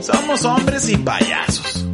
Somos 0.00 0.44
hombres 0.44 0.88
y 0.88 0.96
payasos. 0.96 1.84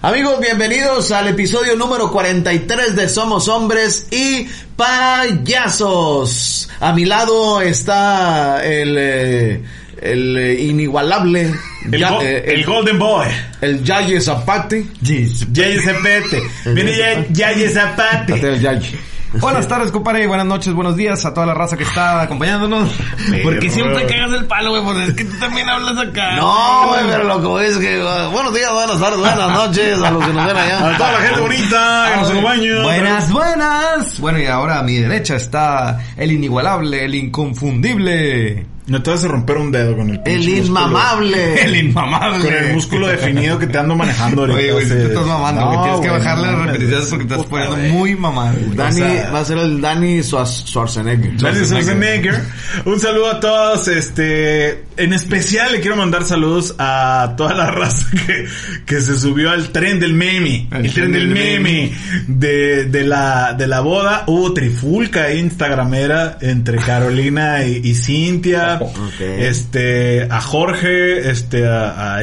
Amigos, 0.00 0.38
bienvenidos 0.40 1.10
al 1.10 1.26
episodio 1.28 1.74
número 1.76 2.10
43 2.12 2.94
de 2.94 3.08
Somos 3.08 3.48
Hombres 3.48 4.06
y 4.12 4.46
Payasos. 4.76 6.68
A 6.80 6.92
mi 6.92 7.04
lado 7.04 7.60
está 7.60 8.64
el, 8.64 8.94
eh, 8.96 9.60
el 10.00 10.36
eh, 10.38 10.54
inigualable... 10.62 11.52
El, 11.90 11.98
Ya- 12.00 12.10
go- 12.10 12.22
eh, 12.22 12.44
el 12.54 12.64
Golden 12.64 12.98
Boy. 12.98 13.26
el 13.60 13.82
Yaye 13.82 14.20
Zapate. 14.20 14.86
Yaye 15.02 15.80
Zapate. 15.82 16.42
Viene 16.66 16.96
ya- 16.96 17.26
Yaye 17.30 17.68
Zapate. 17.70 18.34
el 18.34 18.60
Yaye. 18.60 18.98
Buenas 19.40 19.68
tardes, 19.68 19.92
compadre. 19.92 20.26
Buenas 20.26 20.46
noches, 20.46 20.72
buenos 20.72 20.96
días 20.96 21.24
a 21.26 21.34
toda 21.34 21.46
la 21.46 21.52
raza 21.54 21.76
que 21.76 21.82
está 21.84 22.22
acompañándonos. 22.22 22.88
Porque 23.42 23.68
siempre 23.68 24.06
cagas 24.06 24.32
el 24.32 24.46
palo, 24.46 24.70
güey. 24.70 24.82
Pues 24.82 25.08
es 25.08 25.14
que 25.14 25.24
tú 25.26 25.36
también 25.38 25.68
hablas 25.68 25.98
acá. 25.98 26.36
No, 26.36 26.88
güey, 26.88 27.00
pero 27.08 27.24
lo 27.24 27.40
que 27.40 27.46
voy 27.46 27.66
es 27.66 27.76
que... 27.76 28.02
uh, 28.02 28.30
buenos 28.30 28.54
días, 28.54 28.72
buenas 28.72 28.98
tardes, 28.98 29.18
buenas 29.18 29.52
noches 29.52 30.02
a 30.02 30.10
los 30.10 30.24
que 30.24 30.32
nos 30.32 30.46
ven 30.46 30.56
A 30.56 30.62
allá. 30.62 30.96
toda 30.96 31.12
la 31.12 31.18
gente 31.18 31.40
bonita 31.40 32.10
que 32.14 32.20
nos 32.20 32.30
acompaña. 32.30 32.82
Buenas, 32.82 33.32
buenas. 33.32 34.20
Bueno, 34.20 34.38
y 34.38 34.46
ahora 34.46 34.78
a 34.78 34.82
mi 34.82 34.96
derecha 34.96 35.36
está 35.36 35.98
el 36.16 36.32
inigualable, 36.32 37.04
el 37.04 37.14
inconfundible, 37.14 38.66
No 38.88 39.02
te 39.02 39.10
vas 39.10 39.22
a 39.24 39.28
romper 39.28 39.58
un 39.58 39.70
dedo 39.70 39.96
con 39.96 40.08
el 40.10 40.16
El 40.16 40.22
pinche 40.22 40.38
músculo. 40.56 40.66
inmamable. 40.66 41.62
el 41.64 41.76
inmamable. 41.76 42.44
Con 42.44 42.54
el 42.54 42.72
músculo 42.74 43.06
definido 43.06 43.58
que 43.58 43.66
te 43.66 43.78
ando 43.78 43.94
manejando 43.94 44.40
ahorita. 44.42 44.58
Oye, 44.58 44.72
güey, 44.72 44.86
sea, 44.86 44.96
estás 45.02 45.26
mamando, 45.26 45.64
güey. 45.66 45.76
no, 45.76 45.82
Tienes 45.84 46.00
que 46.00 46.10
bajarle 46.10 46.46
no, 46.46 46.52
las 46.58 46.66
repeticiones 46.66 47.06
porque 47.08 47.24
te 47.26 47.34
estás 47.34 47.46
poniendo 47.48 47.76
güey. 47.76 47.92
muy 47.92 48.14
mamado. 48.16 48.56
Dani, 48.74 49.00
O 49.02 49.06
sea- 49.06 49.30
va 49.30 49.40
a 49.40 49.44
ser 49.44 49.58
el 49.58 49.80
Dani 49.80 50.18
Schwarz- 50.22 50.64
Schwarzenegger. 50.66 51.36
Dani 51.36 51.64
Schwarzenegger. 51.66 52.42
Un 52.86 52.98
saludo 52.98 53.30
a 53.30 53.40
todos, 53.40 53.88
este, 53.88 54.84
en 54.98 55.12
especial 55.12 55.72
le 55.72 55.80
quiero 55.80 55.96
mandar 55.96 56.24
saludos 56.24 56.74
a 56.78 57.34
toda 57.36 57.54
la 57.54 57.70
raza 57.70 58.06
que, 58.26 58.46
que 58.84 59.00
se 59.00 59.18
subió 59.18 59.50
al 59.50 59.70
tren 59.70 60.00
del 60.00 60.14
meme. 60.14 60.68
El, 60.72 60.92
tren 60.92 61.12
del 61.12 61.28
meme 61.28 61.92
de, 62.26 62.84
de 62.86 63.04
la, 63.04 63.54
de 63.54 63.66
la 63.66 63.80
boda. 63.80 64.24
Hubo 64.26 64.52
trifulca 64.52 65.32
instagramera 65.32 66.38
entre 66.40 66.78
Carolina 66.78 67.64
y, 67.64 67.80
y 67.84 67.94
Cintia. 67.94 68.80
Este, 69.18 70.26
a 70.30 70.40
Jorge, 70.40 71.30
este, 71.30 71.66
a, 71.66 72.20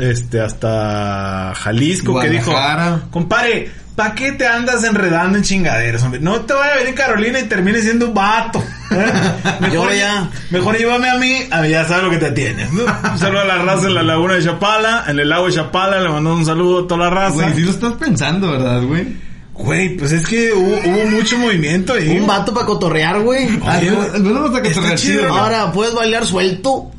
este, 0.00 0.40
hasta 0.40 1.52
Jalisco 1.54 2.20
que 2.20 2.30
dijo, 2.30 2.50
Guadalajara. 2.50 3.08
compadre, 3.10 3.70
¿Pa' 3.98 4.14
qué 4.14 4.30
te 4.30 4.46
andas 4.46 4.84
enredando 4.84 5.38
en 5.38 5.44
chingaderas, 5.44 6.04
hombre? 6.04 6.20
No 6.20 6.42
te 6.42 6.52
vaya 6.54 6.74
a 6.74 6.76
venir 6.76 6.94
Carolina 6.94 7.40
y 7.40 7.44
termine 7.48 7.80
siendo 7.80 8.06
un 8.06 8.14
vato. 8.14 8.62
Mejor, 9.60 9.90
Yo 9.90 9.92
ya. 9.94 10.30
mejor 10.50 10.76
llévame 10.78 11.10
a 11.10 11.16
mí, 11.16 11.42
a 11.50 11.60
mí 11.60 11.68
ya 11.68 11.84
sabes 11.86 12.04
lo 12.04 12.10
que 12.10 12.18
te 12.18 12.30
tienes. 12.32 12.72
¿no? 12.72 12.84
Un 12.84 13.18
saludo 13.18 13.40
a 13.40 13.44
la 13.44 13.58
raza 13.58 13.86
en 13.88 13.94
la 13.94 14.02
laguna 14.02 14.34
de 14.34 14.44
Chapala, 14.44 15.04
en 15.08 15.18
el 15.18 15.28
lago 15.28 15.46
de 15.46 15.52
Chapala, 15.52 16.00
le 16.00 16.08
mandamos 16.08 16.40
un 16.40 16.46
saludo 16.46 16.84
a 16.84 16.88
toda 16.88 17.04
la 17.04 17.10
raza. 17.10 17.34
Güey, 17.34 17.54
sí 17.54 17.60
lo 17.62 17.70
estás 17.70 17.92
pensando, 17.94 18.50
¿verdad, 18.50 18.82
güey? 18.82 19.28
Güey, 19.58 19.96
pues 19.96 20.12
es 20.12 20.24
que 20.24 20.52
hubo, 20.52 20.76
hubo 20.84 21.06
mucho 21.10 21.36
movimiento 21.36 21.94
ahí. 21.94 22.08
Un 22.16 22.26
vato 22.28 22.54
para 22.54 22.64
cotorrear, 22.64 23.20
güey. 23.20 23.48
Ay, 23.66 23.90
no, 24.20 24.32
vamos 24.34 24.56
a 24.56 24.62
cotorrear 24.62 24.94
chido, 24.96 25.20
chido, 25.20 25.22
¿no? 25.28 25.34
¿no? 25.34 25.40
Ahora, 25.40 25.72
¿puedes 25.72 25.94
bailar 25.94 26.24
suelto? 26.24 26.92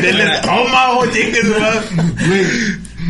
Del 0.00 0.20
estómago, 0.20 1.06
chingue 1.12 1.40
su 1.42 1.60
madre. 1.60 1.80
Güey, 2.26 2.46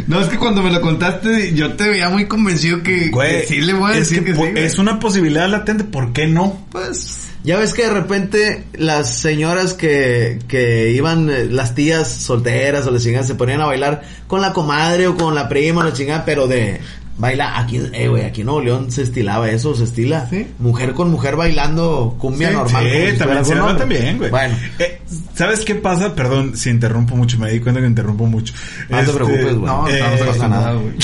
No, 0.07 0.21
es 0.21 0.29
que 0.29 0.39
cuando 0.39 0.63
me 0.63 0.71
lo 0.71 0.81
contaste, 0.81 1.55
yo 1.55 1.73
te 1.75 1.89
veía 1.89 2.09
muy 2.11 2.27
convencido 2.27 2.83
que, 2.83 3.09
Güey, 3.09 3.41
que 3.43 3.47
sí 3.47 3.61
le 3.63 3.73
voy 3.73 3.93
a 3.93 3.95
es 3.95 4.01
decir 4.09 4.19
que 4.21 4.33
que, 4.33 4.35
po- 4.37 4.45
sí. 4.47 4.51
güey. 4.53 4.65
es 4.65 4.79
una 4.79 4.99
posibilidad 4.99 5.49
latente, 5.49 5.85
¿por 5.85 6.13
qué 6.13 6.27
no? 6.27 6.67
Pues, 6.71 7.21
Ya 7.45 7.59
ves 7.59 7.75
que 7.75 7.83
de 7.85 7.91
repente 7.91 8.65
las 8.75 9.19
señoras 9.19 9.75
que, 9.75 10.39
que 10.49 10.91
iban, 10.93 11.29
eh, 11.31 11.45
las 11.45 11.75
tías 11.75 12.09
solteras 12.09 12.87
o 12.87 12.91
las 12.91 13.03
chingadas, 13.03 13.27
se 13.27 13.35
ponían 13.35 13.61
a 13.61 13.67
bailar 13.67 14.03
con 14.27 14.41
la 14.41 14.53
comadre 14.53 15.07
o 15.09 15.17
con 15.17 15.35
la 15.35 15.49
prima 15.49 15.81
o 15.83 15.85
la 15.85 15.93
chingada, 15.93 16.25
pero 16.25 16.47
de 16.49 16.81
baila 17.17 17.59
aquí, 17.59 17.81
eh, 17.93 18.09
güey, 18.09 18.25
aquí 18.25 18.41
en 18.41 18.47
Nuevo 18.47 18.61
León 18.63 18.91
se 18.91 19.03
estilaba 19.03 19.49
eso, 19.51 19.75
se 19.75 19.85
estila. 19.85 20.27
¿Sí? 20.29 20.47
Mujer 20.59 20.93
con 20.95 21.11
mujer 21.11 21.37
bailando 21.37 22.17
cumbia 22.19 22.49
Sí, 22.49 22.55
normal. 22.55 22.85
si 22.85 23.11
Sí, 23.13 23.19
también, 23.19 23.43
no, 23.59 23.65
hombre. 23.67 23.79
también, 23.79 24.19
güey. 24.19 24.31
Bueno, 24.31 24.57
Eh, 24.79 25.01
¿Sabes 25.35 25.61
qué 25.65 25.75
pasa? 25.77 26.15
Perdón 26.15 26.57
si 26.57 26.71
interrumpo 26.71 27.15
mucho, 27.17 27.39
me 27.39 27.51
di 27.51 27.61
cuenta 27.61 27.81
que 27.81 27.87
interrumpo 27.87 28.27
mucho. 28.27 28.53
no 28.89 28.97
te 28.97 29.03
Este, 29.03 29.13
preocupes, 29.15 29.45
güey. 29.57 29.57
no, 29.67 29.89
eh, 29.89 29.99
estamos 29.99 30.21
pasa 30.37 30.49
nada. 30.49 30.73
güey. 30.75 30.95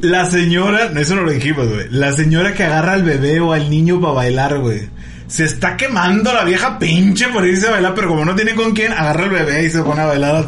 La 0.00 0.24
señora, 0.24 0.88
no, 0.88 1.00
eso 1.00 1.14
no 1.14 1.22
lo 1.22 1.30
dijimos, 1.30 1.68
güey. 1.68 1.86
La 1.90 2.12
señora 2.12 2.54
que 2.54 2.64
agarra 2.64 2.94
al 2.94 3.02
bebé 3.02 3.38
o 3.40 3.52
al 3.52 3.68
niño 3.68 4.00
para 4.00 4.14
bailar, 4.14 4.58
güey. 4.58 4.88
Se 5.30 5.44
está 5.44 5.76
quemando 5.76 6.32
la 6.32 6.42
vieja 6.42 6.76
pinche 6.76 7.28
por 7.28 7.46
irse 7.46 7.68
a 7.68 7.70
bailar, 7.70 7.94
pero 7.94 8.08
como 8.08 8.24
no 8.24 8.34
tiene 8.34 8.56
con 8.56 8.72
quién, 8.72 8.92
agarra 8.92 9.22
al 9.24 9.30
bebé 9.30 9.64
y 9.64 9.70
se 9.70 9.80
pone 9.82 10.00
a 10.00 10.06
bailar. 10.06 10.44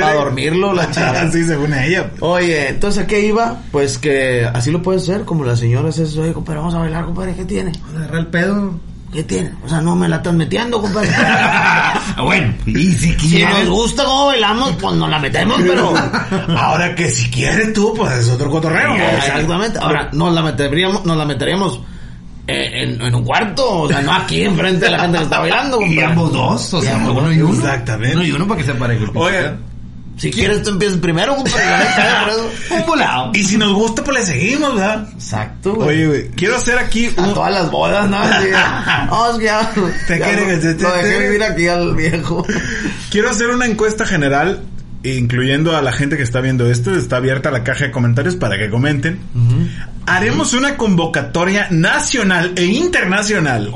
Para 0.00 0.14
dormirlo, 0.14 0.72
la 0.72 0.88
chingada. 0.92 1.22
Así 1.22 1.44
según 1.44 1.74
ella. 1.74 2.12
Oye, 2.20 2.68
entonces 2.68 3.02
¿a 3.02 3.06
qué 3.08 3.20
iba? 3.26 3.56
Pues 3.72 3.98
que 3.98 4.48
así 4.54 4.70
lo 4.70 4.80
puedes 4.80 5.02
hacer, 5.02 5.24
como 5.24 5.44
las 5.44 5.58
señoras 5.58 5.98
eso, 5.98 6.22
oye, 6.22 6.32
compadre, 6.32 6.60
vamos 6.60 6.74
a 6.76 6.78
bailar, 6.78 7.04
compadre, 7.04 7.34
¿qué 7.34 7.44
tiene? 7.44 7.72
Agarra 7.96 8.20
el 8.20 8.26
pedo. 8.28 8.78
¿Qué 9.12 9.24
tiene? 9.24 9.50
O 9.64 9.68
sea, 9.68 9.80
no 9.80 9.96
me 9.96 10.08
la 10.08 10.16
estás 10.18 10.34
metiendo, 10.34 10.80
compadre. 10.80 11.10
Ah, 12.16 12.22
bueno, 12.22 12.54
y 12.66 12.92
si 12.92 13.12
Si 13.12 13.14
quieres. 13.14 13.54
nos 13.60 13.68
gusta 13.68 14.04
cómo 14.04 14.26
bailamos, 14.26 14.72
pues 14.80 14.94
nos 14.96 15.08
la 15.08 15.18
metemos, 15.18 15.60
pero... 15.62 15.92
Ahora 16.56 16.94
que 16.94 17.10
si 17.10 17.30
quieres 17.30 17.72
tú, 17.72 17.94
pues 17.96 18.12
es 18.12 18.28
otro 18.28 18.50
cotorreo. 18.50 18.94
Exactamente. 18.94 19.78
Ahora, 19.80 20.10
nos 20.12 20.32
la 20.34 20.42
meteríamos, 20.42 21.04
nos 21.04 21.16
la 21.16 21.24
meteríamos 21.24 21.80
en, 22.50 23.00
en 23.02 23.14
un 23.14 23.24
cuarto, 23.24 23.80
o 23.82 23.88
sea, 23.88 24.00
no 24.02 24.12
aquí 24.12 24.42
enfrente 24.42 24.84
de 24.86 24.90
la 24.92 25.00
gente 25.00 25.18
que 25.18 25.24
está 25.24 25.38
bailando, 25.40 25.78
Y 25.80 25.86
compadre. 25.86 26.04
ambos 26.04 26.32
dos, 26.32 26.74
o 26.74 26.80
sea, 26.82 26.92
Y 26.92 26.94
ambos 26.94 27.16
uno 27.22 27.32
y 27.32 27.40
uno. 27.42 27.54
Exactamente. 27.54 28.16
Uno 28.16 28.24
y 28.26 28.32
uno 28.32 28.46
para 28.48 28.60
que 28.60 28.66
se 28.66 28.74
pareje. 28.74 29.04
Oye, 29.14 29.50
Si 30.16 30.30
quieres, 30.30 30.62
tú 30.62 30.70
empiezas 30.70 30.98
primero, 30.98 31.34
compadre. 31.34 31.64
eso. 32.30 32.50
un 32.74 32.86
volado. 32.86 33.30
y 33.34 33.42
si 33.42 33.56
nos 33.56 33.72
gusta, 33.72 34.04
pues 34.04 34.18
le 34.18 34.26
seguimos, 34.26 34.74
¿verdad? 34.74 35.08
Exacto, 35.14 35.74
güey. 35.74 35.88
Oye, 35.88 36.06
güey, 36.06 36.30
quiero 36.32 36.56
hacer 36.56 36.78
aquí 36.78 37.10
A 37.16 37.22
un... 37.22 37.34
todas 37.34 37.52
las 37.52 37.70
bodas, 37.70 38.08
¿no? 38.10 38.22
Es 38.22 38.36
que 38.44 38.50
ya, 38.50 39.72
Te 40.06 40.18
ya 40.18 40.24
quiere 40.26 40.40
lo- 40.42 40.46
que 40.48 40.56
te- 40.58 40.74
te- 40.74 40.82
lo 40.82 40.92
dejé 40.92 41.08
te- 41.16 41.18
vivir 41.26 41.42
aquí 41.42 41.68
al 41.68 41.94
viejo. 41.96 42.44
Quiero 43.10 43.30
hacer 43.30 43.48
una 43.48 43.64
encuesta 43.66 44.04
general, 44.04 44.60
incluyendo 45.02 45.76
a 45.76 45.82
la 45.82 45.92
gente 45.92 46.16
que 46.16 46.22
está 46.22 46.40
viendo 46.40 46.70
esto. 46.70 46.94
Está 46.94 47.16
abierta 47.16 47.50
la 47.50 47.64
caja 47.64 47.86
de 47.86 47.90
comentarios 47.90 48.36
para 48.36 48.58
que 48.58 48.70
comenten. 48.70 49.18
Haremos 50.06 50.52
una 50.54 50.76
convocatoria 50.76 51.68
nacional 51.70 52.52
e 52.56 52.64
internacional. 52.64 53.72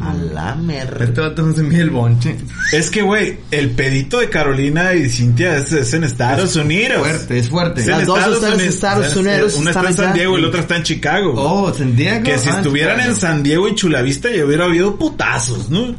A 0.00 0.14
la 0.14 0.54
merda. 0.54 1.04
Este 1.04 1.20
vato 1.20 1.42
no 1.42 1.52
se 1.52 1.62
mide 1.64 1.80
el 1.82 1.90
bonche. 1.90 2.36
Es 2.72 2.88
que, 2.88 3.02
güey, 3.02 3.38
el 3.50 3.70
pedito 3.70 4.20
de 4.20 4.30
Carolina 4.30 4.94
y 4.94 5.08
Cintia 5.10 5.56
es, 5.56 5.72
es 5.72 5.92
en 5.92 6.04
Estados 6.04 6.54
Unidos. 6.54 6.98
Fuerte, 7.00 7.38
es 7.40 7.48
fuerte. 7.48 7.80
Es 7.80 7.88
Las 7.88 8.06
dos 8.06 8.18
Estados 8.18 8.36
están 8.36 8.50
en 8.52 8.54
Unidos. 8.58 8.74
Estados 8.76 9.16
Unidos, 9.16 9.54
Una 9.56 9.70
está 9.70 9.88
en 9.88 9.94
San. 9.96 10.12
Diego 10.12 10.38
y 10.38 10.42
la 10.42 10.48
otra 10.48 10.60
está 10.60 10.76
en 10.76 10.82
Chicago. 10.84 11.34
Oh, 11.36 11.74
Santiago. 11.74 12.22
Que 12.22 12.38
si 12.38 12.48
Ah, 12.48 12.58
estuvieran 12.58 12.96
Chicago. 12.98 13.12
en 13.12 13.20
San 13.20 13.42
Diego 13.42 13.68
y 13.68 13.74
Chulavista 13.74 14.30
ya 14.30 14.44
hubiera 14.44 14.66
habido 14.66 14.96
putazos, 14.96 15.68
¿no? 15.68 15.96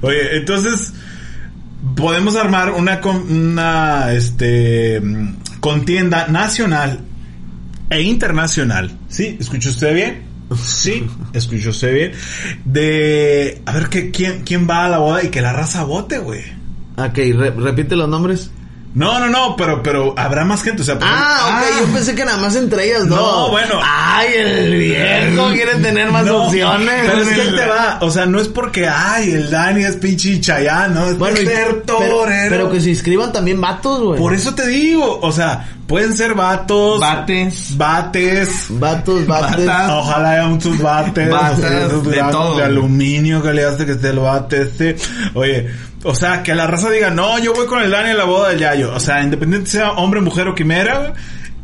Oye, 0.00 0.36
entonces 0.38 0.94
podemos 1.96 2.36
armar 2.36 2.70
una 2.72 3.00
una 3.28 4.12
este 4.12 5.00
contienda 5.60 6.26
nacional 6.28 7.00
e 7.90 8.02
internacional. 8.02 8.90
¿Sí? 9.08 9.36
¿Escuchó 9.40 9.70
usted 9.70 9.94
bien? 9.94 10.22
Sí, 10.62 11.06
escuchó 11.32 11.70
usted 11.70 11.94
bien. 11.94 12.12
De 12.64 13.62
a 13.66 13.72
ver 13.72 13.88
que 13.88 14.10
quién 14.10 14.42
quién 14.44 14.68
va 14.68 14.84
a 14.84 14.88
la 14.88 14.98
boda 14.98 15.22
y 15.24 15.28
que 15.28 15.40
la 15.40 15.52
raza 15.52 15.84
vote, 15.84 16.18
güey. 16.18 16.42
Ok, 16.96 17.16
re- 17.16 17.50
repite 17.50 17.96
los 17.96 18.08
nombres. 18.08 18.50
No, 18.94 19.18
no, 19.18 19.28
no, 19.30 19.56
pero 19.56 19.82
pero 19.82 20.14
habrá 20.18 20.44
más 20.44 20.62
gente, 20.62 20.82
o 20.82 20.84
sea, 20.84 20.98
Ah, 21.00 21.46
ok, 21.60 21.62
ejemplo- 21.70 21.86
yo 21.88 21.94
pensé 21.94 22.14
que 22.14 22.24
nada 22.26 22.36
más 22.38 22.54
entre 22.56 22.84
ellas, 22.88 23.06
¿no? 23.06 23.16
No, 23.16 23.48
bueno. 23.50 23.80
Ay, 23.82 24.28
el 24.36 24.74
viejo 24.78 25.48
quiere 25.52 25.76
tener 25.76 26.10
más 26.10 26.26
No, 26.26 26.44
opciones. 26.44 27.00
Pero 27.10 27.22
es 27.22 27.28
que 27.28 27.40
ahí 27.40 27.56
te 27.56 27.66
va. 27.66 27.98
O 28.02 28.10
sea, 28.10 28.26
no 28.26 28.38
es 28.38 28.48
porque, 28.48 28.86
ay, 28.86 29.30
el 29.30 29.50
Dani 29.50 29.84
es 29.84 29.96
pinche 29.96 30.38
Chayán, 30.40 30.92
¿no? 30.94 31.06
Es 31.06 31.16
Bueno, 31.18 31.40
y- 31.40 31.46
ser 31.46 31.82
pero, 31.86 31.98
torero. 31.98 32.50
pero 32.50 32.70
que 32.70 32.80
se 32.82 32.90
inscriban 32.90 33.32
también 33.32 33.58
vatos, 33.60 34.00
güey. 34.00 34.18
Por 34.18 34.34
eso 34.34 34.54
te 34.54 34.66
digo, 34.66 35.20
o 35.22 35.32
sea, 35.32 35.66
pueden 35.86 36.14
ser 36.14 36.34
vatos. 36.34 37.00
Bates. 37.00 37.76
Bates. 37.78 38.66
Vatos, 38.68 39.26
vatos. 39.26 39.64
Batas. 39.64 39.90
Ojalá 39.90 40.30
haya 40.32 40.46
muchos 40.48 40.78
bates. 40.78 41.30
Batas, 41.30 41.58
o 41.58 41.62
sea, 41.62 41.86
esos 41.86 42.04
de 42.04 42.16
bates 42.20 42.32
todo. 42.32 42.56
De 42.58 42.64
aluminio 42.64 43.42
que 43.42 43.54
le 43.54 43.64
hace 43.64 43.86
que 43.86 43.92
esté 43.92 44.10
el 44.10 44.18
bate 44.18 44.62
este. 44.62 44.96
Oye, 45.32 45.70
o 46.02 46.14
sea, 46.14 46.42
que 46.42 46.54
la 46.54 46.66
raza 46.66 46.90
diga, 46.90 47.10
no, 47.10 47.38
yo 47.38 47.52
voy 47.54 47.66
con 47.66 47.82
el 47.82 47.90
Dani 47.90 48.10
a 48.10 48.14
la 48.14 48.24
boda 48.24 48.50
del 48.50 48.58
Yayo. 48.58 48.94
O 48.94 49.00
sea, 49.00 49.22
independiente 49.22 49.70
sea 49.70 49.92
hombre, 49.92 50.20
mujer 50.20 50.48
o 50.48 50.54
quimera, 50.54 51.14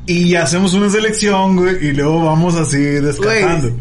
Y 0.06 0.36
hacemos 0.36 0.72
una 0.72 0.88
selección, 0.88 1.56
güey, 1.56 1.88
y 1.88 1.92
luego 1.92 2.24
vamos 2.24 2.54
así 2.54 2.78
Güey, 2.78 3.00
descartando. 3.02 3.72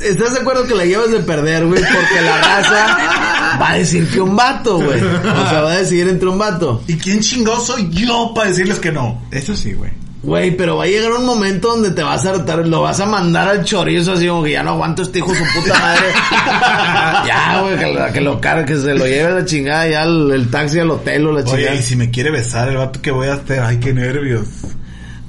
¿estás 0.00 0.34
de 0.34 0.40
acuerdo 0.40 0.64
que 0.64 0.76
la 0.76 0.84
llevas 0.84 1.10
de 1.10 1.18
perder, 1.20 1.66
güey? 1.66 1.82
Porque 1.82 2.20
la 2.24 2.36
raza 2.40 3.58
va 3.60 3.70
a 3.70 3.74
decir 3.78 4.08
que 4.08 4.20
un 4.20 4.36
vato, 4.36 4.76
güey. 4.78 5.00
O 5.02 5.48
sea, 5.48 5.62
va 5.62 5.72
a 5.72 5.78
decidir 5.78 6.08
entre 6.08 6.28
un 6.28 6.38
vato. 6.38 6.82
¿Y 6.86 6.94
quién 6.96 7.18
chingado 7.20 7.58
soy 7.58 7.88
yo 7.90 8.32
para 8.32 8.50
decirles 8.50 8.78
que 8.78 8.92
no? 8.92 9.22
Eso 9.32 9.56
sí, 9.56 9.72
güey. 9.72 9.90
Güey, 10.22 10.56
pero 10.56 10.76
va 10.76 10.84
a 10.84 10.86
llegar 10.86 11.10
un 11.12 11.26
momento 11.26 11.68
donde 11.68 11.90
te 11.90 12.02
vas 12.02 12.24
a 12.24 12.30
hartar, 12.30 12.64
lo 12.68 12.82
vas 12.82 13.00
a 13.00 13.06
mandar 13.06 13.48
al 13.48 13.64
chorizo 13.64 14.12
así 14.12 14.28
como 14.28 14.44
que 14.44 14.52
ya 14.52 14.62
no 14.62 14.70
aguanto 14.70 15.02
este 15.02 15.18
hijo 15.18 15.34
su 15.34 15.42
puta 15.60 15.76
madre. 15.80 16.06
ya, 17.26 17.60
güey, 17.60 17.76
que, 17.76 17.92
lo- 17.92 18.12
que 18.12 18.20
lo 18.20 18.40
cargue, 18.40 18.64
que 18.66 18.76
se 18.78 18.94
lo 18.94 19.04
lleve 19.06 19.32
la 19.40 19.44
chingada 19.44 19.88
ya 19.88 20.04
el, 20.04 20.30
el 20.30 20.48
taxi 20.48 20.78
al 20.78 20.90
hotel 20.92 21.26
o 21.26 21.32
la 21.32 21.44
chingada. 21.44 21.70
Oye, 21.72 21.80
y 21.80 21.82
si 21.82 21.96
me 21.96 22.10
quiere 22.10 22.30
besar 22.30 22.68
el 22.68 22.76
vato 22.76 23.02
que 23.02 23.10
voy 23.10 23.26
a 23.28 23.34
hacer, 23.34 23.60
ay, 23.60 23.78
qué 23.80 23.92
nervios. 23.92 24.46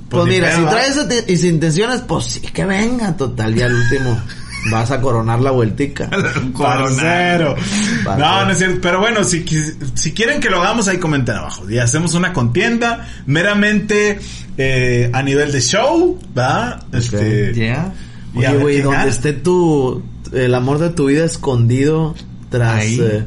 Pues 0.09 0.25
ni 0.25 0.31
mira, 0.35 0.55
si 0.55 0.61
traes 0.63 0.99
y 1.27 1.37
sin 1.37 1.55
intenciones, 1.55 2.01
pues 2.07 2.25
sí 2.25 2.39
que 2.41 2.63
venga, 2.63 3.17
total, 3.17 3.55
ya 3.55 3.65
al 3.65 3.73
último 3.73 4.21
vas 4.71 4.91
a 4.91 5.01
coronar 5.01 5.39
la 5.41 5.51
vueltica. 5.51 6.09
Parcero. 6.57 7.55
Parcero. 8.03 8.17
No, 8.17 8.45
no 8.45 8.51
es 8.51 8.57
cierto. 8.57 8.79
Pero 8.81 8.99
bueno, 8.99 9.23
si, 9.23 9.43
quis- 9.45 9.75
si 9.95 10.11
quieren 10.13 10.39
que 10.39 10.49
lo 10.49 10.61
hagamos, 10.61 10.87
ahí 10.87 10.97
comenten 10.97 11.35
abajo. 11.35 11.69
Y 11.69 11.77
hacemos 11.79 12.13
una 12.13 12.33
contienda 12.33 13.07
meramente 13.25 14.19
eh, 14.57 15.09
a 15.13 15.21
nivel 15.23 15.51
de 15.51 15.61
show, 15.61 16.19
¿va? 16.37 16.79
Este, 16.91 17.53
Yeah. 17.53 17.93
Oye, 18.35 18.57
güey, 18.57 18.81
donde 18.81 18.97
gana. 18.97 19.09
esté 19.11 19.33
tu, 19.33 20.01
el 20.31 20.55
amor 20.55 20.79
de 20.79 20.89
tu 20.89 21.05
vida 21.07 21.23
escondido 21.25 22.15
tras, 22.49 22.75
Ahí. 22.81 22.99
eh, 23.01 23.23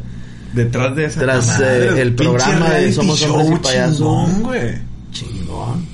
Detrás 0.52 0.96
de 0.96 1.04
esa 1.04 1.20
Tras, 1.20 1.60
eh, 1.60 2.00
el 2.00 2.14
programa 2.14 2.70
de 2.70 2.92
Somos 2.92 3.20
show 3.20 3.36
Hombres 3.36 3.60
y 3.60 3.62
Payasos. 3.62 3.96
chingón, 3.98 4.42
güey. 4.42 4.74
chingón. 5.12 5.86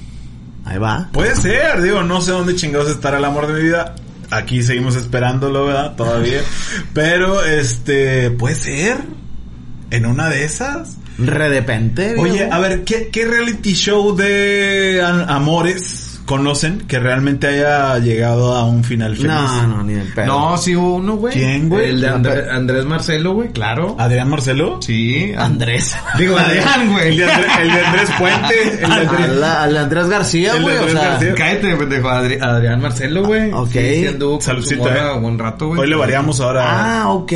Ahí 0.65 0.79
va. 0.79 1.09
Puede 1.13 1.35
ser, 1.37 1.83
digo, 1.83 2.03
no 2.03 2.21
sé 2.23 2.31
dónde 2.31 2.55
chingados 2.55 2.89
estará 2.89 3.19
el 3.19 3.25
amor 3.25 3.49
de 3.49 3.55
mi 3.55 3.63
vida. 3.65 3.95
Aquí 4.33 4.63
seguimos 4.63 4.97
esperándolo, 4.97 5.67
¿verdad? 5.67 5.95
Todavía. 5.95 6.41
Pero, 6.95 7.45
este, 7.45 8.31
puede 8.31 8.55
ser. 8.55 8.97
En 9.91 10.07
una 10.07 10.31
de 10.31 10.45
esas. 10.45 10.97
Redepente. 11.19 12.15
Oye, 12.17 12.49
a 12.51 12.59
ver, 12.59 12.85
¿qué, 12.85 13.09
qué 13.09 13.27
reality 13.27 13.75
show 13.75 14.17
de 14.17 15.03
amores 15.29 16.02
conocen 16.37 16.79
que 16.89 16.99
realmente 16.99 17.47
haya 17.47 17.99
llegado 17.99 18.55
a 18.55 18.65
un 18.65 18.83
final 18.85 19.15
feliz? 19.17 19.29
No, 19.29 19.67
no, 19.67 19.83
ni 19.83 19.95
el 19.95 20.09
pedo. 20.15 20.27
No, 20.27 20.57
sí 20.57 20.75
hubo 20.75 20.95
uno, 20.97 21.17
güey. 21.17 21.35
¿Quién, 21.35 21.69
güey? 21.69 21.91
El 21.91 22.01
de 22.01 22.09
André- 22.09 22.51
Andrés 22.51 22.85
Marcelo, 22.87 23.35
güey, 23.35 23.51
claro. 23.51 23.97
¿Adrián 23.99 24.29
Marcelo? 24.31 24.81
Sí. 24.81 25.33
Andrés. 25.37 25.95
Digo, 26.19 26.39
Adrián, 26.39 26.91
güey. 26.91 27.09
El 27.09 27.17
de, 27.19 27.25
Andrés, 27.33 27.53
el 27.61 27.73
de 27.73 27.81
Andrés 27.81 28.11
Puente. 28.19 28.55
El 28.73 28.79
de 28.79 29.79
Andrés. 29.79 30.09
García, 30.09 30.55
güey. 30.61 30.77
O 30.79 30.89
sea, 30.89 31.03
García. 31.03 31.35
Cállate, 31.37 31.77
pendejo. 31.77 32.09
Adri- 32.09 32.43
Adrián 32.43 32.81
Marcelo, 32.81 33.25
güey. 33.25 33.51
Ah, 33.51 33.61
ok. 33.61 33.71
Sí, 33.73 34.07
anduvo 34.07 34.41
Saludcita, 34.41 35.15
eh. 35.15 35.19
buen 35.21 35.39
rato, 35.39 35.69
güey. 35.69 35.81
Hoy 35.81 35.89
le 35.89 35.97
variamos 35.97 36.41
ahora. 36.41 37.03
Ah, 37.03 37.09
ok. 37.11 37.33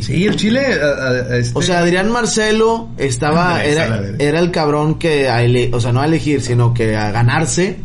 Sí, 0.00 0.26
el 0.26 0.36
chile. 0.36 0.60
a- 0.74 0.86
a- 0.86 1.34
a 1.34 1.36
este- 1.36 1.58
O 1.58 1.62
sea, 1.62 1.78
Adrián 1.80 2.10
Marcelo 2.10 2.88
estaba, 2.98 3.56
Andrés, 3.56 3.76
era, 3.76 4.00
era 4.18 4.40
el 4.40 4.50
cabrón 4.50 4.96
que, 4.98 5.28
a 5.28 5.42
ele- 5.42 5.70
o 5.72 5.80
sea, 5.80 5.92
no 5.92 6.00
a 6.00 6.06
elegir, 6.06 6.40
sino 6.40 6.74
que 6.74 6.96
a 6.96 7.10
ganarse. 7.10 7.76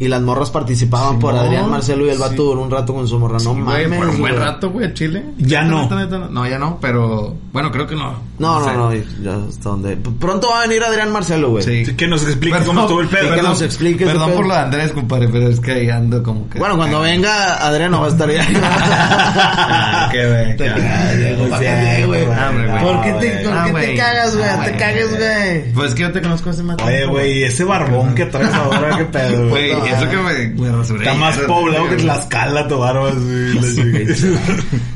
Y 0.00 0.06
las 0.08 0.22
morras 0.22 0.50
participaban 0.50 1.18
por 1.18 1.34
Adrián 1.34 1.68
Marcelo 1.68 2.06
y 2.06 2.10
el 2.10 2.18
vato 2.18 2.30
sí. 2.32 2.36
duró 2.38 2.62
un 2.62 2.70
rato 2.70 2.94
con 2.94 3.08
su 3.08 3.18
morra. 3.18 3.38
No 3.42 3.54
Sí, 3.54 3.60
mames. 3.60 3.98
por 3.98 4.08
un 4.08 4.18
buen 4.20 4.36
rato, 4.36 4.70
güey, 4.70 4.94
chile. 4.94 5.24
Ya 5.38 5.64
no. 5.64 5.88
No, 6.30 6.46
ya 6.48 6.58
no, 6.58 6.78
pero 6.80 7.34
bueno, 7.58 7.72
creo 7.72 7.86
que 7.88 7.96
no. 7.96 8.22
No, 8.38 8.60
no, 8.60 8.64
sé. 8.64 8.72
no, 8.76 8.94
ya 9.22 9.48
hasta 9.48 9.68
donde. 9.70 9.96
Pronto 9.96 10.48
va 10.50 10.58
a 10.60 10.66
venir 10.68 10.82
Adrián 10.84 11.10
Marcelo, 11.10 11.50
güey. 11.50 11.64
Sí. 11.64 11.84
Sí, 11.86 11.94
Que 11.96 12.06
nos 12.06 12.22
explique 12.22 12.56
Perdón, 12.56 12.68
cómo 12.76 12.80
estuvo 12.82 13.00
el 13.00 13.08
pedo. 13.08 13.34
que 13.34 13.42
nos 13.42 13.62
explique 13.62 14.06
Perdón 14.06 14.32
por 14.32 14.46
lo 14.46 14.54
de 14.54 14.60
Andrés, 14.60 14.92
compadre, 14.92 15.28
pero 15.28 15.48
es 15.48 15.58
que 15.58 15.72
ahí 15.72 15.90
ando 15.90 16.22
como 16.22 16.48
que. 16.48 16.58
Bueno, 16.60 16.76
cuando 16.76 17.00
venga 17.00 17.56
Adrián 17.66 17.90
no 17.90 18.00
va 18.00 18.06
a 18.06 18.10
estar 18.10 18.30
ya. 18.30 18.46
qué 20.12 20.26
güey. 20.28 20.56
Cagas. 20.56 20.78
Ah. 20.80 21.48
¿Por 21.48 21.58
qué 21.60 21.66
te, 21.98 22.06
güey. 22.06 22.24
por 22.26 22.34
Ah, 22.38 23.02
qué 23.02 23.12
te 23.12 23.70
güey. 23.72 23.96
cagas, 23.96 24.36
güey? 24.36 24.48
Ah, 24.48 24.62
Te 24.64 24.76
cagues, 24.76 25.08
güey. 25.16 25.72
Pues 25.72 25.88
es 25.88 25.94
que 25.94 26.02
yo 26.02 26.12
te 26.12 26.22
conozco 26.22 26.50
hace 26.50 26.62
más 26.62 26.76
Oye, 26.82 26.96
tiempo. 26.98 27.14
güey, 27.14 27.42
ese 27.44 27.64
barbón 27.64 28.14
que 28.14 28.26
traes 28.26 28.54
ahora, 28.54 28.96
qué 28.98 29.04
pedo. 29.06 29.48
Güey, 29.48 29.74
güey. 29.74 29.92
eso 29.92 30.08
que 30.08 30.16
me, 30.16 30.70
rasuré. 30.70 30.98
Está 31.04 31.14
más 31.14 31.36
poblado 31.38 31.88
que 31.88 31.96
Tlaxcala, 31.96 32.68
tu 32.68 32.78
barba. 32.78 33.10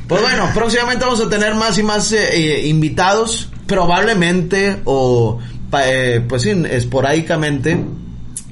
Pues 0.09 0.21
bueno, 0.21 0.51
próximamente 0.53 1.05
vamos 1.07 1.21
a 1.23 1.29
tener 1.31 1.55
más 1.55 1.79
y 1.79 1.83
más 1.83 2.13
eh, 2.13 2.29
eh, 2.57 2.67
invitados, 2.69 3.49
probablemente 3.67 4.81
o 4.85 5.39
eh, 5.85 6.25
pues 6.29 6.43
sí, 6.43 6.51
esporádicamente 6.71 7.83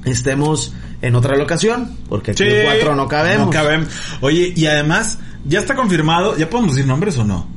estemos 0.05 0.73
en 1.01 1.15
otra 1.15 1.35
locación, 1.35 1.97
porque 2.09 2.31
aquí 2.31 2.43
Sí, 2.43 2.49
los 2.49 2.63
cuatro 2.65 2.95
no 2.95 3.07
cabemos. 3.07 3.47
No 3.47 3.51
cabemos. 3.51 3.87
Oye, 4.21 4.53
y 4.55 4.65
además, 4.67 5.19
ya 5.45 5.59
está 5.59 5.75
confirmado, 5.75 6.37
¿ya 6.37 6.49
podemos 6.49 6.75
decir 6.75 6.87
nombres 6.87 7.17
o 7.17 7.23
no? 7.23 7.47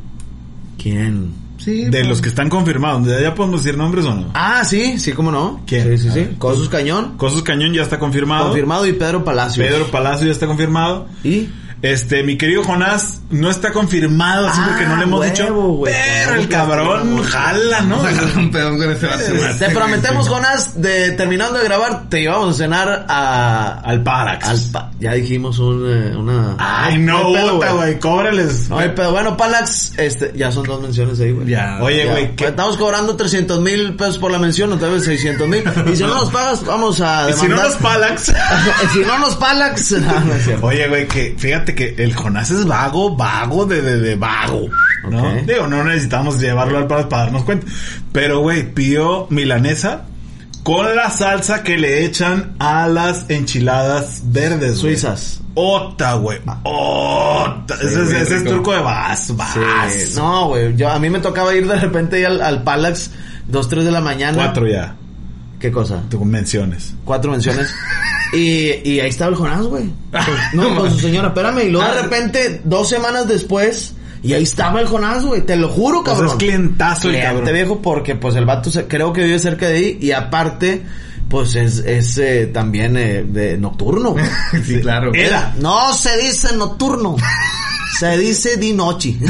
¿Quién? 0.82 1.32
Sí, 1.58 1.84
De 1.84 1.90
pues. 1.90 2.06
los 2.08 2.20
que 2.20 2.28
están 2.28 2.50
confirmados, 2.50 3.06
¿ya 3.20 3.34
podemos 3.34 3.62
decir 3.64 3.78
nombres 3.78 4.04
o 4.04 4.14
no? 4.14 4.30
Ah, 4.34 4.64
sí, 4.64 4.98
sí, 4.98 5.12
cómo 5.12 5.30
no. 5.30 5.62
¿Quién? 5.66 5.96
Sí, 5.96 5.98
sí, 5.98 6.08
A 6.08 6.12
sí. 6.12 6.28
Cosus 6.38 6.68
Cañón, 6.68 7.16
Cosos 7.16 7.42
Cañón 7.42 7.72
ya 7.72 7.82
está 7.82 7.98
confirmado. 7.98 8.46
confirmado 8.46 8.86
y 8.86 8.92
Pedro 8.92 9.24
Palacios. 9.24 9.66
Pedro 9.66 9.86
Palacio 9.90 10.26
ya 10.26 10.32
está 10.32 10.46
confirmado. 10.46 11.06
Y 11.22 11.48
Este, 11.84 12.22
mi 12.22 12.38
querido 12.38 12.64
Jonás 12.64 13.20
no 13.30 13.50
está 13.50 13.70
confirmado, 13.72 14.48
así 14.48 14.58
Ah, 14.62 14.66
porque 14.70 14.86
no 14.86 14.96
le 14.96 15.02
hemos 15.02 15.20
huevo, 15.20 15.30
dicho. 15.30 15.82
pero 15.84 16.40
el 16.40 16.48
cabrón 16.48 17.22
jala, 17.24 17.80
¿no? 17.82 17.96
Agarra 18.06 18.38
un 18.38 18.50
pedón 18.50 18.78
con 18.78 18.90
este 18.90 19.06
vato. 19.06 19.22
te 19.58 19.68
prometemos, 19.70 20.26
Jonas, 20.28 20.80
de 20.80 21.10
terminando 21.12 21.58
de 21.58 21.64
grabar, 21.64 22.08
te 22.08 22.22
llevamos 22.22 22.54
a 22.54 22.58
cenar 22.58 23.04
a 23.08 23.80
Al 23.84 24.02
Parax. 24.02 24.48
al 24.48 24.60
pa- 24.72 24.90
ya 24.98 25.12
dijimos 25.12 25.58
un, 25.58 25.84
eh, 25.86 26.16
una 26.16 26.56
Ay, 26.58 26.96
no, 26.98 27.32
güey, 27.76 27.98
cóbrales. 27.98 28.70
No 28.70 28.78
pedo. 28.94 29.12
Bueno, 29.12 29.36
Palax, 29.36 29.98
este, 29.98 30.32
ya 30.34 30.50
son 30.50 30.62
dos 30.64 30.80
menciones 30.80 31.20
ahí, 31.20 31.32
güey. 31.32 31.48
Ya. 31.48 31.78
Oye, 31.82 32.06
güey, 32.06 32.34
¿qué? 32.34 32.46
Estamos 32.46 32.78
cobrando 32.78 33.14
300 33.14 33.60
mil 33.60 33.94
pesos 33.94 34.16
por 34.18 34.30
la 34.30 34.38
mención, 34.38 34.72
o 34.72 34.78
tal 34.78 34.92
vez 34.92 35.04
600 35.04 35.46
mil. 35.48 35.62
Y 35.92 35.96
si 35.96 36.02
no 36.04 36.14
nos 36.14 36.30
pagas, 36.30 36.64
vamos 36.64 37.00
a 37.02 37.28
Y 37.30 37.32
si 37.34 37.46
no 37.46 37.56
los 37.56 37.74
Palax. 37.74 38.32
si 38.94 39.00
no 39.00 39.18
nos 39.18 39.36
Palax. 39.36 39.94
Oye, 40.62 40.88
güey, 40.88 41.06
que 41.06 41.34
fíjate 41.36 41.73
que 41.74 41.94
el 41.98 42.14
Jonás 42.14 42.50
es 42.50 42.66
vago, 42.66 43.16
vago 43.16 43.66
de, 43.66 43.82
de, 43.82 43.98
de 43.98 44.14
vago. 44.16 44.68
¿no? 45.10 45.34
Digo, 45.46 45.66
no 45.66 45.84
necesitamos 45.84 46.40
llevarlo 46.40 46.78
al 46.78 46.86
para, 46.86 47.08
para 47.08 47.24
darnos 47.24 47.44
cuenta. 47.44 47.66
Pero, 48.12 48.40
güey, 48.40 48.72
pidió 48.72 49.26
milanesa 49.30 50.06
con 50.62 50.96
la 50.96 51.10
salsa 51.10 51.62
que 51.62 51.76
le 51.76 52.04
echan 52.04 52.54
a 52.58 52.88
las 52.88 53.28
enchiladas 53.28 54.22
verdes. 54.24 54.78
Suizas. 54.78 55.40
Ota, 55.54 56.14
güey. 56.14 56.40
Ota. 56.64 57.74
ese, 57.74 58.02
es, 58.02 58.10
ese 58.10 58.36
es 58.36 58.44
turco 58.44 58.72
de 58.72 58.80
vas, 58.80 59.36
vas. 59.36 59.56
Sí. 59.92 60.14
No, 60.16 60.48
güey. 60.48 60.74
Yo, 60.76 60.90
a 60.90 60.98
mí 60.98 61.10
me 61.10 61.20
tocaba 61.20 61.54
ir 61.54 61.68
de 61.68 61.76
repente 61.76 62.24
al, 62.26 62.40
al 62.40 62.62
Palax, 62.62 63.10
2, 63.48 63.68
3 63.68 63.84
de 63.84 63.90
la 63.92 64.00
mañana. 64.00 64.36
Cuatro 64.36 64.66
ya. 64.66 64.96
¿Qué 65.58 65.70
cosa? 65.72 66.02
Tú 66.10 66.24
menciones. 66.24 66.94
Cuatro 67.04 67.30
menciones. 67.30 67.72
Y, 68.32 68.80
y 68.90 68.98
ahí 68.98 69.10
estaba 69.10 69.30
el 69.30 69.36
Jonás, 69.36 69.62
güey. 69.64 69.84
Con- 70.10 70.24
No, 70.54 70.64
con 70.70 70.76
su 70.76 70.84
mames. 70.86 71.00
señora, 71.02 71.28
espérame. 71.28 71.58
Y 71.66 71.68
luego 71.70 71.86
de 71.92 71.98
Ah. 72.00 72.02
repente, 72.02 72.60
dos 72.64 72.88
semanas 72.88 73.28
después, 73.28 73.94
y 74.24 74.32
ahí 74.32 74.42
estaba 74.42 74.80
el 74.80 74.88
Jonás, 74.88 75.24
güey. 75.24 75.42
Te 75.42 75.54
lo 75.54 75.68
juro, 75.68 76.00
O 76.00 76.04
sea, 76.04 76.14
cabrón. 76.14 76.30
es 76.30 76.34
clientazo 76.38 77.10
el 77.10 77.22
cabrón. 77.22 77.52
viejo 77.52 77.80
porque 77.80 78.16
pues 78.16 78.34
el 78.34 78.44
vato 78.44 78.72
se- 78.72 78.88
creo 78.88 79.12
que 79.12 79.22
vive 79.22 79.38
cerca 79.38 79.68
de 79.68 79.76
ahí 79.76 79.98
y 80.00 80.10
aparte 80.10 80.82
pues 81.28 81.54
es, 81.54 81.78
es 81.78 82.18
eh, 82.18 82.50
también 82.52 82.96
eh, 82.96 83.22
de 83.24 83.56
nocturno. 83.56 84.16
Sí, 84.66 84.80
claro. 84.80 85.12
Era. 85.14 85.54
No 85.60 85.92
se 85.94 86.16
dice 86.18 86.56
nocturno. 86.56 87.14
Se 88.00 88.18
dice 88.18 88.56
di 88.56 88.72
noche. 88.72 89.16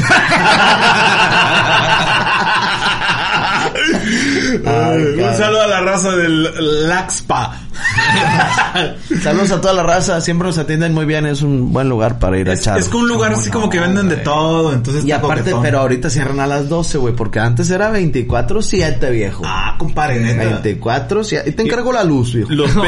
Ay, 4.75 5.23
Un 5.23 5.37
saludo 5.37 5.61
a 5.61 5.67
la 5.67 5.81
raza 5.81 6.15
del 6.15 6.87
Laxpa. 6.87 7.61
Saludos 9.21 9.51
a 9.51 9.61
toda 9.61 9.73
la 9.73 9.83
raza, 9.83 10.21
siempre 10.21 10.47
nos 10.47 10.57
atienden 10.57 10.93
muy 10.93 11.05
bien, 11.05 11.25
es 11.25 11.41
un 11.41 11.73
buen 11.73 11.89
lugar 11.89 12.19
para 12.19 12.39
ir 12.39 12.49
a 12.49 12.53
echar. 12.53 12.77
es 12.77 12.87
que 12.87 12.97
un 12.97 13.07
lugar 13.07 13.33
así 13.33 13.49
como 13.49 13.69
que 13.69 13.79
venden 13.79 14.07
de 14.09 14.17
todo, 14.17 14.73
entonces 14.73 15.03
Y 15.05 15.11
aparte, 15.11 15.41
coquetón. 15.41 15.63
pero 15.63 15.79
ahorita 15.79 16.09
cierran 16.09 16.39
a 16.39 16.47
las 16.47 16.69
12, 16.69 16.97
güey, 16.97 17.15
porque 17.15 17.39
antes 17.39 17.69
era 17.69 17.91
24-7, 17.91 19.11
viejo. 19.11 19.43
Ah, 19.45 19.75
compadre, 19.77 20.19
neta. 20.19 20.61
24-7. 20.63 21.43
Y 21.47 21.51
te 21.51 21.63
encargo 21.63 21.91
la 21.91 22.03
luz, 22.03 22.33
viejo. 22.33 22.51
Los 22.51 22.73
No, 22.75 22.83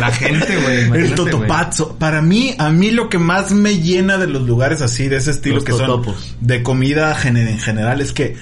La 0.00 0.10
gente, 0.10 0.56
güey. 0.56 1.04
El 1.04 1.14
totopazzo. 1.14 1.96
Para 1.98 2.22
mí, 2.22 2.54
a 2.58 2.70
mí 2.70 2.90
lo 2.90 3.08
que 3.08 3.18
más 3.18 3.52
me 3.52 3.78
llena 3.78 4.18
de 4.18 4.26
los 4.26 4.42
lugares 4.42 4.82
así, 4.82 5.08
de 5.08 5.16
ese 5.16 5.30
estilo 5.30 5.56
Los 5.56 5.64
que 5.64 5.72
son 5.72 6.02
de 6.40 6.62
comida 6.62 7.16
en 7.22 7.58
general, 7.58 8.00
es 8.00 8.12
que 8.12 8.36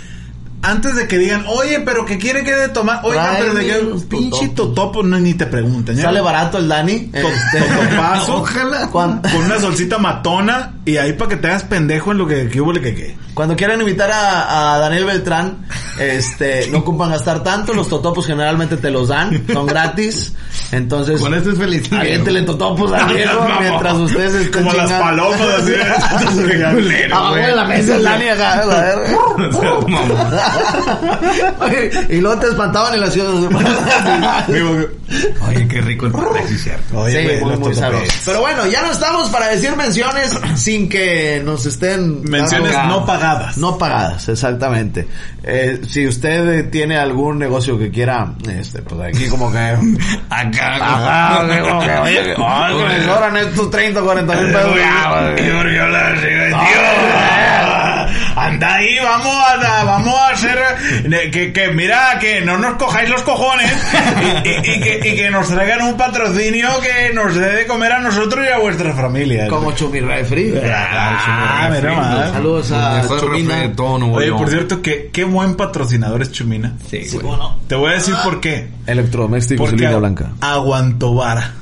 antes 0.62 0.94
de 0.94 1.08
que 1.08 1.18
digan, 1.18 1.44
oye, 1.48 1.80
pero 1.80 2.06
que 2.06 2.18
quiere 2.18 2.44
que 2.44 2.54
de 2.54 2.68
tomar, 2.68 3.00
oiga, 3.04 3.36
pero 3.38 3.54
de 3.54 3.66
que 3.66 3.74
pinche 4.08 4.48
totopos. 4.48 4.54
totopo, 4.54 5.02
no, 5.02 5.18
ni 5.18 5.34
te 5.34 5.46
preguntan. 5.46 5.96
¿ya? 5.96 6.04
Sale 6.04 6.20
barato 6.20 6.58
el 6.58 6.68
Dani. 6.68 7.10
Este, 7.12 7.60
totopazo. 7.60 8.36
Ojalá. 8.36 8.88
Con 8.90 9.20
una 9.44 9.58
solcita 9.58 9.98
matona 9.98 10.74
y 10.84 10.96
ahí 10.96 11.14
para 11.14 11.30
que 11.30 11.36
te 11.36 11.48
hagas 11.48 11.64
pendejo 11.64 12.12
en 12.12 12.18
lo 12.18 12.26
que, 12.26 12.48
que 12.48 12.60
hubo, 12.60 12.72
que 12.74 12.94
que. 12.94 13.16
cuando 13.34 13.56
quieran 13.56 13.80
invitar 13.80 14.10
a, 14.12 14.74
a 14.74 14.78
Daniel 14.78 15.04
Beltrán, 15.04 15.66
este, 15.98 16.68
no 16.70 16.78
ocupan 16.78 17.10
gastar 17.10 17.42
tanto, 17.42 17.74
los 17.74 17.88
totopos 17.88 18.26
generalmente 18.26 18.76
te 18.76 18.90
los 18.90 19.08
dan, 19.08 19.44
son 19.52 19.66
gratis. 19.66 20.32
Entonces, 20.72 21.20
Con 21.20 21.34
esto 21.34 21.52
es 21.52 21.58
feliz. 21.58 21.92
aviéntele 21.92 22.42
totopos 22.42 22.92
al 22.92 23.14
viejo 23.14 23.46
mientras 23.60 23.94
ustedes 23.94 24.34
estén 24.34 24.64
Como 24.64 24.72
las 24.74 24.90
palomas 24.90 25.40
así. 25.40 25.72
Culero, 26.74 27.16
Abajo 27.16 27.34
de 27.34 27.54
la 27.56 27.64
mesa 27.64 27.96
el 27.96 28.02
Dani 28.02 28.28
acá, 28.28 28.64
y 32.08 32.16
luego 32.20 32.40
te 32.40 32.46
espantaban 32.48 32.94
en 32.94 33.00
la 33.00 33.10
ciudad. 33.10 33.32
Oye, 35.48 35.68
qué 35.68 35.80
rico 35.82 36.06
el 36.06 36.12
patay, 36.12 36.48
sí, 36.48 36.56
cierto. 36.58 37.00
Oye, 37.00 37.38
Sí, 37.38 37.44
muy, 37.44 37.56
muy 37.56 37.74
sabroso. 37.74 38.04
Pero 38.24 38.40
bueno, 38.40 38.66
ya 38.66 38.82
no 38.82 38.92
estamos 38.92 39.28
para 39.28 39.48
decir 39.48 39.76
menciones 39.76 40.32
sin 40.56 40.88
que 40.88 41.42
nos 41.44 41.66
estén... 41.66 42.22
Menciones 42.22 42.74
no 42.88 43.04
pagadas. 43.04 43.58
No 43.58 43.76
pagadas, 43.76 44.28
exactamente. 44.28 45.06
Eh, 45.42 45.80
si 45.86 46.06
usted 46.06 46.48
eh, 46.48 46.62
tiene 46.64 46.96
algún 46.96 47.38
negocio 47.38 47.78
que 47.78 47.90
quiera, 47.90 48.32
este, 48.48 48.80
pues 48.82 49.00
aquí 49.14 49.28
como 49.28 49.52
que... 49.52 49.58
Acá, 50.30 50.61
Ajá, 50.62 51.42
güey, 51.44 51.60
como 51.60 51.80
que, 51.80 51.90
oye, 52.02 52.22
que 52.24 52.84
me 52.84 53.04
sobran 53.04 53.36
estos 53.36 53.70
30, 53.70 54.00
40 54.00 54.34
mil 54.34 54.52
pesos. 54.52 54.70
Ah, 54.84 55.30
güey. 55.32 55.34
Anda 58.34 58.74
ahí, 58.76 58.96
vamos 59.02 59.34
a, 59.36 59.84
vamos 59.84 60.14
a 60.14 60.28
hacer 60.30 60.58
eh, 61.04 61.30
que, 61.30 61.52
que 61.52 61.68
mira, 61.68 62.18
que 62.18 62.40
no 62.40 62.56
nos 62.58 62.74
cojáis 62.76 63.08
los 63.10 63.22
cojones 63.22 63.70
y, 64.44 64.48
y- 64.48 64.74
y 64.74 64.80
que, 64.80 65.00
y 65.10 65.16
que 65.16 65.30
nos 65.30 65.48
traigan 65.48 65.82
un 65.82 65.96
patrocinio 65.96 66.68
que 66.80 67.12
nos 67.14 67.34
dé 67.34 67.52
de 67.52 67.66
comer 67.66 67.92
a 67.92 68.00
nosotros 68.00 68.44
y 68.48 68.50
a 68.52 68.58
vuestras 68.58 68.96
familias. 68.96 69.48
Como 69.48 69.72
Chumi 69.72 70.00
Refri. 70.00 70.54
Ah, 70.64 71.68
mira 71.72 71.94
más. 71.94 72.30
Saludos 72.32 72.72
a 72.72 73.02
Chumina. 73.20 73.54
Oye, 74.16 74.32
por 74.38 74.48
cierto, 74.48 74.82
que 74.82 75.10
qué 75.12 75.24
buen 75.24 75.54
patrocinador 75.54 76.22
es 76.22 76.32
Chumina. 76.32 76.72
Sí, 76.90 77.04
Sí. 77.04 77.18
Te 77.68 77.74
voy 77.74 77.90
a 77.90 77.94
decir 77.94 78.14
por 78.24 78.40
qué. 78.40 78.68
Electrodomésticos 78.86 79.68
Porque 79.68 79.82
línea 79.82 79.98
blanca. 79.98 80.30
aguantó 80.40 81.14
vara. 81.14 81.52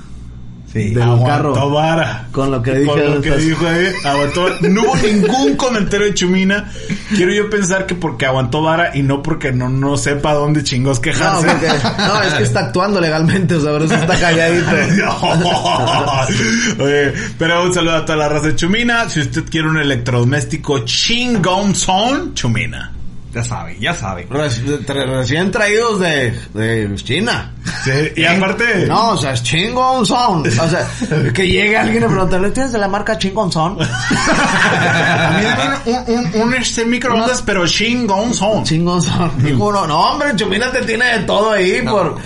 Sí. 0.73 0.91
Del 0.91 1.03
aguantó 1.03 1.53
carro. 1.55 1.71
vara. 1.71 2.29
Con 2.31 2.50
lo 2.53 2.62
que 2.62 2.73
dije. 2.75 2.87
Con 2.87 3.15
lo 3.17 3.21
que 3.21 3.37
dijo 3.37 3.67
ahí, 3.67 3.89
aguantó 4.05 4.43
vara. 4.45 4.57
No 4.62 4.83
hubo 4.83 4.97
ningún 4.97 5.57
comentario 5.57 6.07
de 6.07 6.15
Chumina. 6.15 6.71
Quiero 7.17 7.33
yo 7.33 7.50
pensar 7.50 7.87
que 7.87 7.97
porque 7.97 8.27
aguantó 8.27 8.62
vara 8.62 8.97
y 8.97 9.03
no 9.03 9.21
porque 9.23 9.50
no, 9.53 9.69
no 9.69 9.97
sepa 9.97 10.33
dónde 10.35 10.62
chingos 10.62 10.99
No, 10.99 11.03
quejarse. 11.03 11.47
porque, 11.49 11.67
no, 11.99 12.23
es 12.23 12.35
que 12.35 12.43
está 12.45 12.61
actuando 12.61 13.00
legalmente, 13.00 13.57
o 13.57 13.61
sea, 13.61 13.73
por 13.73 13.83
eso 13.83 13.95
está 13.95 14.21
calladito. 14.21 14.71
Oye, 16.85 17.12
pero 17.37 17.65
un 17.65 17.75
saludo 17.75 17.97
a 17.97 18.05
toda 18.05 18.19
la 18.19 18.29
raza 18.29 18.47
de 18.49 18.57
Chumina. 18.57 19.09
Si 19.09 19.21
usted 19.21 19.45
quiere 19.50 19.69
un 19.69 19.79
electrodoméstico 19.79 20.85
chingón 20.85 21.75
son, 21.75 22.35
Chumina. 22.35 22.93
Ya 23.33 23.45
sabe, 23.45 23.77
ya 23.79 23.95
sabe. 23.95 24.29
Reci- 24.29 24.85
recién 24.87 25.51
traídos 25.53 26.01
de, 26.01 26.33
de 26.53 26.93
China. 26.97 27.53
Sí, 27.85 27.91
y 28.17 28.25
aparte... 28.25 28.87
No, 28.89 29.11
o 29.11 29.17
sea, 29.17 29.33
es 29.35 29.43
chingón 29.45 30.05
son. 30.05 30.41
O 30.47 30.69
sea, 30.69 30.87
que 31.33 31.47
llegue 31.47 31.77
alguien 31.77 32.03
y 32.03 32.07
preguntarle, 32.07 32.51
¿tienes 32.51 32.73
de 32.73 32.79
la 32.79 32.89
marca 32.89 33.17
chingón 33.19 33.53
son? 33.53 33.79
A 33.81 35.31
mí 35.39 35.45
dame 35.45 36.05
un, 36.09 36.19
un, 36.35 36.43
un, 36.43 36.55
este 36.55 36.85
microondas, 36.85 37.43
pero 37.43 37.67
chingón 37.67 38.35
son. 38.35 38.65
Chingón 38.65 39.01
son. 39.01 39.31
Dijo 39.43 39.69
uno, 39.69 39.87
no, 39.87 40.01
hombre, 40.13 40.35
Chumina 40.35 40.71
te 40.73 40.83
tiene 40.83 41.19
de 41.19 41.25
todo 41.25 41.53
ahí 41.53 41.83
por... 41.83 42.17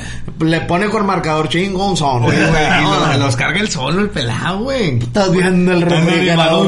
Le 0.40 0.62
pone 0.62 0.88
con 0.88 1.06
marcador 1.06 1.48
chingón 1.48 1.96
son. 1.96 2.24
Oye, 2.24 2.36
güey, 2.46 2.64
y 2.80 2.82
No, 2.82 3.06
los, 3.06 3.18
los 3.18 3.36
carga 3.36 3.60
el 3.60 3.70
solo, 3.70 4.00
el 4.00 4.10
pelado, 4.10 4.58
güey. 4.60 4.98
Estás 4.98 5.30
viendo 5.30 5.72
el 5.72 5.82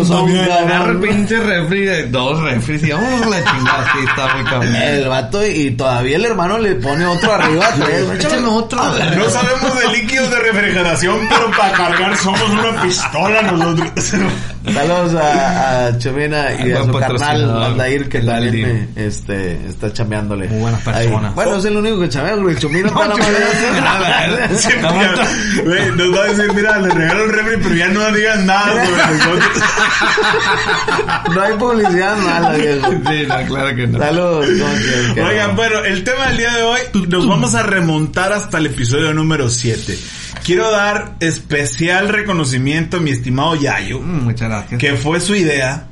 son, 0.07 0.31
Agarra 0.39 0.91
el 0.93 1.01
pinche 1.01 1.41
refri 1.41 1.85
de 1.85 2.07
dos 2.07 2.39
refris 2.43 2.85
y 2.85 2.93
vamos 2.93 3.23
a 3.23 3.29
la 3.29 3.45
chingada. 3.45 3.93
El 4.83 5.09
vato 5.09 5.47
y 5.47 5.71
todavía 5.73 6.17
el 6.17 6.25
hermano 6.25 6.59
le 6.59 6.75
pone 6.77 7.07
otro 7.07 7.33
arriba. 7.33 7.69
tres, 7.77 8.25
Échame 8.25 8.49
otro. 8.49 8.83
No 8.83 9.31
sabemos 9.31 9.81
de 9.81 9.89
líquidos 9.99 10.31
de 10.31 10.39
refrigeración, 10.39 11.19
pero 11.29 11.51
para 11.57 11.73
cargar 11.73 12.17
somos 12.17 12.51
una 12.51 12.83
pistola 12.83 13.43
nosotros. 13.43 13.91
Saludos 14.73 15.15
a, 15.15 15.87
a 15.87 15.99
Chumina 15.99 16.47
y 16.65 16.73
a 16.73 16.85
su 16.85 16.93
carnal 16.93 17.63
Aldair 17.63 18.09
que 18.09 18.21
también 18.21 18.89
me, 18.95 19.07
este, 19.07 19.53
está 19.69 19.93
chambeándole. 19.93 20.49
Muy 20.49 20.61
buenas 20.61 20.87
Ahí. 20.89 21.07
personas. 21.07 21.35
Bueno, 21.35 21.57
es 21.57 21.65
el 21.65 21.77
único 21.77 22.01
que 22.01 22.09
chamea, 22.09 22.35
güey. 22.35 22.57
Chumina 22.57 22.89
está 22.95 23.09
la 23.09 23.17
mayoría. 23.17 24.49
Sí, 24.57 24.69
ya, 24.83 25.63
güey, 25.63 25.91
nos 25.93 26.15
va 26.19 26.23
a 26.23 26.27
decir, 26.33 26.53
mira, 26.55 26.79
le 26.79 26.89
regalo 26.91 27.25
el 27.25 27.33
refri, 27.33 27.57
pero 27.63 27.75
ya 27.75 27.89
no 27.89 28.11
digan 28.13 28.47
nada 28.47 28.73
sobre 28.73 29.17
nosotros. 29.19 29.63
No 31.35 31.43
hay 31.43 31.53
publicidad 31.55 32.17
mala, 32.19 32.53
viejo. 32.53 32.91
Sí, 32.91 33.27
no, 33.29 33.47
claro 33.55 33.77
que 33.77 33.87
no. 33.87 33.99
Saludos. 33.99 34.47
¿cómo 34.47 34.73
quieres 34.75 35.13
que 35.15 35.23
Oigan, 35.23 35.49
no? 35.51 35.55
bueno, 35.57 35.85
el 35.85 36.05
tema 36.05 36.27
del 36.29 36.37
día 36.39 36.53
de 36.55 36.63
hoy 36.63 36.81
nos 37.09 37.27
vamos 37.29 37.55
a 37.55 37.63
remontar 37.63 38.33
hasta 38.33 38.59
el 38.59 38.67
episodio 38.67 39.13
número 39.13 39.49
7. 39.49 39.99
Quiero 40.45 40.71
dar 40.71 41.15
especial 41.21 42.09
reconocimiento 42.09 42.99
a 42.99 43.01
mi 43.01 43.11
estimado 43.11 43.55
Yayo, 43.57 44.01
Mm, 44.01 44.25
Muchas 44.25 44.49
gracias. 44.49 44.56
Que 44.79 44.95
fue 44.97 45.21
su 45.21 45.35
idea. 45.35 45.89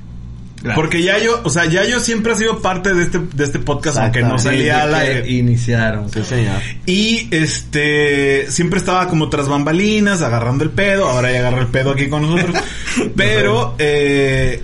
Gracias. 0.63 0.77
Porque 0.77 1.03
Yayo, 1.03 1.41
o 1.45 1.51
sea, 1.51 1.67
Yayo 1.67 2.01
siempre 2.01 2.33
ha 2.33 2.37
sido 2.37 2.63
parte 2.63 2.95
de 2.95 3.03
este, 3.03 3.19
de 3.19 3.45
este 3.45 3.59
podcast, 3.59 3.99
aunque 3.99 4.23
no 4.23 4.39
salía 4.39 4.85
al 4.85 4.95
aire. 4.95 5.31
Iniciaron. 5.31 6.11
Sí, 6.11 6.23
señor. 6.25 6.57
Y 6.87 7.29
este 7.33 8.51
siempre 8.51 8.79
estaba 8.79 9.07
como 9.09 9.29
tras 9.29 9.47
bambalinas, 9.47 10.23
agarrando 10.23 10.65
el 10.65 10.71
pedo, 10.71 11.07
ahora 11.07 11.31
ya 11.31 11.41
agarra 11.41 11.61
el 11.61 11.67
pedo 11.67 11.91
aquí 11.91 12.09
con 12.09 12.23
nosotros. 12.23 12.57
Pero 13.17 13.75
eh, 13.79 14.63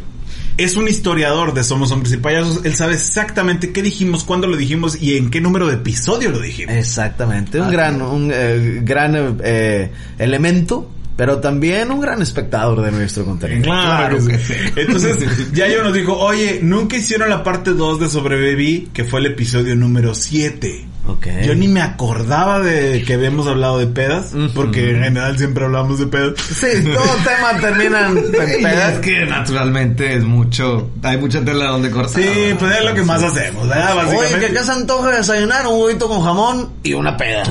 es 0.56 0.76
un 0.76 0.88
historiador 0.88 1.54
de 1.54 1.64
Somos 1.64 1.90
Hombres 1.92 2.12
y 2.12 2.16
Payasos, 2.18 2.64
él 2.64 2.74
sabe 2.74 2.94
exactamente 2.94 3.72
qué 3.72 3.82
dijimos, 3.82 4.24
cuándo 4.24 4.46
lo 4.46 4.56
dijimos 4.56 5.00
y 5.00 5.16
en 5.16 5.30
qué 5.30 5.40
número 5.40 5.66
de 5.66 5.74
episodio 5.74 6.30
lo 6.30 6.38
dijimos. 6.40 6.74
Exactamente. 6.74 7.58
Un 7.60 7.68
Ah, 7.68 7.70
gran, 7.70 8.02
un 8.02 8.30
eh, 8.32 8.80
gran 8.82 9.38
eh, 9.42 9.90
elemento, 10.18 10.90
pero 11.20 11.38
también 11.38 11.90
un 11.90 12.00
gran 12.00 12.22
espectador 12.22 12.80
de 12.80 12.92
nuestro 12.92 13.26
contenido. 13.26 13.64
Claro. 13.64 14.16
Claro 14.16 14.26
que 14.26 14.38
sí. 14.38 14.54
Entonces, 14.74 15.18
Yayo 15.52 15.84
nos 15.84 15.92
dijo, 15.92 16.16
oye, 16.16 16.60
nunca 16.62 16.96
hicieron 16.96 17.28
la 17.28 17.44
parte 17.44 17.72
2 17.72 18.00
de 18.00 18.08
Sobreviví, 18.08 18.88
que 18.94 19.04
fue 19.04 19.20
el 19.20 19.26
episodio 19.26 19.76
número 19.76 20.14
7. 20.14 20.86
Ok. 21.08 21.26
Yo 21.44 21.54
ni 21.54 21.68
me 21.68 21.82
acordaba 21.82 22.60
de 22.60 23.02
que 23.02 23.12
habíamos 23.12 23.46
hablado 23.46 23.78
de 23.78 23.88
pedas, 23.88 24.32
porque 24.54 24.92
en 24.92 25.02
general 25.02 25.36
siempre 25.36 25.66
hablamos 25.66 25.98
de 25.98 26.06
pedas. 26.06 26.40
Sí, 26.40 26.68
todo 26.84 27.02
tema 27.22 27.60
termina 27.60 28.08
en 28.08 28.32
pedas. 28.32 28.94
es 28.94 28.98
que 29.00 29.26
naturalmente 29.26 30.14
es 30.14 30.24
mucho, 30.24 30.90
hay 31.02 31.18
mucha 31.18 31.44
tela 31.44 31.66
donde 31.66 31.90
cortar. 31.90 32.22
Sí, 32.22 32.54
pues 32.58 32.78
es 32.78 32.82
lo 32.82 32.94
que 32.94 33.02
más 33.02 33.22
hacemos, 33.22 33.68
¿verdad? 33.68 33.92
Oye, 33.92 34.04
Básicamente. 34.06 34.40
que 34.40 34.46
acá 34.52 34.64
se 34.64 34.72
antoja 34.72 35.10
desayunar 35.10 35.66
un 35.66 35.82
huevito 35.82 36.08
con 36.08 36.22
jamón 36.22 36.70
y 36.82 36.94
una 36.94 37.14
peda. 37.14 37.42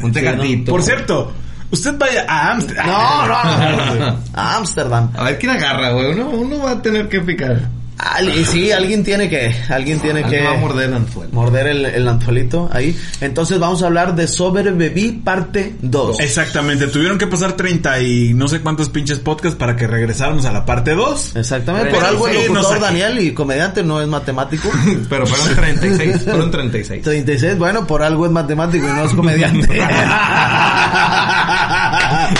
Un 0.00 0.12
tecatito. 0.12 0.70
Por 0.70 0.84
cierto, 0.84 1.32
usted 1.74 1.94
vaya 1.98 2.24
a 2.28 2.52
Amsterdam. 2.52 2.86
No, 2.86 3.26
no, 3.26 3.44
no, 3.44 3.94
no. 4.10 4.18
A 4.34 4.56
Ámsterdam. 4.56 5.10
A 5.16 5.24
ver 5.24 5.38
quién 5.38 5.52
agarra, 5.52 5.90
güey. 5.92 6.12
Uno, 6.12 6.30
uno 6.30 6.58
va 6.60 6.70
a 6.72 6.82
tener 6.82 7.08
que 7.08 7.20
picar. 7.20 7.68
Al- 7.96 8.28
y 8.36 8.44
sí, 8.44 8.72
alguien 8.72 9.04
tiene 9.04 9.28
que, 9.30 9.54
alguien 9.68 10.00
tiene 10.00 10.24
que 10.24 10.42
va 10.42 10.54
a 10.54 10.56
morder 10.56 10.88
el 10.88 10.94
anzuelo. 10.94 11.30
morder 11.32 11.68
el, 11.68 11.84
el 11.86 12.08
anzuelito 12.08 12.68
ahí. 12.72 12.98
Entonces 13.20 13.60
vamos 13.60 13.84
a 13.84 13.86
hablar 13.86 14.16
de 14.16 14.26
Sobreviví 14.26 15.12
parte 15.12 15.76
2. 15.80 16.18
Exactamente, 16.18 16.88
tuvieron 16.88 17.18
que 17.18 17.28
pasar 17.28 17.52
30 17.52 18.00
y 18.02 18.34
no 18.34 18.48
sé 18.48 18.60
cuántos 18.62 18.88
pinches 18.88 19.20
podcasts 19.20 19.56
para 19.56 19.76
que 19.76 19.86
regresáramos 19.86 20.44
a 20.44 20.50
la 20.52 20.66
parte 20.66 20.90
2. 20.96 21.36
Exactamente, 21.36 21.90
Pero 21.90 22.00
por 22.00 22.08
algo 22.08 22.26
el 22.26 22.34
sí, 22.36 22.42
no 22.48 22.54
locutor. 22.54 22.80
Daniel 22.80 23.18
y 23.20 23.32
comediante 23.32 23.84
no 23.84 24.02
es 24.02 24.08
matemático. 24.08 24.68
Pero 25.08 25.24
fueron 25.28 25.54
36, 25.54 26.22
fueron 26.24 26.50
36. 26.50 27.00
36, 27.04 27.58
bueno, 27.58 27.86
por 27.86 28.02
algo 28.02 28.26
es 28.26 28.32
matemático 28.32 28.88
y 28.88 28.92
no 28.92 29.04
es 29.04 29.12
comediante. 29.14 29.68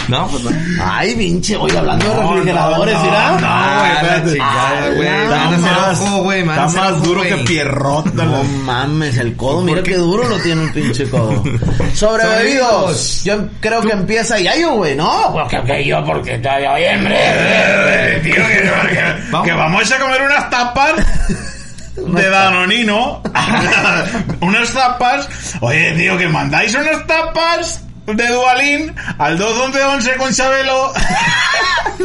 No, 0.08 0.26
pues 0.28 0.42
no. 0.44 0.50
Ay, 0.82 1.14
pinche, 1.14 1.56
voy 1.56 1.70
hablando 1.74 2.06
de 2.08 2.14
refrigeradores, 2.22 2.94
no, 2.94 3.04
¿será? 3.04 3.30
no, 3.30 3.38
no, 3.40 3.40
güey, 3.40 3.48
Ah, 3.50 3.92
espérate. 3.94 4.24
güey. 4.96 5.08
Está 5.10 6.18
güey. 6.20 6.44
más 6.44 7.02
duro 7.02 7.20
güey. 7.20 7.30
que 7.30 7.36
pierrota. 7.44 8.10
No 8.24 8.44
mames, 8.44 9.16
el 9.16 9.34
codo, 9.36 9.62
mira 9.62 9.82
qué 9.82 9.96
duro 9.96 10.28
lo 10.28 10.38
tiene 10.40 10.64
el 10.64 10.72
pinche 10.72 11.08
codo. 11.08 11.42
Sobrevividos. 11.94 13.24
Yo 13.24 13.48
creo 13.60 13.80
que 13.80 13.92
empieza 13.92 14.38
Yayo, 14.38 14.72
güey, 14.74 14.94
¿no? 14.96 15.30
Porque 15.32 15.60
que 15.62 15.84
yo, 15.84 16.04
porque 16.04 16.34
está 16.34 16.58
Eh, 16.58 18.20
tío, 18.22 18.34
que, 18.34 19.14
Vamos. 19.30 19.46
que 19.46 19.52
vamos 19.54 19.92
a 19.92 19.98
comer 19.98 20.22
unas 20.22 20.50
tapas 20.50 20.92
de 21.96 22.28
Danonino. 22.28 23.22
unas 24.40 24.70
tapas. 24.72 25.28
Oye, 25.60 25.92
tío, 25.92 26.16
que 26.18 26.28
mandáis 26.28 26.74
unas 26.74 27.06
tapas 27.06 27.82
de 28.06 28.28
Dualín 28.28 28.92
al 29.18 29.38
211 29.38 30.16
con 30.16 30.32
Chabelo. 30.32 30.92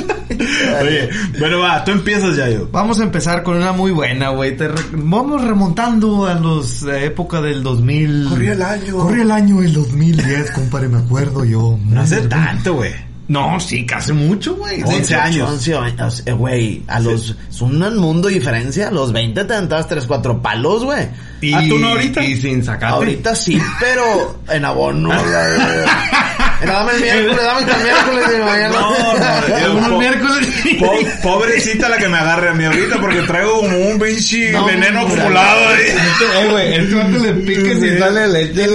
Oye, 0.82 1.10
bueno, 1.40 1.60
va, 1.60 1.84
tú 1.84 1.92
empiezas 1.92 2.36
ya 2.38 2.50
yo. 2.50 2.68
Vamos 2.72 3.00
a 3.00 3.04
empezar 3.04 3.44
con 3.44 3.58
una 3.58 3.72
muy 3.72 3.92
buena, 3.92 4.30
güey. 4.30 4.56
Re- 4.56 4.70
Vamos 4.94 5.44
remontando 5.44 6.26
a 6.28 6.36
los 6.36 6.84
la 6.84 7.00
época 7.00 7.42
del 7.42 7.64
2000. 7.64 8.28
Corría 8.30 8.54
el 8.54 8.62
año. 8.62 8.98
Corría 8.98 9.24
el 9.24 9.32
año 9.32 9.62
el 9.62 9.74
2010, 9.74 10.52
compadre, 10.52 10.88
me 10.88 11.00
acuerdo 11.00 11.44
yo. 11.44 11.78
No 11.86 12.02
hace 12.02 12.22
tanto, 12.28 12.76
güey. 12.76 12.94
No, 13.30 13.60
sí, 13.60 13.86
que 13.86 13.94
hace 13.94 14.12
mucho, 14.12 14.56
güey. 14.56 14.82
11 14.84 15.16
años. 15.16 15.50
11 15.52 15.76
años, 15.78 16.24
eh, 16.26 16.32
güey. 16.32 16.82
A 16.88 17.00
los. 17.00 17.36
Es 17.50 17.62
un 17.62 17.78
mundo 17.98 18.28
de 18.28 18.34
diferencia. 18.34 18.88
A 18.88 18.92
los 18.92 19.12
20 19.14 19.46
te 19.46 19.54
aventabas 19.54 19.88
3, 19.88 20.04
4 20.08 20.42
palos, 20.42 20.84
güey. 20.84 21.08
Y, 21.40 21.54
¿Ah, 21.54 21.62
tú 21.70 21.78
no 21.78 21.90
ahorita? 21.90 22.24
Y 22.24 22.36
sin 22.42 22.64
sacarte. 22.66 22.96
Ahorita 22.96 23.36
sí, 23.36 23.62
pero 23.80 24.40
en 24.50 24.66
abono. 24.66 25.10
dame 26.66 26.92
el 26.94 27.02
miércoles, 27.02 27.38
dame 27.44 27.72
el 27.72 27.84
miércoles 27.84 28.26
y 28.36 28.42
mañana. 28.44 28.80
No, 28.80 28.90
no, 28.90 29.60
yo- 29.62 29.76
Unos 29.78 29.90
po- 29.92 30.00
miércoles. 30.00 30.48
po- 30.80 31.30
pobrecita 31.30 31.88
la 31.88 31.98
que 31.98 32.10
me 32.10 32.18
agarre 32.18 32.50
a 32.50 32.54
mí 32.54 32.66
ahorita 32.66 33.00
porque 33.00 33.22
traigo 33.22 33.60
como 33.62 33.78
un 33.78 34.00
pinche 34.00 34.52
No, 34.52 34.66
veneno 34.66 35.02
acumulado 35.02 35.70
ahí. 35.70 35.84
Eh, 35.86 36.48
güey, 36.50 36.74
el 36.74 36.96
vato 36.96 37.10
le 37.20 37.34
piques 37.36 37.84
y 37.84 37.98
sale 38.00 38.28
leche. 38.28 38.68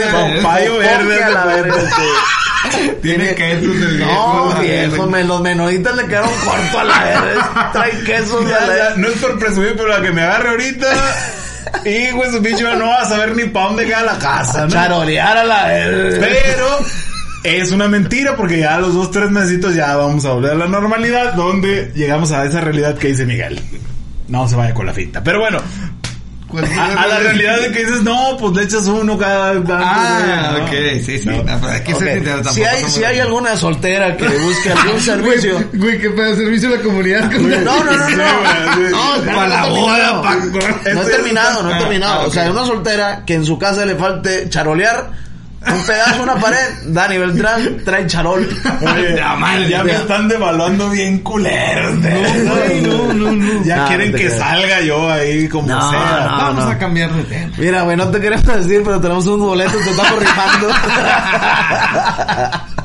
Papayo 0.43 0.79
verde. 0.79 1.23
a 1.25 1.31
la 1.31 1.45
verga. 1.45 1.75
Tiene 3.03 3.35
quesos 3.35 3.77
el 3.77 3.97
viejo. 3.97 4.55
No, 4.55 4.61
viejo, 4.61 5.07
me, 5.07 5.25
los 5.25 5.41
menonitas 5.41 5.95
le 5.97 6.07
quedaron 6.07 6.31
cortos 6.45 6.81
a 6.81 6.85
la 6.85 7.05
verga. 7.05 7.71
Trae 7.73 8.05
quesos 8.05 8.49
Ya, 8.49 8.57
a 8.57 8.67
la 8.67 8.77
ya, 8.77 8.95
no 8.97 9.09
es 9.09 9.19
por 9.19 9.39
presumir, 9.39 9.75
pero 9.77 9.89
la 9.89 10.03
que 10.03 10.13
me 10.13 10.23
agarre 10.23 10.51
ahorita. 10.51 10.87
Y 11.85 12.13
pues 12.15 12.31
su 12.31 12.41
bicho 12.41 12.73
no 12.77 12.87
va 12.87 13.01
a 13.01 13.05
saber 13.05 13.35
ni 13.35 13.45
para 13.45 13.67
dónde 13.67 13.85
queda 13.85 14.03
la 14.03 14.19
casa, 14.19 14.65
¿no? 14.65 14.71
Charolear 14.71 15.39
a 15.39 15.45
la 15.45 15.67
verga. 15.67 16.19
Pero 16.21 16.79
es 17.43 17.73
una 17.73 17.89
mentira 17.89 18.37
porque 18.37 18.61
ya 18.61 18.77
a 18.77 18.79
los 18.79 18.95
dos, 18.95 19.11
tres 19.11 19.31
meses 19.31 19.61
ya 19.75 19.97
vamos 19.97 20.25
a 20.25 20.33
volver 20.33 20.53
a 20.53 20.55
la 20.55 20.67
normalidad 20.69 21.35
donde 21.35 21.91
llegamos 21.95 22.33
a 22.33 22.45
esa 22.45 22.61
realidad 22.61 22.97
que 22.97 23.09
dice 23.09 23.27
Miguel. 23.27 23.61
No 24.29 24.49
se 24.49 24.57
vaya 24.57 24.73
con 24.73 24.87
la 24.87 24.95
finta. 24.95 25.23
Pero 25.23 25.41
bueno, 25.41 25.59
a, 26.59 27.03
a 27.03 27.07
la 27.07 27.19
realidad 27.19 27.61
de 27.61 27.71
que 27.73 27.85
dices, 27.85 28.03
no, 28.03 28.37
pues 28.39 28.55
le 28.57 28.63
echas 28.65 28.87
uno 28.87 29.17
cada... 29.19 29.53
Ah, 29.69 30.55
¿no? 30.59 30.65
ok, 30.65 30.71
sí, 31.05 31.19
sí. 31.19 31.23
No. 31.27 31.43
No, 31.43 31.59
pero 31.61 31.73
hay 31.73 31.81
que 31.83 31.95
Ok, 31.95 31.99
ser 32.01 32.15
sincero, 32.25 32.53
Si 32.53 32.65
hay, 32.65 32.85
si 32.85 33.05
hay 33.05 33.19
alguna 33.21 33.57
soltera 33.57 34.17
que 34.17 34.27
busque 34.29 34.71
algún 34.77 35.01
servicio. 35.01 35.55
Güey, 35.55 35.81
güey, 35.81 36.01
qué 36.01 36.11
pedo, 36.11 36.37
servicio 36.37 36.69
a 36.69 36.73
la 36.73 36.83
comunidad. 36.83 37.31
No, 37.31 37.85
no, 37.85 37.85
no, 37.85 38.09
no. 38.11 38.91
No, 38.91 39.15
espera, 39.17 39.35
Para 39.37 39.49
la 39.49 39.61
no 39.61 39.67
he 39.67 39.81
boda, 39.81 39.97
terminado. 39.97 40.23
pa- 40.23 40.93
No 40.95 41.03
he 41.03 41.05
terminado, 41.11 41.63
no 41.63 41.71
he 41.71 41.75
Ah, 41.75 41.79
terminado. 41.79 42.21
ah, 42.23 42.27
O 42.27 42.31
sea, 42.31 42.51
una 42.51 42.65
soltera 42.65 43.23
que 43.27 43.35
en 43.35 43.45
su 43.45 43.59
casa 43.59 43.85
le 43.87 43.95
falte 43.97 44.49
charolear, 44.49 45.11
un 45.73 45.87
pedazo, 45.87 46.23
una 46.23 46.35
pared, 46.37 46.59
Dani 46.87 47.19
Beltrán 47.19 47.79
trae 47.85 48.07
charol. 48.07 48.49
Oye, 48.83 49.17
Ya, 49.17 49.35
madre, 49.37 49.69
ya 49.69 49.79
ya. 49.79 49.85
me 49.85 49.93
están 49.95 50.29
devaluando 50.29 50.91
bien 50.91 51.19
culeros. 51.21 51.95
No, 51.97 52.09
güey, 52.11 52.81
no, 52.83 53.13
no, 53.13 53.33
no. 53.33 53.65
Ya 53.65 53.77
No, 53.77 53.87
quieren 53.89 54.13
no 54.13 54.19
que 54.19 54.31
salga 54.31 54.81
yo 54.83 55.11
ahí 55.11 55.49
como 55.49 55.69
No, 55.69 55.91
sea. 55.91 56.29
no. 56.31 56.37
Vamos 56.39 56.65
a 56.67 56.79
cambiar 56.79 57.13
de 57.13 57.25
tema. 57.25 57.53
Mira, 57.59 57.83
güey, 57.83 57.97
no 57.97 58.09
te 58.09 58.21
queremos 58.21 58.47
decir, 58.47 58.83
pero 58.85 59.01
tenemos 59.01 59.27
unos 59.27 59.47
boletos, 59.49 59.83
te 59.85 59.91
estamos 59.91 60.19
rifando. 60.19 60.69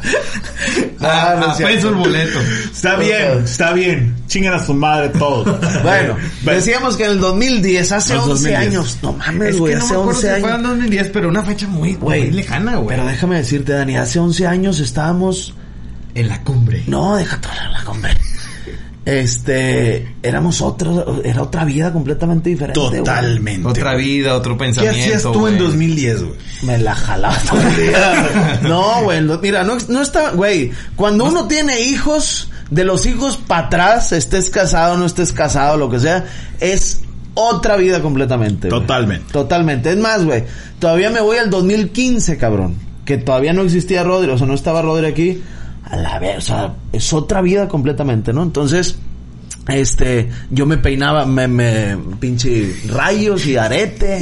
Ah, 1.01 1.37
no 1.39 1.53
es 1.53 1.61
a 1.61 1.67
peso 1.67 1.89
el 1.89 1.95
boleto. 1.95 2.39
Está 2.71 2.95
bien, 2.97 3.43
está 3.43 3.73
bien. 3.73 4.15
Chingan 4.27 4.53
a 4.53 4.65
su 4.65 4.73
madre 4.73 5.09
todos. 5.09 5.45
Bueno, 5.83 6.15
decíamos 6.43 6.97
que 6.97 7.05
en 7.05 7.11
el 7.11 7.19
2010, 7.19 7.91
hace 7.91 8.13
Los 8.15 8.27
11 8.27 8.51
2010. 8.51 8.59
años. 8.59 8.97
No 9.01 9.13
mames, 9.13 9.49
Es 9.49 9.59
güey, 9.59 9.73
que 9.73 9.79
no 9.79 9.85
hace 9.85 9.93
me 9.93 9.99
acuerdo 10.01 10.19
11 10.19 10.35
si 10.35 10.41
fue 10.41 10.49
en 10.49 10.55
años. 10.55 10.69
2010, 10.69 11.09
pero 11.13 11.29
una 11.29 11.43
fecha 11.43 11.67
muy, 11.67 11.93
Güey, 11.95 12.21
muy 12.23 12.31
lejana, 12.31 12.75
güey. 12.77 12.95
Pero 12.97 13.07
déjame 13.07 13.37
decirte, 13.37 13.71
Dani, 13.73 13.97
hace 13.97 14.19
11 14.19 14.47
años 14.47 14.79
estábamos... 14.79 15.53
en 16.15 16.27
la 16.27 16.41
cumbre. 16.43 16.83
No, 16.87 17.15
déjate 17.15 17.47
hablar 17.47 17.71
la 17.71 17.89
hombre. 17.89 18.17
Este, 19.09 20.15
éramos 20.23 20.61
otro, 20.61 21.21
era 21.23 21.41
otra 21.41 21.65
vida 21.65 21.91
completamente 21.91 22.49
diferente. 22.51 22.79
güey. 22.79 22.97
Totalmente. 22.99 23.67
Otra 23.67 23.95
vida, 23.95 24.35
otro 24.35 24.53
¿Qué 24.57 24.65
pensamiento. 24.65 24.99
hacías 24.99 25.23
tú 25.23 25.39
güey. 25.39 25.53
en 25.53 25.59
2010, 25.59 26.23
güey? 26.23 26.39
Me 26.63 26.77
la 26.77 26.95
jalaba 26.95 27.35
todo 27.49 27.59
el 27.61 27.75
día. 27.75 28.59
No, 28.63 29.03
güey, 29.03 29.21
no- 29.21 29.39
mira, 29.39 29.63
no, 29.63 29.77
no 29.87 30.01
está, 30.01 30.31
güey, 30.31 30.71
cuando 30.95 31.25
uno 31.25 31.47
tiene 31.47 31.81
hijos, 31.81 32.49
de 32.69 32.83
los 32.83 33.05
hijos 33.07 33.37
para 33.37 33.65
atrás, 33.67 34.11
estés 34.11 34.49
casado, 34.51 34.95
no 34.97 35.05
estés 35.05 35.33
casado, 35.33 35.75
lo 35.77 35.89
que 35.89 35.99
sea, 35.99 36.25
es 36.59 37.01
otra 37.33 37.77
vida 37.77 38.01
completamente. 38.01 38.69
güey. 38.69 38.81
Totalmente. 38.81 39.31
Totalmente. 39.33 39.89
Es 39.91 39.97
más, 39.97 40.23
güey, 40.23 40.43
todavía 40.77 41.09
me 41.09 41.21
voy 41.21 41.37
al 41.37 41.49
2015, 41.49 42.37
cabrón, 42.37 42.75
que 43.05 43.17
todavía 43.17 43.53
no 43.53 43.63
existía 43.63 44.03
Rodri, 44.03 44.29
o 44.29 44.37
sea, 44.37 44.45
no 44.45 44.53
estaba 44.53 44.81
Rodri 44.83 45.07
aquí. 45.07 45.41
A 45.85 45.95
la 45.95 46.19
vez, 46.19 46.37
o 46.37 46.41
sea, 46.41 46.73
es 46.91 47.13
otra 47.13 47.41
vida 47.41 47.67
completamente, 47.67 48.31
¿no? 48.33 48.43
Entonces, 48.43 48.99
este, 49.69 50.29
yo 50.49 50.65
me 50.65 50.77
peinaba, 50.77 51.25
me, 51.25 51.47
me, 51.47 51.97
pinche 52.19 52.75
rayos 52.87 53.45
y 53.45 53.55
arete, 53.55 54.19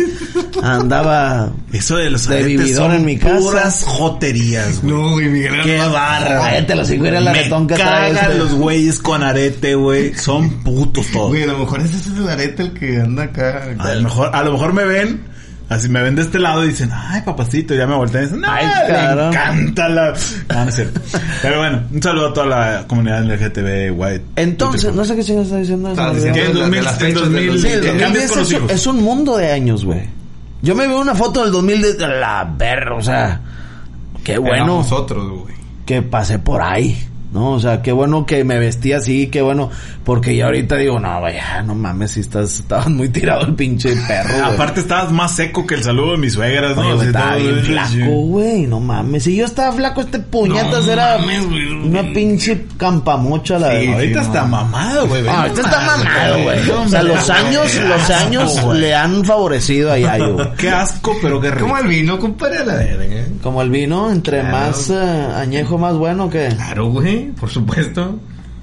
andaba 0.61 1.51
Eso 1.71 1.97
de 1.97 2.09
los 2.09 2.27
De 2.27 2.43
vividor 2.43 2.91
son 2.91 2.93
en 2.93 3.05
mi 3.05 3.17
casa. 3.17 3.39
puras 3.39 3.83
joterías, 3.85 4.81
güey. 4.81 4.93
No, 4.93 5.11
güey, 5.11 5.29
Miguel. 5.29 5.61
Qué 5.63 5.77
barra. 5.77 6.39
Cállate 6.41 6.75
los 6.75 6.89
era 6.89 7.17
el 7.19 7.23
Me 7.23 7.29
aretón 7.29 7.67
que 7.67 7.75
este. 7.75 8.37
los 8.37 8.53
güeyes 8.55 8.99
con 8.99 9.23
arete, 9.23 9.75
güey. 9.75 10.13
Son 10.15 10.49
putos 10.63 11.07
todos. 11.07 11.29
Güey, 11.29 11.43
a 11.43 11.47
lo 11.47 11.59
mejor 11.59 11.81
ese 11.81 11.95
es 11.95 12.07
el 12.07 12.27
arete 12.27 12.63
el 12.63 12.73
que 12.73 12.99
anda 12.99 13.23
acá. 13.23 13.69
A 13.79 13.93
lo 13.93 14.01
mejor, 14.01 14.35
a 14.35 14.43
lo 14.43 14.51
mejor 14.51 14.73
me 14.73 14.83
ven, 14.83 15.21
así 15.69 15.89
me 15.89 16.01
ven 16.01 16.15
de 16.15 16.21
este 16.21 16.39
lado 16.39 16.63
y 16.63 16.69
dicen, 16.69 16.89
ay 16.93 17.21
papacito, 17.23 17.73
y 17.73 17.77
ya 17.77 17.87
me 17.87 17.95
voltean 17.95 18.23
y 18.23 18.27
dicen, 18.27 18.43
Ay, 18.45 18.65
ay, 18.65 18.91
me 18.91 18.93
cabrón. 18.97 19.27
encanta 19.33 19.89
la... 19.89 20.13
No, 20.49 20.63
no 20.63 20.69
es 20.69 20.75
cierto. 20.75 21.01
Pero 21.41 21.57
bueno, 21.59 21.83
un 21.91 22.01
saludo 22.03 22.27
a 22.29 22.33
toda 22.33 22.45
la 22.45 22.87
comunidad 22.87 23.23
LGTB, 23.23 23.93
güey. 23.95 24.21
Entonces, 24.35 24.93
no 24.93 25.03
sé 25.05 25.15
qué 25.15 25.23
chingas 25.23 25.45
está 25.45 25.57
diciendo. 25.57 25.91
Eso. 25.91 26.13
diciendo. 26.13 26.39
En 26.39 26.47
de 26.47 26.53
la- 26.53 26.59
2000, 26.61 26.79
de 26.79 26.81
las 26.85 26.93
en 26.93 26.99
fechas 26.99 27.21
del 27.31 27.47
2000, 27.47 27.61
Sí, 27.61 27.67
el 27.67 27.81
que 27.81 27.87
2010 27.87 28.01
cambies 28.03 28.29
con 28.31 28.39
los 28.39 28.47
es, 28.47 28.53
un- 28.53 28.57
hijos. 28.63 28.71
es 28.71 28.87
un 28.87 29.03
mundo 29.03 29.37
de 29.37 29.51
años, 29.51 29.85
güey. 29.85 30.01
Yo 30.61 30.75
me 30.75 30.87
veo 30.87 30.99
una 30.99 31.15
foto 31.15 31.43
del 31.43 31.51
2010, 31.51 31.97
de 31.97 32.07
la 32.07 32.51
verga, 32.57 32.95
o 32.95 33.01
sea, 33.01 33.41
qué 34.23 34.37
bueno 34.37 34.55
Éramos 34.55 34.91
otros, 34.91 35.29
güey. 35.41 35.53
que 35.85 36.01
pasé 36.01 36.39
por 36.39 36.61
ahí, 36.61 36.97
¿no? 37.31 37.51
O 37.51 37.59
sea, 37.59 37.81
qué 37.83 37.91
bueno 37.91 38.25
que 38.25 38.43
me 38.43 38.57
vestí 38.57 38.91
así, 38.93 39.27
qué 39.27 39.41
bueno, 39.43 39.69
porque 40.07 40.37
ya 40.37 40.45
ahorita 40.45 40.77
digo, 40.77 41.01
no, 41.01 41.19
vaya, 41.19 41.61
no 41.63 41.75
mames, 41.75 42.11
si 42.11 42.21
estás, 42.21 42.61
estabas 42.61 42.87
muy 42.87 43.09
tirado 43.09 43.41
el 43.45 43.55
pinche 43.55 43.93
perro. 44.07 44.45
Aparte 44.45 44.79
estabas 44.79 45.11
más 45.11 45.35
seco 45.35 45.67
que 45.67 45.75
el 45.75 45.83
saludo 45.83 46.13
de 46.13 46.17
mis 46.19 46.31
suegras, 46.31 46.77
¿no? 46.77 46.81
Oye, 46.83 46.93
güey, 46.93 46.97
Así 46.99 47.07
estaba 47.07 47.35
bien 47.35 47.59
flaco, 47.59 48.11
güey, 48.21 48.67
no 48.67 48.79
mames. 48.79 49.23
Si 49.23 49.35
yo 49.35 49.43
estaba 49.43 49.73
flaco, 49.73 49.99
este 49.99 50.19
puñetas 50.19 50.85
No 50.85 50.93
era 50.93 51.17
mames, 51.17 51.45
una 51.83 52.03
pinche 52.13 52.67
campamocha, 52.77 53.59
la 53.59 53.71
Sí, 53.71 53.75
verdad. 53.79 53.93
Ahorita 53.95 54.19
sí, 54.21 54.25
está 54.27 54.41
no. 54.43 54.47
mamado, 54.47 55.07
güey. 55.09 55.27
Ah, 55.27 55.41
ahorita 55.41 55.61
está 55.61 55.81
mamado, 55.81 56.43
güey. 56.43 56.69
O 56.69 56.87
sea, 56.87 57.03
los 57.03 57.29
años, 57.29 57.75
los 57.75 58.09
años 58.09 58.65
le 58.75 58.95
han 58.95 59.25
favorecido 59.25 59.91
a 59.91 59.97
Yayo. 59.97 60.53
Qué 60.55 60.69
asco, 60.69 61.17
pero 61.21 61.41
qué 61.41 61.51
rico. 61.51 61.63
Como 61.67 61.77
el 61.79 61.87
vino, 61.87 62.17
compadre, 62.17 62.65
la 62.65 62.75
verga. 62.75 63.03
¿eh? 63.03 63.27
Como 63.43 63.61
el 63.61 63.69
vino, 63.69 64.09
entre 64.09 64.39
Claro. 64.39 64.57
más 64.57 64.89
eh, 64.89 65.27
añejo, 65.35 65.77
más 65.77 65.95
bueno 65.97 66.29
que... 66.29 66.47
Claro, 66.55 66.91
güey, 66.91 67.31
por 67.31 67.49
supuesto. 67.49 68.17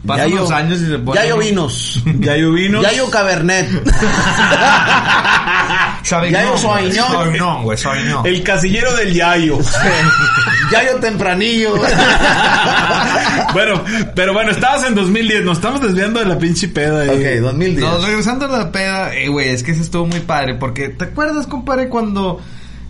Pasan 0.06 0.28
Yayo- 0.28 0.36
los 0.40 0.50
años 0.50 0.80
y 0.80 0.86
se 0.86 0.98
pone... 0.98 1.20
Yayo 1.20 1.38
vinos. 1.38 2.02
Yayo 2.20 2.52
vino. 2.52 2.82
Yayo 2.82 3.10
Cabernet. 3.10 3.68
Yayo. 6.30 6.58
Sauvignon. 6.58 6.92
Sauvignon, 6.92 7.62
güey, 7.64 7.78
Sauvignon. 7.78 8.26
El 8.26 8.42
casillero 8.42 8.94
del 8.94 9.14
Yayo. 9.14 9.58
Yayo 10.70 10.96
Tempranillo. 11.00 11.74
bueno, 13.52 13.82
pero 14.14 14.32
bueno, 14.34 14.50
estabas 14.50 14.84
en 14.84 14.94
2010. 14.94 15.44
Nos 15.44 15.58
estamos 15.58 15.80
desviando 15.80 16.20
de 16.20 16.26
la 16.26 16.38
pinche 16.38 16.68
peda. 16.68 17.02
ahí. 17.02 17.08
ok, 17.38 17.42
2010. 17.42 17.80
No, 17.80 17.98
regresando 18.04 18.46
a 18.46 18.58
la 18.58 18.70
peda, 18.72 19.14
eh, 19.14 19.28
güey, 19.28 19.48
es 19.48 19.62
que 19.62 19.72
eso 19.72 19.82
estuvo 19.82 20.06
muy 20.06 20.20
padre, 20.20 20.54
porque 20.54 20.90
¿te 20.90 21.04
acuerdas, 21.04 21.46
compadre, 21.46 21.88
cuando 21.88 22.40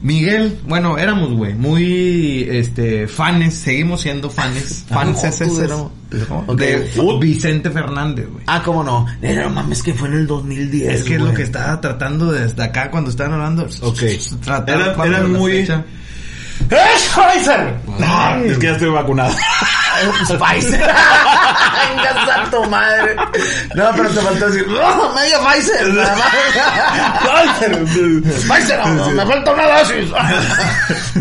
Miguel, 0.04 0.58
bueno, 0.68 0.98
éramos, 0.98 1.32
güey, 1.32 1.54
muy, 1.54 2.46
este, 2.50 3.08
fanes, 3.08 3.54
seguimos 3.54 4.02
siendo 4.02 4.28
fanes, 4.28 4.84
fans 4.88 5.24
Ah, 5.24 6.44
Ok. 6.46 6.58
de 6.60 6.90
Vicente 7.18 7.70
Fernández, 7.70 8.28
güey. 8.30 8.44
Ah, 8.46 8.60
cómo 8.62 8.84
no. 8.84 9.06
No 9.22 9.50
mames, 9.50 9.82
que 9.82 9.94
fue 9.94 10.08
en 10.08 10.14
el 10.14 10.26
2010. 10.26 10.94
Es 11.00 11.04
que 11.04 11.14
es 11.14 11.20
lo 11.22 11.32
que 11.32 11.42
estaba 11.42 11.80
tratando 11.80 12.30
desde 12.32 12.62
acá 12.62 12.90
cuando 12.90 13.08
estaban 13.08 13.32
hablando. 13.32 13.66
Ok. 13.80 14.02
Tratar 14.44 14.78
Eran- 14.80 14.96
muy- 15.32 15.52
fecha- 15.52 15.84
¡Es 16.70 17.02
Pfizer! 17.14 17.74
Ah, 18.00 18.38
es 18.44 18.58
que 18.58 18.66
ya 18.66 18.72
estoy 18.72 18.90
vacunado. 18.90 19.34
Pfizer. 20.38 20.80
Venga, 20.80 22.50
tu 22.50 22.64
madre. 22.68 23.14
No, 23.74 23.90
pero 23.96 24.08
te 24.10 24.20
faltó 24.20 24.46
decir, 24.50 24.66
¡Oh, 24.82 25.14
medio 25.14 25.38
Pfizer! 25.44 25.94
Pfizer, 28.24 28.86
no, 28.86 29.10
me 29.10 29.26
falta 29.26 29.52
una 29.52 29.78
dosis. 29.78 30.10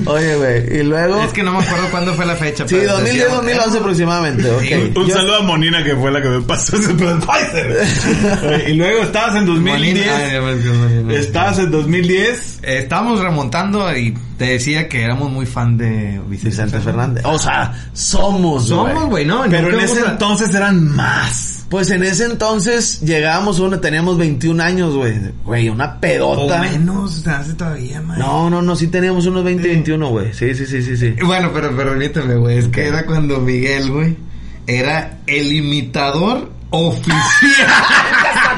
Oye, 0.06 0.36
güey, 0.36 0.80
y 0.80 0.84
luego... 0.84 1.22
Es 1.24 1.34
que 1.34 1.44
no 1.44 1.52
me 1.54 1.64
acuerdo 1.64 1.88
cuándo 1.92 2.14
fue 2.16 2.26
la 2.26 2.36
fecha. 2.36 2.68
Sí, 2.68 2.76
pero 2.80 2.94
2010, 2.94 3.24
decía- 3.24 3.36
2011 3.36 3.78
aproximadamente, 3.78 4.52
ok. 4.52 4.98
Un 4.98 5.08
Yo- 5.08 5.16
saludo 5.16 5.38
a 5.38 5.42
Monina 5.44 5.84
que 5.84 5.96
fue 5.96 6.12
la 6.12 6.22
que 6.22 6.30
me 6.30 6.42
pasó 6.42 6.76
ese 6.78 6.94
Pfizer. 6.94 8.68
y 8.70 8.74
luego 8.74 9.04
estabas 9.04 9.36
en 9.36 9.46
2010. 9.46 9.78
Molina, 10.08 10.18
ay, 10.18 10.32
ya 10.32 10.40
ves 10.40 10.62
que 10.64 10.70
es 10.70 10.76
Molina. 10.78 11.14
Estabas 11.14 11.60
en 11.60 11.72
2010. 11.72 12.53
Eh, 12.64 12.80
estábamos 12.80 13.20
remontando 13.20 13.96
y 13.96 14.14
te 14.38 14.46
decía 14.46 14.88
que 14.88 15.04
éramos 15.04 15.30
muy 15.32 15.46
fan 15.46 15.78
de 15.78 16.22
Vicente, 16.28 16.50
Vicente 16.50 16.80
Fernández. 16.80 17.24
O 17.26 17.38
sea, 17.38 17.74
somos, 17.94 18.68
Somos, 18.70 19.06
güey, 19.10 19.26
no. 19.26 19.44
Pero 19.50 19.70
en 19.70 19.80
ese 19.82 20.00
a- 20.02 20.12
entonces 20.12 20.54
eran 20.56 20.96
más. 20.96 21.66
Pues 21.70 21.90
en 21.90 22.04
ese 22.04 22.26
entonces 22.26 23.02
llegábamos 23.02 23.60
uno, 23.60 23.80
teníamos 23.80 24.18
21 24.18 24.62
años, 24.62 24.94
güey. 24.96 25.14
Güey, 25.44 25.70
una 25.70 26.00
pedota. 26.00 26.60
menos, 26.62 27.18
o 27.20 27.22
sea, 27.24 27.40
hace 27.40 27.54
todavía, 27.54 28.00
man. 28.02 28.20
No, 28.20 28.50
no, 28.50 28.62
no, 28.62 28.76
sí 28.76 28.88
teníamos 28.88 29.26
unos 29.26 29.44
20, 29.44 29.68
21, 29.68 30.10
güey. 30.10 30.34
Sí, 30.34 30.54
sí, 30.54 30.66
sí, 30.66 30.82
sí, 30.84 30.96
sí. 30.96 31.16
Bueno, 31.26 31.50
pero 31.54 31.76
permíteme, 31.76 32.36
güey. 32.36 32.60
Es 32.60 32.68
que 32.68 32.88
era 32.88 33.06
cuando 33.06 33.40
Miguel, 33.40 33.92
güey, 33.92 34.16
era 34.68 35.18
el 35.28 35.52
imitador 35.52 36.52
oficial. 36.70 37.18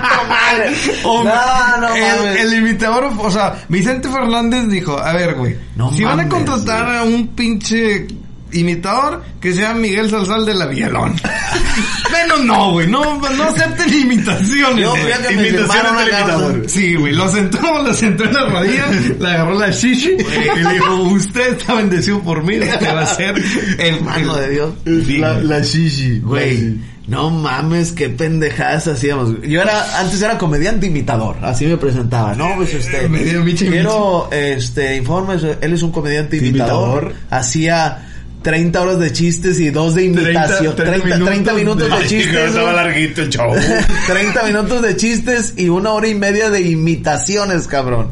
No, 1.03 1.23
no 1.23 1.95
el, 1.95 2.17
mames. 2.17 2.41
el 2.41 2.53
imitador, 2.53 3.11
o 3.17 3.31
sea, 3.31 3.63
Vicente 3.69 4.09
Fernández 4.09 4.67
dijo, 4.67 4.97
a 4.99 5.13
ver, 5.13 5.35
güey, 5.35 5.55
No 5.75 5.91
si 5.93 6.03
van 6.03 6.19
a 6.19 6.29
contratar 6.29 6.97
a 6.97 7.03
un 7.03 7.29
pinche 7.29 8.07
imitador, 8.51 9.23
que 9.39 9.53
sea 9.53 9.73
Miguel 9.73 10.09
Salsal 10.09 10.45
de 10.45 10.53
la 10.53 10.65
Villalón. 10.67 11.15
Menos 12.11 12.45
no, 12.45 12.71
güey, 12.71 12.87
no, 12.87 13.19
no 13.19 13.43
acepten 13.43 13.93
imitaciones. 13.93 14.83
Yo 14.83 14.93
me 14.95 15.01
Imitaciones 15.33 15.47
del 15.47 15.91
una 15.91 16.19
imitador. 16.19 16.63
Sí, 16.69 16.95
güey, 16.95 17.13
lo 17.13 17.27
sentó, 17.27 17.59
lo 17.83 17.93
sentó 17.93 18.23
en 18.23 18.33
la 18.33 18.45
rodilla, 18.45 18.85
le 19.19 19.27
agarró 19.27 19.59
la 19.59 19.69
shishi 19.71 20.11
y 20.11 20.59
le 20.63 20.73
dijo, 20.73 20.95
usted 21.03 21.57
está 21.57 21.75
bendecido 21.75 22.21
por 22.21 22.43
mí, 22.43 22.59
usted 22.59 22.95
va 22.95 23.01
a 23.01 23.05
ser 23.05 23.35
el... 23.79 24.01
Mano 24.01 24.35
de 24.35 24.49
Dios. 24.49 24.73
Sí, 24.85 25.17
La, 25.17 25.33
la 25.39 25.59
shishi. 25.59 26.19
Güey, 26.19 26.77
no 27.07 27.29
mames, 27.29 27.91
qué 27.91 28.09
pendejadas 28.09 28.87
hacíamos. 28.87 29.41
Yo 29.43 29.61
era, 29.61 29.99
antes 29.99 30.21
era 30.21 30.37
comediante 30.37 30.87
imitador, 30.87 31.37
así 31.43 31.65
me 31.65 31.77
presentaba. 31.77 32.33
No, 32.35 32.55
pues 32.55 32.73
este, 32.73 33.07
Me 33.09 33.23
dio 33.23 33.43
michi, 33.43 33.67
quiero, 33.67 34.29
este, 34.31 34.95
informes, 34.95 35.43
él 35.61 35.73
es 35.73 35.83
un 35.83 35.91
comediante 35.91 36.37
Imitador. 36.37 37.03
imitador. 37.03 37.13
Hacía 37.29 38.07
30 38.41 38.81
horas 38.81 38.99
de 38.99 39.11
chistes 39.11 39.59
y 39.59 39.69
dos 39.71 39.95
de 39.95 40.05
imitación. 40.05 40.75
30, 40.75 41.19
30 41.25 41.53
minutos, 41.53 41.87
de 41.89 41.93
Ay, 41.95 42.01
que 42.03 42.07
chistes. 42.07 42.35
Estaba 42.35 42.71
güey. 42.73 42.75
larguito 42.85 43.21
el 43.21 43.29
show. 43.29 43.51
30 44.07 44.43
minutos 44.43 44.81
de 44.81 44.95
chistes 44.97 45.53
y 45.57 45.69
una 45.69 45.91
hora 45.93 46.07
y 46.07 46.15
media 46.15 46.49
de 46.49 46.61
imitaciones, 46.61 47.67
cabrón. 47.67 48.09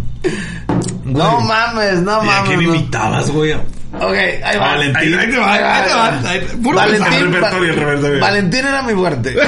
No 1.04 1.42
mames, 1.42 2.02
no 2.02 2.24
¿Y 2.24 2.30
a 2.30 2.44
quién 2.46 2.60
mames. 2.60 2.68
no. 2.68 2.76
imitabas, 2.76 3.30
güey? 3.32 3.54
Ok, 3.96 4.16
ahí 4.44 4.58
va. 4.58 4.68
Valentín. 4.70 4.96
Ahí, 4.98 5.14
ahí 5.14 5.30
te 5.32 5.38
va, 5.38 5.54
ahí 5.54 5.84
te 5.88 5.94
va. 5.94 6.30
ahí- 6.30 6.40
puro 6.64 6.78
Valentín, 6.78 7.14
el 7.14 7.32
repertorio, 7.34 7.74
el 7.74 7.80
Va- 7.80 7.84
repertorio. 7.86 8.20
Valentín 8.20 8.66
era 8.66 8.82
mi 8.84 8.94
fuerte. 8.94 9.36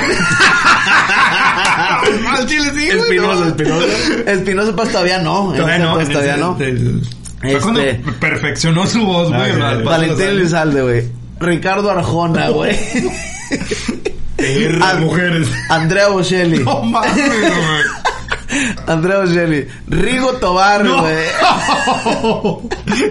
Al 2.29 2.45
chile 2.45 2.65
sí, 2.75 2.86
güey, 2.86 2.89
Espinosa, 2.99 3.39
no. 3.41 3.47
Espinosa. 3.47 3.86
Espinosa 4.27 4.75
pues 4.75 4.91
todavía 4.91 5.17
no. 5.19 5.53
Todavía 5.55 5.77
no, 5.79 5.93
pues, 5.95 6.10
todavía 6.10 6.38
no. 6.38 6.55
Fue 6.55 7.60
cuando 7.60 7.81
Este- 7.81 8.12
perfeccionó 8.13 8.86
su 8.88 9.05
voz, 9.05 9.29
güey. 9.29 9.51
Ah, 9.62 9.77
Valentín. 9.84 10.27
Elizalde, 10.27 10.81
güey. 10.81 11.03
Ricardo 11.39 11.91
Arjona, 11.91 12.49
güey. 12.49 12.77
Mujeres. 14.99 15.47
Andrea 15.69 16.08
Bocelli. 16.10 16.60
No 16.60 16.81
mames, 16.84 17.15
güey. 17.15 17.51
Andrea 18.88 19.20
Bocelli. 19.20 19.68
Rigo 19.88 20.34
Tobar, 20.34 20.84
No. 20.84 21.02
güey. 21.02 21.26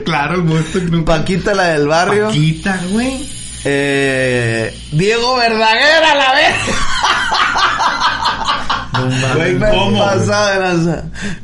claro, 0.05 0.45
monstruo 0.45 0.85
que 0.85 0.91
nunca... 0.91 1.17
Paquita 1.17 1.55
la 1.55 1.65
del 1.69 1.87
barrio. 1.89 2.27
Paquita, 2.27 2.81
güey. 2.91 3.29
Eh, 3.65 4.77
Diego 4.93 5.37
Verdaguer 5.37 6.05
a 6.05 6.15
la 6.15 6.35
vez. 6.35 6.55
Me 9.59 9.59
¿cómo? 9.71 10.05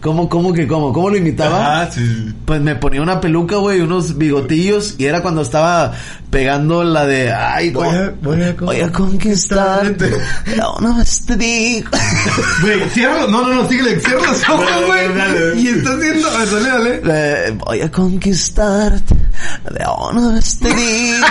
¿Cómo, 0.01 0.29
cómo 0.29 0.53
que 0.53 0.67
cómo? 0.67 0.93
¿Cómo 0.93 1.11
lo 1.11 1.17
imitaba? 1.17 1.83
Ah, 1.83 1.91
sí, 1.91 2.07
sí. 2.07 2.35
Pues 2.45 2.61
me 2.61 2.77
ponía 2.77 3.03
una 3.03 3.21
peluca, 3.21 3.57
güey, 3.57 3.81
unos 3.81 4.17
bigotillos 4.17 4.95
y 4.99 5.07
era 5.07 5.21
cuando 5.23 5.43
estaba 5.43 5.93
pegando 6.31 6.85
la 6.85 7.07
de, 7.07 7.33
ay, 7.33 7.71
Voy 7.71 7.89
a- 7.89 8.13
voy 8.23 8.43
a 8.43 8.53
voy 8.53 8.81
a 8.81 8.93
conquistarte. 8.93 10.11
No, 10.57 10.77
no 10.81 11.03
te 11.27 11.37
digo. 11.37 11.91
Güey, 12.63 12.89
cierra, 12.91 13.27
no, 13.29 13.43
no, 13.43 13.55
no, 13.55 13.69
síguele, 13.69 13.99
cierra 14.01 14.27
los 14.27 14.49
ojos, 14.49 14.67
güey. 14.87 15.63
Y 15.63 15.69
está 15.69 15.91
haciendo, 15.95 16.31
dale, 16.31 16.69
dale. 16.69 17.01
Eh, 17.49 17.51
voy 17.67 17.81
a 17.81 17.91
conquistarte. 17.91 19.15
De 19.71 19.85
no 20.13 20.39
te 20.59 20.75
digo. 20.75 21.27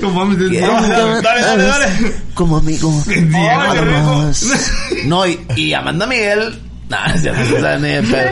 No 0.00 0.10
mames, 0.12 0.38
Dale, 0.38 1.40
que 1.40 1.46
dale, 1.46 1.56
me 1.56 1.62
dale, 1.64 2.12
Como 2.34 2.56
amigo. 2.58 2.90
No, 5.04 5.26
y, 5.26 5.38
y 5.56 5.74
Amanda 5.74 6.06
Miguel. 6.06 6.58
Nah, 6.88 7.14
ya 7.16 7.32
no 7.32 7.60
sabe 7.60 7.78
ni 7.80 7.88
de 7.88 8.02
pedo. 8.02 8.30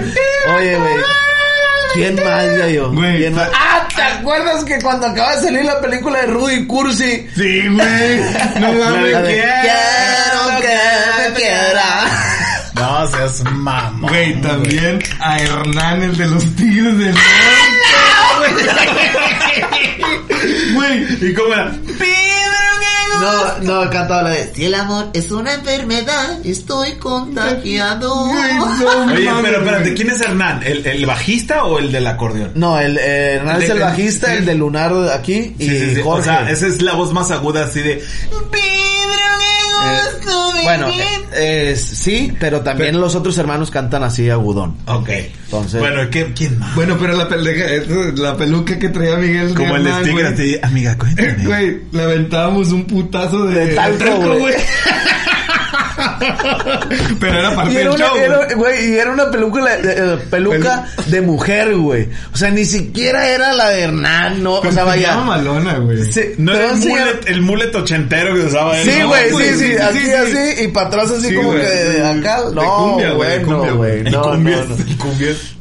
Oye, 0.57 0.77
güey. 0.79 0.95
¿Quién 1.95 2.15
más, 2.17 2.45
ya 2.59 2.69
yo? 2.69 2.91
Güey, 2.93 3.17
¿Quién 3.19 3.35
más? 3.35 3.49
Ah, 3.55 3.87
¿te 3.95 4.03
acuerdas 4.03 4.65
que 4.65 4.79
cuando 4.81 5.07
acaba 5.07 5.35
de 5.37 5.43
salir 5.43 5.65
la 5.65 5.81
película 5.81 6.21
de 6.21 6.27
Rudy 6.27 6.67
Cursi? 6.67 7.27
Sí, 7.35 7.69
güey. 7.69 8.21
No 8.61 8.73
mames. 8.85 9.17
Quiero 9.17 9.27
quiero 9.63 10.61
que 10.61 10.79
me 11.31 11.35
quiera. 11.37 12.05
No 12.77 13.07
seas 13.11 13.43
mamón. 13.53 14.11
Güey, 14.11 14.39
también 14.43 14.99
a 15.21 15.39
Hernán, 15.39 16.03
el 16.03 16.15
de 16.15 16.27
los 16.27 16.45
Tigres 16.57 16.99
del 16.99 17.15
Norte. 17.15 18.67
Güey, 20.75 21.31
¿Y 21.31 21.35
cómo 21.35 21.55
era? 21.55 21.73
No, 23.21 23.59
no, 23.85 23.91
cantaba 23.91 24.23
la 24.23 24.31
de. 24.31 24.53
Si 24.55 24.65
el 24.65 24.75
amor 24.75 25.11
es 25.13 25.31
una 25.31 25.55
enfermedad, 25.55 26.45
estoy 26.45 26.93
contagiado. 26.95 28.13
Oye, 29.07 29.31
pero 29.43 29.59
espérate. 29.59 29.95
¿quién 29.95 30.11
es 30.11 30.21
Hernán? 30.21 30.63
¿El, 30.65 30.87
el 30.87 31.07
bajista 31.07 31.65
o 31.65 31.79
el 31.79 31.93
del 31.93 32.07
acordeón? 32.07 32.53
No, 32.55 32.79
el 32.79 32.99
eh, 32.99 33.35
Hernán 33.35 33.63
es 33.63 33.71
el 33.71 33.81
bajista, 33.81 34.35
el 34.35 34.45
de 34.45 34.55
Lunar 34.55 34.93
aquí 35.13 35.55
y 35.59 35.69
Sí, 35.69 35.79
sí, 35.81 35.95
sí. 35.97 36.03
Jorge. 36.03 36.21
O 36.21 36.25
sea, 36.25 36.51
esa 36.51 36.67
es 36.67 36.83
la 36.83 36.95
voz 36.95 37.13
más 37.13 37.31
aguda 37.31 37.65
así 37.65 37.81
de... 37.81 38.03
Eh, 39.85 40.63
bueno, 40.63 40.89
eh, 40.89 41.05
eh, 41.35 41.77
sí, 41.77 42.33
pero 42.41 42.61
también 42.63 43.01
los 43.01 43.15
otros 43.15 43.37
hermanos 43.39 43.71
cantan 43.71 44.03
así 44.03 44.29
agudón. 44.31 44.77
Ok. 44.87 45.09
Entonces- 45.45 45.81
Bueno, 45.81 46.09
¿qué, 46.11 46.33
¿quién 46.35 46.59
más? 46.59 46.75
Bueno, 46.75 46.97
pero 47.01 47.17
la, 47.17 47.29
pele- 47.29 47.87
la 48.17 48.37
peluca 48.37 48.79
que 48.79 48.89
traía 48.89 49.17
Miguel. 49.17 49.55
Como 49.55 49.77
el 49.77 49.87
Sticker, 49.93 50.61
amiga, 50.65 50.97
cuéntame. 50.99 51.37
Güey, 51.45 51.81
le 51.93 52.03
aventábamos 52.03 52.73
un 52.73 52.85
putazo 52.87 53.47
de, 53.47 53.67
De 53.67 53.75
talco, 53.75 54.39
güey. 54.39 54.55
Pero 57.21 57.39
era 57.39 57.55
parte 57.55 57.73
Y 57.73 57.77
del 57.77 57.89
una, 57.89 57.99
show. 57.99 58.17
era- 58.17 58.55
güey. 58.55 58.91
y 58.91 58.97
era 58.97 59.11
una 59.13 59.31
peluca, 59.31 59.77
de- 59.77 59.93
eh, 59.93 60.19
peluca 60.31 60.87
de 61.07 61.21
mujer, 61.21 61.75
güey. 61.77 62.09
O 62.33 62.37
sea, 62.37 62.51
ni 62.51 62.65
siquiera 62.65 63.29
era 63.29 63.53
la 63.53 63.69
de 63.71 63.83
Hernán, 63.83 64.43
no, 64.43 64.55
o 64.55 64.73
sea, 64.73 64.85
vaya. 64.85 65.17
malona, 65.19 65.79
güey. 65.79 66.05
Sí, 66.05 66.23
No 66.39 66.55
era 66.55 66.71
el 66.73 66.77
mullet, 66.79 67.21
el 67.27 67.43
mullet 67.43 67.75
ochentero 67.75 68.35
que 68.35 68.41
usaba 68.43 68.79
él. 68.81 68.89
Sí, 68.91 68.99
¿no? 69.01 69.09
güey, 69.09 69.31
sí, 69.31 69.37
sí, 69.37 69.67
sí, 69.67 69.77
así, 69.77 69.99
sí, 69.99 70.05
sí. 70.07 70.13
así, 70.13 70.65
y 70.65 70.69
para 70.69 70.87
atrás 70.89 71.11
así 71.11 71.29
Sí, 71.29 71.35
como 71.35 71.51
güey. 71.51 71.61
que 71.63 71.67
de 71.69 72.07
acá. 72.07 72.43
De 72.49 72.55
No, 72.55 72.77
cumbia, 72.77 73.11
güey, 73.13 73.31
de 73.31 73.39
bueno, 73.45 73.59
cumbia, 73.59 73.73
güey. 73.73 74.03
No, 74.05 74.23
no, 74.37 74.65
no. 74.65 74.77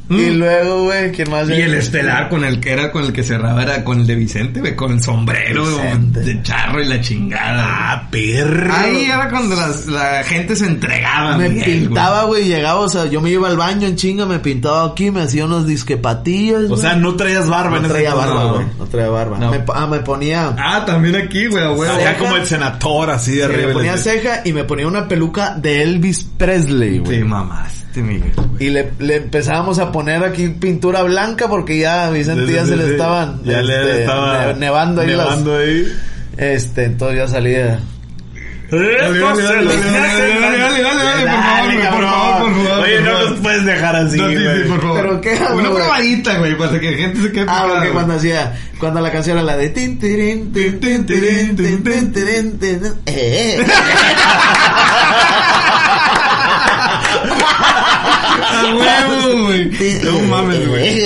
Cumbias. 0.06 0.30
Y 0.30 0.34
luego, 0.34 0.84
güey, 0.84 1.12
¿quién 1.12 1.30
más? 1.30 1.48
Y 1.48 1.52
el 1.52 1.74
estelar 1.74 2.28
con 2.28 2.44
el 2.44 2.60
que 2.60 2.72
era 2.72 2.90
con 2.92 3.04
el 3.04 3.12
que 3.12 3.22
cerraba 3.22 3.62
era 3.62 3.84
con 3.84 4.00
el 4.00 4.06
de 4.06 4.14
Vicente, 4.14 4.60
güey, 4.60 4.74
con 4.76 4.92
el 4.92 5.02
sombrero 5.02 5.64
Vicente. 5.66 6.20
de 6.20 6.42
charro 6.42 6.82
y 6.82 6.86
la 6.86 7.00
chingada. 7.00 7.64
Ah, 7.92 8.08
perro. 8.10 8.72
Ahí 8.74 9.04
era 9.04 9.28
cuando 9.30 9.56
las- 9.56 9.86
la 9.86 10.22
gente 10.24 10.56
se 10.56 10.66
entregaba. 10.66 11.36
Me 11.36 11.48
Miguel, 11.48 11.64
pintaba, 11.84 12.24
güey, 12.24 12.44
llegaba, 12.44 12.80
o 12.80 12.88
sea, 12.88 13.06
yo 13.06 13.20
me 13.20 13.30
iba 13.30 13.48
al 13.48 13.56
baño 13.56 13.86
en 13.88 13.96
chinga, 13.96 14.26
me 14.26 14.38
pintaba 14.38 14.84
aquí, 14.86 15.10
me 15.10 15.22
hacía 15.22 15.44
unos 15.44 15.66
disquepatillas. 15.66 16.70
O 16.70 16.76
sea, 16.76 16.94
no 16.96 17.14
traías 17.16 17.48
barba 17.48 17.70
no 17.70 17.76
en 17.78 17.84
ese 17.84 17.92
traía 17.94 18.14
barba, 18.14 18.34
¿no? 18.44 18.54
güey, 18.54 18.66
no 18.78 18.84
traía 18.86 19.08
barba. 19.08 19.38
No. 19.38 19.50
Me, 19.50 19.64
ah, 19.74 19.86
me 19.86 19.98
ponía. 20.00 20.54
Ah, 20.58 20.84
también 20.86 21.16
aquí, 21.16 21.46
güey, 21.46 21.66
güey. 21.74 21.90
Ceja. 21.96 22.16
como 22.18 22.36
el 22.36 22.46
senador, 22.46 23.10
así 23.10 23.32
de 23.32 23.38
sí, 23.38 23.42
arriba. 23.42 23.68
me 23.68 23.72
ponía 23.74 23.96
ceja 23.96 24.42
y 24.44 24.52
me 24.52 24.64
ponía 24.64 24.86
una 24.86 25.08
peluca 25.08 25.54
de 25.56 25.82
Elvis 25.82 26.24
Presley, 26.36 26.98
güey. 26.98 27.10
Te 27.10 27.18
mamaste, 28.00 28.02
Miguel. 28.02 28.32
güey. 28.36 28.66
Y 28.66 28.70
le, 28.70 28.90
le 28.98 29.16
empezábamos 29.16 29.78
a 29.78 29.92
poner 29.92 30.24
aquí 30.24 30.48
pintura 30.48 31.02
blanca 31.02 31.48
porque 31.48 31.78
ya 31.78 32.06
a 32.06 32.10
Vicente 32.10 32.52
ya 32.52 32.64
se 32.66 32.76
le 32.76 32.92
estaban 32.92 33.42
Ya 33.44 33.60
le 33.62 33.74
este, 33.74 34.00
estaba 34.02 34.46
ne- 34.52 34.54
nevando 34.60 35.00
ahí 35.02 35.06
nevando 35.08 35.56
ahí. 35.56 35.82
las 36.36 36.40
este 36.56 36.84
entonces 36.84 37.18
ya 37.18 37.28
salía 37.28 37.80
Dale, 38.68 38.98
dale, 38.98 39.20
dale, 39.20 39.42
dale, 39.42 39.64
dale, 39.64 39.74
dale, 39.78 40.82
dale, 40.82 40.82
dale, 40.82 41.24
dale, 41.24 41.88
por 41.88 42.02
favor, 42.02 42.02
por 42.02 42.02
favor, 42.02 42.42
por 42.42 42.64
favor, 42.66 42.84
Oye, 42.84 43.00
no 43.00 43.30
nos 43.30 43.38
puedes 43.38 43.64
dejar 43.64 43.94
así, 43.96 44.16
No, 44.18 44.28
sí, 44.28 44.34
güey. 44.34 44.62
sí, 44.62 44.68
por 44.68 44.80
favor. 44.82 44.96
¿Pero 45.02 45.20
qué 45.20 45.38
Una 45.54 45.70
probadita, 45.70 46.38
güey, 46.38 46.58
para 46.58 46.80
que 46.80 46.90
la 46.90 46.96
gente 46.98 47.22
se 47.22 47.30
quede 47.32 47.46
Ah, 47.48 47.66
porque 47.72 47.90
cuando 47.90 48.14
hacía, 48.14 48.56
cuando 48.80 49.00
la 49.00 49.12
canción 49.12 49.36
era 49.38 49.46
la 49.46 49.56
de 49.56 49.68
tin, 49.68 50.00
tin, 50.00 50.52
tin, 50.52 50.80
tin, 50.80 51.06
tin, 51.06 51.56
tin, 51.62 52.82
eh, 53.06 53.06
eh. 53.06 53.64
Huevo, 58.64 59.46
güey. 59.46 59.70
No 60.04 60.18
mames, 60.28 60.68
güey. 60.68 60.86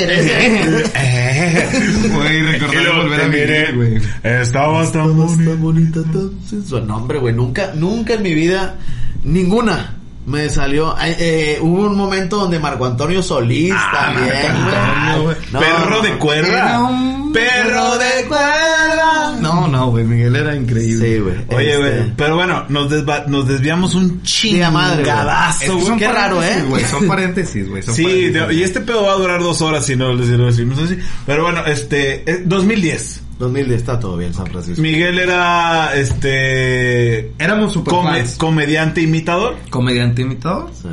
Güey, 2.10 2.42
recordar 2.42 2.96
volver 2.96 3.20
a 3.20 3.28
vivir, 3.28 3.74
güey. 3.76 3.98
Estabas 4.22 4.92
tan 4.92 5.08
Todo 5.08 5.24
está 5.26 5.42
bonito. 5.56 5.58
bonito, 5.58 6.04
todo 6.12 6.32
sensual. 6.48 6.86
No, 6.86 6.96
hombre, 6.98 7.18
güey, 7.18 7.34
nunca, 7.34 7.72
nunca 7.74 8.14
en 8.14 8.22
mi 8.22 8.34
vida, 8.34 8.76
ninguna 9.24 9.96
me 10.26 10.48
salió. 10.48 10.94
ay, 10.96 11.16
eh, 11.18 11.58
hubo 11.60 11.86
un 11.86 11.96
momento 11.96 12.36
donde 12.36 12.58
Marco 12.58 12.84
Antonio 12.86 13.22
Solís 13.22 13.72
Ah, 13.76 14.12
también, 14.14 14.34
Marco 14.64 14.76
Antonio, 14.76 15.22
güey. 15.22 15.36
No, 15.52 15.58
Perro 15.60 15.90
no, 15.90 16.00
de 16.02 16.10
no. 16.10 16.18
cuerda. 16.18 16.48
Era 16.48 16.78
un 16.80 17.32
Perro 17.32 17.98
de 17.98 18.26
cuerda. 18.28 19.36
No, 19.40 19.68
no, 19.68 19.90
güey, 19.90 20.04
Miguel 20.04 20.36
era 20.36 20.54
increíble. 20.54 21.06
Sí, 21.14 21.20
güey. 21.20 21.36
Oye, 21.48 21.72
este, 21.72 21.78
güey, 21.78 22.12
pero 22.16 22.36
bueno, 22.36 22.64
nos, 22.68 22.90
desva- 22.90 23.24
nos 23.26 23.46
desviamos 23.48 23.94
un 23.94 24.22
chingadazo, 24.22 25.58
que 25.60 25.68
güey. 25.84 25.96
qué 25.98 26.08
raro, 26.08 26.42
¿eh? 26.42 26.62
güey, 26.68 26.84
son 26.84 27.06
paréntesis, 27.06 27.68
güey. 27.68 27.82
Sí, 27.82 28.02
paréntesis. 28.02 28.34
de- 28.48 28.54
y 28.54 28.62
este 28.62 28.80
pedo 28.80 29.04
va 29.04 29.12
a 29.12 29.16
durar 29.16 29.40
dos 29.40 29.60
horas 29.62 29.86
si 29.86 29.96
no, 29.96 30.12
si 30.22 30.30
no 30.32 30.46
decimos 30.46 30.78
así. 30.80 30.98
Pero 31.26 31.44
bueno, 31.44 31.64
este, 31.66 32.30
eh, 32.30 32.42
2010. 32.44 33.22
2010 33.40 33.80
está 33.80 33.98
todo 33.98 34.16
bien 34.16 34.32
San 34.34 34.46
Francisco. 34.46 34.80
Miguel 34.82 35.18
era, 35.18 35.94
este... 35.96 37.32
Éramos 37.42 37.72
super 37.72 37.92
come- 37.94 38.18
fans. 38.20 38.36
comediante 38.36 39.00
imitador. 39.00 39.56
Comediante 39.70 40.22
imitador. 40.22 40.70
Sí. 40.80 40.88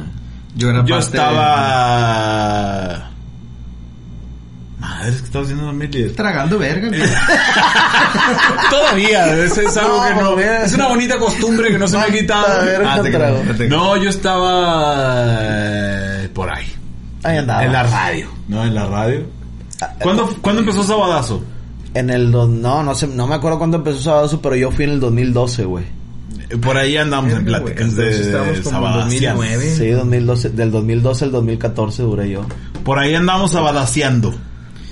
Yo 0.55 0.69
era 0.71 0.83
Yo 0.85 0.95
parte 0.95 1.05
estaba... 1.17 3.11
Madre, 4.79 5.09
es 5.09 5.17
que 5.17 5.25
estaba 5.25 5.43
haciendo 5.43 5.65
2010. 5.65 6.07
de- 6.09 6.13
Tragando 6.15 6.57
verga. 6.59 6.89
Todavía, 8.69 9.33
es, 9.43 9.57
es 9.57 9.75
algo 9.77 9.97
No, 9.97 10.07
que 10.07 10.13
no... 10.23 10.35
mira. 10.35 10.63
Es 10.63 10.73
una 10.73 10.87
bonita 10.87 11.17
costumbre 11.17 11.69
que 11.71 11.77
no 11.77 11.87
se 11.87 11.97
me 11.97 12.03
ha 12.03 12.07
quitado. 12.11 12.45
Ah. 12.85 13.01
No, 13.69 13.97
yo 13.97 14.09
estaba 14.09 15.37
eh, 15.41 16.29
por 16.33 16.49
ahí. 16.49 16.71
Ahí 17.23 17.37
andaba. 17.37 17.65
En 17.65 17.73
la 17.73 17.83
radio. 17.83 18.29
No, 18.47 18.63
en 18.63 18.73
la 18.75 18.85
radio. 18.87 19.25
¿Cuándo, 20.01 20.27
¿cuándo 20.41 20.61
empezó 20.61 20.83
Sabadazo? 20.83 21.43
En 21.93 22.09
el 22.09 22.31
dos, 22.31 22.49
no, 22.49 22.83
no 22.83 22.93
sé, 22.95 23.07
no 23.07 23.27
me 23.27 23.35
acuerdo 23.35 23.57
cuándo 23.57 23.77
empezó 23.77 23.99
Sabadazo, 23.99 24.41
pero 24.41 24.55
yo 24.55 24.71
fui 24.71 24.85
en 24.85 24.91
el 24.91 24.99
2012, 24.99 25.65
güey. 25.65 25.85
Eh, 26.49 26.57
Por 26.57 26.77
ahí 26.77 26.95
andamos 26.97 27.31
en 27.33 27.45
pláticas 27.45 27.95
de, 27.95 28.17
en 28.55 28.63
Sabadacianos. 28.63 29.39
2009. 29.39 29.75
Sí, 29.75 29.89
2012, 29.89 30.49
del 30.51 30.71
2012 30.71 31.25
al 31.25 31.31
2014 31.31 32.03
duré 32.03 32.29
yo. 32.29 32.41
Por 32.83 32.99
ahí 32.99 33.15
andamos 33.15 33.51
sabadaciando. 33.51 34.33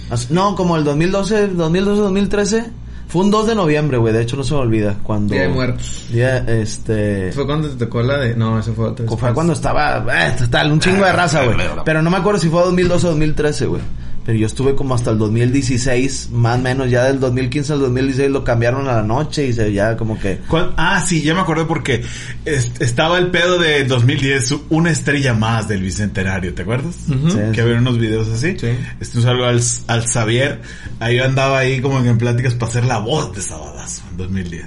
As- 0.10 0.32
No, 0.32 0.56
como 0.56 0.76
el 0.78 0.84
2012, 0.84 1.48
2012, 1.50 2.02
2013. 2.02 2.66
Fue 3.08 3.22
un 3.24 3.30
2 3.32 3.48
de 3.48 3.56
noviembre, 3.56 3.98
güey. 3.98 4.12
De 4.14 4.24
hecho, 4.24 4.36
no 4.36 4.44
se 4.44 4.54
me 4.56 4.62
olvida. 4.62 4.96
Cuando. 5.04 5.34
Día 5.34 5.44
de 5.44 5.50
muertos. 5.50 6.06
Día, 6.12 6.38
este. 6.40 7.32
Fue 7.34 7.46
cuando 7.46 7.70
te 7.70 7.86
tocó 7.86 8.02
la 8.02 8.18
de... 8.18 8.36
No, 8.36 8.58
ese 8.60 8.72
fue 8.74 8.90
otro. 8.90 9.06
Fue 9.16 9.34
cuando 9.34 9.54
estaba, 9.54 10.04
eh, 10.28 10.36
tal, 10.50 10.72
un 10.72 10.80
chingo 10.80 11.06
de 11.06 11.14
raza, 11.14 11.44
güey. 11.46 11.56
Pero 11.86 12.02
no 12.02 12.10
me 12.10 12.18
acuerdo 12.18 12.40
si 12.40 12.50
fue 12.50 12.62
2012 12.64 13.06
o 13.06 13.10
2013, 13.12 13.66
güey. 13.68 13.82
Pero 14.26 14.40
yo 14.40 14.48
estuve 14.48 14.74
como 14.74 14.96
hasta 14.96 15.12
el 15.12 15.20
2016, 15.20 16.30
más 16.32 16.58
o 16.58 16.62
menos, 16.64 16.90
ya 16.90 17.04
del 17.04 17.20
2015 17.20 17.74
al 17.74 17.80
2016 17.82 18.32
lo 18.32 18.44
cambiaron 18.44 18.88
a 18.90 18.94
la 18.96 19.04
noche 19.04 19.46
y 19.46 19.54
se 19.54 19.72
ya 19.72 19.96
como 19.96 20.20
que... 20.20 20.40
¿Cuál- 20.48 20.74
Ah, 20.78 21.00
sí, 21.00 21.22
ya 21.22 21.36
me 21.36 21.42
acordé 21.42 21.66
porque 21.66 22.04
es- 22.44 22.72
estaba 22.80 23.20
el 23.20 23.30
pedo 23.30 23.60
de 23.60 23.84
2010, 23.84 24.56
una 24.70 24.90
estrella 24.90 25.36
más 25.36 25.68
del 25.68 25.84
Bicentenario, 25.84 26.56
¿te 26.56 26.64
acuerdas? 26.64 26.96
Sí. 27.08 27.38
Que 27.54 27.62
había 27.62 27.76
unos 27.78 28.00
videos 28.00 28.28
así. 28.30 28.58
Sí. 28.60 28.70
Este, 29.00 29.18
un 29.20 29.24
saludo 29.24 29.46
al, 29.48 29.62
al 29.88 30.08
Xavier. 30.08 30.62
Ahí 31.00 31.18
yo 31.18 31.26
andaba 31.26 31.60
ahí 31.60 31.80
como 31.80 32.00
en 32.00 32.18
pláticas 32.18 32.56
para 32.56 32.70
hacer 32.72 32.86
la 32.86 32.98
voz 32.98 33.32
de 33.36 33.42
Sabadazo 33.44 34.02
en 34.10 34.18
2010. 34.18 34.66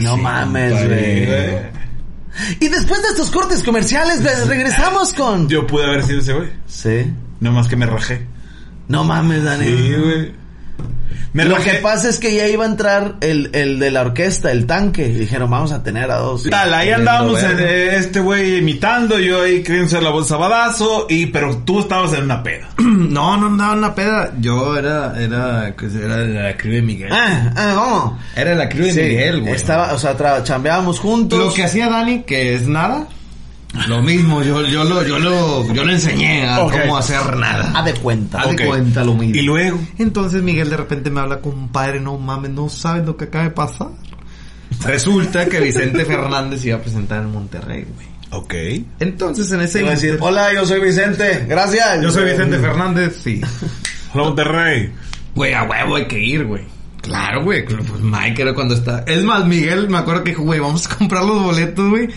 No 0.00 0.16
mames, 0.16 0.72
güey. 0.86 1.28
Y 2.60 2.68
después 2.68 3.02
de 3.02 3.08
estos 3.08 3.30
cortes 3.32 3.64
comerciales, 3.64 4.22
regresamos 4.46 5.12
con... 5.14 5.48
Yo 5.48 5.66
pude 5.66 5.84
haber 5.84 6.04
sido 6.04 6.20
ese 6.20 6.32
güey. 6.34 6.48
Sí. 6.66 7.12
No 7.40 7.50
más 7.50 7.66
que 7.66 7.74
me 7.74 7.86
rajé. 7.86 8.24
No 8.88 9.04
mames, 9.04 9.44
Dani. 9.44 9.66
Sí, 9.66 9.94
güey. 9.94 10.38
Me 11.34 11.44
Lo 11.44 11.56
rajé. 11.56 11.72
que 11.72 11.76
pasa 11.78 12.08
es 12.08 12.18
que 12.18 12.34
ya 12.34 12.48
iba 12.48 12.64
a 12.64 12.68
entrar 12.68 13.16
el, 13.20 13.50
el 13.52 13.78
de 13.78 13.90
la 13.90 14.00
orquesta, 14.00 14.50
el 14.50 14.64
tanque. 14.66 15.06
Y 15.08 15.12
dijeron, 15.12 15.50
vamos 15.50 15.72
a 15.72 15.82
tener 15.82 16.10
a 16.10 16.16
dos. 16.16 16.44
Tal, 16.48 16.72
ahí 16.72 16.90
andábamos 16.90 17.42
en, 17.42 17.58
eh, 17.60 17.96
este 17.96 18.20
güey 18.20 18.56
imitando, 18.56 19.18
yo 19.18 19.42
ahí 19.42 19.62
queriendo 19.62 19.90
ser 19.90 20.02
la 20.02 20.08
voz 20.10 20.26
Sabadazo, 20.28 21.06
y 21.10 21.26
pero 21.26 21.58
tú 21.58 21.80
estabas 21.80 22.14
en 22.14 22.24
una 22.24 22.42
peda. 22.42 22.68
No, 22.78 23.36
no 23.36 23.46
andaba 23.48 23.72
en 23.72 23.78
una 23.78 23.94
peda. 23.94 24.32
Yo 24.40 24.76
era... 24.76 25.14
Era... 25.20 25.74
pues, 25.78 25.94
Era 25.94 26.16
de 26.18 26.28
la 26.28 26.56
crew 26.56 26.72
de 26.74 26.82
Miguel. 26.82 27.10
Ah, 27.12 27.52
ah, 27.56 27.72
¿cómo? 27.74 28.18
Era 28.36 28.54
la 28.54 28.68
crew 28.68 28.84
de 28.86 28.92
Sí, 28.92 29.00
Miguel, 29.00 29.40
güey. 29.42 29.52
Estaba, 29.54 29.92
o 29.92 29.98
sea, 29.98 30.16
tra- 30.16 30.42
chambeábamos 30.42 30.98
juntos. 31.00 31.38
Lo 31.38 31.52
que 31.52 31.64
hacía 31.64 31.88
Dani, 31.88 32.22
que 32.22 32.54
es 32.54 32.66
nada, 32.68 33.06
lo 33.86 34.02
mismo, 34.02 34.42
yo, 34.42 34.64
yo 34.66 34.84
lo, 34.84 35.02
yo 35.06 35.18
lo, 35.18 35.72
yo 35.72 35.84
le 35.84 35.92
enseñé 35.94 36.46
a 36.48 36.56
cómo 36.60 36.96
hacer 36.96 37.36
nada. 37.36 37.72
Haz 37.74 37.84
de 37.84 37.94
cuenta. 37.94 38.40
Haz 38.40 38.48
de 38.56 38.64
Ok. 38.64 38.66
cuenta 38.68 39.04
lo 39.04 39.14
mismo. 39.14 39.34
Y 39.36 39.42
luego, 39.42 39.78
Entonces 39.98 40.42
Miguel 40.42 40.70
de 40.70 40.76
repente 40.76 41.10
me 41.10 41.20
habla, 41.20 41.40
compadre, 41.40 42.00
no 42.00 42.18
mames, 42.18 42.50
no 42.50 42.68
sabes 42.68 43.04
lo 43.06 43.16
que 43.16 43.24
acaba 43.26 43.44
de 43.44 43.50
pasar. 43.50 43.88
Resulta 44.84 45.46
que 45.46 45.60
Vicente 45.60 46.04
Fernández 46.04 46.64
iba 46.64 46.76
a 46.76 46.80
presentar 46.80 47.22
en 47.22 47.32
Monterrey, 47.32 47.86
güey. 47.94 48.06
ok. 48.30 48.84
Entonces 49.00 49.50
en 49.52 49.60
ese 49.62 49.80
Iba 49.80 49.88
a 49.88 49.92
decir, 49.92 50.18
hola, 50.20 50.52
yo 50.52 50.66
soy 50.66 50.80
Vicente. 50.80 51.46
Gracias. 51.48 52.02
yo 52.02 52.10
soy 52.10 52.24
Vicente 52.24 52.58
Fernández, 52.58 53.20
sí. 53.22 53.40
Hola 54.14 54.24
Monterrey. 54.24 54.92
Güey, 55.34 55.52
a 55.54 55.64
huevo 55.64 55.96
hay 55.96 56.06
que 56.06 56.18
ir, 56.18 56.44
güey. 56.44 56.62
Claro, 57.02 57.42
güey. 57.44 57.64
Pues 57.64 58.00
Mike 58.02 58.42
era 58.42 58.54
cuando 58.54 58.74
está. 58.74 59.04
Es 59.06 59.22
más, 59.22 59.46
Miguel, 59.46 59.88
me 59.88 59.98
acuerdo 59.98 60.24
que 60.24 60.30
dijo, 60.32 60.42
güey, 60.42 60.60
vamos 60.60 60.86
a 60.86 60.94
comprar 60.96 61.24
los 61.24 61.42
boletos, 61.42 61.88
güey. 61.88 62.08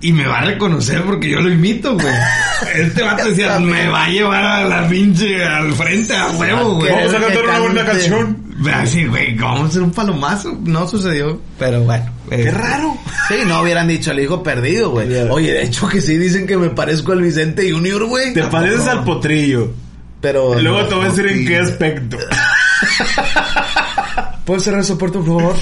Y 0.00 0.12
me 0.12 0.26
va 0.26 0.40
a 0.40 0.44
reconocer 0.44 1.02
porque 1.02 1.30
yo 1.30 1.40
lo 1.40 1.50
imito, 1.50 1.94
güey. 1.94 2.06
Este 2.74 3.02
vato 3.02 3.28
decía, 3.28 3.58
me 3.58 3.88
va 3.88 4.04
a 4.04 4.08
llevar 4.08 4.44
a 4.44 4.64
la 4.64 4.88
pinche 4.88 5.42
al 5.44 5.72
frente 5.74 6.14
a 6.14 6.30
huevo, 6.30 6.74
güey. 6.76 6.90
Vamos 6.92 7.14
a 7.14 7.20
cantar 7.20 7.44
una 7.44 7.58
buena 7.60 7.84
canción. 7.86 8.44
Así, 8.72 9.06
güey, 9.06 9.34
vamos 9.34 9.60
a 9.62 9.66
hacer 9.66 9.82
un 9.82 9.92
palomazo. 9.92 10.58
No 10.64 10.86
sucedió, 10.88 11.40
pero 11.58 11.82
bueno. 11.82 12.04
eh, 12.30 12.42
Qué 12.44 12.50
raro. 12.50 12.96
Sí, 13.28 13.34
no 13.46 13.62
hubieran 13.62 13.88
dicho 13.88 14.10
el 14.12 14.20
hijo 14.20 14.42
perdido, 14.42 14.90
güey. 14.90 15.12
Oye, 15.30 15.52
de 15.52 15.62
hecho 15.64 15.88
que 15.88 16.00
sí 16.00 16.16
dicen 16.18 16.46
que 16.46 16.56
me 16.56 16.70
parezco 16.70 17.12
al 17.12 17.22
Vicente 17.22 17.70
Junior, 17.70 18.04
güey. 18.04 18.32
Te 18.34 18.42
pareces 18.44 18.86
al 18.86 19.04
potrillo. 19.04 19.72
Pero. 20.20 20.58
Luego 20.60 20.84
te 20.86 20.94
voy 20.94 21.06
a 21.06 21.08
decir 21.08 21.26
en 21.26 21.46
qué 21.46 21.58
aspecto. 21.58 22.18
¿Puedo 24.44 24.60
cerrar 24.60 24.80
el 24.80 24.86
soporte, 24.86 25.18
por 25.20 25.26
favor? 25.40 25.56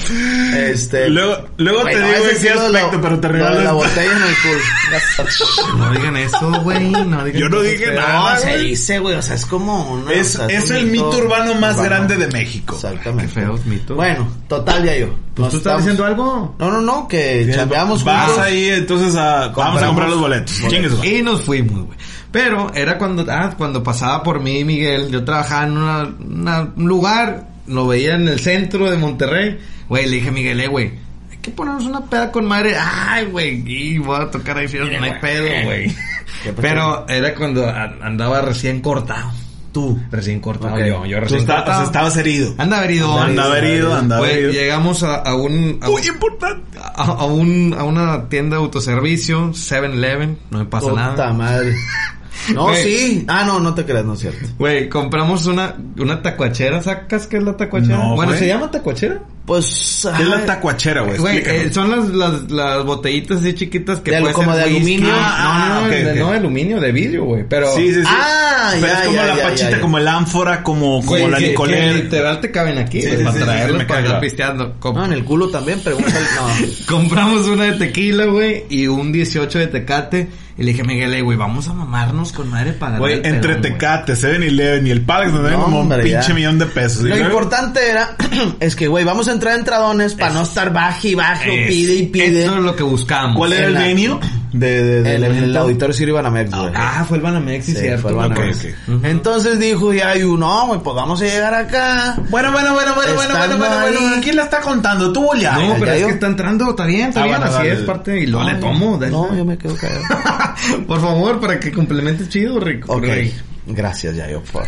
Este. 0.57 1.09
Luego, 1.09 1.37
luego 1.57 1.81
Güey, 1.83 1.95
te 1.95 2.01
digo 2.01 2.13
ese 2.17 2.29
en 2.31 2.35
sí 2.37 2.47
qué 2.47 2.53
lo 2.55 2.61
aspecto, 2.61 3.01
pero 3.01 3.19
te 3.19 3.27
regalo 3.29 3.61
la 3.61 3.71
botella 3.71 4.11
en 4.11 4.23
el 4.23 4.35
culo. 4.41 5.77
No 5.77 5.91
digan 5.91 6.17
eso, 6.17 6.51
güey. 6.63 6.89
No 6.89 7.23
digan 7.23 7.41
Yo 7.41 7.49
no 7.49 7.61
dije 7.61 7.93
nada. 7.93 8.33
No, 8.35 8.39
se 8.41 8.57
dice, 8.57 8.99
güey. 8.99 9.15
O 9.15 9.21
sea, 9.21 9.35
es 9.35 9.45
como 9.45 9.89
una. 9.93 10.11
Es, 10.11 10.35
o 10.35 10.47
sea, 10.47 10.57
es 10.57 10.69
un 10.69 10.75
el 10.75 10.85
mito 10.87 11.09
urbano 11.17 11.53
más 11.55 11.75
urbano. 11.75 11.83
grande 11.89 12.17
de 12.17 12.27
México. 12.27 12.75
Exactamente. 12.75 13.33
Qué 13.33 13.39
feos 13.41 13.65
mitos. 13.65 13.95
Bueno, 13.95 14.27
total, 14.49 14.83
ya 14.83 14.97
yo. 14.97 15.07
Pues 15.33 15.49
tú 15.51 15.57
estás 15.57 15.77
diciendo 15.77 16.05
algo. 16.05 16.55
No, 16.59 16.69
no, 16.71 16.81
no, 16.81 17.07
que 17.07 17.49
chambeamos 17.55 18.03
Vas 18.03 18.25
juntos. 18.27 18.43
ahí 18.45 18.69
entonces 18.69 19.15
a... 19.15 19.47
Vamos 19.47 19.81
a 19.81 19.87
comprar 19.87 20.09
los 20.09 20.19
boletos. 20.19 20.59
Madre. 20.61 21.07
Y 21.07 21.21
nos 21.23 21.41
fuimos, 21.41 21.85
güey. 21.85 21.97
Pero 22.31 22.71
era 22.75 22.97
cuando, 22.97 23.25
ah, 23.31 23.53
cuando 23.57 23.81
pasaba 23.81 24.21
por 24.23 24.39
mí 24.41 24.63
Miguel, 24.63 25.09
yo 25.09 25.23
trabajaba 25.23 25.63
en 25.67 25.77
una, 25.77 26.03
una- 26.19 26.73
un 26.75 26.87
lugar, 26.87 27.47
lo 27.67 27.87
veía 27.87 28.15
en 28.15 28.27
el 28.27 28.39
centro 28.39 28.89
de 28.89 28.97
Monterrey. 28.97 29.59
Güey, 29.89 30.05
le 30.07 30.15
dije 30.17 30.29
a 30.29 30.31
Miguel, 30.31 30.59
eh, 30.59 30.67
güey, 30.67 30.91
hay 31.31 31.37
que 31.41 31.51
ponernos 31.51 31.85
una 31.85 32.01
peda 32.05 32.31
con 32.31 32.45
madre. 32.45 32.75
Ay, 32.79 33.25
güey, 33.25 33.63
y 33.65 33.97
voy 33.97 34.21
a 34.21 34.31
tocar 34.31 34.57
ahí, 34.57 34.67
fíjate, 34.67 34.97
no 34.97 35.05
hay 35.05 35.13
pedo, 35.21 35.45
güey. 35.65 35.95
Pero 36.61 37.05
era 37.07 37.33
cuando 37.35 37.67
andaba 37.69 38.41
recién 38.41 38.81
cortado. 38.81 39.31
Tú. 39.71 39.99
Recién 40.11 40.39
cortado 40.39 40.77
yo, 40.77 41.03
yo 41.05 41.17
Tú 41.17 41.21
recién 41.23 41.41
o 41.49 41.55
cortado. 41.55 41.77
sea, 41.77 41.85
estabas 41.85 42.15
herido. 42.17 42.53
Andaba 42.59 42.85
herido. 42.85 43.19
Andaba 43.19 43.57
herido, 43.57 43.95
andaba 43.95 44.29
herido. 44.29 44.51
llegamos 44.51 45.01
a, 45.01 45.15
a 45.15 45.35
un... 45.35 45.79
a 45.81 45.89
Muy 45.89 46.05
importante. 46.05 46.77
a, 46.77 47.03
a 47.03 47.25
un, 47.25 47.73
a 47.75 47.83
una 47.83 48.29
tienda 48.29 48.57
de 48.57 48.61
autoservicio, 48.63 49.49
7-Eleven, 49.51 50.37
no 50.51 50.59
me 50.59 50.65
pasa 50.65 50.89
Puta 50.89 51.01
nada. 51.01 51.33
madre. 51.33 51.75
No, 52.53 52.73
sí. 52.73 53.25
Ah, 53.27 53.43
no, 53.45 53.59
no 53.59 53.73
te 53.73 53.85
creas, 53.85 54.05
no 54.05 54.13
es 54.13 54.19
cierto. 54.19 54.47
Güey, 54.57 54.89
compramos 54.89 55.45
una, 55.45 55.75
una 55.97 56.21
tacuachera, 56.21 56.81
¿sacas 56.81 57.27
qué 57.27 57.37
es 57.37 57.43
la 57.43 57.55
tacuachera? 57.55 57.97
No, 57.97 58.15
bueno. 58.15 58.33
¿se 58.33 58.47
llama 58.47 58.69
tacuachera? 58.69 59.21
Pues. 59.45 60.07
¿Qué 60.15 60.23
es 60.23 60.29
la 60.29 60.45
tacuachera, 60.45 61.01
güey? 61.01 61.17
Güey, 61.17 61.37
eh, 61.39 61.69
son 61.73 61.91
las, 61.91 62.09
las, 62.09 62.49
las 62.49 62.85
botellitas 62.85 63.39
así 63.39 63.53
chiquitas 63.53 63.99
que 63.99 64.11
De- 64.11 64.21
puede 64.21 64.33
como 64.33 64.53
ser 64.53 64.65
de 64.65 64.73
whisky. 64.73 64.77
aluminio. 64.95 65.13
Ah, 65.13 65.65
no, 65.67 65.75
no, 65.81 65.85
Ah, 65.85 65.89
de- 65.89 66.03
ok, 66.05 66.11
ok. 66.11 66.17
no 66.19 66.31
de 66.31 66.37
aluminio, 66.37 66.79
de 66.79 66.91
vidrio, 66.93 67.25
güey. 67.25 67.43
Pero, 67.49 67.75
Sí, 67.75 67.89
sí, 67.93 68.01
sí. 68.01 68.07
Ah, 68.07 68.69
Pero 68.73 68.87
ya, 68.87 68.93
es 68.93 68.99
como 69.05 69.15
ya, 69.15 69.25
la 69.25 69.35
ya, 69.35 69.43
pachita, 69.43 69.69
ya, 69.69 69.75
ya. 69.75 69.81
como 69.81 69.97
el 69.97 70.07
ánfora, 70.07 70.63
como, 70.63 70.81
como 70.99 71.03
güey, 71.03 71.27
la 71.29 71.37
que- 71.39 71.47
Nicolet. 71.49 71.95
literal 72.03 72.39
te 72.39 72.51
caben 72.51 72.77
aquí, 72.77 73.01
Sí, 73.01 73.07
güey, 73.07 73.17
sí, 73.19 73.23
para 73.25 73.33
sí, 73.35 73.39
sí, 73.41 73.45
traerlos 73.45 73.77
me 73.79 73.85
para 73.85 74.01
estar 74.01 74.19
pisteando. 74.21 74.73
Com- 74.79 74.95
No, 74.95 75.05
en 75.05 75.13
el 75.13 75.25
culo 75.25 75.49
también, 75.49 75.79
pregúntale. 75.81 76.25
No. 76.35 76.75
Compramos 76.87 77.45
una 77.47 77.65
de 77.65 77.73
tequila, 77.73 78.25
güey, 78.25 78.63
y 78.69 78.87
un 78.87 79.11
18 79.11 79.59
de 79.59 79.67
tecate. 79.67 80.29
Y 80.55 80.61
le 80.61 80.69
dije 80.69 80.83
a 80.83 80.85
Miguel, 80.85 81.11
eh, 81.15 81.21
güey, 81.23 81.35
vamos 81.35 81.67
a 81.67 81.73
mamarnos 81.73 82.31
con 82.31 82.47
madre 82.47 82.73
para 82.73 82.99
Güey, 82.99 83.15
entre 83.23 83.55
pedón, 83.55 83.59
güey". 83.61 83.71
Tecate, 83.73 84.13
7-Eleven 84.15 84.85
y 84.85 84.91
el 84.91 85.01
Palace 85.01 85.31
nos 85.31 85.41
dan 85.41 85.53
No, 85.53 85.63
como 85.63 85.79
un 85.79 85.89
pinche 85.89 86.09
ya. 86.27 86.33
millón 86.35 86.59
de 86.59 86.67
pesos. 86.67 87.01
Lo 87.01 87.17
importante 87.17 87.79
era, 87.89 88.15
es 88.59 88.75
que, 88.75 88.87
güey, 88.87 89.03
vamos 89.03 89.27
a 89.27 89.32
entrar 89.33 89.57
en 89.59 89.65
tradones 89.65 90.13
para 90.13 90.33
no 90.33 90.43
estar 90.43 90.71
baje 90.71 91.09
y 91.09 91.15
baje, 91.15 91.49
o 91.65 91.67
pide 91.67 91.93
y 91.95 92.03
pide. 92.07 92.43
Eso 92.45 92.55
es 92.57 92.63
lo 92.63 92.75
que 92.75 92.83
buscamos. 92.83 93.35
¿Cuál 93.37 93.53
era 93.53 93.67
el 93.67 93.73
venue? 93.75 94.19
De, 94.53 94.83
de, 94.83 95.01
del 95.01 95.05
El, 95.07 95.23
el 95.23 95.37
evento? 95.37 95.59
auditorio 95.61 95.93
Siri 95.95 96.11
Banamex, 96.11 96.51
güey. 96.51 96.71
Ah, 96.75 97.03
fue 97.07 97.17
el 97.17 97.23
Banamex, 97.23 97.65
sí, 97.65 97.71
Sí, 97.73 97.79
cierto. 97.79 98.03
fue 98.03 98.11
el 98.11 98.17
Banamex. 98.17 98.57
Ok, 98.57 98.65
ok. 98.97 99.05
Entonces 99.05 99.59
dijo 99.59 99.91
ya, 99.93 100.15
y 100.15 100.19
no, 100.21 100.67
güey, 100.67 100.79
pues 100.79 100.95
vamos 100.95 101.19
a 101.21 101.25
llegar 101.25 101.53
acá. 101.55 102.17
Bueno, 102.29 102.51
bueno, 102.51 102.73
bueno, 102.75 102.93
bueno, 102.93 103.15
bueno, 103.15 103.33
bueno, 103.35 103.57
bueno, 103.57 103.75
bueno. 103.81 104.21
¿Quién 104.21 104.35
la 104.35 104.43
está 104.43 104.61
contando? 104.61 105.11
Tú 105.11 105.31
o 105.31 105.35
ya. 105.35 105.53
No, 105.53 105.61
ya, 105.69 105.73
pero 105.79 105.85
ya 105.87 105.93
es 105.95 106.01
yo- 106.01 106.07
que 106.07 106.13
está 106.13 106.27
entrando, 106.27 106.69
está 106.69 106.85
bien, 106.85 107.09
está 107.09 107.21
Ah, 107.21 107.23
bien, 107.23 107.37
bueno, 107.39 107.51
así 107.51 107.67
dale. 107.67 107.79
es 107.79 107.85
parte, 107.87 108.19
y 108.19 108.27
luego 108.27 108.47
le 108.47 108.55
tomo. 108.59 108.97
dale. 108.99 109.11
No, 109.11 109.35
yo 109.35 109.43
me 109.43 109.57
quedo 109.57 109.75
callado. 109.75 110.03
Por 110.87 111.01
favor, 111.01 111.39
para 111.41 111.59
que 111.59 111.71
complemente 111.71 112.29
chido, 112.29 112.59
Rico. 112.59 112.93
ok. 112.93 113.01
Rey. 113.03 113.33
Gracias, 113.65 114.15
Yayo, 114.17 114.43
por 114.51 114.63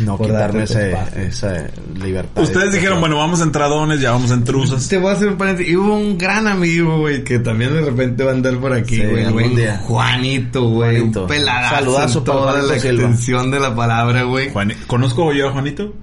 no 0.00 0.16
Por 0.16 0.26
quitarme 0.26 0.64
ese, 0.64 0.96
esa 1.16 1.66
libertad. 1.94 2.42
Ustedes 2.42 2.72
dijeron, 2.72 2.98
bueno, 2.98 3.18
vamos 3.18 3.40
en 3.40 3.52
tradones, 3.52 4.00
ya 4.00 4.10
vamos 4.10 4.32
en 4.32 4.42
truzas. 4.42 4.88
Te 4.88 4.98
voy 4.98 5.10
a 5.10 5.12
hacer 5.14 5.28
un 5.28 5.36
paréntesis. 5.36 5.72
Y 5.72 5.76
hubo 5.76 5.94
un 5.96 6.18
gran 6.18 6.48
amigo, 6.48 6.98
güey, 6.98 7.22
que 7.22 7.38
también 7.38 7.72
de 7.72 7.82
repente 7.82 8.24
va 8.24 8.32
a 8.32 8.34
andar 8.34 8.56
por 8.58 8.72
aquí, 8.72 8.96
Sí, 8.96 9.02
güey. 9.30 9.54
día. 9.54 9.78
Juanito, 9.84 10.68
güey. 10.70 11.00
Un 11.02 11.12
peladazo. 11.28 11.74
Saludazo 11.76 12.18
en 12.18 12.24
para 12.24 12.38
toda 12.38 12.52
Juanito 12.52 12.74
la 12.74 12.80
Silva. 12.80 12.94
extensión 13.02 13.50
de 13.52 13.60
la 13.60 13.74
palabra, 13.76 14.22
güey. 14.24 14.50
¿Conozco 14.88 15.32
yo 15.32 15.48
a 15.48 15.52
Juanito? 15.52 15.94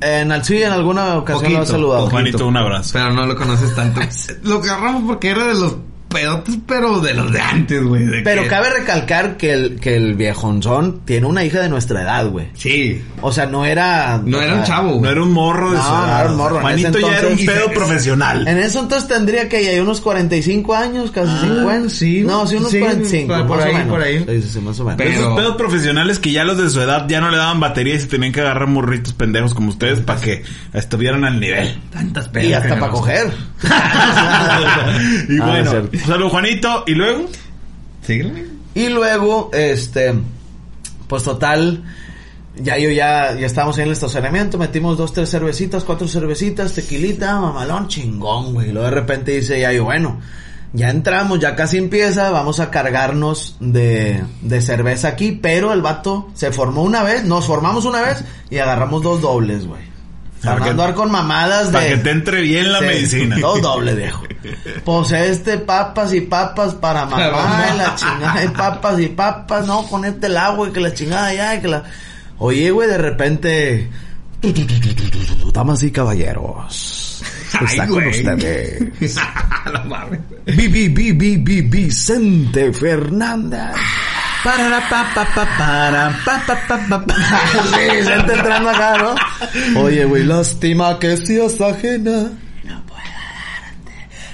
En, 0.00 0.32
al- 0.32 0.44
sí, 0.44 0.62
en 0.62 0.72
alguna 0.72 1.18
ocasión 1.18 1.52
lo 1.52 1.62
he 1.62 1.66
saludado. 1.66 2.08
Juanito, 2.08 2.46
un 2.46 2.56
abrazo. 2.56 2.90
Pero 2.94 3.12
no 3.12 3.26
lo 3.26 3.36
conoces 3.36 3.74
tanto. 3.74 4.00
lo 4.44 4.62
agarramos 4.62 5.02
porque 5.06 5.28
era 5.28 5.44
de 5.44 5.54
los 5.54 5.76
pedotes, 6.08 6.56
pero 6.66 7.00
de 7.00 7.14
los 7.14 7.30
de 7.32 7.40
antes, 7.40 7.82
güey. 7.82 8.04
de 8.06 8.22
Pero 8.22 8.42
que- 8.42 8.48
cabe 8.48 8.70
recalcar 8.70 9.36
que 9.36 9.52
el, 9.52 9.80
que 9.80 9.96
el 9.96 10.14
viejonzón 10.14 11.00
tiene 11.04 11.26
una 11.26 11.44
hija 11.44 11.60
de 11.60 11.68
nuestra 11.68 12.02
edad, 12.02 12.26
güey. 12.28 12.48
Sí. 12.54 13.02
O 13.20 13.30
sea, 13.32 13.46
no 13.46 13.64
era... 13.64 14.20
No 14.24 14.40
era 14.40 14.54
un 14.54 14.64
chavo, 14.64 15.00
No 15.02 15.10
era 15.10 15.22
un 15.22 15.32
morro 15.32 15.70
de 15.70 15.76
No, 15.76 15.82
su 15.84 15.90
no 15.90 16.04
edad. 16.06 16.20
era 16.20 16.30
un 16.30 16.36
morro, 16.36 16.68
ese 16.68 16.82
ya 17.00 17.18
era 17.18 17.28
un 17.28 17.36
pedo 17.46 17.70
profesional. 17.72 18.48
En 18.48 18.58
eso 18.58 18.80
entonces 18.80 19.08
tendría 19.08 19.48
que 19.48 19.64
ya 19.64 19.82
unos 19.82 20.00
45 20.00 20.74
años, 20.74 21.10
casi 21.10 21.30
50. 21.46 21.88
sí, 21.90 22.22
No, 22.26 22.46
sí, 22.46 22.56
unos 22.56 22.70
sí, 22.70 22.78
45, 22.80 23.46
por 23.46 23.60
ahí, 23.60 23.72
menos. 23.74 23.88
por 23.88 24.02
ahí. 24.02 24.18
Sí, 24.28 24.42
sí, 24.42 24.48
sí, 24.54 24.60
más 24.60 24.78
o 24.80 24.84
menos. 24.84 24.96
Pero- 24.98 25.10
Esos 25.10 25.34
pedos 25.36 25.56
profesionales 25.56 26.18
que 26.18 26.32
ya 26.32 26.44
los 26.44 26.56
de 26.58 26.70
su 26.70 26.80
edad 26.80 27.06
ya 27.08 27.20
no 27.20 27.30
le 27.30 27.36
daban 27.36 27.60
batería 27.60 27.94
y 27.94 28.00
se 28.00 28.06
tenían 28.06 28.32
que 28.32 28.40
agarrar 28.40 28.66
morritos 28.68 29.12
pendejos 29.12 29.52
como 29.54 29.68
ustedes 29.70 30.00
para 30.00 30.20
que 30.20 30.42
estuvieran 30.72 31.24
al 31.24 31.38
nivel. 31.40 31.78
Tantas 31.92 32.28
pedas. 32.28 32.46
y 32.48 32.52
hasta 32.54 32.74
que 32.74 32.80
para 32.80 32.92
coger. 32.92 33.32
y 35.28 35.38
Ah, 35.40 35.46
bueno. 35.46 35.88
Salud 36.06 36.28
Juanito. 36.28 36.84
Y 36.86 36.94
luego, 36.94 37.28
Sígueme. 38.02 38.44
Y 38.74 38.88
luego, 38.88 39.50
este, 39.52 40.14
pues 41.08 41.22
total, 41.24 41.82
ya 42.56 42.78
yo 42.78 42.90
ya, 42.90 43.34
ya 43.34 43.46
estábamos 43.46 43.76
ahí 43.76 43.82
en 43.82 43.88
el 43.88 43.92
estacionamiento, 43.92 44.58
metimos 44.58 44.96
dos, 44.96 45.12
tres 45.12 45.30
cervecitas, 45.30 45.84
cuatro 45.84 46.06
cervecitas, 46.06 46.74
tequilita, 46.74 47.40
mamalón, 47.40 47.88
chingón, 47.88 48.54
güey. 48.54 48.68
Y 48.68 48.72
luego 48.72 48.88
de 48.88 48.94
repente 48.94 49.32
dice 49.32 49.60
ya 49.60 49.72
yo, 49.72 49.84
bueno, 49.84 50.20
ya 50.72 50.90
entramos, 50.90 51.40
ya 51.40 51.56
casi 51.56 51.78
empieza, 51.78 52.30
vamos 52.30 52.60
a 52.60 52.70
cargarnos 52.70 53.56
de, 53.58 54.22
de 54.42 54.60
cerveza 54.60 55.08
aquí, 55.08 55.32
pero 55.32 55.72
el 55.72 55.82
vato 55.82 56.30
se 56.34 56.52
formó 56.52 56.82
una 56.82 57.02
vez, 57.02 57.24
nos 57.24 57.46
formamos 57.46 57.84
una 57.84 58.02
vez 58.02 58.24
y 58.50 58.58
agarramos 58.58 59.02
dos 59.02 59.20
dobles, 59.20 59.66
güey. 59.66 59.87
Para 60.42 60.64
que- 60.64 60.70
andar 60.70 60.94
con 60.94 61.10
mamadas 61.10 61.66
de... 61.68 61.72
para 61.72 61.86
que 61.88 61.96
te 61.98 62.10
entre 62.10 62.40
bien 62.42 62.70
la 62.72 62.78
Sí, 62.80 62.84
medicina. 62.86 63.36
Dos 63.40 63.60
doble, 63.62 63.94
viejo. 63.94 64.24
Pues 64.84 65.12
este, 65.12 65.58
papas 65.58 66.12
y 66.14 66.20
papas 66.22 66.74
para 66.74 67.04
mamá, 67.06 67.66
y 67.74 67.78
la 67.78 67.94
chingada, 67.96 68.44
y 68.44 68.48
papas 68.48 69.00
y 69.00 69.06
papas, 69.08 69.66
no, 69.66 69.86
con 69.86 70.04
este 70.04 70.26
el 70.28 70.36
agua 70.36 70.68
y 70.68 70.72
que 70.72 70.80
la 70.80 70.94
chingada 70.94 71.34
ya, 71.34 71.54
y 71.56 71.60
que 71.60 71.68
la... 71.68 71.82
Oye, 72.38 72.70
güey, 72.70 72.88
de 72.88 72.98
repente... 72.98 73.90
Damas 75.52 75.82
y 75.82 75.90
caballeros. 75.90 77.22
Está 77.60 77.82
Ay, 77.82 77.88
con 77.88 78.04
güey. 78.04 78.08
ustedes. 78.10 79.16
no 79.72 79.84
mames. 79.86 80.20
Vi, 80.46 80.68
vi, 80.68 80.88
vi, 80.88 81.12
vi, 81.12 81.36
vi, 81.38 81.62
Vicente 81.62 82.72
Fernández. 82.72 83.74
Para 84.44 84.88
pa 84.88 85.04
pa 85.14 85.24
pa 85.34 85.44
para 85.58 86.16
pa 86.24 86.42
pa 86.46 86.56
pa 86.68 86.78
pa 86.88 87.04
pa. 87.06 87.14
Sí, 87.74 87.96
Vicente 87.96 88.32
entrando 88.34 88.70
acá, 88.70 88.96
¿no? 88.98 89.80
Oye, 89.82 90.04
güey, 90.04 90.24
lástima 90.24 90.98
que 90.98 91.16
seas 91.16 91.60
ajena. 91.60 92.30
No 92.64 92.82
puedo 92.86 93.02
darte 93.02 93.92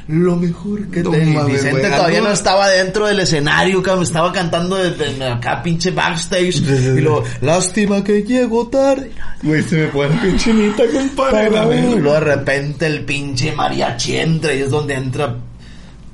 lo 0.08 0.36
mejor 0.36 0.88
que 0.90 1.02
No 1.02 1.10
te... 1.10 1.24
mames, 1.24 1.54
Vicente 1.54 1.88
todavía 1.88 2.20
no 2.20 2.30
estaba 2.32 2.68
dentro 2.68 3.06
del 3.06 3.20
escenario, 3.20 3.82
cabrón. 3.82 4.04
Estaba 4.04 4.30
cantando 4.30 4.76
de, 4.76 4.90
de 4.90 5.26
acá, 5.26 5.62
pinche 5.62 5.90
backstage. 5.90 6.56
y 6.60 7.00
luego, 7.00 7.24
lástima 7.40 8.04
que 8.04 8.22
llego 8.22 8.68
tarde. 8.68 9.10
Güey, 9.42 9.62
se 9.62 9.76
me 9.76 9.86
pone 9.88 10.14
pinchinita, 10.20 10.82
compadre. 10.92 11.50
Para 11.50 11.64
ver. 11.66 11.84
Y 11.84 11.98
luego 11.98 12.12
de 12.14 12.20
repente 12.20 12.86
el 12.86 13.04
pinche 13.06 13.52
mariachi 13.52 14.16
entra 14.18 14.52
y 14.52 14.60
es 14.62 14.70
donde 14.70 14.94
entra 14.94 15.34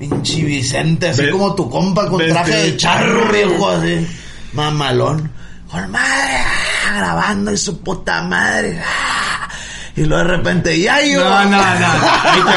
pinche 0.01 0.43
Vicente, 0.43 1.11
así 1.11 1.23
Ve- 1.23 1.31
como 1.31 1.55
tu 1.55 1.69
compa 1.71 2.09
con 2.09 2.19
traje 2.27 2.53
de 2.57 2.77
charro, 2.77 3.31
viejo, 3.31 3.69
así. 3.71 4.07
Mamalón. 4.55 5.31
Con 5.71 5.89
madre, 5.93 6.43
ah, 6.89 6.97
grabando 6.97 7.53
y 7.53 7.57
su 7.57 7.81
puta 7.81 8.23
madre. 8.23 8.81
ah. 8.85 9.49
Y 9.97 10.05
luego 10.05 10.25
de 10.25 10.37
repente, 10.37 10.81
ya 10.81 11.01
yo. 11.05 11.23
No, 11.23 11.45
no, 11.45 11.51
no. 11.51 11.59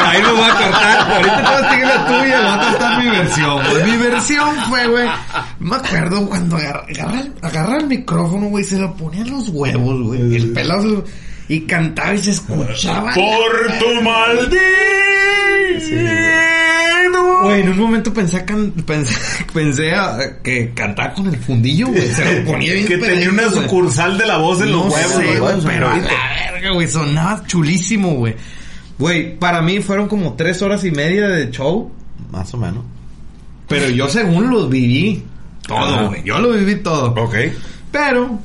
Ahí, 0.06 0.22
lo 0.22 0.34
voy 0.36 0.48
a 0.50 0.54
cortar. 0.54 1.10
Ahorita 1.12 1.36
te 1.36 1.42
vas 1.42 1.62
a 1.62 1.70
seguir 1.70 1.86
la 1.86 2.06
tuya, 2.06 2.40
voy 2.40 2.48
a 2.48 2.58
contar 2.70 2.98
mi 3.04 3.10
versión. 3.10 3.62
güey. 3.70 3.84
Mi 3.90 3.96
versión 3.98 4.56
fue, 4.68 4.86
güey. 4.86 5.08
Me 5.58 5.76
acuerdo 5.76 6.26
cuando 6.28 6.56
agarra, 6.56 6.86
agarra, 6.88 7.20
el- 7.20 7.32
agarra 7.42 7.76
el 7.78 7.86
micrófono, 7.86 8.46
güey, 8.46 8.64
se 8.64 8.78
lo 8.78 8.94
ponía 8.96 9.20
en 9.22 9.30
los 9.30 9.48
huevos, 9.50 10.02
güey. 10.02 10.36
El 10.36 10.52
pelado 10.52 10.82
se 10.82 10.88
lo- 10.88 11.04
y 11.48 11.60
cantaba 11.66 12.14
y 12.14 12.18
se 12.18 12.30
escuchaba. 12.30 13.12
Por 13.12 13.78
tu 13.78 14.00
maldito. 17.16 17.42
Güey, 17.44 17.60
en 17.62 17.68
un 17.70 17.78
momento 17.78 18.12
pensé, 18.12 18.44
can- 18.44 18.70
pensé, 18.72 19.14
pensé 19.54 19.92
ah, 19.94 20.18
que 20.42 20.72
cantaba 20.74 21.12
con 21.14 21.26
el 21.28 21.36
fundillo, 21.36 21.88
güey. 21.88 22.08
Se 22.08 22.40
lo 22.40 22.44
ponía 22.52 22.72
bien 22.74 22.86
Que 22.86 22.98
tenía 22.98 23.30
una 23.30 23.48
sucursal 23.50 24.16
de 24.18 24.26
la 24.26 24.38
voz 24.38 24.60
en 24.62 24.72
los 24.72 24.86
No 24.86 24.92
huevos. 24.92 25.12
sé, 25.14 25.40
huevos, 25.40 25.64
pero 25.66 25.88
a 25.90 25.96
la 25.96 26.52
verga, 26.52 26.70
güey, 26.72 26.88
sonaba 26.88 27.44
chulísimo, 27.46 28.14
güey. 28.14 28.34
Güey, 28.98 29.38
para 29.38 29.60
mí 29.62 29.80
fueron 29.80 30.08
como 30.08 30.34
tres 30.34 30.62
horas 30.62 30.84
y 30.84 30.90
media 30.90 31.28
de 31.28 31.50
show, 31.50 31.90
Más 32.30 32.52
o 32.54 32.56
menos. 32.58 32.84
pero 33.68 33.88
yo 33.88 34.08
según 34.08 34.50
los 34.50 34.68
viví. 34.70 35.24
Todo, 35.66 36.08
güey. 36.08 36.22
Yo 36.24 36.38
lo 36.38 36.52
viví 36.52 36.76
todo. 36.76 37.06
Ok. 37.14 37.34
Pero, 37.90 38.38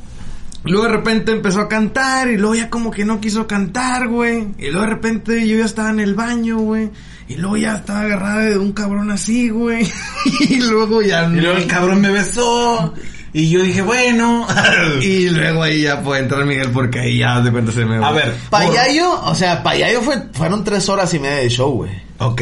luego 0.63 0.85
de 0.85 0.91
repente 0.91 1.31
empezó 1.33 1.59
a 1.61 1.67
cantar 1.69 2.29
y 2.29 2.37
luego 2.37 2.55
ya 2.55 2.69
como 2.69 2.91
que 2.91 3.03
no 3.05 3.19
quiso 3.19 3.45
cantar, 3.45 4.07
güey. 4.07 4.47
Y 4.57 4.67
luego 4.69 4.81
de 4.81 4.87
repente 4.87 5.47
yo 5.47 5.57
ya 5.57 5.65
estaba 5.65 5.89
en 5.91 5.99
el 5.99 6.15
baño, 6.15 6.59
güey. 6.59 6.89
Y 7.29 7.35
luego 7.35 7.57
ya 7.57 7.75
estaba 7.75 8.01
agarrada 8.01 8.41
de 8.41 8.57
un 8.57 8.71
cabrón 8.71 9.11
así, 9.11 9.49
güey. 9.49 9.87
y 10.49 10.59
luego 10.61 11.03
ya 11.03 11.25
Y 11.25 11.39
luego 11.39 11.57
el 11.57 11.67
cabrón 11.67 12.01
me 12.01 12.09
besó. 12.09 12.93
Y 13.33 13.51
yo 13.51 13.61
dije, 13.61 13.83
bueno. 13.83 14.47
Y 15.01 15.29
luego 15.29 15.61
ahí 15.61 15.83
ya 15.83 16.01
puede 16.01 16.23
entrar 16.23 16.43
Miguel 16.45 16.71
porque 16.71 16.99
ahí 16.99 17.19
ya 17.19 17.39
de 17.39 17.51
repente 17.51 17.71
se 17.71 17.85
me... 17.85 18.03
A 18.03 18.11
ver. 18.11 18.35
Payayo, 18.49 19.21
o 19.23 19.35
sea, 19.35 19.61
Payayo 19.61 20.01
fue, 20.01 20.23
fueron 20.33 20.63
tres 20.63 20.89
horas 20.89 21.13
y 21.13 21.19
media 21.19 21.37
de 21.37 21.49
show, 21.49 21.71
güey. 21.71 21.91
Ok. 22.17 22.41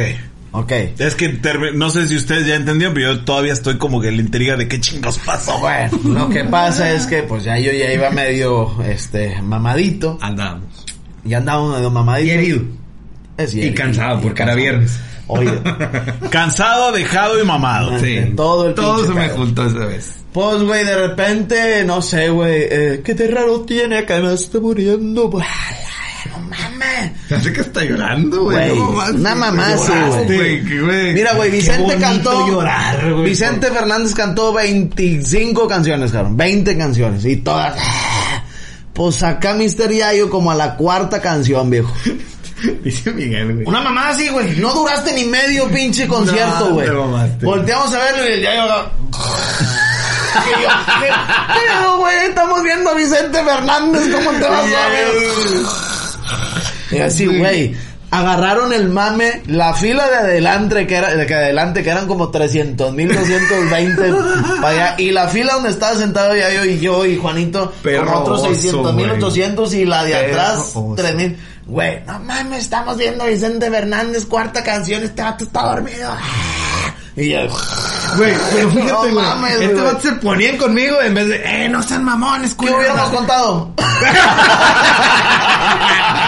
Ok. 0.52 0.72
Es 0.98 1.16
que 1.16 1.38
no 1.76 1.90
sé 1.90 2.08
si 2.08 2.16
ustedes 2.16 2.48
ya 2.48 2.56
entendieron, 2.56 2.94
pero 2.94 3.14
yo 3.14 3.26
todavía 3.26 3.52
estoy 3.52 3.78
como 3.78 4.00
que 4.00 4.08
en 4.08 4.16
la 4.16 4.24
intriga 4.24 4.56
de 4.56 4.70
qué 4.70 4.80
chingos 4.80 5.20
pasó. 5.20 5.60
Bueno, 5.60 6.00
lo 6.06 6.30
que 6.30 6.46
pasa 6.46 6.94
es 6.94 7.06
que 7.06 7.24
pues 7.24 7.44
ya 7.44 7.60
yo 7.60 7.74
ya 7.74 7.92
iba 7.94 8.10
medio, 8.10 8.82
este, 8.84 9.42
mamadito. 9.42 10.18
Andamos. 10.22 10.86
Ya 11.26 11.40
andaba 11.40 11.76
medio 11.76 11.92
mamadito. 11.92 12.28
Y 12.28 12.32
herido. 12.32 12.62
Es 13.38 13.54
Y 13.54 13.74
cansado 13.74 14.20
Y 14.20 14.22
porque 14.24 14.42
era 14.44 14.52
cansado. 14.54 14.56
viernes. 14.62 15.00
Oye, 15.28 15.52
Cansado, 16.30 16.92
dejado 16.94 17.42
y 17.42 17.46
mamado. 17.46 18.00
Sí. 18.00 18.20
Todo 18.36 18.70
el 18.70 18.76
Todo 18.76 19.06
se 19.06 19.14
me 19.14 19.30
juntó 19.30 19.66
esa 19.68 19.86
vez. 19.86 20.16
pues 20.32 20.64
güey, 20.64 20.86
de 20.86 21.08
repente, 21.08 21.84
no 21.86 22.02
sé, 22.02 22.30
güey, 22.30 22.62
eh, 22.70 23.02
¿qué 23.04 23.14
de 23.14 23.28
raro 23.28 23.62
tiene 23.62 23.98
acá? 24.00 24.20
Me 24.20 24.34
está 24.34 24.60
muriendo, 24.60 25.30
güey. 25.30 25.46
No 26.32 26.40
mames. 26.40 27.32
Hace 27.32 27.54
que 27.54 27.62
está 27.62 27.84
llorando, 27.84 28.44
güey. 28.44 28.70
Güey, 28.70 28.80
No 28.80 28.92
mames, 28.92 29.16
una 29.16 29.36
mamá, 29.36 29.76
güey. 29.76 30.28
que. 30.64 31.12
Mira, 31.14 31.34
güey, 31.36 31.52
Vicente 31.52 31.98
cantó. 31.98 32.48
llorar. 32.48 33.14
Vicente 33.24 33.68
Fernández 33.68 34.14
cantó 34.14 34.54
25 34.54 35.68
canciones, 35.68 36.12
cabrón. 36.12 36.36
20 36.38 36.78
canciones. 36.78 37.26
Y 37.26 37.38
todas. 37.38 37.76
Pues 38.94 39.22
acá 39.24 39.54
Mr. 39.54 39.92
Yayo 39.92 40.30
como 40.30 40.52
a 40.52 40.56
la 40.56 40.76
cuarta 40.76 41.22
canción, 41.22 41.70
viejo. 41.70 41.94
Dice 42.84 43.12
Miguel, 43.12 43.54
güey. 43.54 43.66
Una 43.68 43.82
mamá 43.82 44.10
así, 44.10 44.30
güey. 44.30 44.56
No 44.58 44.74
duraste 44.74 45.14
ni 45.14 45.26
medio 45.26 45.70
pinche 45.70 46.08
concierto, 46.08 46.74
güey. 46.74 46.90
Volteamos 47.42 47.94
a 47.94 48.00
ver 48.00 48.40
y 48.40 48.42
ya 48.42 48.56
yo... 48.56 48.68
yo 50.62 50.70
¿qué 51.02 51.10
pedo, 51.60 51.98
güey? 51.98 52.18
Estamos 52.28 52.64
viendo 52.64 52.90
a 52.90 52.94
Vicente 52.94 53.44
Fernández. 53.44 54.10
¿Cómo 54.14 54.32
te 54.32 54.48
vas 54.48 54.66
a 54.66 54.90
ver? 54.90 55.08
Y 56.92 57.00
así, 57.00 57.26
güey. 57.26 57.76
Agarraron 58.10 58.72
el 58.72 58.88
mame, 58.88 59.42
la 59.48 59.74
fila 59.74 60.08
de 60.08 60.16
adelante, 60.16 60.88
que 60.88 60.96
era, 60.96 61.14
de 61.14 61.26
que 61.26 61.36
adelante, 61.36 61.84
que 61.84 61.90
eran 61.90 62.08
como 62.08 62.30
300 62.30 62.94
mil 62.94 63.14
220 63.14 64.14
para 64.62 64.70
allá, 64.70 64.96
y 64.98 65.12
la 65.12 65.28
fila 65.28 65.56
donde 65.56 65.72
estaba 65.72 65.94
sentado 65.96 66.34
ya 66.34 66.50
yo 66.54 66.64
y 66.64 66.80
yo 66.80 67.06
y 67.06 67.18
Juanito, 67.18 67.74
Pero 67.84 68.06
con 68.06 68.16
otros 68.16 68.44
600 68.44 68.94
mil 68.94 69.10
800 69.10 69.74
y 69.74 69.84
la 69.84 70.06
de 70.06 70.14
Pero 70.14 70.28
atrás 70.30 70.74
3000. 70.96 71.38
Güey, 71.68 72.02
no 72.06 72.18
mames, 72.20 72.62
estamos 72.62 72.96
viendo 72.98 73.24
a 73.26 73.28
Vicente 73.28 73.70
Fernández, 73.70 74.26
cuarta 74.26 74.64
canción, 74.64 75.04
este 75.04 75.22
vato 75.22 75.44
está 75.44 75.64
dormido. 75.64 76.16
Y 77.18 77.30
yo, 77.32 77.40
Güey, 78.16 78.34
pero 78.54 78.70
fíjate, 78.72 79.12
güey. 79.12 79.52
este 79.54 79.68
güey. 79.74 79.84
vato 79.86 80.02
se 80.02 80.12
ponían 80.14 80.56
conmigo 80.58 81.02
en 81.02 81.14
vez 81.14 81.28
de, 81.28 81.66
eh, 81.66 81.68
no 81.70 81.84
sean 81.84 82.06
mamones, 82.06 82.56
¿qué 82.56 82.70
hubiéramos 82.74 83.10
contado? 83.10 83.74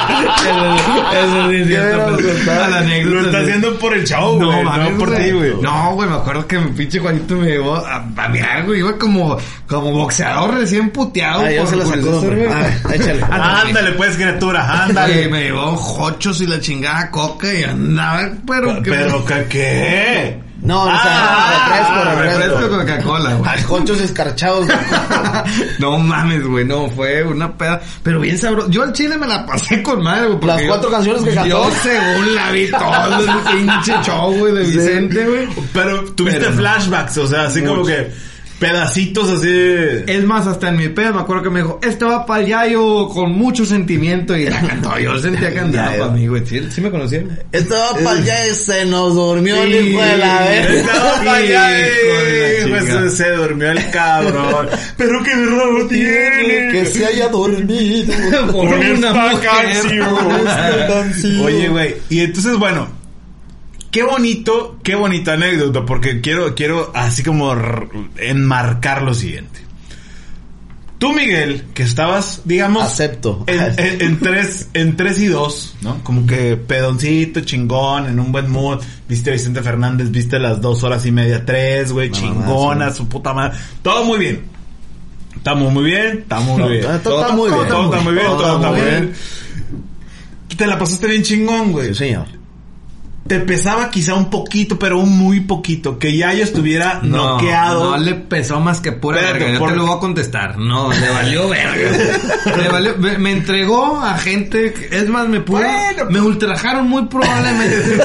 Eso 0.10 1.50
sí 1.50 1.56
es 1.56 1.68
¿Qué 1.68 1.76
cierto, 1.76 2.18
pues, 2.18 2.48
a 2.48 2.68
la 2.70 2.78
anécdota, 2.80 3.16
Lo 3.16 3.26
está 3.28 3.40
haciendo 3.40 3.80
por 3.80 3.94
el 3.94 4.06
show, 4.08 4.36
güey. 4.38 4.50
No, 4.50 4.64
mames, 4.64 4.92
por 4.94 5.16
ti, 5.16 5.32
güey. 5.32 5.54
No, 5.62 5.94
güey, 5.96 6.10
me 6.10 6.16
acuerdo 6.16 6.48
que 6.48 6.60
mi 6.60 6.72
pinche 6.72 7.00
Juanito 7.00 7.36
me 7.36 7.48
llevó 7.48 7.76
a, 7.76 7.96
a 8.18 8.30
mirar, 8.30 8.66
güey. 8.66 8.80
Iba 8.80 8.98
como, 8.98 9.38
como 9.68 9.92
boxeador 9.92 10.56
recién 10.56 10.90
puteado. 10.92 11.42
Ah, 11.42 11.52
yo 11.52 11.66
se 11.68 11.78
sacudo, 11.78 12.22
César, 12.22 12.36
güey. 12.36 12.48
güey. 12.48 12.60
A 12.60 12.60
ver, 12.88 13.02
échale. 13.02 13.24
Ándale, 13.30 13.92
pues, 13.94 14.16
criatura, 14.16 14.84
ándale. 14.84 15.28
me 15.30 15.44
llevó 15.44 15.76
jochos 15.76 16.42
y 16.42 16.48
la 16.48 16.60
chingada 16.60 17.10
coca 17.12 17.54
y 17.54 17.64
andaba, 17.64 18.30
pero... 18.48 18.82
que- 18.82 18.90
Pero, 18.92 19.26
¿qué? 19.50 20.40
No, 20.62 20.84
o 20.84 20.88
sea, 20.88 21.00
Ah, 21.04 21.68
refresco, 21.70 22.22
refresco. 22.22 22.60
Refresco 22.60 22.78
Coca-Cola, 22.80 23.34
güey. 23.36 23.52
Ay, 23.54 23.64
conchos 23.64 24.02
escarchados. 24.02 24.68
No 25.80 25.98
mames, 25.98 26.46
güey, 26.46 26.66
no, 26.66 26.90
fue 26.90 27.24
una 27.24 27.52
peda, 27.58 27.82
pero 28.04 28.20
bien 28.20 28.38
sabroso. 28.38 28.70
Yo 28.70 28.84
al 28.84 28.94
chile 28.94 29.18
me 29.18 29.26
la 29.26 29.46
pasé 29.46 29.82
con 29.82 30.04
madre, 30.04 30.28
güey. 30.28 30.46
Las 30.46 30.62
yo- 30.62 30.68
cuatro 30.68 30.92
canciones 30.92 31.24
que 31.24 31.34
cantó. 31.34 31.50
Yo 31.50 31.72
según 31.82 32.36
la 32.36 32.52
vi 32.52 32.70
todo 32.70 33.20
el 33.20 33.58
pinche 33.58 33.94
show, 34.04 34.34
güey, 34.38 34.54
de 34.54 34.64
Vicente, 34.64 35.26
güey. 35.26 35.48
Pero 35.74 36.04
tuviste 36.14 36.40
Pero 36.42 36.54
flashbacks, 36.54 37.18
o 37.18 37.28
sea, 37.28 37.44
así 37.44 37.64
como 37.64 37.86
que 37.86 38.12
pedacitos 38.60 39.30
así. 39.30 39.48
de- 39.48 40.04
Es 40.08 40.24
más, 40.24 40.48
hasta 40.48 40.70
en 40.70 40.78
mi 40.78 40.90
pedo 40.90 41.14
me 41.14 41.22
acuerdo 41.22 41.44
que 41.44 41.50
me 41.50 41.60
dijo, 41.62 41.80
este 41.82 42.06
va 42.06 42.26
para 42.26 42.44
el 42.44 42.48
Yayo 42.50 43.08
con 43.10 43.32
mucho 43.32 43.66
sentimiento 43.66 44.36
y 44.38 44.46
la 44.50 44.62
cantó. 44.68 44.98
Yo 45.00 45.18
sentía 45.20 45.52
que 45.52 45.60
andaba 45.60 45.92
Yayo. 45.92 46.00
para 46.04 46.14
mí, 46.14 46.28
güey. 46.28 46.46
¿Sí, 46.46 46.62
sí 46.70 46.82
me 46.82 46.92
conocían? 46.92 47.40
Estaba 47.52 47.94
para 48.04 48.12
allá 48.20 48.48
y 48.48 48.54
se 48.54 48.86
nos 48.86 49.16
durmió 49.16 49.64
el 49.64 49.74
hijo 49.88 50.02
de 50.02 50.18
la 50.18 50.40
verga. 50.42 50.74
Estaba 50.74 51.14
para 51.18 51.34
allá 51.36 51.70
pues, 52.70 53.14
se 53.18 53.30
durmió 53.32 53.72
el 53.72 53.90
cabrón. 53.92 54.70
Pero 54.98 55.24
qué 55.24 55.34
raro 55.36 55.88
tiene. 55.88 56.70
Que 56.72 56.86
se 56.86 57.06
haya 57.06 57.28
dormido. 57.30 58.14
Por 58.52 58.70
Con 58.70 58.80
una 58.80 59.32
esta 59.32 59.42
canción. 59.42 60.16
Oye, 61.44 61.70
güey, 61.70 61.96
y 62.10 62.20
entonces, 62.22 62.56
bueno, 62.58 62.88
qué 63.92 64.04
bonito, 64.04 64.80
qué 64.84 64.96
bonita 64.96 65.34
anécdota, 65.34 65.86
porque 65.86 66.22
quiero, 66.22 66.54
quiero 66.56 66.92
así 66.94 67.24
como 67.24 67.54
enmarcar 68.18 69.02
lo 69.02 69.14
siguiente. 69.14 69.60
Tú, 70.98 71.14
Miguel, 71.14 71.64
que 71.74 71.84
estabas, 71.84 72.42
digamos, 72.44 72.84
Acepto. 72.84 73.46
en, 73.48 73.62
en- 73.80 74.02
en 74.02 74.20
tres, 74.22 74.68
en 74.74 74.98
tres 74.98 75.18
y 75.22 75.28
dos, 75.28 75.76
¿no? 75.82 76.04
Como 76.04 76.26
que 76.28 76.58
pedoncito, 76.58 77.40
chingón, 77.42 78.08
en 78.08 78.20
un 78.20 78.34
buen 78.34 78.52
mood. 78.52 78.80
Viste 79.08 79.30
a 79.30 79.34
Vicente 79.34 79.62
Fernández, 79.62 80.12
viste 80.12 80.40
las 80.40 80.60
dos 80.60 80.84
horas 80.84 81.06
y 81.06 81.12
media, 81.14 81.46
tres, 81.46 81.94
güey, 81.94 82.12
chingona, 82.12 82.80
mamá, 82.80 82.92
sí. 82.92 82.98
su 82.98 83.08
puta 83.08 83.34
madre. 83.34 83.58
Todo 83.82 84.04
muy 84.04 84.20
bien. 84.20 84.42
Estamos 85.38 85.72
muy 85.72 85.86
bien, 85.86 86.18
estamos 86.20 86.60
muy 86.60 86.70
bien. 86.70 86.86
todo- 87.02 87.22
está 87.22 87.34
muy 87.34 87.50
bien. 87.50 87.68
Todo 87.70 87.86
está 87.86 88.02
muy 88.04 88.14
bien, 88.14 88.26
Todo 88.26 88.56
está 88.58 88.70
muy 88.72 88.82
bien. 88.82 89.14
Te 90.58 90.68
la 90.68 90.78
pasaste 90.78 91.08
bien 91.08 91.24
chingón, 91.24 91.72
güey. 91.72 91.88
Sí, 91.90 91.96
señor. 91.96 92.26
Te 93.30 93.40
pesaba 93.40 93.92
quizá 93.92 94.16
un 94.16 94.32
poquito, 94.32 94.80
pero 94.80 95.00
un 95.00 95.18
muy 95.18 95.42
poquito. 95.42 96.00
Que 96.00 96.18
ya 96.18 96.34
yo 96.34 96.44
estuviera 96.44 97.00
noqueado. 97.04 97.92
No 97.92 97.98
le 97.98 98.16
pesó 98.16 98.60
más 98.60 98.82
que 98.82 98.92
pura 98.92 99.20
Espérate, 99.20 99.40
verga. 99.46 99.54
Yo 99.54 99.60
por- 99.60 99.70
te 99.70 99.76
lo 99.76 99.86
voy 99.86 99.96
a 99.98 100.00
contestar. 100.00 100.58
No, 100.58 100.92
le 100.92 101.10
valió 101.10 101.48
verga. 101.48 101.92
le 102.58 102.68
valió, 102.70 102.98
me, 102.98 103.18
me 103.20 103.32
entregó 103.32 104.02
a 104.02 104.18
gente, 104.18 104.74
es 104.92 105.08
más, 105.10 105.28
me 105.28 105.42
pudo, 105.42 105.60
Bueno, 105.60 106.06
me 106.10 106.20
ultrajaron 106.20 106.90
muy 106.90 107.06
probablemente. 107.06 108.00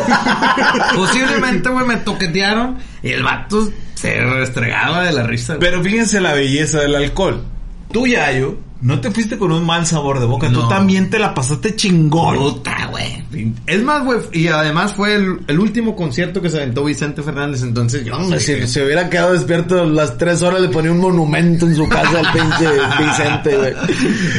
Posiblemente, 0.94 1.70
güey, 1.70 1.86
me 1.86 1.96
toquetearon 1.96 2.76
y 3.02 3.10
el 3.10 3.22
vato 3.22 3.70
se 3.94 4.20
restregaba 4.20 5.04
de 5.04 5.12
la 5.12 5.22
risa. 5.22 5.56
Pero 5.58 5.82
fíjense 5.82 6.20
la 6.20 6.34
belleza 6.34 6.80
del 6.80 6.94
alcohol. 6.94 7.42
Tú, 7.90 8.06
Yayo, 8.06 8.58
no 8.82 9.00
te 9.00 9.10
fuiste 9.10 9.38
con 9.38 9.52
un 9.52 9.64
mal 9.64 9.86
sabor 9.86 10.20
de 10.20 10.26
boca. 10.26 10.50
Tú 10.50 10.68
también 10.68 11.08
te 11.08 11.18
la 11.18 11.32
pasaste 11.32 11.74
chingón. 11.74 12.36
Puta, 12.36 12.86
güey. 12.90 13.23
Es 13.66 13.82
más, 13.82 14.04
güey, 14.04 14.18
y 14.32 14.48
además 14.48 14.92
fue 14.94 15.14
el, 15.14 15.38
el 15.48 15.58
último 15.58 15.94
concierto 15.96 16.40
que 16.42 16.48
se 16.50 16.58
aventó 16.58 16.84
Vicente 16.84 17.22
Fernández, 17.22 17.62
entonces 17.62 18.04
yo 18.04 18.16
Hombre, 18.16 18.38
sé 18.40 18.62
si 18.62 18.68
se 18.68 18.84
hubiera 18.84 19.08
quedado 19.10 19.32
despierto 19.32 19.84
las 19.84 20.16
tres 20.18 20.42
horas 20.42 20.60
le 20.60 20.68
ponía 20.68 20.90
un 20.92 20.98
monumento 21.00 21.66
en 21.66 21.74
su 21.76 21.88
casa 21.88 22.18
al 22.20 22.32
pinche 22.32 22.68
Vicente, 23.04 23.56
güey. 23.56 23.74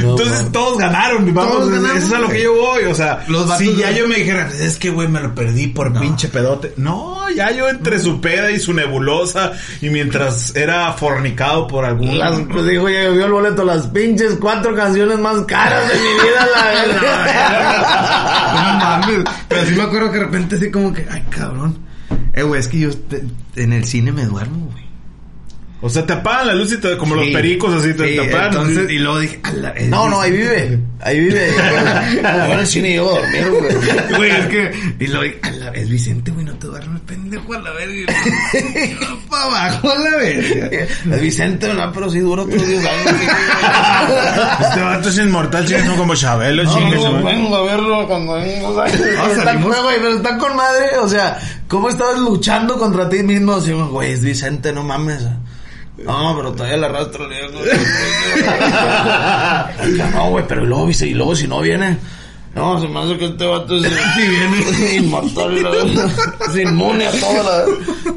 No, 0.04 0.12
Entonces 0.12 0.43
no. 0.43 0.52
todos 0.52 0.78
ganaron, 0.78 1.34
vamos, 1.34 1.52
Todos 1.54 1.68
es- 1.74 1.82
ganamos, 1.82 1.98
eso 1.98 2.08
es 2.08 2.14
a 2.14 2.20
lo 2.20 2.30
que 2.30 2.43
yo 2.43 2.54
voy, 2.56 2.84
o 2.86 2.96
sea, 2.96 3.24
Los 3.28 3.58
si 3.58 3.68
de- 3.68 3.76
ya 3.78 3.91
yo 3.91 4.08
me 4.08 4.16
dijera, 4.16 4.48
"Pues 4.48 4.62
es 4.62 4.78
que 4.78 4.89
güey 4.89 5.08
me 5.08 5.20
lo 5.22 5.34
perdí 5.36 5.68
por 5.68 5.98
pinche 6.00 6.28
pedote. 6.28 6.74
No, 6.78 7.20
ya 7.36 7.52
yo 7.52 7.68
entre 7.70 8.00
su 8.00 8.22
peda 8.22 8.52
y 8.52 8.60
su 8.60 8.74
nebulosa 8.74 9.52
y 9.82 9.89
mientras 9.89 10.56
era 10.56 10.93
fornicado 10.93 11.68
por 11.68 11.86
algún 11.86 12.18
Las, 12.18 12.39
pues 12.52 12.66
dijo, 12.68 12.88
ya 12.89 13.10
vio 13.10 13.26
el 13.26 13.32
boleto, 13.32 13.64
las 13.66 13.88
pinches 13.88 14.38
cuatro 14.39 14.76
canciones 14.76 15.18
más 15.20 15.41
caras 15.46 15.88
de 15.89 15.96
mi 15.96 16.02
vida, 16.02 16.48
la 16.56 16.66
No 16.86 17.02
verdad. 17.02 18.85
Pero 19.48 19.66
sí 19.66 19.76
me 19.76 19.84
acuerdo 19.84 20.12
que 20.12 20.20
de 20.20 20.26
repente 20.26 20.56
así 20.56 20.72
como 20.72 20.94
que, 20.94 21.06
ay, 21.10 21.24
cabrón. 21.30 21.78
Eh, 22.34 22.44
güey, 22.44 22.60
es 22.60 22.68
que 22.68 22.80
yo 22.80 22.90
en 23.56 23.74
el 23.74 23.86
cine 23.86 24.12
me 24.12 24.26
duermo, 24.26 24.70
güey. 24.72 24.85
O 25.82 25.90
sea, 25.90 26.04
te 26.06 26.14
apagan 26.14 26.48
la 26.48 26.56
luz 26.56 26.72
y 26.72 26.78
te, 26.78 26.98
como 26.98 27.16
los 27.16 27.28
pericos 27.28 27.74
así 27.76 27.94
te, 27.94 28.10
Sí, 28.10 28.16
te 28.16 28.30
apagan. 28.30 28.48
Entonces, 28.48 28.90
y 28.90 28.98
luego 28.98 29.20
dije, 29.20 29.40
a 29.44 29.52
la- 29.52 29.70
es- 29.72 29.88
No, 29.90 30.10
no, 30.10 30.20
ahí 30.22 30.32
vive. 30.32 30.80
Ahí 31.02 31.20
vive. 31.20 31.52
Ahora 32.24 32.62
el 32.62 32.68
cine 32.68 32.98
a 32.98 33.02
dormir, 33.02 33.50
güey. 33.52 34.18
Güey, 34.18 34.32
es 34.32 34.46
que, 34.48 34.72
y 35.00 35.08
luego 35.08 35.24
dije, 35.24 35.40
a 35.44 35.52
la, 35.52 35.70
es 35.72 35.90
Vicente, 35.90 36.32
güey, 36.32 36.46
no 36.46 36.54
te 36.58 36.68
duermes, 36.68 37.02
pendejo, 37.02 37.54
a 37.54 37.60
la 37.60 37.72
verga. 37.72 38.14
Para 39.30 39.44
abajo, 39.44 39.92
a 39.92 40.00
la 40.00 40.18
verga. 40.18 40.70
Es 41.12 41.22
Vicente, 41.22 41.68
¿verdad? 41.68 41.92
Pero 41.94 42.10
sí 42.10 42.20
dura 42.20 42.44
otros 42.44 42.68
10 42.68 42.80
años. 42.86 43.22
Este 44.62 44.82
vato 44.82 45.10
es 45.10 45.18
inmortal, 45.18 45.66
chingues, 45.68 45.86
no 45.86 45.96
como 45.98 46.16
Chabelo, 46.16 46.64
No, 46.64 46.74
chingues. 46.78 47.04
no, 47.04 47.24
vengo 47.24 47.56
a 47.56 47.64
verlo 47.64 48.08
cuando 48.08 48.34
vengo. 48.34 48.70
o 48.70 48.76
sea, 48.76 48.86
está, 48.86 49.44
salimos- 49.44 49.82
güey, 49.84 49.98
pero 49.98 50.16
está 50.16 50.38
con 50.38 50.56
madre. 50.56 50.98
O 51.02 51.08
sea, 51.10 51.38
¿cómo 51.68 51.90
estabas 51.90 52.18
luchando 52.20 52.78
contra 52.80 53.08
ti 53.10 53.22
mismo? 53.24 53.54
Así, 53.54 53.72
güey, 53.72 54.14
es 54.14 54.22
Vicente, 54.24 54.72
no 54.74 54.84
mames. 54.84 55.20
No, 55.98 56.34
pero 56.36 56.52
todavía 56.52 56.78
le 56.78 56.86
arrastro. 56.88 57.28
no, 60.14 60.30
güey, 60.30 60.46
pero 60.48 60.66
luego, 60.66 60.88
dice, 60.88 61.08
y 61.08 61.14
luego 61.14 61.36
si 61.36 61.48
no 61.48 61.62
viene. 61.62 61.98
No, 62.56 62.80
se 62.80 62.88
me 62.88 62.99
hace 63.01 63.18
que 63.18 63.26
este 63.26 63.45
vato 63.45 63.76
es 63.76 63.84
inmortal, 64.97 65.62
la 65.62 65.70
es 66.47 66.56
inmune 66.58 67.06
a 67.08 67.12
toda 67.12 67.43
la... 67.43 67.66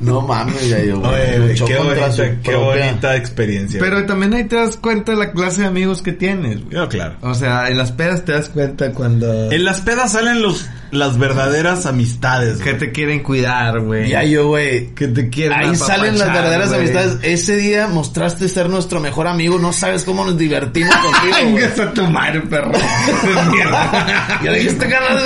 No 0.00 0.20
mames, 0.20 0.68
ya 0.68 0.78
yo, 0.84 1.00
Oye, 1.00 1.38
güey. 1.40 1.54
qué 1.56 1.76
bonita, 1.76 2.12
su 2.12 2.22
qué 2.22 2.52
propia- 2.52 2.86
bonita 2.86 3.16
experiencia. 3.16 3.80
Pero 3.80 4.06
también 4.06 4.32
ahí 4.34 4.44
te 4.44 4.54
das 4.56 4.76
cuenta 4.76 5.10
de 5.12 5.18
la 5.18 5.32
clase 5.32 5.62
de 5.62 5.66
amigos 5.66 6.02
que 6.02 6.12
tienes, 6.12 6.62
güey. 6.64 6.76
Yo, 6.76 6.88
claro. 6.88 7.16
O 7.22 7.34
sea, 7.34 7.68
en 7.68 7.76
las 7.78 7.90
pedas 7.90 8.24
te 8.24 8.30
das 8.32 8.48
cuenta 8.48 8.92
cuando... 8.92 9.50
En 9.50 9.64
las 9.64 9.80
pedas 9.80 10.12
salen 10.12 10.40
los, 10.40 10.66
las 10.92 11.18
verdaderas 11.18 11.84
amistades. 11.86 12.58
Que 12.58 12.70
güey. 12.70 12.78
te 12.78 12.92
quieren 12.92 13.24
cuidar, 13.24 13.80
güey. 13.80 14.08
Ya 14.10 14.22
yo, 14.22 14.46
güey. 14.46 14.94
Que 14.94 15.08
te 15.08 15.28
quieren 15.30 15.58
Ahí 15.58 15.74
salen 15.74 16.16
las 16.16 16.28
verdaderas 16.32 16.68
güey. 16.68 16.80
amistades. 16.82 17.16
Ese 17.22 17.56
día 17.56 17.88
mostraste 17.88 18.48
ser 18.48 18.68
nuestro 18.70 19.00
mejor 19.00 19.26
amigo. 19.26 19.58
No 19.58 19.72
sabes 19.72 20.04
cómo 20.04 20.24
nos 20.24 20.38
divertimos 20.38 20.94
contigo. 20.96 21.50
güey. 21.50 21.64
A 21.64 21.92
tu 21.92 22.04
madre, 22.06 22.40
perro. 22.42 22.70
Yo 24.44 24.52
dije, 24.52 24.68
este 24.68 24.88
canal 24.88 25.20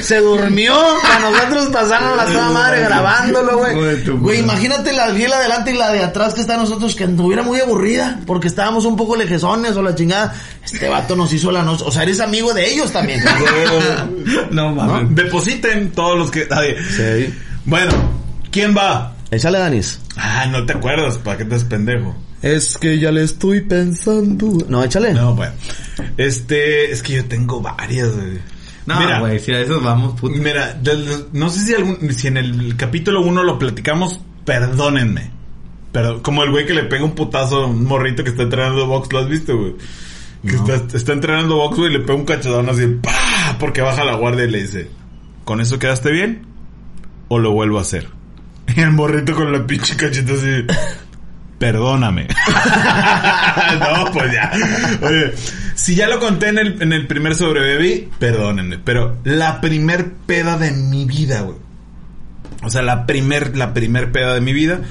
se 0.00 0.20
durmió. 0.20 0.74
Para 1.02 1.30
nosotros 1.30 1.68
pasaron 1.72 2.16
la 2.16 2.24
toda 2.24 2.50
madre 2.50 2.82
grabándolo, 2.82 3.58
güey. 3.58 4.04
Güey, 4.04 4.38
imagínate 4.40 4.92
la 4.92 5.06
fila 5.08 5.36
de 5.36 5.42
adelante 5.46 5.72
y 5.72 5.76
la 5.76 5.90
de 5.92 6.02
atrás 6.02 6.34
que 6.34 6.40
está 6.40 6.56
nosotros, 6.56 6.94
que 6.94 7.04
anduviera 7.04 7.42
muy 7.42 7.60
aburrida. 7.60 8.20
Porque 8.26 8.48
estábamos 8.48 8.84
un 8.84 8.96
poco 8.96 9.16
lejezones 9.16 9.76
o 9.76 9.82
la 9.82 9.94
chingada. 9.94 10.34
Este 10.64 10.88
vato 10.88 11.16
nos 11.16 11.32
hizo 11.32 11.50
la 11.50 11.62
noche. 11.62 11.84
O 11.86 11.90
sea, 11.90 12.02
eres 12.02 12.20
amigo 12.20 12.52
de 12.54 12.70
ellos 12.70 12.92
también. 12.92 13.22
No 14.50 14.72
mames. 14.74 15.14
Depositen 15.14 15.92
todos 15.92 16.18
los 16.18 16.30
que... 16.30 16.46
Sí. 16.96 17.34
Bueno, 17.64 17.92
¿quién 18.50 18.76
va? 18.76 19.14
Échale, 19.30 19.58
Danis. 19.58 20.00
Ah, 20.16 20.46
no 20.46 20.64
te 20.64 20.74
acuerdas, 20.74 21.18
¿para 21.18 21.38
qué 21.38 21.44
te 21.44 21.56
es 21.56 21.64
pendejo? 21.64 22.14
Es 22.44 22.76
que 22.76 22.98
ya 22.98 23.10
le 23.10 23.22
estoy 23.22 23.62
pensando. 23.62 24.58
No, 24.68 24.84
échale. 24.84 25.14
No, 25.14 25.34
bueno. 25.34 25.54
Este, 26.18 26.92
es 26.92 27.02
que 27.02 27.14
yo 27.14 27.24
tengo 27.24 27.62
varias, 27.62 28.14
güey. 28.14 28.38
No, 28.84 29.00
Mira, 29.00 29.20
güey, 29.20 29.38
si 29.38 29.54
a 29.54 29.60
eso 29.60 29.80
vamos, 29.80 30.20
puto. 30.20 30.36
Mira, 30.36 30.78
no 31.32 31.48
sé 31.48 31.60
si, 31.60 31.74
algún, 31.74 32.12
si 32.12 32.26
en 32.28 32.36
el 32.36 32.76
capítulo 32.76 33.22
1 33.22 33.42
lo 33.44 33.58
platicamos, 33.58 34.20
perdónenme. 34.44 35.30
Pero 35.90 36.22
como 36.22 36.44
el 36.44 36.50
güey 36.50 36.66
que 36.66 36.74
le 36.74 36.82
pega 36.82 37.02
un 37.02 37.14
putazo 37.14 37.62
a 37.62 37.66
un 37.66 37.82
morrito 37.84 38.22
que 38.22 38.30
está 38.30 38.42
entrenando 38.42 38.86
box, 38.86 39.10
¿lo 39.10 39.20
has 39.20 39.28
visto, 39.30 39.56
güey? 39.56 39.76
Que 40.46 40.56
está, 40.56 40.74
está 40.94 41.14
entrenando 41.14 41.56
box, 41.56 41.78
güey, 41.78 41.94
y 41.94 41.94
le 41.94 42.00
pega 42.00 42.14
un 42.14 42.26
cachadón 42.26 42.68
así, 42.68 42.86
¡pah! 43.02 43.56
Porque 43.58 43.80
baja 43.80 44.04
la 44.04 44.16
guardia 44.16 44.44
y 44.44 44.50
le 44.50 44.60
dice, 44.60 44.90
¿con 45.46 45.62
eso 45.62 45.78
quedaste 45.78 46.10
bien? 46.10 46.46
¿O 47.28 47.38
lo 47.38 47.52
vuelvo 47.52 47.78
a 47.78 47.80
hacer? 47.80 48.08
Y 48.76 48.80
el 48.80 48.90
morrito 48.92 49.34
con 49.34 49.50
la 49.50 49.66
pinche 49.66 49.96
cacheta 49.96 50.34
así, 50.34 50.66
perdóname. 51.64 52.26
no, 53.80 54.12
pues 54.12 54.30
ya. 54.30 54.52
Oye, 55.00 55.32
si 55.74 55.94
ya 55.94 56.08
lo 56.08 56.20
conté 56.20 56.48
en 56.48 56.58
el, 56.58 56.82
en 56.82 56.92
el 56.92 57.06
primer 57.06 57.34
sobre 57.34 57.74
Baby, 57.74 58.10
perdónenme, 58.18 58.78
pero 58.78 59.16
la 59.24 59.62
primer 59.62 60.12
peda 60.12 60.58
de 60.58 60.72
mi 60.72 61.06
vida, 61.06 61.40
güey. 61.40 61.56
O 62.62 62.68
sea, 62.68 62.82
la 62.82 63.06
primer, 63.06 63.56
la 63.56 63.72
primer 63.72 64.12
peda 64.12 64.34
de 64.34 64.42
mi 64.42 64.52
vida 64.52 64.82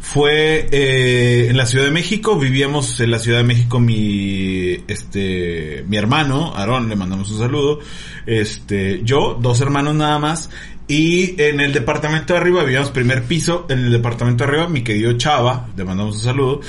fue 0.00 0.68
eh, 0.72 1.46
en 1.48 1.56
la 1.56 1.64
Ciudad 1.64 1.84
de 1.84 1.92
México. 1.92 2.36
Vivíamos 2.36 2.98
en 2.98 3.12
la 3.12 3.20
Ciudad 3.20 3.38
de 3.38 3.44
México 3.44 3.78
mi, 3.78 4.82
este, 4.88 5.84
mi 5.86 5.96
hermano, 5.96 6.54
Aarón, 6.56 6.88
le 6.88 6.96
mandamos 6.96 7.30
un 7.30 7.38
saludo. 7.38 7.78
Este, 8.26 9.00
yo, 9.04 9.38
dos 9.40 9.60
hermanos 9.60 9.94
nada 9.94 10.18
más. 10.18 10.50
Y 10.88 11.40
en 11.42 11.60
el 11.60 11.72
departamento 11.72 12.32
de 12.32 12.40
arriba, 12.40 12.62
vivíamos 12.62 12.90
primer 12.90 13.24
piso. 13.24 13.66
En 13.68 13.80
el 13.80 13.92
departamento 13.92 14.44
de 14.44 14.50
arriba, 14.50 14.68
mi 14.68 14.82
querido 14.82 15.12
Chava, 15.14 15.68
le 15.76 15.84
mandamos 15.84 16.16
un 16.16 16.22
saludo. 16.22 16.60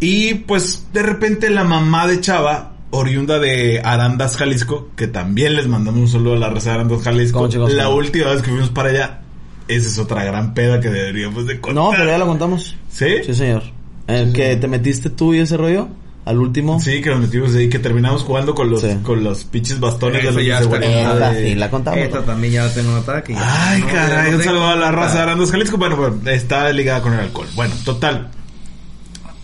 Y 0.00 0.34
pues, 0.34 0.86
de 0.92 1.02
repente 1.02 1.50
la 1.50 1.64
mamá 1.64 2.06
de 2.06 2.20
Chava, 2.20 2.72
oriunda 2.90 3.38
de 3.38 3.80
Arandas, 3.84 4.36
Jalisco, 4.36 4.88
que 4.96 5.08
también 5.08 5.56
les 5.56 5.68
mandamos 5.68 6.00
un 6.00 6.08
saludo 6.08 6.34
a 6.34 6.38
la 6.38 6.48
raza 6.48 6.70
de 6.70 6.76
Arandas, 6.76 7.02
Jalisco. 7.02 7.48
La 7.68 7.90
última 7.90 8.30
vez 8.30 8.42
que 8.42 8.50
fuimos 8.50 8.70
para 8.70 8.88
allá, 8.88 9.20
esa 9.68 9.88
es 9.88 9.98
otra 9.98 10.24
gran 10.24 10.54
peda 10.54 10.80
que 10.80 10.88
deberíamos 10.88 11.46
de 11.46 11.60
contar. 11.60 11.84
No, 11.84 11.90
pero 11.90 12.06
ya 12.06 12.18
lo 12.18 12.26
contamos. 12.26 12.76
¿Sí? 12.88 13.08
Sí, 13.24 13.34
señor. 13.34 13.62
El 14.06 14.32
que 14.32 14.56
te 14.56 14.66
metiste 14.66 15.10
tú 15.10 15.34
y 15.34 15.38
ese 15.38 15.56
rollo, 15.56 15.88
al 16.30 16.38
último. 16.38 16.80
Sí, 16.80 17.02
que 17.02 17.10
nos 17.10 17.20
metimos 17.20 17.54
ahí, 17.54 17.68
que 17.68 17.78
terminamos 17.78 18.22
jugando 18.22 18.54
con 18.54 18.70
los, 18.70 18.80
Sí. 18.80 18.96
con 19.02 19.22
los 19.22 19.44
pinches 19.44 19.78
bastones 19.78 20.22
de 20.22 20.28
Eso 20.28 20.38
los 20.38 20.46
ya 20.46 20.58
de 20.60 20.64
está 20.64 20.80
seguridad. 20.80 21.34
Sí, 21.36 21.54
la 21.54 21.70
contamos. 21.70 22.00
Esta 22.00 22.22
también 22.22 22.52
ya 22.54 22.72
tengo 22.72 22.92
notada 22.92 23.22
que 23.22 23.34
ya- 23.34 23.70
Ay, 23.70 23.80
no, 23.82 23.86
caray, 23.88 24.34
un 24.34 24.42
saludo 24.42 24.66
a 24.68 24.76
la 24.76 24.90
raza 24.90 25.16
de 25.16 25.20
Arandas 25.20 25.50
Jalisco. 25.50 25.76
Bueno, 25.76 25.96
pues 25.96 26.12
está 26.36 26.72
ligada 26.72 27.02
con 27.02 27.12
el 27.12 27.20
alcohol. 27.20 27.46
Bueno, 27.54 27.74
total. 27.84 28.30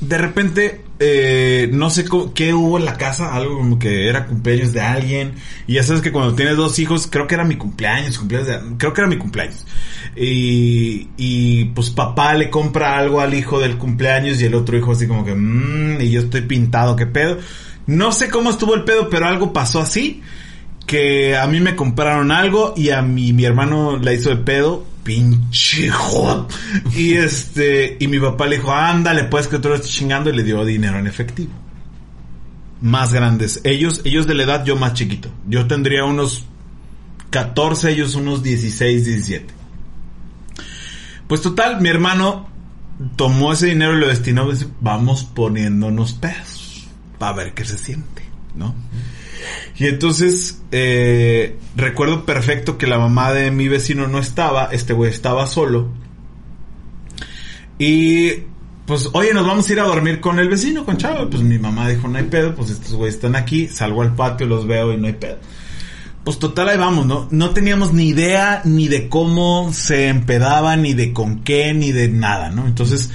De 0.00 0.18
repente, 0.18 0.82
eh, 0.98 1.68
no 1.72 1.90
sé 1.90 2.04
qué 2.34 2.54
hubo 2.54 2.78
en 2.78 2.84
la 2.84 2.96
casa, 2.96 3.34
algo 3.34 3.56
como 3.58 3.78
que 3.78 4.08
era 4.08 4.26
cumpleaños 4.26 4.72
de 4.72 4.80
alguien. 4.80 5.34
Y 5.66 5.74
ya 5.74 5.82
sabes 5.82 6.02
que 6.02 6.12
cuando 6.12 6.34
tienes 6.34 6.56
dos 6.56 6.78
hijos, 6.78 7.06
creo 7.10 7.26
que 7.26 7.34
era 7.34 7.44
mi 7.44 7.56
cumpleaños, 7.56 8.18
cumpleaños 8.18 8.48
de- 8.48 8.76
creo 8.78 8.92
que 8.92 9.00
era 9.02 9.08
mi 9.08 9.18
cumpleaños. 9.18 9.64
Y, 10.16 11.08
y 11.16 11.66
pues 11.66 11.90
papá 11.90 12.34
le 12.34 12.48
compra 12.50 12.96
algo 12.98 13.20
al 13.20 13.34
hijo 13.34 13.60
del 13.60 13.76
cumpleaños 13.78 14.40
y 14.40 14.44
el 14.46 14.54
otro 14.54 14.76
hijo 14.78 14.92
así 14.92 15.06
como 15.06 15.24
que, 15.24 15.34
mmm, 15.34 16.00
y 16.00 16.10
yo 16.10 16.20
estoy 16.20 16.42
pintado, 16.42 16.96
qué 16.96 17.06
pedo. 17.06 17.38
No 17.86 18.10
sé 18.12 18.28
cómo 18.30 18.50
estuvo 18.50 18.74
el 18.74 18.84
pedo, 18.84 19.08
pero 19.10 19.26
algo 19.26 19.52
pasó 19.52 19.80
así 19.80 20.22
que 20.86 21.36
a 21.36 21.46
mí 21.46 21.60
me 21.60 21.76
compraron 21.76 22.30
algo 22.30 22.72
y 22.76 22.90
a 22.90 23.02
mi, 23.02 23.32
mi 23.32 23.44
hermano 23.44 23.98
la 23.98 24.12
hizo 24.12 24.30
de 24.30 24.36
pedo. 24.36 24.86
Pinche 25.02 25.88
joda. 25.88 26.46
Y 26.94 27.14
este, 27.14 27.96
y 28.00 28.08
mi 28.08 28.18
papá 28.18 28.46
le 28.46 28.56
dijo, 28.56 28.72
ándale, 28.72 29.24
pues 29.24 29.46
que 29.46 29.58
tú 29.58 29.68
lo 29.68 29.76
estás 29.76 29.90
chingando 29.90 30.30
y 30.30 30.36
le 30.36 30.42
dio 30.42 30.64
dinero 30.64 30.98
en 30.98 31.06
efectivo. 31.06 31.52
Más 32.80 33.12
grandes. 33.12 33.60
Ellos, 33.62 34.00
ellos 34.04 34.26
de 34.26 34.34
la 34.34 34.42
edad, 34.42 34.64
yo 34.64 34.76
más 34.76 34.94
chiquito. 34.94 35.30
Yo 35.46 35.66
tendría 35.66 36.04
unos 36.04 36.44
14, 37.30 37.92
ellos 37.92 38.14
unos 38.16 38.42
16, 38.42 39.04
17. 39.04 39.54
Pues 41.28 41.40
total, 41.40 41.80
mi 41.80 41.88
hermano 41.88 42.48
tomó 43.16 43.52
ese 43.52 43.66
dinero 43.66 43.96
y 43.96 44.00
lo 44.00 44.08
destinó, 44.08 44.48
vamos 44.80 45.24
poniéndonos 45.24 46.12
pesos. 46.14 46.88
Para 47.18 47.32
ver 47.32 47.54
qué 47.54 47.64
se 47.64 47.78
siente, 47.78 48.22
¿no? 48.54 48.74
Y 49.78 49.86
entonces, 49.86 50.62
eh, 50.72 51.56
recuerdo 51.76 52.24
perfecto 52.24 52.78
que 52.78 52.86
la 52.86 52.98
mamá 52.98 53.32
de 53.32 53.50
mi 53.50 53.68
vecino 53.68 54.06
no 54.08 54.18
estaba, 54.18 54.68
este 54.72 54.92
güey 54.92 55.10
estaba 55.10 55.46
solo. 55.46 55.88
Y 57.78 58.44
pues, 58.86 59.10
oye, 59.12 59.34
nos 59.34 59.46
vamos 59.46 59.68
a 59.68 59.72
ir 59.72 59.80
a 59.80 59.84
dormir 59.84 60.20
con 60.20 60.38
el 60.38 60.48
vecino, 60.48 60.84
con 60.84 60.96
Chavo. 60.96 61.28
Pues 61.28 61.42
mi 61.42 61.58
mamá 61.58 61.88
dijo, 61.88 62.08
no 62.08 62.18
hay 62.18 62.24
pedo, 62.24 62.54
pues 62.54 62.70
estos 62.70 62.94
güeyes 62.94 63.16
están 63.16 63.36
aquí, 63.36 63.68
salgo 63.68 64.02
al 64.02 64.14
patio, 64.14 64.46
los 64.46 64.66
veo 64.66 64.92
y 64.92 64.96
no 64.96 65.08
hay 65.08 65.14
pedo. 65.14 65.38
Pues 66.24 66.38
total, 66.38 66.68
ahí 66.70 66.78
vamos, 66.78 67.06
¿no? 67.06 67.28
No 67.30 67.50
teníamos 67.50 67.92
ni 67.92 68.08
idea 68.08 68.62
ni 68.64 68.88
de 68.88 69.08
cómo 69.08 69.72
se 69.72 70.08
empedaban, 70.08 70.82
ni 70.82 70.94
de 70.94 71.12
con 71.12 71.44
qué, 71.44 71.72
ni 71.72 71.92
de 71.92 72.08
nada, 72.08 72.50
¿no? 72.50 72.66
Entonces, 72.66 73.10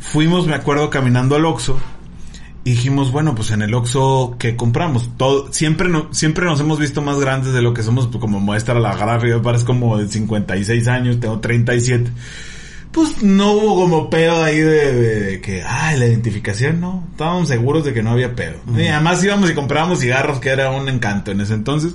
fuimos, 0.00 0.46
me 0.46 0.54
acuerdo, 0.54 0.90
caminando 0.90 1.36
al 1.36 1.44
Oxxo. 1.44 1.78
Y 2.68 2.72
dijimos, 2.72 3.10
bueno, 3.12 3.34
pues 3.34 3.50
en 3.52 3.62
el 3.62 3.72
Oxxo 3.72 4.36
que 4.38 4.54
compramos, 4.54 5.08
todo, 5.16 5.50
siempre 5.52 5.88
no, 5.88 6.08
siempre 6.12 6.44
nos 6.44 6.60
hemos 6.60 6.78
visto 6.78 7.00
más 7.00 7.18
grandes 7.18 7.54
de 7.54 7.62
lo 7.62 7.72
que 7.72 7.82
somos, 7.82 8.08
pues, 8.08 8.20
como 8.20 8.40
muestra 8.40 8.78
la 8.78 8.94
gráfica, 8.94 9.40
parece 9.40 9.64
como 9.64 9.96
de 9.96 10.06
56 10.08 10.86
años, 10.88 11.18
tengo 11.18 11.40
37. 11.40 12.10
Pues 12.92 13.22
no 13.22 13.52
hubo 13.52 13.74
como 13.76 14.10
pedo 14.10 14.42
ahí 14.42 14.58
de, 14.58 14.92
de- 14.92 15.20
de 15.20 15.40
que, 15.40 15.62
ay, 15.62 15.98
la 15.98 16.06
identificación, 16.06 16.80
no, 16.80 17.04
estábamos 17.12 17.48
seguros 17.48 17.84
de 17.84 17.94
que 17.94 18.02
no 18.02 18.10
había 18.10 18.34
pedo. 18.34 18.56
Y 18.76 18.86
además 18.88 19.22
íbamos 19.24 19.50
y 19.50 19.54
comprábamos 19.54 20.00
cigarros, 20.00 20.40
que 20.40 20.48
era 20.50 20.70
un 20.70 20.88
encanto 20.88 21.30
en 21.30 21.40
ese 21.40 21.54
entonces. 21.54 21.94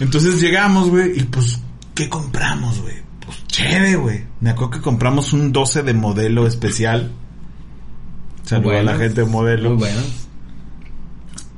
Entonces 0.00 0.40
llegamos, 0.40 0.90
güey, 0.90 1.18
y 1.18 1.22
pues, 1.24 1.60
¿qué 1.94 2.08
compramos, 2.08 2.80
güey? 2.80 2.96
Pues 3.24 3.44
chévere, 3.48 3.96
güey. 3.96 4.24
Me 4.40 4.50
acuerdo 4.50 4.70
que 4.72 4.80
compramos 4.80 5.32
un 5.32 5.50
12 5.52 5.82
de 5.82 5.94
modelo 5.94 6.46
especial. 6.46 7.10
Saludos 8.48 8.80
a 8.80 8.82
la 8.82 8.96
gente 8.96 9.20
de 9.22 9.26
modelo. 9.26 9.70
Muy 9.70 9.78
bueno. 9.78 10.00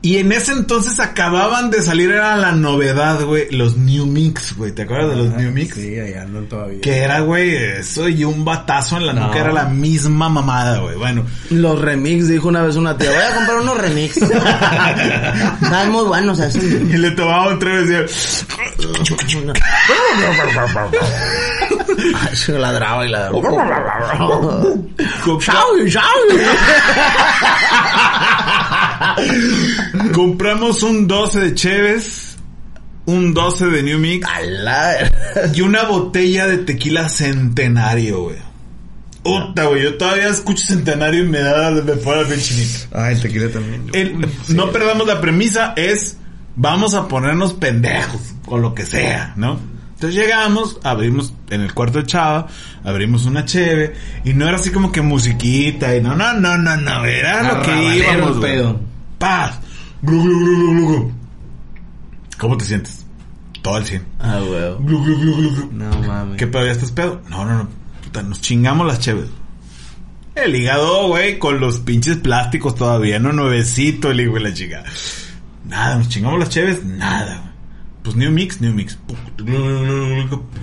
Y 0.03 0.17
en 0.17 0.33
ese 0.33 0.53
entonces 0.53 0.99
acababan 0.99 1.71
de 1.71 1.83
salir, 1.83 2.11
era 2.11 2.35
la 2.35 2.53
novedad, 2.53 3.23
güey, 3.23 3.51
los 3.51 3.77
New 3.77 4.07
Mix, 4.07 4.57
güey. 4.57 4.73
¿Te 4.73 4.83
acuerdas 4.85 5.11
de 5.11 5.17
los 5.25 5.35
New 5.37 5.53
Mix? 5.53 5.75
Sí, 5.75 5.99
ahí 5.99 6.15
andan 6.15 6.47
todavía. 6.49 6.81
Que 6.81 7.01
era, 7.01 7.21
güey, 7.21 7.55
eso 7.55 8.09
y 8.09 8.25
un 8.25 8.43
batazo 8.43 8.97
en 8.97 9.05
la 9.07 9.13
No. 9.13 9.27
nuca 9.27 9.41
era 9.41 9.53
la 9.53 9.67
misma 9.67 10.31
mamada, 10.31 10.79
güey. 10.79 10.97
Bueno, 10.97 11.27
Los 11.51 11.79
remix, 11.79 12.29
dijo 12.29 12.49
una 12.49 12.63
vez 12.63 12.77
una 12.77 12.97
tía. 12.97 13.11
Voy 13.11 13.19
a 13.23 13.35
comprar 13.35 13.61
unos 13.61 13.77
remix. 13.79 14.17
Están 15.63 15.93
muy 15.93 16.05
buenos 16.07 16.39
esos. 16.41 16.65
y 16.65 16.97
le 16.97 17.11
tomaba 17.11 17.49
un 17.49 17.59
trago 17.59 17.83
y 17.85 17.87
decía, 17.87 18.07
ladraba 22.59 23.07
y 23.07 23.11
ladraba. 23.11 23.39
"Compra- 25.21 25.53
¡Chau, 25.55 25.89
chau! 25.89 26.03
compramos 30.15 30.83
un 30.83 31.07
12 31.07 31.41
de 31.41 31.55
Cheves, 31.55 32.37
un 33.07 33.33
12 33.35 33.67
de 33.67 33.83
New 33.83 33.99
Mix 33.99 34.27
y 35.55 35.61
una 35.63 35.85
botella 35.85 36.47
de 36.47 36.59
tequila 36.59 37.09
centenario, 37.09 38.23
güey. 38.25 38.37
Puta, 39.23 39.65
güey, 39.67 39.83
yo 39.83 39.97
todavía 39.99 40.29
escucho 40.29 40.65
centenario 40.67 41.25
y 41.25 41.29
me 41.29 41.41
da, 41.41 41.71
me 41.71 41.93
pone 41.97 42.23
la 42.23 42.29
piel 42.29 42.43
chinita. 42.43 42.79
Ah, 42.93 43.11
el 43.13 43.21
tequila 43.21 43.49
también. 43.51 43.87
El- 43.93 44.27
no 44.49 44.71
perdamos 44.73 45.07
la 45.07 45.21
premisa, 45.21 45.75
es 45.77 46.17
vamos 46.57 46.95
a 46.95 47.07
ponernos 47.07 47.53
pendejos 47.55 48.21
con 48.47 48.63
lo 48.63 48.75
que 48.75 48.87
sea, 48.87 49.35
¿no? 49.37 49.61
Entonces 50.01 50.19
llegamos, 50.19 50.79
abrimos 50.83 51.35
en 51.51 51.61
el 51.61 51.75
cuarto 51.75 51.99
de 51.99 52.07
Chava, 52.07 52.47
abrimos 52.85 53.27
una 53.27 53.45
cheve 53.45 53.95
y 54.25 54.33
no 54.33 54.49
era 54.49 54.57
así 54.57 54.71
como 54.71 54.91
que 54.91 55.03
musiquita 55.03 55.95
y 55.95 56.01
no, 56.01 56.17
no, 56.17 56.33
no, 56.33 56.57
no, 56.57 56.75
no, 56.75 57.05
era 57.05 57.43
lo 57.43 57.63
que 57.63 57.99
íbamos, 57.99 58.39
pedo. 58.39 58.81
Paz. 59.19 59.61
Glu, 60.01 60.23
glu, 60.23 60.39
glu, 60.39 60.57
glu, 60.57 60.89
glu. 60.89 61.13
¿Cómo 62.39 62.57
te 62.57 62.65
sientes? 62.65 63.05
Todo 63.61 63.75
al 63.75 63.85
100. 63.85 64.07
Ah, 64.21 64.41
huevo. 64.43 64.79
Glu, 64.79 65.05
glu, 65.05 65.19
glu, 65.19 65.37
glu, 65.37 65.51
glu. 65.51 65.71
No 65.73 65.91
mames. 66.09 66.39
¿Qué 66.39 66.47
pedo? 66.47 66.65
¿Ya 66.65 66.73
estás 66.73 66.93
pedo? 66.93 67.21
No, 67.29 67.45
no, 67.45 67.59
no. 67.59 67.69
Puta, 68.03 68.23
nos 68.23 68.41
chingamos 68.41 68.87
las 68.87 69.01
cheves. 69.01 69.29
El 70.35 70.57
hígado, 70.57 71.09
güey, 71.09 71.39
con 71.39 71.61
los 71.61 71.79
pinches 71.81 72.17
plásticos 72.17 72.75
todavía, 72.75 73.19
no 73.19 73.35
nuevecito 73.35 74.11
el 74.11 74.23
hijo 74.23 74.33
de 74.33 74.41
la 74.41 74.55
chica. 74.55 74.83
Nada, 75.67 75.99
nos 75.99 76.09
chingamos 76.09 76.39
las 76.39 76.49
cheves, 76.49 76.83
nada. 76.87 77.50
Pues 78.03 78.17
New 78.17 78.31
Mix, 78.33 78.61
New 78.63 78.73
Mix. 78.73 78.97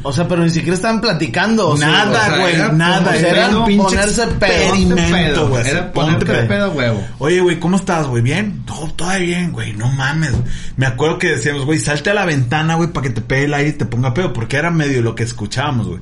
O 0.02 0.12
sea, 0.12 0.28
pero 0.28 0.44
ni 0.44 0.50
siquiera 0.50 0.76
estaban 0.76 1.02
platicando. 1.02 1.70
o 1.70 1.78
sea, 1.78 1.88
Nada, 1.88 2.10
o 2.10 2.26
sea, 2.26 2.38
güey, 2.40 2.78
nada. 2.78 3.16
Era 3.16 3.30
era 3.30 3.58
un 3.60 3.66
pinche 3.66 3.84
ponerse 3.96 4.28
pedo. 4.28 4.52
experimento, 4.74 5.48
güey. 5.50 5.68
Era 5.68 5.92
ponerte 5.92 6.26
ponte 6.26 6.44
pedo, 6.44 6.72
huevo. 6.72 7.06
Oye, 7.20 7.40
güey, 7.42 7.60
¿cómo 7.60 7.78
estás, 7.78 8.08
güey? 8.08 8.24
¿Bien? 8.24 8.64
Todo, 8.66 8.88
todo 8.94 9.20
bien, 9.20 9.52
güey. 9.52 9.74
No 9.74 9.92
mames. 9.92 10.34
Me 10.78 10.88
acuerdo 10.88 11.20
que 11.20 11.28
decíamos, 11.30 11.66
güey, 11.66 11.80
salte 11.80 12.10
a 12.10 12.16
la 12.16 12.26
ventana, 12.26 12.74
güey, 12.76 12.92
para 12.92 13.08
que 13.08 13.14
te 13.14 13.22
pegue 13.22 13.46
el 13.46 13.54
aire 13.54 13.70
y 13.70 13.74
te 13.74 13.86
ponga 13.86 14.16
pedo. 14.16 14.34
Porque 14.34 14.58
era 14.58 14.72
medio 14.72 15.04
lo 15.04 15.14
que 15.14 15.24
escuchábamos, 15.24 15.88
güey. 15.88 16.00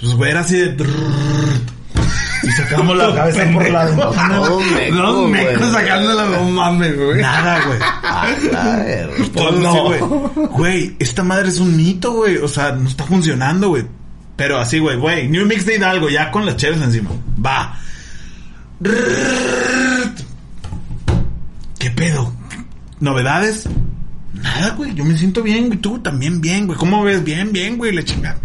Pues, 0.00 0.14
güey, 0.14 0.30
era 0.32 0.40
así 0.40 0.56
de... 0.56 0.76
Y 2.42 2.50
sacamos 2.50 2.96
la 2.96 3.14
cabeza 3.14 3.50
por 3.52 3.70
la 3.70 3.84
ventana. 3.86 4.36
Dos 4.36 5.30
mecos 5.30 5.72
sacándola, 5.72 6.24
no 6.26 6.44
mames, 6.50 6.96
güey. 6.96 7.20
Nada, 7.20 7.64
güey. 7.64 7.78
A 7.80 8.26
la 8.52 8.76
verga. 8.76 9.14
Todo 9.34 9.52
no. 9.52 9.84
güey. 9.84 10.00
Güey, 10.48 10.96
esta 10.98 11.22
madre 11.22 11.48
es 11.48 11.58
un 11.58 11.76
mito, 11.76 12.12
güey. 12.12 12.36
O 12.36 12.48
sea, 12.48 12.72
no 12.72 12.88
está 12.88 13.04
funcionando, 13.04 13.68
güey. 13.68 13.86
Pero 14.36 14.58
así, 14.58 14.78
güey, 14.78 14.96
güey. 14.96 15.28
New 15.28 15.46
Mix 15.46 15.64
de 15.64 15.76
Hidalgo, 15.76 16.08
ya 16.10 16.30
con 16.30 16.44
las 16.44 16.56
cheves 16.56 16.82
encima. 16.82 17.10
Va. 17.44 17.78
¿Qué 21.78 21.90
pedo? 21.90 22.34
¿Novedades? 23.00 23.68
Nada, 24.34 24.70
güey. 24.70 24.94
Yo 24.94 25.04
me 25.04 25.16
siento 25.16 25.42
bien, 25.42 25.68
güey. 25.68 25.78
Tú 25.78 26.00
también 26.00 26.40
bien, 26.40 26.66
güey. 26.66 26.78
¿Cómo 26.78 27.02
ves? 27.04 27.22
Bien, 27.22 27.52
bien, 27.52 27.78
güey. 27.78 27.94
La 27.94 28.04
chingada. 28.04 28.38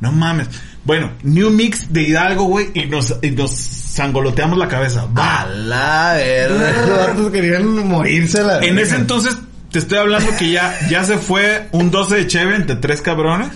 No 0.00 0.12
mames. 0.12 0.48
Bueno, 0.86 1.10
New 1.24 1.50
Mix 1.50 1.92
de 1.92 2.02
Hidalgo, 2.02 2.44
güey. 2.44 2.70
Y 2.72 2.86
nos, 2.86 3.16
y 3.20 3.32
nos 3.32 3.50
sangoloteamos 3.50 4.56
la 4.56 4.68
cabeza. 4.68 5.06
Va. 5.06 5.42
A 5.42 5.46
la 5.46 6.16
vatos 7.08 7.30
querían 7.32 7.88
morirse 7.88 8.42
la 8.42 8.60
En 8.60 8.78
ese 8.78 8.94
entonces 8.94 9.36
te 9.72 9.80
estoy 9.80 9.98
hablando 9.98 10.30
que 10.38 10.52
ya, 10.52 10.78
ya 10.88 11.04
se 11.04 11.18
fue 11.18 11.68
un 11.72 11.90
12 11.90 12.16
de 12.16 12.26
Cheve 12.28 12.54
entre 12.54 12.76
tres 12.76 13.02
cabrones 13.02 13.50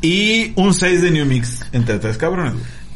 y 0.00 0.52
un 0.56 0.72
6 0.72 1.02
de 1.02 1.10
New 1.10 1.26
Mix 1.26 1.66
entre 1.72 1.98
tres 1.98 2.16
cabrones. 2.16 2.54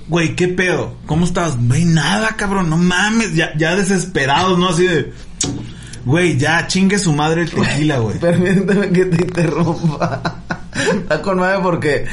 Güey, 0.09 0.35
¿qué 0.35 0.49
pedo? 0.49 0.97
¿Cómo 1.07 1.27
estás? 1.27 1.57
Güey, 1.59 1.85
nada, 1.85 2.35
cabrón, 2.37 2.71
no 2.71 2.79
mames, 2.79 3.35
ya, 3.35 3.53
ya 3.57 3.77
desesperados, 3.77 4.59
¿no? 4.59 4.71
Así 4.71 4.87
de... 4.87 5.13
Güey, 6.05 6.37
ya 6.37 6.67
chingue 6.67 6.99
su 6.99 7.13
madre 7.13 7.43
el 7.43 7.51
tequila, 7.51 7.99
güey. 7.99 8.19
Permíteme 8.19 8.91
que 8.91 9.05
te 9.05 9.25
interrumpa. 9.25 10.43
Está 10.75 11.21
con 11.21 11.39
madre 11.39 11.59
porque, 11.63 12.07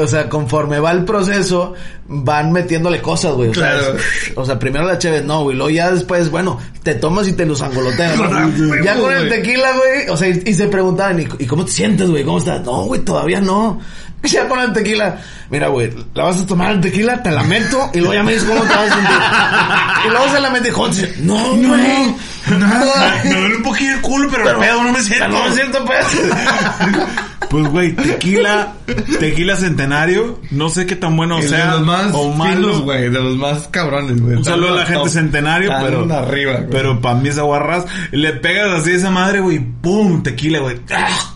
o 0.00 0.06
sea, 0.06 0.28
conforme 0.28 0.78
va 0.80 0.90
el 0.92 1.04
proceso, 1.04 1.74
van 2.06 2.50
metiéndole 2.52 3.02
cosas, 3.02 3.32
güey. 3.34 3.50
O, 3.50 3.54
sea, 3.54 3.62
Claro. 3.78 3.96
es- 3.96 4.32
o 4.36 4.44
sea, 4.46 4.58
primero 4.58 4.84
la 4.86 4.98
chévere, 4.98 5.24
no, 5.24 5.42
güey. 5.42 5.56
Luego 5.56 5.70
ya 5.70 5.90
después, 5.90 6.30
bueno, 6.30 6.58
te 6.82 6.94
tomas 6.94 7.28
y 7.28 7.32
te 7.34 7.44
los 7.44 7.60
angoloteas. 7.60 8.16
¿no? 8.16 8.24
Con 8.28 8.36
a 8.38 8.46
huevo, 8.46 8.84
ya 8.84 8.96
con 8.96 9.12
el 9.12 9.28
tequila, 9.28 9.68
güey. 9.76 10.08
O 10.08 10.16
sea, 10.16 10.28
y, 10.28 10.42
y 10.46 10.54
se 10.54 10.66
preguntaban, 10.68 11.20
¿y, 11.20 11.28
y 11.38 11.46
cómo 11.46 11.64
te 11.64 11.72
sientes, 11.72 12.08
güey? 12.08 12.24
¿Cómo 12.24 12.38
estás? 12.38 12.62
No, 12.64 12.84
güey, 12.84 13.00
todavía 13.02 13.40
no. 13.40 13.78
Ya 14.22 14.46
con 14.48 14.60
el 14.60 14.70
tequila. 14.74 15.18
Mira, 15.48 15.68
güey, 15.68 15.90
la 16.14 16.24
vas 16.24 16.36
a 16.42 16.46
tomar 16.46 16.72
el 16.72 16.80
tequila, 16.82 17.22
te 17.22 17.30
la 17.30 17.42
meto 17.42 17.88
y 17.94 17.98
luego 18.00 18.12
ya 18.12 18.22
me 18.22 18.32
dices 18.34 18.46
cómo 18.46 18.60
te 18.62 18.68
vas 18.68 18.90
a 18.90 18.94
sentir. 18.94 19.16
Y 20.06 20.10
luego 20.10 20.28
se 20.32 20.40
la 20.40 20.50
mete 20.50 20.68
y 20.68 20.72
José, 20.72 21.14
no, 21.20 21.38
güey. 21.56 22.14
Nada. 22.48 23.20
Me 23.24 23.34
duele 23.34 23.56
un 23.56 23.62
poquillo 23.62 23.94
el 23.94 24.00
culo, 24.00 24.28
pero, 24.30 24.50
el 24.50 24.56
pedo 24.56 24.82
no 24.82 24.92
me 24.92 25.02
siento. 25.02 25.28
No 25.28 25.48
me 25.48 25.54
siento, 25.54 25.84
pues. 25.84 26.06
Pues, 27.50 27.66
güey, 27.66 27.96
tequila, 27.96 28.74
tequila 29.18 29.56
centenario, 29.56 30.40
no 30.52 30.68
sé 30.68 30.86
qué 30.86 30.94
tan 30.94 31.16
bueno 31.16 31.42
sea 31.42 31.64
de 31.64 31.70
los 31.72 31.80
más 31.84 32.10
o 32.14 32.32
malo. 32.32 32.68
finos, 32.68 32.82
güey. 32.82 33.10
De 33.10 33.20
los 33.20 33.36
más 33.36 33.66
cabrones, 33.66 34.20
güey. 34.20 34.36
Un 34.36 34.44
saludo 34.44 34.74
a 34.74 34.76
la 34.76 34.86
gente 34.86 35.02
top. 35.02 35.08
centenario, 35.08 35.72
pero 35.80 36.14
arriba, 36.14 36.52
güey. 36.52 36.70
pero 36.70 37.00
para 37.00 37.16
mí 37.16 37.28
es 37.28 37.38
aguarras. 37.38 37.86
Le 38.12 38.34
pegas 38.34 38.80
así 38.80 38.92
a 38.92 38.94
esa 38.94 39.10
madre, 39.10 39.40
güey, 39.40 39.58
pum, 39.58 40.22
tequila, 40.22 40.60
güey. 40.60 40.80
¡Ah! 40.92 41.34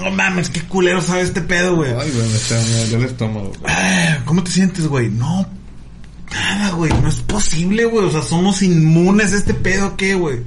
No 0.00 0.10
mames, 0.12 0.50
qué 0.50 0.60
culero 0.62 1.00
sabe 1.00 1.22
este 1.22 1.40
pedo, 1.40 1.74
güey. 1.74 1.90
Ay, 1.90 2.12
güey, 2.12 2.28
me 2.28 2.36
está 2.36 2.54
me 2.54 2.98
el 2.98 3.04
estómago, 3.04 3.52
güey. 3.60 3.74
Ah, 3.74 4.18
¿Cómo 4.24 4.44
te 4.44 4.52
sientes, 4.52 4.86
güey? 4.86 5.08
No, 5.08 5.48
nada, 6.32 6.70
güey, 6.72 6.92
no 7.02 7.08
es 7.08 7.16
posible, 7.16 7.84
güey. 7.84 8.06
O 8.06 8.10
sea, 8.10 8.22
somos 8.22 8.62
inmunes 8.62 9.32
a 9.32 9.36
este 9.36 9.54
pedo, 9.54 9.96
¿qué, 9.96 10.14
güey? 10.14 10.40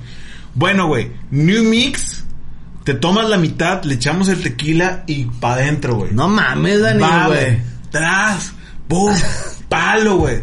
Bueno, 0.55 0.87
güey, 0.87 1.11
New 1.31 1.63
Mix, 1.63 2.23
te 2.83 2.93
tomas 2.93 3.29
la 3.29 3.37
mitad, 3.37 3.83
le 3.83 3.95
echamos 3.95 4.29
el 4.29 4.41
tequila 4.41 5.03
y 5.07 5.25
pa' 5.25 5.53
adentro, 5.53 5.95
güey. 5.95 6.11
No 6.11 6.27
mames, 6.27 6.81
Dani, 6.81 7.03
güey. 7.27 7.61
Tras, 7.91 8.53
boom, 8.87 9.15
palo, 9.69 10.17
güey. 10.17 10.41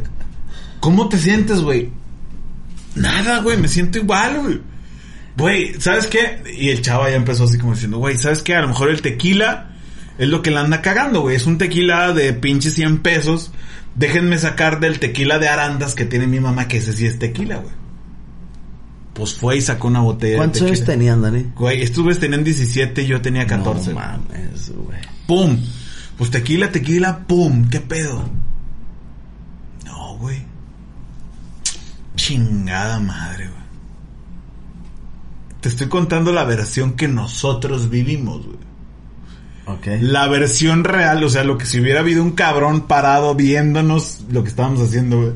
¿Cómo 0.80 1.08
te 1.08 1.18
sientes, 1.18 1.60
güey? 1.60 1.90
Nada, 2.94 3.40
güey, 3.40 3.58
me 3.58 3.68
siento 3.68 3.98
igual, 3.98 4.40
güey. 4.40 4.60
Güey, 5.36 5.80
¿sabes 5.80 6.06
qué? 6.06 6.42
Y 6.56 6.70
el 6.70 6.80
chavo 6.80 7.08
ya 7.08 7.16
empezó 7.16 7.44
así 7.44 7.58
como 7.58 7.74
diciendo, 7.74 7.98
güey, 7.98 8.16
¿sabes 8.16 8.42
qué? 8.42 8.54
A 8.54 8.62
lo 8.62 8.68
mejor 8.68 8.88
el 8.88 9.02
tequila 9.02 9.76
es 10.16 10.28
lo 10.28 10.40
que 10.40 10.50
le 10.50 10.58
anda 10.58 10.80
cagando, 10.80 11.20
güey. 11.20 11.36
Es 11.36 11.46
un 11.46 11.58
tequila 11.58 12.12
de 12.14 12.32
pinche 12.32 12.70
100 12.70 12.98
pesos. 12.98 13.50
Déjenme 13.96 14.36
sacar 14.38 14.78
del 14.78 15.00
tequila 15.00 15.38
de 15.38 15.48
arandas 15.48 15.94
que 15.94 16.04
tiene 16.04 16.26
mi 16.26 16.38
mamá, 16.38 16.68
que 16.68 16.76
ese 16.76 16.92
sí 16.92 17.06
es 17.06 17.18
tequila, 17.18 17.56
güey. 17.56 17.72
Pues 19.14 19.32
fue 19.32 19.56
y 19.56 19.62
sacó 19.62 19.88
una 19.88 20.00
botella 20.00 20.36
¿Cuántos 20.36 20.60
de 20.60 20.66
años 20.66 20.84
tenían, 20.84 21.22
Dani? 21.22 21.46
Güey, 21.56 21.86
güeyes 21.86 22.20
tenían 22.20 22.44
17 22.44 23.02
y 23.02 23.06
yo 23.06 23.22
tenía 23.22 23.46
14. 23.46 23.90
No 23.90 23.96
mames, 23.96 24.72
güey. 24.76 24.98
¡Pum! 25.26 25.58
Pues 26.18 26.30
tequila, 26.30 26.70
tequila, 26.70 27.20
¡pum! 27.26 27.70
¿Qué 27.70 27.80
pedo? 27.80 28.28
No, 29.86 30.18
güey. 30.18 30.42
Chingada 32.16 33.00
madre, 33.00 33.48
güey. 33.48 33.66
Te 35.62 35.70
estoy 35.70 35.88
contando 35.88 36.32
la 36.32 36.44
versión 36.44 36.92
que 36.92 37.08
nosotros 37.08 37.88
vivimos, 37.88 38.44
güey. 38.44 38.65
Ok. 39.66 39.86
La 40.00 40.28
versión 40.28 40.84
real, 40.84 41.22
o 41.24 41.28
sea, 41.28 41.44
lo 41.44 41.58
que 41.58 41.66
si 41.66 41.80
hubiera 41.80 42.00
habido 42.00 42.22
un 42.22 42.32
cabrón 42.32 42.82
parado 42.86 43.34
viéndonos 43.34 44.20
lo 44.30 44.42
que 44.42 44.50
estábamos 44.50 44.80
haciendo, 44.80 45.20
güey. 45.20 45.32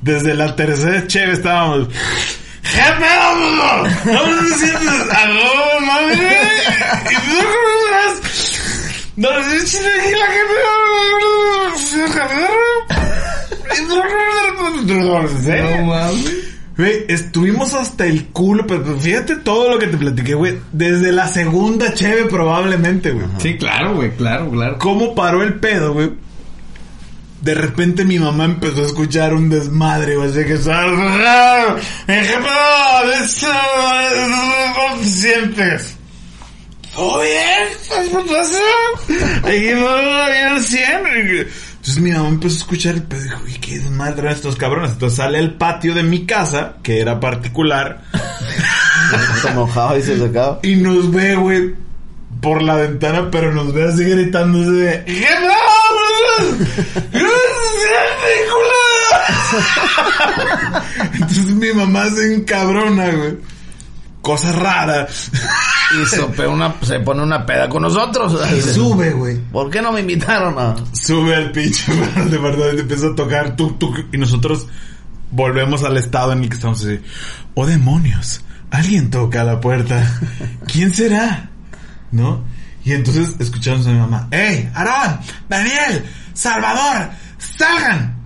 Desde 0.00 0.34
la 0.34 0.54
tercera 0.56 1.06
cheve 1.06 1.32
estábamos. 1.32 1.88
¿Qué 1.88 2.78
pedo, 2.98 3.34
mamá? 3.34 3.90
¿Cómo 4.04 4.48
te 4.48 4.54
sientes? 4.56 5.10
¡Aló, 5.10 5.80
mami! 5.80 6.14
¿Y? 7.10 7.16
No, 9.16 9.28
es 9.30 9.72
tequila, 9.72 10.26
¿qué 10.28 10.42
pedo? 10.48 10.72
No 14.86 15.86
mames. 15.86 16.61
Güey, 16.76 17.04
estuvimos 17.08 17.74
hasta 17.74 18.06
el 18.06 18.28
culo, 18.28 18.66
pero 18.66 18.98
fíjate 18.98 19.36
todo 19.36 19.70
lo 19.70 19.78
que 19.78 19.88
te 19.88 19.98
platiqué, 19.98 20.34
güey. 20.34 20.58
Desde 20.72 21.12
la 21.12 21.28
segunda 21.28 21.92
cheve 21.92 22.24
probablemente, 22.24 23.10
güey. 23.10 23.26
Sí, 23.38 23.56
claro, 23.58 23.94
güey, 23.94 24.10
claro, 24.16 24.50
claro. 24.50 24.78
¿Cómo 24.78 25.14
paró 25.14 25.42
el 25.42 25.54
pedo, 25.54 25.92
güey? 25.92 26.10
De 27.42 27.54
repente 27.54 28.04
mi 28.04 28.18
mamá 28.18 28.44
empezó 28.44 28.82
a 28.82 28.86
escuchar 28.86 29.34
un 29.34 29.50
desmadre, 29.50 30.16
güey, 30.16 30.30
así 30.30 30.44
que. 30.44 30.56
Siempre. 35.02 35.78
¿Qué 37.90 38.18
pasa? 38.28 38.58
Aquí 39.44 39.70
no 39.74 39.96
bien 40.26 40.62
siempre. 40.62 41.48
Entonces 41.82 42.00
mi 42.00 42.12
mamá 42.12 42.28
empezó 42.28 42.54
a 42.54 42.58
escuchar 42.58 42.94
el 42.94 43.02
pedo 43.02 43.22
y 43.22 43.24
dijo, 43.24 43.40
¿y 43.48 43.54
qué 43.54 43.78
desmadre 43.80 44.30
estos 44.30 44.54
cabrones? 44.54 44.92
Entonces 44.92 45.16
sale 45.16 45.40
al 45.40 45.54
patio 45.54 45.94
de 45.96 46.04
mi 46.04 46.26
casa, 46.26 46.74
que 46.80 47.00
era 47.00 47.18
particular, 47.18 48.02
Se 49.42 49.98
y 49.98 50.02
se 50.02 50.16
sacaba. 50.16 50.60
y 50.62 50.76
nos 50.76 51.10
ve, 51.10 51.34
güey, 51.34 51.74
por 52.40 52.62
la 52.62 52.76
ventana, 52.76 53.28
pero 53.32 53.52
nos 53.52 53.74
ve 53.74 53.88
así 53.88 54.04
gritándose 54.04 54.70
de... 54.70 55.04
¿Qué 55.06 55.12
ridícula! 55.12 55.62
Entonces 61.14 61.46
mi 61.46 61.72
mamá 61.72 62.08
se 62.10 62.32
encabrona, 62.32 63.10
güey. 63.10 63.38
Cosa 64.22 64.52
rara. 64.52 65.06
Y 66.00 66.06
sope 66.06 66.46
una, 66.46 66.76
se 66.82 67.00
pone 67.00 67.22
una 67.22 67.44
peda 67.44 67.68
con 67.68 67.82
nosotros. 67.82 68.38
Y 68.56 68.62
sube, 68.62 69.10
güey. 69.10 69.36
¿Por 69.36 69.68
qué 69.68 69.82
no 69.82 69.92
me 69.92 70.00
invitaron 70.00 70.56
a...? 70.58 70.76
Sube 70.92 71.34
al 71.34 71.50
pinche 71.50 71.92
al 72.16 72.30
departamento 72.30 72.76
y 72.76 72.80
empieza 72.80 73.08
a 73.08 73.14
tocar 73.14 73.56
tuk 73.56 73.78
tuk. 73.78 73.98
Y 74.12 74.18
nosotros 74.18 74.68
volvemos 75.32 75.82
al 75.82 75.96
estado 75.96 76.32
en 76.32 76.44
el 76.44 76.48
que 76.48 76.54
estamos 76.54 76.84
así. 76.84 77.00
Oh 77.54 77.66
demonios, 77.66 78.44
alguien 78.70 79.10
toca 79.10 79.40
a 79.40 79.44
la 79.44 79.60
puerta. 79.60 80.20
¿Quién 80.66 80.94
será? 80.94 81.50
¿No? 82.12 82.44
Y 82.84 82.92
entonces 82.92 83.34
escuchamos 83.40 83.86
a 83.86 83.90
mi 83.90 83.98
mamá. 83.98 84.28
¡Ey, 84.30 84.70
Aarón! 84.74 85.20
¡Daniel! 85.48 86.04
¡Salvador! 86.32 87.10
¡Salgan! 87.38 88.16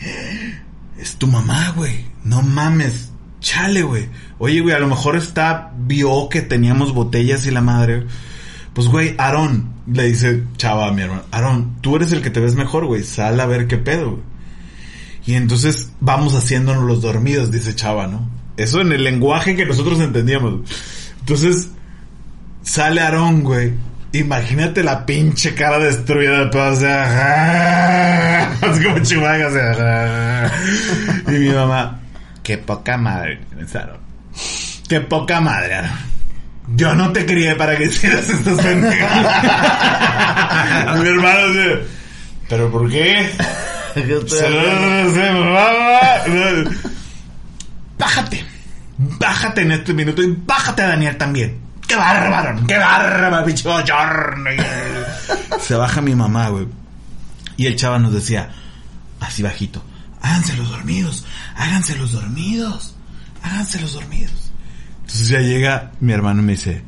Es 0.98 1.16
tu 1.16 1.26
mamá, 1.26 1.74
güey. 1.76 2.06
No 2.24 2.40
mames. 2.40 3.10
Chale, 3.46 3.82
güey. 3.82 4.08
Oye, 4.38 4.60
güey, 4.60 4.74
a 4.74 4.80
lo 4.80 4.88
mejor 4.88 5.14
está, 5.14 5.70
vio 5.78 6.28
que 6.28 6.42
teníamos 6.42 6.92
botellas 6.92 7.46
y 7.46 7.52
la 7.52 7.60
madre. 7.60 8.04
Pues, 8.74 8.88
güey, 8.88 9.14
Aarón, 9.18 9.72
le 9.86 10.02
dice 10.02 10.42
chava 10.56 10.88
a 10.88 10.92
mi 10.92 11.02
hermano, 11.02 11.22
Aarón, 11.30 11.76
tú 11.80 11.94
eres 11.94 12.10
el 12.10 12.22
que 12.22 12.30
te 12.30 12.40
ves 12.40 12.56
mejor, 12.56 12.86
güey, 12.86 13.04
sal 13.04 13.38
a 13.38 13.46
ver 13.46 13.68
qué 13.68 13.76
pedo, 13.76 14.10
güey. 14.10 14.22
Y 15.26 15.34
entonces 15.34 15.92
vamos 16.00 16.34
haciéndonos 16.34 16.82
los 16.82 17.02
dormidos, 17.02 17.52
dice 17.52 17.76
chava, 17.76 18.08
¿no? 18.08 18.28
Eso 18.56 18.80
en 18.80 18.90
el 18.90 19.04
lenguaje 19.04 19.54
que 19.54 19.64
nosotros 19.64 20.00
entendíamos. 20.00 20.68
Entonces, 21.20 21.68
sale 22.62 23.00
Aarón, 23.00 23.44
güey. 23.44 23.74
Imagínate 24.10 24.82
la 24.82 25.06
pinche 25.06 25.54
cara 25.54 25.78
destruida 25.78 26.40
de 26.40 26.46
pedo, 26.46 26.72
o 26.72 26.74
sea, 26.74 28.56
como 28.60 28.98
Chewbacca, 28.98 29.46
o 29.46 29.52
sea, 29.52 30.52
y 31.28 31.38
mi 31.38 31.50
mamá, 31.50 32.00
qué 32.46 32.56
poca 32.58 32.96
madre, 32.96 33.40
tienes, 33.48 33.74
Aarón. 33.74 33.98
Qué 34.88 35.00
poca 35.00 35.40
madre. 35.40 35.80
Yo 36.76 36.94
no 36.94 37.12
te 37.12 37.26
crié 37.26 37.56
para 37.56 37.76
que 37.76 37.86
hicieras 37.86 38.30
estas 38.30 38.64
pendejadas. 38.64 39.36
Mi 41.00 41.08
hermano 41.08 41.48
dice, 41.48 41.80
¿pero 42.48 42.70
por 42.70 42.88
qué? 42.88 43.32
Bájate. 47.98 48.44
Bájate 48.96 49.62
en 49.62 49.72
este 49.72 49.92
minuto 49.92 50.22
y 50.22 50.32
bájate 50.46 50.82
Daniel 50.82 51.16
también. 51.16 51.58
¡Qué 51.88 51.96
bárbaro! 51.96 52.60
¡Qué 52.68 52.78
bárbaro, 52.78 53.44
bicho! 53.44 53.76
Se 55.58 55.74
baja 55.74 56.00
mi 56.00 56.14
mamá, 56.14 56.50
güey. 56.50 56.68
Y 57.56 57.66
el 57.66 57.74
chava 57.74 57.98
nos 57.98 58.12
decía, 58.12 58.50
así 59.18 59.42
bajito, 59.42 59.82
háganse 60.26 60.56
los 60.56 60.70
dormidos, 60.70 61.24
háganse 61.56 61.96
los 61.96 62.12
dormidos, 62.12 62.94
háganse 63.42 63.80
los 63.80 63.92
dormidos. 63.92 64.52
Entonces 65.02 65.28
ya 65.28 65.38
llega 65.38 65.92
mi 66.00 66.12
hermano 66.12 66.42
y 66.42 66.44
me 66.44 66.52
dice, 66.52 66.82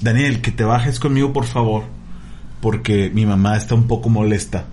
Daniel, 0.00 0.40
que 0.40 0.52
te 0.52 0.62
bajes 0.62 1.00
conmigo, 1.00 1.32
por 1.32 1.46
favor, 1.46 1.84
porque 2.60 3.10
mi 3.12 3.26
mamá 3.26 3.56
está 3.56 3.74
un 3.74 3.88
poco 3.88 4.08
molesta, 4.08 4.66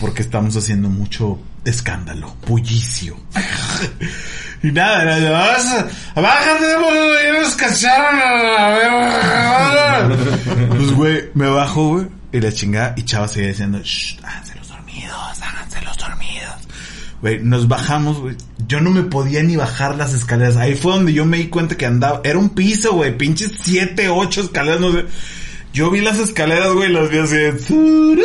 porque 0.00 0.22
estamos 0.22 0.56
haciendo 0.56 0.88
mucho 0.88 1.40
escándalo, 1.64 2.36
bullicio. 2.46 3.16
y 4.62 4.70
nada, 4.70 5.30
"Vas, 5.30 5.84
bájate, 6.14 6.76
boludo, 6.76 7.40
nos 7.40 7.56
cacharon 7.56 8.20
a 8.20 8.42
la 8.42 8.68
verga". 8.68 10.16
Pues, 10.68 10.92
güey, 10.92 11.30
me 11.34 11.46
bajo, 11.48 11.88
güey, 11.88 12.06
y 12.32 12.40
la 12.40 12.52
chingada, 12.52 12.94
y 12.96 13.02
Chava 13.02 13.26
seguía 13.26 13.48
diciendo, 13.48 13.80
shh, 13.82 14.18
háganse 14.22 14.54
los 14.56 14.68
dormidos, 14.68 15.42
háganse 15.42 15.82
los 15.82 15.96
dormidos. 15.96 16.68
Güey, 17.22 17.38
nos 17.40 17.68
bajamos, 17.68 18.18
güey. 18.20 18.36
Yo 18.66 18.80
no 18.80 18.90
me 18.90 19.04
podía 19.04 19.44
ni 19.44 19.54
bajar 19.54 19.96
las 19.96 20.12
escaleras. 20.12 20.56
Ahí 20.56 20.74
fue 20.74 20.92
donde 20.92 21.12
yo 21.12 21.24
me 21.24 21.38
di 21.38 21.46
cuenta 21.46 21.76
que 21.76 21.86
andaba. 21.86 22.20
Era 22.24 22.36
un 22.36 22.48
piso, 22.50 22.94
güey. 22.94 23.16
Pinches 23.16 23.52
siete, 23.62 24.08
ocho 24.08 24.40
escaleras, 24.40 24.80
no 24.80 24.92
sé. 24.92 25.04
Yo 25.72 25.88
vi 25.90 26.00
las 26.00 26.18
escaleras, 26.18 26.72
güey, 26.72 26.92
las 26.92 27.08
vi 27.08 27.18
así. 27.18 27.34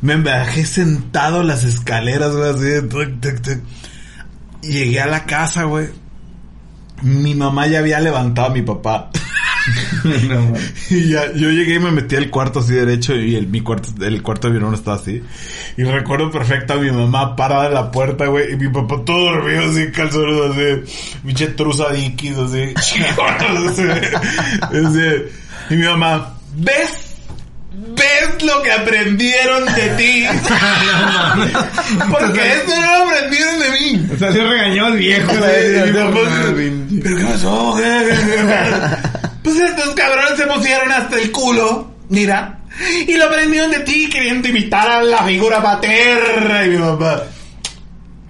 Me 0.00 0.16
bajé 0.16 0.64
sentado 0.64 1.42
las 1.42 1.64
escaleras, 1.64 2.36
güey, 2.36 2.50
así. 2.50 2.86
tuc. 2.88 3.58
Llegué 4.62 5.00
a 5.00 5.06
la 5.06 5.24
casa, 5.24 5.64
güey. 5.64 5.88
Mi 7.02 7.34
mamá 7.34 7.66
ya 7.66 7.78
había 7.78 7.98
levantado 7.98 8.48
a 8.48 8.52
mi 8.52 8.60
papá. 8.62 9.10
No. 10.28 10.52
Y 10.90 11.08
ya, 11.10 11.32
yo 11.32 11.50
llegué 11.50 11.74
y 11.74 11.78
me 11.78 11.90
metí 11.90 12.16
al 12.16 12.30
cuarto 12.30 12.60
así 12.60 12.74
derecho 12.74 13.14
y 13.14 13.36
el, 13.36 13.46
mi 13.46 13.60
cuarto, 13.60 13.90
el 14.04 14.22
cuarto 14.22 14.48
de 14.48 14.52
mi 14.52 14.58
hermano 14.58 14.76
estaba 14.76 14.96
así. 14.96 15.22
Y 15.76 15.84
recuerdo 15.84 16.30
perfecto 16.30 16.74
a 16.74 16.76
mi 16.76 16.90
mamá 16.90 17.36
parada 17.36 17.66
en 17.66 17.74
la 17.74 17.90
puerta, 17.90 18.26
güey, 18.26 18.52
y 18.52 18.56
mi 18.56 18.68
papá 18.68 19.02
todo 19.04 19.32
dormido 19.32 19.70
así, 19.70 19.90
calzones 19.90 20.50
así, 20.50 21.20
pinche 21.24 21.46
truza 21.48 21.84
así, 21.90 22.14
así, 22.76 23.82
así. 24.60 25.08
Y 25.70 25.76
mi 25.76 25.86
mamá, 25.86 26.34
¿ves? 26.56 27.08
¿Ves 27.98 28.42
lo 28.42 28.60
que 28.62 28.72
aprendieron 28.72 29.64
de 29.66 29.88
ti? 29.96 30.26
Porque 32.10 32.52
esto 32.52 32.74
no 32.74 32.98
lo 32.98 33.04
aprendieron 33.04 33.58
de 33.60 33.70
mí. 33.70 34.08
O 34.12 34.18
sea, 34.18 34.32
se 34.32 34.42
regañó 34.42 34.86
al 34.86 34.96
viejo. 34.96 35.32
¿Pero 37.02 37.16
qué 37.16 37.24
pasó? 37.24 37.76
Pues 39.42 39.56
estos 39.56 39.94
cabrones 39.94 40.36
se 40.36 40.46
pusieron 40.46 40.92
hasta 40.92 41.16
el 41.16 41.30
culo, 41.32 41.92
mira. 42.08 42.60
Y 43.06 43.16
lo 43.16 43.24
aprendieron 43.24 43.70
de 43.70 43.80
ti 43.80 44.08
queriendo 44.08 44.48
imitar 44.48 44.88
a 44.88 45.02
la 45.02 45.24
figura 45.24 45.62
paterna. 45.62 46.64
Y 46.64 46.70
mi 46.70 46.78
papá, 46.78 47.24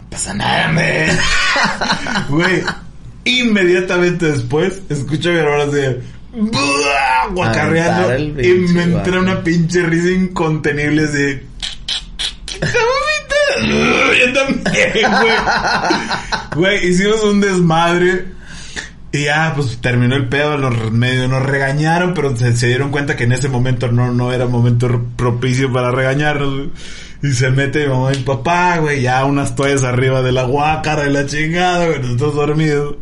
no 0.02 0.10
pasa 0.10 0.34
nada. 0.34 0.72
Güey, 2.28 2.62
inmediatamente 3.24 4.32
después, 4.32 4.80
escucho 4.88 5.30
a 5.30 5.32
mi 5.32 5.38
hermano 5.38 5.62
así, 5.70 5.80
¡buah! 6.32 7.28
guacarreando. 7.32 8.42
Y 8.42 8.48
me 8.72 8.84
entra 8.84 9.20
una 9.20 9.42
pinche 9.42 9.82
risa 9.82 10.08
incontenible 10.10 11.04
así. 11.04 11.40
Yo 13.60 14.32
también, 14.32 15.10
güey. 15.10 15.36
Güey, 16.54 16.88
hicimos 16.88 17.22
un 17.24 17.40
desmadre. 17.40 18.26
Y 19.10 19.24
ya, 19.24 19.52
pues 19.56 19.78
terminó 19.80 20.16
el 20.16 20.28
pedo, 20.28 20.58
nos, 20.58 20.92
medio 20.92 21.28
nos 21.28 21.42
regañaron, 21.42 22.12
pero 22.12 22.36
se, 22.36 22.54
se 22.54 22.66
dieron 22.66 22.90
cuenta 22.90 23.16
que 23.16 23.24
en 23.24 23.32
ese 23.32 23.48
momento 23.48 23.90
no, 23.90 24.12
no 24.12 24.32
era 24.32 24.46
momento 24.46 25.02
propicio 25.16 25.72
para 25.72 25.90
regañarnos. 25.90 26.68
Y 27.22 27.32
se 27.32 27.50
mete 27.50 27.86
mi 27.86 27.92
mamá 27.92 28.12
y 28.12 28.18
mi 28.18 28.22
papá, 28.24 28.78
güey, 28.78 29.02
ya 29.02 29.24
unas 29.24 29.56
toallas 29.56 29.82
arriba 29.82 30.22
de 30.22 30.32
la 30.32 30.44
guácara 30.44 31.08
y 31.08 31.12
la 31.12 31.26
chingada, 31.26 31.86
güey, 31.86 32.00
nosotros 32.00 32.34
dormidos. 32.34 32.96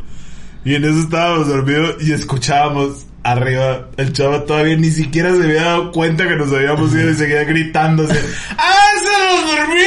Y 0.64 0.74
en 0.74 0.84
eso 0.84 1.00
estábamos 1.00 1.48
dormidos 1.48 1.96
y 2.00 2.12
escuchábamos 2.12 3.06
arriba. 3.22 3.88
El 3.96 4.12
chavo 4.12 4.42
todavía 4.42 4.76
ni 4.76 4.90
siquiera 4.90 5.30
se 5.30 5.42
había 5.42 5.64
dado 5.64 5.92
cuenta 5.92 6.26
que 6.26 6.36
nos 6.36 6.52
habíamos 6.52 6.94
ido 6.94 7.10
y 7.10 7.14
seguía 7.14 7.44
gritando 7.44 8.04
así, 8.04 8.16
¡Ah, 8.56 8.90
se 8.98 9.12
nos 9.34 9.56
dormido! 9.56 9.86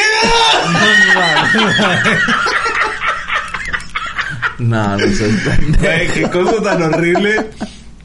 No, 4.60 4.97
no 4.97 5.07
sé. 5.07 5.30
Güey, 5.80 6.07
qué 6.14 6.24
cosa 6.30 6.62
tan 6.62 6.82
horrible 6.82 7.47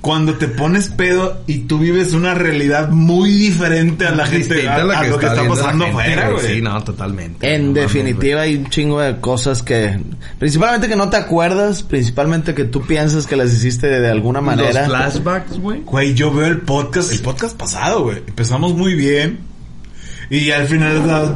cuando 0.04 0.34
te 0.34 0.48
pones 0.48 0.90
pedo 0.90 1.42
y 1.46 1.60
tú 1.60 1.78
vives 1.78 2.12
una 2.12 2.34
realidad 2.34 2.90
muy 2.90 3.30
diferente 3.30 4.06
a 4.06 4.10
la 4.14 4.26
gente, 4.26 4.56
Distinta 4.56 4.74
a, 4.74 4.80
a 4.82 4.84
la 4.84 4.98
a 4.98 5.02
que 5.02 5.08
lo 5.08 5.18
que 5.18 5.26
está 5.26 5.48
pasando 5.48 5.86
afuera, 5.86 6.28
güey. 6.28 6.46
Sí, 6.46 6.60
no, 6.60 6.84
totalmente. 6.84 7.54
En 7.54 7.72
No 7.72 7.80
definitiva 7.80 8.42
hay 8.42 8.56
un 8.56 8.68
chingo 8.68 9.00
de 9.00 9.16
cosas 9.16 9.62
que... 9.62 9.98
Principalmente 10.38 10.88
que 10.88 10.96
no 10.96 11.08
te 11.08 11.16
acuerdas, 11.16 11.82
principalmente 11.82 12.54
que 12.54 12.64
tú 12.64 12.82
piensas 12.82 13.26
que 13.26 13.34
las 13.34 13.50
hiciste 13.50 13.86
de, 13.86 14.00
de 14.00 14.10
alguna 14.10 14.42
manera. 14.42 14.86
Los 14.86 14.88
flashbacks, 14.88 15.58
güey. 15.58 15.80
Güey, 15.80 16.12
yo 16.12 16.30
veo 16.30 16.48
el 16.48 16.60
podcast, 16.60 17.10
el 17.10 17.20
podcast 17.20 17.56
pasado, 17.56 18.02
güey. 18.02 18.18
Empezamos 18.18 18.74
muy 18.74 18.92
bien. 18.94 19.53
Y 20.30 20.50
al 20.50 20.66
final. 20.66 21.34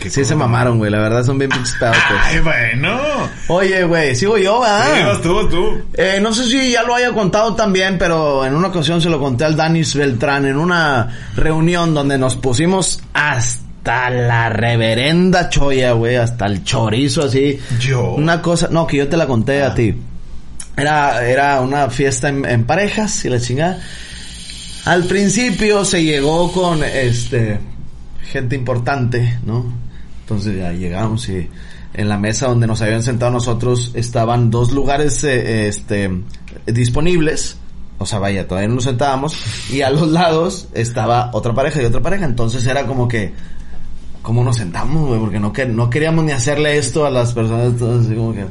Qué 0.00 0.10
Sí 0.10 0.24
se 0.24 0.34
mamaron, 0.34 0.78
güey. 0.78 0.90
La 0.90 0.98
verdad 0.98 1.24
son 1.24 1.38
bien 1.38 1.50
pinches 1.50 1.74
pedotes. 1.76 2.00
Ay, 2.24 2.38
bueno. 2.40 2.98
Oye, 3.48 3.84
güey, 3.84 4.14
sigo 4.14 4.38
yo, 4.38 4.62
Sí, 4.64 4.70
¿verdad? 4.90 5.08
vas 5.12 5.22
tú, 5.22 5.34
vas 5.34 5.48
tú. 5.48 5.82
Eh, 5.94 6.18
no 6.20 6.32
sé 6.32 6.44
si 6.44 6.72
ya 6.72 6.82
lo 6.82 6.94
haya 6.94 7.12
contado 7.12 7.54
también, 7.54 7.98
pero 7.98 8.44
en 8.44 8.54
una 8.54 8.68
ocasión 8.68 9.00
se 9.00 9.08
lo 9.10 9.18
conté 9.20 9.44
al 9.44 9.56
Danis 9.56 9.94
Beltrán 9.94 10.46
en 10.46 10.56
una 10.56 11.08
reunión 11.36 11.94
donde 11.94 12.18
nos 12.18 12.36
pusimos 12.36 13.00
hasta 13.12 14.10
la 14.10 14.48
reverenda 14.48 15.48
choya, 15.48 15.92
güey, 15.92 16.16
hasta 16.16 16.46
el 16.46 16.64
chorizo 16.64 17.24
así. 17.24 17.60
Yo. 17.80 18.12
Una 18.12 18.40
cosa, 18.40 18.68
no, 18.70 18.86
que 18.86 18.96
yo 18.98 19.08
te 19.08 19.16
la 19.16 19.26
conté 19.26 19.62
a 19.62 19.74
ti. 19.74 19.94
Era, 20.76 21.26
era 21.26 21.60
una 21.60 21.90
fiesta 21.90 22.28
en, 22.28 22.44
en 22.46 22.64
parejas 22.64 23.24
y 23.24 23.28
la 23.28 23.38
chingada. 23.40 23.78
Al 24.84 25.04
principio 25.04 25.84
se 25.84 26.02
llegó 26.04 26.50
con 26.52 26.82
este 26.82 27.60
gente 28.30 28.56
importante, 28.56 29.38
¿no? 29.44 29.64
Entonces 30.20 30.58
ya 30.58 30.72
llegamos 30.72 31.28
y 31.28 31.48
en 31.94 32.08
la 32.08 32.18
mesa 32.18 32.48
donde 32.48 32.66
nos 32.66 32.80
habían 32.82 33.02
sentado 33.02 33.30
nosotros 33.30 33.92
estaban 33.94 34.50
dos 34.50 34.72
lugares 34.72 35.22
eh, 35.24 35.68
este 35.68 36.10
disponibles. 36.66 37.56
O 37.98 38.06
sea, 38.06 38.18
vaya, 38.18 38.48
todavía 38.48 38.68
no 38.68 38.76
nos 38.76 38.84
sentábamos 38.84 39.36
y 39.70 39.82
a 39.82 39.90
los 39.90 40.08
lados 40.08 40.68
estaba 40.74 41.30
otra 41.32 41.54
pareja 41.54 41.80
y 41.80 41.84
otra 41.84 42.00
pareja, 42.02 42.24
entonces 42.24 42.64
era 42.66 42.84
como 42.86 43.06
que 43.06 43.32
¿cómo 44.22 44.42
nos 44.42 44.56
sentamos, 44.56 45.06
güey? 45.06 45.20
Porque 45.20 45.38
no, 45.38 45.52
no 45.68 45.90
queríamos 45.90 46.24
ni 46.24 46.32
hacerle 46.32 46.78
esto 46.78 47.06
a 47.06 47.10
las 47.10 47.32
personas, 47.32 47.66
entonces 47.66 48.06
así 48.06 48.16
como 48.16 48.34
que 48.34 48.46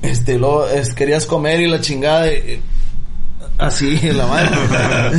este, 0.00 0.38
luego 0.38 0.64
querías 0.94 1.26
comer 1.26 1.60
y 1.60 1.68
la 1.68 1.80
chingada 1.80 2.32
y- 2.32 2.60
así 3.58 3.98
la 4.12 4.26
madre. 4.26 4.50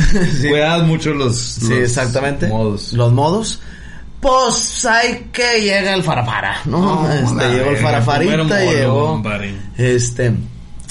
Sí. 0.40 0.48
Cuidas 0.48 0.82
mucho 0.86 1.12
los, 1.12 1.36
Sí, 1.38 1.68
los 1.70 1.78
exactamente. 1.78 2.48
modos. 2.48 2.92
Los 2.92 3.12
modos. 3.12 3.60
Pues 4.20 4.84
hay 4.84 5.28
que 5.32 5.62
llega 5.62 5.94
el 5.94 6.02
farafara, 6.02 6.58
¿no? 6.66 7.02
No, 7.02 7.10
este, 7.12 7.54
llegó 7.54 7.70
el 7.70 7.76
farafarita, 7.78 8.60
llegó. 8.64 9.22
Este. 9.78 10.34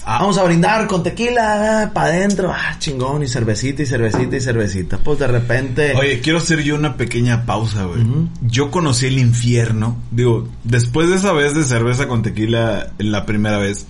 Vamos 0.04 0.39
a 0.39 0.43
brindar 0.43 0.88
con 0.88 1.04
tequila, 1.04 1.91
para 1.93 2.08
adentro, 2.08 2.52
ah, 2.52 2.76
chingón, 2.80 3.22
y 3.22 3.28
cervecita, 3.28 3.84
y 3.84 3.86
cervecita, 3.86 4.36
y 4.38 4.41
cervecita. 4.41 4.97
Pues 4.97 5.20
de 5.20 5.28
repente. 5.28 5.93
Oye, 5.95 6.20
quiero 6.22 6.39
hacer 6.39 6.64
yo 6.64 6.74
una 6.74 6.97
pequeña 6.97 7.45
pausa, 7.45 7.84
güey. 7.84 8.02
Yo 8.41 8.72
conocí 8.72 9.06
el 9.06 9.20
infierno. 9.20 10.02
Digo, 10.10 10.47
después 10.64 11.10
de 11.10 11.18
esa 11.18 11.32
vez 11.32 11.54
de 11.54 11.64
cerveza 11.64 12.08
con 12.08 12.24
tequila, 12.24 12.93
en 12.97 13.12
la 13.12 13.28
primera 13.28 13.60
vez, 13.60 13.86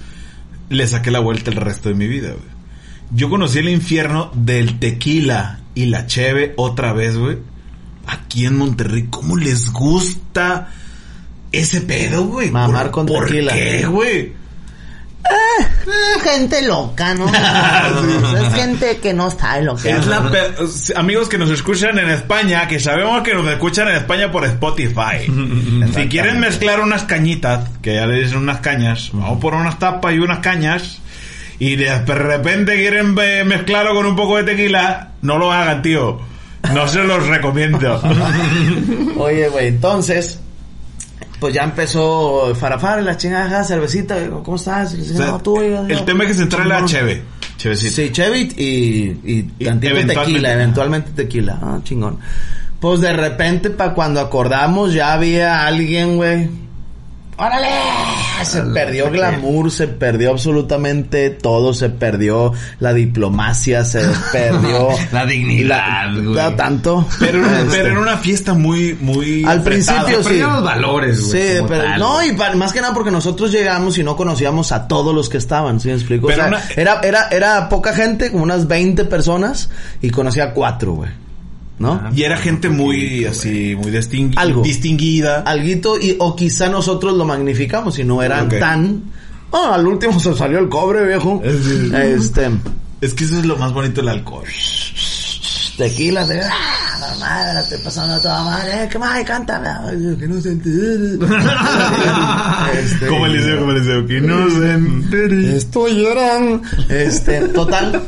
le 0.68 0.86
saqué 0.88 1.12
la 1.12 1.20
vuelta 1.20 1.52
el 1.52 1.56
resto 1.58 1.88
de 1.88 1.96
mi 1.96 2.08
vida, 2.08 2.30
güey. 2.32 2.59
Yo 3.12 3.30
conocí 3.30 3.60
el 3.60 3.70
infierno 3.70 4.32
del 4.34 4.80
tequila 4.80 5.60
y 5.76 5.86
la 5.88 6.06
cheve 6.08 6.54
otra 6.58 6.94
vez, 6.94 7.18
güey. 7.18 7.38
Aquí 8.08 8.46
en 8.46 8.58
Monterrey, 8.58 9.08
¿cómo 9.10 9.36
les 9.38 9.72
gusta 9.72 10.68
ese 11.52 11.82
pedo, 11.82 12.26
güey? 12.26 12.52
Mamar 12.52 12.86
¿Por- 12.86 12.92
con 12.92 13.06
¿Por 13.08 13.26
tequila. 13.28 13.54
qué, 13.54 13.86
güey? 13.86 14.34
Eh, 15.22 15.64
gente 16.24 16.62
loca, 16.64 17.14
¿no? 17.14 17.26
es 18.48 18.54
gente 18.54 18.98
que 18.98 19.14
no 19.14 19.30
sabe 19.30 19.64
lo 19.64 19.76
que 19.76 19.92
Es 19.92 20.08
la 20.08 20.30
pe- 20.32 20.54
amigos 20.96 21.28
que 21.30 21.38
nos 21.38 21.50
escuchan 21.52 22.00
en 22.00 22.10
España, 22.10 22.68
que 22.68 22.80
sabemos 22.80 23.22
que 23.22 23.34
nos 23.34 23.48
escuchan 23.48 23.90
en 23.90 23.96
España 23.96 24.32
por 24.32 24.46
Spotify. 24.46 25.26
si 25.94 26.08
quieren 26.08 26.40
mezclar 26.40 26.80
unas 26.80 27.04
cañitas, 27.04 27.68
que 27.82 27.96
ya 27.96 28.08
le 28.08 28.22
dicen 28.22 28.38
unas 28.38 28.60
cañas, 28.62 29.10
vamos 29.14 29.40
por 29.40 29.54
unas 29.54 29.78
tapas 29.78 30.14
y 30.14 30.20
unas 30.20 30.40
cañas, 30.40 31.00
y 31.60 31.76
de 31.76 31.98
repente 32.06 32.76
quieren 32.76 33.14
mezclarlo 33.14 33.94
con 33.94 34.06
un 34.06 34.16
poco 34.16 34.38
de 34.38 34.44
tequila, 34.44 35.12
no 35.22 35.38
lo 35.38 35.52
hagan, 35.52 35.82
tío. 35.82 36.20
No 36.74 36.88
se 36.88 37.04
los 37.04 37.26
recomiendo. 37.28 38.02
Oye, 39.18 39.48
güey, 39.50 39.68
entonces, 39.68 40.40
pues 41.40 41.54
ya 41.54 41.64
empezó 41.64 42.54
Farafara 42.56 43.02
y 43.02 43.06
la 43.06 43.18
chingada, 43.18 43.64
cervecita, 43.64 44.16
¿cómo 44.44 44.56
estás? 44.58 44.94
Y 44.94 44.98
le 44.98 45.04
dice, 45.04 45.14
O 45.16 45.18
sea, 45.18 45.26
"No, 45.28 45.40
tú, 45.42 45.58
oiga, 45.60 45.82
el 45.82 45.88
no". 45.88 46.04
tema 46.06 46.26
que 46.26 46.34
se 46.34 46.46
trae 46.48 46.66
la 46.68 46.84
cheve. 46.86 47.24
Chevecita. 47.58 47.92
Sí, 47.94 48.10
Chevy 48.12 48.54
y, 48.56 48.64
y 49.34 49.52
Y 49.60 49.66
tantito 49.66 49.94
eventualmente- 49.94 50.14
tequila, 50.16 50.54
eventualmente 50.54 51.12
tequila. 51.12 51.60
Ah, 51.62 51.80
chingón. 51.84 52.20
Pues 52.80 53.02
de 53.02 53.12
repente, 53.12 53.70
pa' 53.70 53.94
cuando 53.94 54.22
acordamos, 54.22 54.94
ya 54.94 55.12
había 55.14 55.66
alguien, 55.68 56.16
güey. 56.16 56.50
¡Órale! 57.38 57.68
Se 58.46 58.62
perdió 58.62 59.10
glamour, 59.12 59.72
se 59.72 59.88
perdió 59.88 60.32
absolutamente 60.32 61.30
todo, 61.30 61.74
se 61.74 61.90
perdió 61.90 62.54
la 62.80 62.94
diplomacia, 62.94 63.84
se 63.84 64.02
perdió... 64.32 64.90
La 65.12 65.26
dignidad, 65.26 66.12
la- 66.12 66.22
güey. 66.22 66.36
la- 66.36 66.56
tanto. 66.56 67.06
Pero, 67.20 67.46
Este, 67.46 67.66
pero 67.70 67.90
en 67.90 67.98
una 67.98 68.18
fiesta 68.18 68.54
muy, 68.54 68.98
muy... 69.00 69.44
Al 69.46 69.60
apretada. 69.60 69.64
principio 70.04 70.18
sí. 70.24 70.28
Perdieron 70.30 70.54
los 70.54 70.64
valores, 70.64 71.20
güey. 71.22 71.32
Sí, 71.32 71.64
pero 71.68 71.84
tal, 71.84 72.00
no, 72.00 72.24
y 72.26 72.32
pa- 72.34 72.56
más 72.56 72.74
que 72.74 72.82
nada 72.82 72.94
porque 72.94 73.12
nosotros 73.12 73.52
llegamos 73.52 73.98
y 73.98 74.04
no 74.04 74.16
conocíamos 74.16 74.72
a 74.72 74.88
todos 74.88 75.14
los 75.14 75.30
que 75.30 75.38
estaban, 75.38 75.80
¿sí 75.80 75.88
me 75.90 75.96
explico? 75.96 76.28
Pero 76.28 76.46
o 76.46 76.48
sea, 76.48 76.58
una- 76.60 76.64
era, 76.76 77.02
era, 77.02 77.28
era 77.32 77.70
poca 77.70 77.94
gente, 77.94 78.32
como 78.32 78.44
unas 78.44 78.68
20 78.68 79.06
personas, 79.06 79.70
y 80.02 80.10
conocía 80.10 80.46
a 80.46 80.54
cuatro, 80.54 80.94
güey. 80.94 81.10
¿No? 81.80 81.94
Ah, 81.94 82.12
Y 82.14 82.24
era 82.24 82.36
gente 82.38 82.68
muy 82.70 83.24
así, 83.26 83.76
muy 83.76 83.92
distingui- 83.92 84.34
Algo. 84.36 84.62
distinguida. 84.64 85.42
Alguito, 85.42 85.98
y, 86.00 86.16
o 86.20 86.36
quizá 86.36 86.68
nosotros 86.70 87.16
lo 87.18 87.24
magnificamos 87.26 87.98
y 88.00 88.04
no 88.04 88.22
eran 88.22 88.50
tan... 88.50 89.04
Oh, 89.52 89.72
al 89.74 89.88
último 89.88 90.20
se 90.20 90.36
salió 90.36 90.60
el 90.60 90.68
cobre, 90.70 91.06
viejo. 91.08 91.42
Este... 91.44 92.50
Es 93.02 93.14
que 93.14 93.24
eso 93.24 93.40
es 93.40 93.46
lo 93.46 93.56
más 93.56 93.72
bonito 93.72 94.02
del 94.02 94.10
alcohol. 94.10 94.44
tequila, 95.78 96.28
de, 96.28 96.42
ah, 96.42 96.98
la 97.00 97.16
madre, 97.18 97.54
la 97.54 97.62
estoy 97.62 97.78
pasando 97.82 98.16
a 98.16 98.22
toda 98.22 98.44
madre, 98.44 98.84
eh, 98.84 98.90
que 98.92 99.00
más, 99.00 99.24
cántame, 99.24 99.70
Ay, 99.70 100.18
que 100.20 100.28
no 100.28 100.42
se 100.42 100.50
entere. 100.52 101.18
Este, 102.78 103.08
Como 103.08 103.26
el 103.26 103.34
liceo, 103.34 103.60
como 103.60 103.72
el 103.72 103.80
liceo. 103.80 104.06
Que 104.06 104.22
no 104.22 104.50
se 104.50 104.72
entere. 104.74 105.56
Estoy 105.58 105.94
llorando. 106.04 106.62
Este, 106.90 107.40
total. 107.50 108.04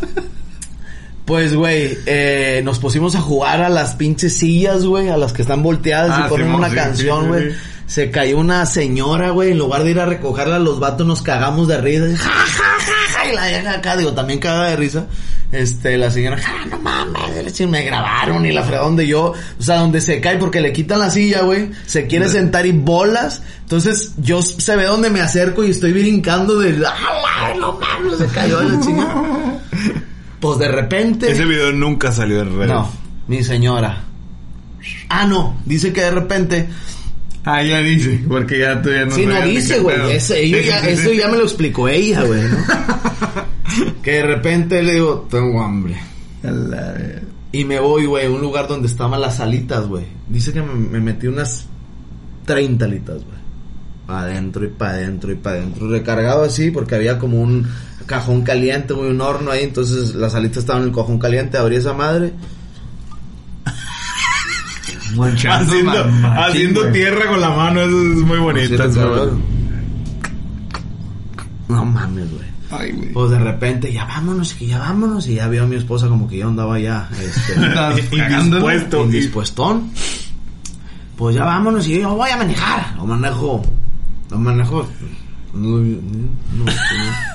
Pues, 1.31 1.53
güey, 1.55 1.97
eh, 2.07 2.59
nos 2.65 2.77
pusimos 2.79 3.15
a 3.15 3.21
jugar 3.21 3.61
a 3.61 3.69
las 3.69 3.95
pinches 3.95 4.37
sillas, 4.37 4.83
güey, 4.83 5.07
a 5.07 5.15
las 5.15 5.31
que 5.31 5.43
están 5.43 5.63
volteadas 5.63 6.11
Ah, 6.13 6.23
y 6.25 6.29
ponen 6.29 6.47
Simón, 6.47 6.59
una 6.59 6.69
sí, 6.69 6.75
canción, 6.75 7.27
güey. 7.29 7.51
sí. 7.51 7.57
Se 7.87 8.11
cayó 8.11 8.37
una 8.37 8.65
señora, 8.65 9.29
güey, 9.29 9.51
en 9.51 9.57
lugar 9.57 9.85
de 9.85 9.91
ir 9.91 9.99
a 10.01 10.05
recogerla, 10.05 10.59
los 10.59 10.81
vatos 10.81 11.07
nos 11.07 11.21
cagamos 11.21 11.69
de 11.69 11.79
risa. 11.79 12.05
Ja, 12.17 12.29
ja, 12.29 12.63
ja, 12.79 13.19
ja, 13.23 13.31
y 13.31 13.33
la 13.33 13.47
vieja 13.47 13.71
acá, 13.75 13.95
digo, 13.95 14.11
también 14.11 14.39
caga 14.39 14.71
de 14.71 14.75
risa. 14.75 15.05
Este, 15.53 15.97
la 15.97 16.11
señora, 16.11 16.37
ja, 16.37 16.65
no 16.69 16.77
mames, 16.79 17.61
me 17.61 17.81
grabaron 17.83 18.45
y 18.45 18.51
la 18.51 18.63
fregada 18.63 18.83
donde 18.87 19.07
yo, 19.07 19.31
o 19.31 19.63
sea, 19.63 19.77
donde 19.77 20.01
se 20.01 20.19
cae 20.19 20.37
porque 20.37 20.59
le 20.59 20.73
quitan 20.73 20.99
la 20.99 21.09
silla, 21.09 21.43
güey, 21.43 21.71
se 21.85 22.07
quiere 22.07 22.27
sentar 22.27 22.65
y 22.65 22.73
bolas. 22.73 23.41
Entonces, 23.61 24.15
yo 24.17 24.41
se 24.41 24.75
ve 24.75 24.83
donde 24.83 25.09
me 25.09 25.21
acerco 25.21 25.63
y 25.63 25.69
estoy 25.69 25.93
brincando 25.93 26.59
de, 26.59 26.75
¡ala, 26.75 27.53
no 27.57 27.79
mames, 27.79 28.17
se 28.17 28.27
cayó 28.27 28.61
la 28.61 28.77
chica! 28.81 29.61
Pues 30.41 30.57
de 30.57 30.67
repente. 30.67 31.31
Ese 31.31 31.45
video 31.45 31.71
nunca 31.71 32.11
salió 32.11 32.37
de 32.37 32.45
redes. 32.45 32.67
No, 32.67 32.91
mi 33.27 33.43
señora. 33.43 34.03
Ah, 35.07 35.25
no, 35.25 35.61
dice 35.65 35.93
que 35.93 36.01
de 36.01 36.11
repente. 36.11 36.67
Ah, 37.45 37.63
ya 37.63 37.79
dice, 37.79 38.23
porque 38.27 38.59
ya 38.59 38.81
tú 38.81 38.89
ya 38.89 39.05
no 39.05 39.15
sí, 39.15 39.25
no 39.25 39.41
dice, 39.41 39.79
güey. 39.79 39.97
ya-. 39.97 40.79
Eso 40.87 41.11
ya 41.13 41.27
me 41.27 41.37
lo 41.37 41.43
explicó 41.43 41.87
ella, 41.87 42.23
güey, 42.23 42.41
¿no? 42.43 42.57
que 44.03 44.11
de 44.11 44.23
repente 44.23 44.81
le 44.81 44.93
digo, 44.93 45.27
tengo 45.29 45.61
hambre. 45.61 45.97
Y 47.51 47.65
me 47.65 47.79
voy, 47.79 48.05
güey, 48.05 48.25
a 48.25 48.29
un 48.29 48.41
lugar 48.41 48.67
donde 48.67 48.87
estaban 48.87 49.21
las 49.21 49.39
alitas, 49.39 49.87
güey. 49.87 50.05
Dice 50.27 50.53
que 50.53 50.61
me, 50.61 50.73
me 50.73 50.99
metí 50.99 51.27
unas 51.27 51.67
30 52.45 52.85
alitas, 52.85 53.17
güey. 53.17 53.41
Pa' 54.07 54.21
adentro 54.21 54.65
y 54.65 54.69
para 54.69 54.93
adentro 54.93 55.31
y 55.31 55.35
para 55.35 55.57
adentro. 55.57 55.87
Recargado 55.87 56.43
así 56.43 56.71
porque 56.71 56.95
había 56.95 57.19
como 57.19 57.41
un 57.41 57.67
cajón 58.05 58.41
caliente, 58.43 58.93
güey, 58.93 59.09
un 59.11 59.21
horno 59.21 59.51
ahí. 59.51 59.63
Entonces 59.63 60.15
las 60.15 60.35
alitas 60.35 60.57
estaban 60.59 60.83
en 60.83 60.89
el 60.89 60.95
cajón 60.95 61.19
caliente. 61.19 61.57
Abrí 61.57 61.75
esa 61.77 61.93
madre. 61.93 62.33
Manchando 65.15 65.71
Haciendo, 65.71 66.05
haciendo 66.41 66.81
güey. 66.81 66.93
tierra 66.93 67.27
con 67.29 67.41
la 67.41 67.49
mano, 67.49 67.81
eso 67.81 67.89
es 68.01 68.17
muy 68.19 68.37
bonito. 68.39 68.77
No 71.67 71.85
mames, 71.85 72.29
güey. 72.31 72.51
Ay, 72.71 72.91
güey. 72.93 73.11
Pues 73.11 73.31
de 73.31 73.39
repente, 73.39 73.91
ya 73.91 74.05
vámonos, 74.05 74.53
que 74.53 74.67
ya 74.67 74.79
vámonos. 74.79 75.27
Y 75.27 75.35
ya 75.35 75.47
vio 75.47 75.63
a 75.63 75.67
mi 75.67 75.75
esposa 75.75 76.07
como 76.07 76.27
que 76.27 76.37
yo 76.37 76.47
andaba 76.47 76.79
ya, 76.79 77.09
este. 77.21 78.15
Indispuesto. 78.15 79.03
indispuestón. 79.05 79.91
Pues 81.17 81.35
ya 81.35 81.43
vámonos 81.43 81.87
y 81.87 81.99
yo 81.99 82.15
voy 82.15 82.29
a 82.29 82.37
manejar. 82.37 82.95
No 82.95 83.05
manejo, 83.05 83.61
no 84.31 84.37
manejo. 84.37 84.87
No, 85.53 85.77
no, 85.77 85.97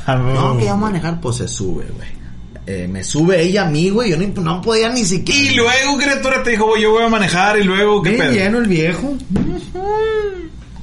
no, 0.07 0.35
no, 0.35 0.57
que 0.59 0.65
ya 0.65 0.75
manejar, 0.77 1.21
pues 1.21 1.37
se 1.37 1.49
sube, 1.49 1.85
güey. 1.95 2.09
Eh, 2.69 2.89
me 2.89 3.05
sube 3.05 3.41
ella 3.43 3.67
a 3.67 3.71
mí, 3.71 3.91
güey. 3.91 4.11
Yo 4.11 4.17
ni- 4.17 4.27
no 4.27 4.61
podía 4.61 4.89
ni 4.89 5.05
siquiera. 5.05 5.53
Y 5.53 5.55
luego, 5.55 5.99
criatura, 5.99 6.43
te 6.43 6.51
dijo, 6.51 6.77
yo 6.77 6.91
voy 6.93 7.05
a 7.05 7.09
manejar. 7.09 7.59
Y 7.59 7.65
luego, 7.65 8.03
¿qué 8.03 8.11
Bien 8.11 8.23
pedo? 8.23 8.33
lleno 8.33 8.59
el 8.59 8.67
viejo. 8.67 9.17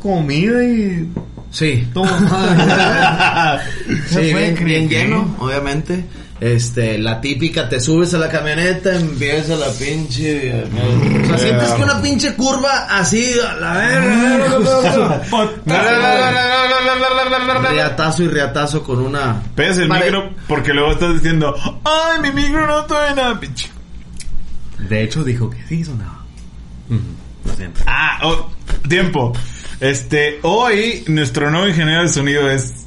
Comida 0.02 0.64
y... 0.64 1.10
Sí. 1.52 1.88
Toma. 1.94 3.60
Sí, 4.08 4.14
Se 4.16 4.22
bien, 4.34 4.56
bien 4.64 4.90
lleno, 4.90 5.36
obviamente. 5.40 6.06
Este, 6.44 6.98
la 6.98 7.22
típica, 7.22 7.70
te 7.70 7.80
subes 7.80 8.14
a 8.14 8.18
la 8.18 8.28
camioneta, 8.28 8.94
empieza 9.00 9.56
la 9.56 9.70
pinche... 9.70 10.54
o 10.54 11.28
sea, 11.28 11.38
sientes 11.38 11.72
que 11.72 11.84
una 11.84 12.02
pinche 12.02 12.36
curva 12.36 12.86
así, 12.89 13.34
a 13.39 13.56
la 13.56 13.74
verga. 13.74 15.22
riatazo 17.70 18.24
y 18.24 18.28
riatazo 18.28 18.84
con 18.84 19.00
una... 19.00 19.41
Pegas 19.56 19.78
el 19.78 19.88
Pare- 19.88 20.06
micro 20.12 20.34
porque 20.48 20.74
luego 20.74 20.91
estás 20.91 21.14
diciendo, 21.14 21.56
ay, 21.86 22.20
mi 22.22 22.32
micro 22.32 22.68
no 22.68 22.86
suena, 22.89 23.39
pinche. 23.39 23.70
De 24.89 25.04
hecho, 25.04 25.24
dijo 25.24 25.50
que 25.50 25.64
sí 25.70 25.86
sonaba. 25.86 26.26
Lo 27.46 27.56
siento. 27.56 27.80
Ah, 27.86 28.20
oh, 28.24 28.52
tiempo. 28.89 29.32
Este, 29.80 30.39
hoy 30.41 31.06
nuestro 31.08 31.50
nuevo 31.50 31.68
ingeniero 31.70 32.02
de 32.02 32.10
sonido 32.10 32.50
es 32.52 32.83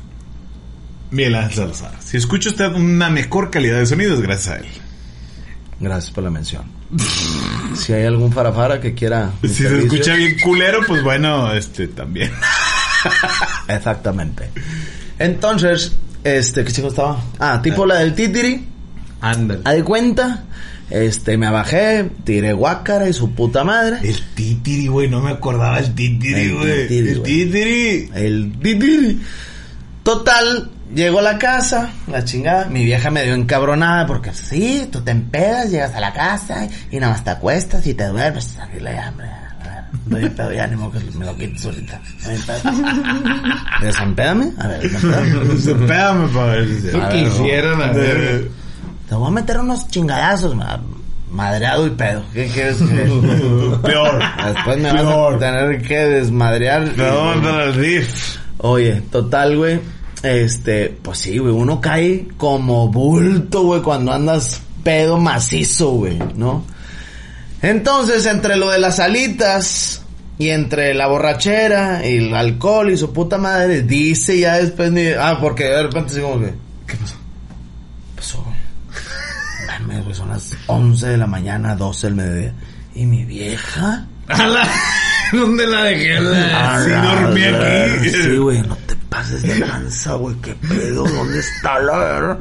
Miguel 1.11 1.35
Ángel 1.35 1.57
Salazar. 1.57 1.93
Si 2.05 2.17
escucha 2.17 2.51
usted 2.51 2.73
una 2.75 3.11
mejor 3.11 3.51
calidad 3.51 3.79
de 3.79 3.87
sonido 3.87 4.15
es 4.15 4.21
gracias 4.21 4.55
a 4.55 4.59
él. 4.59 4.67
Gracias 5.79 6.11
por 6.13 6.25
la 6.25 6.31
mención. 6.31 6.65
si 7.77 7.93
hay 7.93 8.07
algún 8.07 8.33
farafara 8.33 8.81
que 8.81 8.95
quiera... 8.95 9.33
Si 9.43 9.49
se 9.49 9.79
escucha 9.81 10.15
bien 10.15 10.39
culero, 10.41 10.81
pues 10.87 11.03
bueno, 11.03 11.53
este 11.53 11.89
también. 11.89 12.31
Exactamente. 13.69 14.49
Entonces, 15.19 15.93
este, 16.25 16.65
¿qué 16.65 16.73
chico 16.73 16.89
estaba? 16.89 17.23
Ah, 17.39 17.61
tipo 17.63 17.87
la 17.87 17.97
del 17.97 18.15
titiri. 18.15 18.65
Ándale. 19.21 19.63
De 19.71 19.85
cuenta, 19.85 20.45
este, 20.91 21.37
me 21.37 21.51
bajé, 21.51 22.11
tiré 22.25 22.53
guácara 22.53 23.09
y 23.09 23.13
su 23.13 23.33
puta 23.33 23.65
madre. 23.65 23.99
El 24.03 24.21
titiri, 24.35 24.87
güey, 24.89 25.09
no 25.09 25.21
me 25.21 25.31
acordaba 25.31 25.79
el 25.79 25.95
titiri, 25.95 26.41
El 26.41 26.55
güey. 26.55 26.83
titiri, 26.89 27.09
El 27.11 27.19
güey. 27.21 27.33
titiri. 27.45 28.11
El 28.15 28.53
titiri. 28.63 29.21
Total, 30.03 30.71
llego 30.95 31.19
a 31.19 31.23
la 31.23 31.39
casa, 31.39 31.91
la 32.07 32.25
chingada. 32.25 32.67
Mi 32.67 32.85
vieja 32.85 33.11
me 33.11 33.23
dio 33.25 33.35
encabronada 33.35 34.07
porque 34.07 34.33
sí, 34.33 34.89
tú 34.91 35.01
te 35.03 35.11
empedas, 35.11 35.71
llegas 35.71 35.95
a 35.95 36.01
la 36.01 36.13
casa 36.13 36.67
y 36.91 36.99
nada 36.99 37.13
más 37.13 37.25
te 37.25 37.31
acuestas 37.31 37.87
y 37.87 37.95
te 37.95 38.07
duermes. 38.07 38.57
Hombre. 38.63 38.91
A 38.91 39.11
ver, 39.11 39.85
Doy 40.07 40.23
el 40.25 40.31
pedo 40.33 40.53
ya, 40.53 40.67
ni 40.67 40.77
modo 40.77 40.93
que 40.93 41.01
me 41.19 41.25
lo 41.25 41.37
quites 41.37 41.61
solita. 41.63 42.01
Desempédame. 43.81 44.53
A 44.59 44.69
ver, 44.69 44.81
desempédame. 45.49 46.29
Para 46.29 46.47
ver. 46.53 46.69
A 46.95 46.99
la 46.99 47.93
verga. 47.93 48.31
Eh, 48.31 48.51
Te 49.09 49.15
voy 49.15 49.29
a 49.29 49.31
meter 49.31 49.59
unos 49.59 49.89
chingadazos, 49.89 50.55
ma- 50.55 50.81
madreado 51.31 51.87
y 51.87 51.91
pedo. 51.91 52.25
¿Qué 52.33 52.47
quieres 52.49 52.77
que...? 52.79 53.79
Peor. 53.83 54.21
Después 54.55 54.79
me 54.79 54.93
vas 54.93 55.03
a 55.03 55.07
Peor. 55.07 55.39
tener 55.39 55.83
que 55.83 55.97
desmadrear. 55.99 56.97
No, 56.97 57.35
no, 57.37 57.61
el 57.61 57.75
riff. 57.75 58.39
Oye, 58.59 59.03
total, 59.13 59.57
güey. 59.57 59.81
Este, 60.27 60.89
pues 61.03 61.19
sí, 61.19 61.39
güey. 61.39 61.53
Uno 61.53 61.81
cae 61.81 62.27
como 62.37 62.89
bulto, 62.89 63.63
güey, 63.63 63.83
cuando 63.83 64.13
andas 64.13 64.61
pedo 64.83 65.19
macizo, 65.19 65.91
güey, 65.93 66.19
¿no? 66.35 66.65
Entonces, 67.63 68.27
entre 68.27 68.57
lo 68.57 68.71
de 68.71 68.79
las 68.79 69.01
alitas 69.01 70.03
y 70.39 70.51
entre 70.51 70.95
la 70.95 71.07
borrachera 71.07 72.07
y 72.07 72.17
el 72.19 72.35
alcohol 72.35 72.91
y 72.91 72.97
su 72.97 73.13
puta 73.13 73.39
madre, 73.39 73.83
dice 73.83 74.39
ya 74.39 74.55
después 74.57 74.91
mi... 74.93 75.07
Ah, 75.19 75.39
porque 75.41 75.65
de 75.65 75.83
repente 75.85 76.13
así 76.13 76.21
como 76.21 76.41
que... 76.41 76.55
¿Qué 76.87 76.97
pasó? 76.97 77.17
Pasó, 78.15 78.45
güey. 79.89 80.03
Güey, 80.03 80.15
son 80.15 80.29
las 80.29 80.51
11 80.67 81.07
de 81.09 81.17
la 81.17 81.27
mañana, 81.27 81.75
12 81.77 82.07
del 82.09 82.17
mediodía. 82.17 82.53
¿Y 82.95 83.07
mi 83.07 83.25
vieja? 83.25 84.07
A 84.29 84.47
la- 84.47 84.69
¿Dónde 85.33 85.67
la 85.67 85.83
dejé? 85.85 86.21
La- 86.21 86.79
la 86.81 87.15
dormí 87.23 87.41
verga. 87.41 87.95
aquí. 87.95 88.11
Sí, 88.11 88.37
güey, 88.37 88.63
no 88.63 88.77
te 88.87 88.95
pases 89.17 89.43
de 89.43 89.59
lanza, 89.59 90.15
güey. 90.15 90.37
¿Qué 90.37 90.55
pedo? 90.55 91.05
¿Dónde 91.05 91.39
está 91.39 91.79
la 91.81 91.97
verga? 91.99 92.39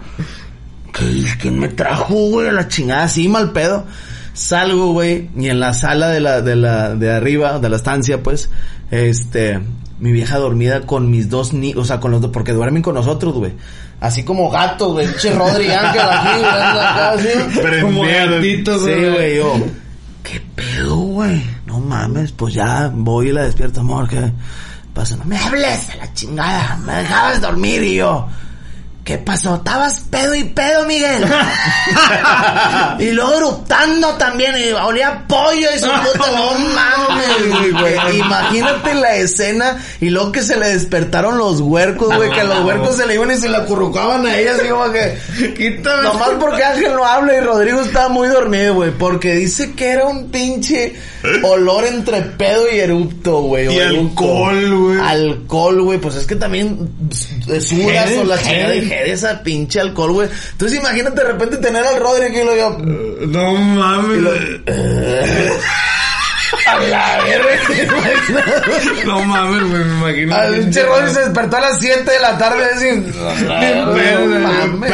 ¿Qué, 0.93 1.25
¿Quién 1.39 1.59
me 1.59 1.69
trajo, 1.69 2.13
güey? 2.31 2.49
A 2.49 2.51
la 2.51 2.67
chingada, 2.67 3.07
sí, 3.07 3.29
mal 3.29 3.51
pedo. 3.53 3.85
Salgo, 4.33 4.91
güey, 4.91 5.29
y 5.37 5.47
en 5.47 5.61
la 5.61 5.73
sala 5.73 6.09
de 6.09 6.19
la, 6.19 6.41
de 6.41 6.57
la, 6.57 6.95
de 6.95 7.13
arriba, 7.13 7.59
de 7.59 7.69
la 7.69 7.77
estancia, 7.77 8.21
pues, 8.21 8.49
este, 8.91 9.61
mi 9.99 10.11
vieja 10.11 10.37
dormida 10.37 10.81
con 10.81 11.09
mis 11.09 11.29
dos 11.29 11.53
niños, 11.53 11.77
o 11.79 11.85
sea, 11.85 12.01
con 12.01 12.11
los 12.11 12.19
dos, 12.19 12.31
porque 12.31 12.51
duermen 12.51 12.81
con 12.83 12.95
nosotros, 12.95 13.33
güey. 13.35 13.53
Así 14.01 14.23
como 14.23 14.49
gatos, 14.49 14.91
güey. 14.91 15.07
Che, 15.17 15.33
Rodri 15.33 15.71
Ángel 15.71 16.01
aquí, 16.01 16.39
güey, 16.39 16.51
acá, 16.51 17.11
así. 17.11 17.27
Como 17.81 18.01
Prendido. 18.01 18.35
gatito, 18.35 18.79
Sí, 18.79 18.91
güey, 18.93 19.37
yo. 19.37 19.53
¿Qué 20.23 20.41
pedo, 20.55 20.95
güey? 20.97 21.41
No 21.65 21.79
mames, 21.79 22.33
pues 22.33 22.53
ya 22.53 22.91
voy 22.93 23.29
y 23.29 23.31
la 23.31 23.43
despierto, 23.43 23.79
amor, 23.79 24.09
¿qué 24.09 24.33
pasa? 24.95 25.15
No 25.17 25.25
me 25.25 25.37
hables 25.37 25.89
a 25.91 25.97
la 25.97 26.13
chingada, 26.13 26.77
me 26.77 26.93
dejabas 26.95 27.41
dormir 27.41 27.83
y 27.83 27.95
yo. 27.95 28.27
¿Qué 29.05 29.19
pasó? 29.19 29.57
Estabas 29.57 29.99
pedo 30.09 30.33
y 30.33 30.45
pedo, 30.45 30.83
Miguel. 30.87 31.23
y 32.99 33.11
luego 33.11 33.33
eruptando 33.35 34.15
también, 34.15 34.55
y 34.57 34.71
olía 34.71 35.25
pollo 35.27 35.67
y 35.75 35.77
su 35.77 35.85
puta, 35.85 36.31
no 36.31 36.53
mames, 36.73 37.71
güey. 37.71 38.17
Imagínate 38.17 38.95
la 38.95 39.15
escena 39.17 39.77
y 40.01 40.09
luego 40.09 40.31
que 40.31 40.41
se 40.41 40.57
le 40.57 40.69
despertaron 40.69 41.37
los 41.37 41.61
huercos, 41.61 42.15
güey, 42.15 42.31
que 42.31 42.43
los 42.45 42.65
huercos 42.65 42.97
se 42.97 43.05
le 43.05 43.13
iban 43.13 43.29
y 43.29 43.37
se 43.37 43.47
le 43.47 43.57
acurrucaban 43.57 44.25
a 44.25 44.39
ella, 44.39 44.55
así 44.55 44.67
como 44.69 44.91
que... 44.91 45.15
Quítame. 45.55 46.01
Nomás 46.01 46.29
porque 46.39 46.63
Ángel 46.63 46.95
no 46.95 47.05
habla 47.05 47.37
y 47.37 47.41
Rodrigo 47.41 47.81
estaba 47.81 48.09
muy 48.09 48.27
dormido, 48.27 48.73
güey. 48.73 48.89
Porque 48.89 49.35
dice 49.35 49.73
que 49.73 49.91
era 49.91 50.05
un 50.05 50.31
pinche 50.31 50.95
olor 51.43 51.85
entre 51.85 52.21
pedo 52.23 52.63
y 52.71 52.79
erupto, 52.79 53.41
güey. 53.41 53.71
Y 53.71 53.79
alcohol, 53.79 54.75
güey. 54.75 54.99
Alcohol, 54.99 55.81
güey. 55.83 55.99
Pues 55.99 56.15
es 56.15 56.25
que 56.25 56.35
también 56.35 56.89
eh, 57.47 57.61
sudas 57.61 58.11
o 58.19 58.23
la 58.23 58.39
chingada 58.39 58.73
quede 58.97 59.11
esa 59.13 59.41
pinche 59.43 59.79
alcohol, 59.79 60.11
güey. 60.13 60.29
Entonces 60.51 60.79
imagínate 60.79 61.21
de 61.21 61.27
repente 61.27 61.57
tener 61.57 61.83
al 61.85 61.99
Rodri 61.99 62.25
aquí 62.25 62.39
y 62.39 62.45
lo 62.45 62.55
yo... 62.55 62.77
No 63.27 63.53
mames. 63.53 64.17
y 64.17 64.21
lo- 64.21 64.31
a 66.67 66.79
la 66.79 67.23
verga. 67.23 67.45
No 69.05 69.23
mames, 69.23 69.63
güey, 69.69 69.83
me 69.83 69.93
imagino. 70.09 70.35
Al 70.35 70.53
pinche 70.55 70.83
Rodri 70.83 71.11
se 71.13 71.19
despertó 71.21 71.57
a 71.57 71.61
las 71.61 71.79
7 71.79 72.09
de 72.11 72.19
la 72.19 72.37
tarde 72.37 72.65
pedo, 73.93 74.25
No 74.25 74.39
mames. 74.39 74.89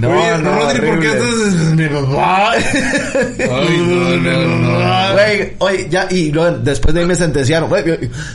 No, 0.00 0.10
Oye, 0.10 0.38
no, 0.42 0.50
Rodri, 0.54 0.80
¿por 0.86 1.00
qué 1.00 1.08
horrible. 1.10 1.48
estás...? 1.48 1.74
Mi 1.74 1.88
papá. 1.88 2.52
Ay, 2.52 3.76
no, 3.86 4.16
no, 4.16 4.56
no. 4.58 5.12
Güey, 5.12 5.52
oye, 5.58 5.86
ya, 5.90 6.06
y 6.10 6.30
luego, 6.32 6.58
después 6.58 6.94
de 6.94 7.00
ahí 7.00 7.06
me 7.06 7.16
sentenciaron, 7.16 7.68
güey, 7.68 7.84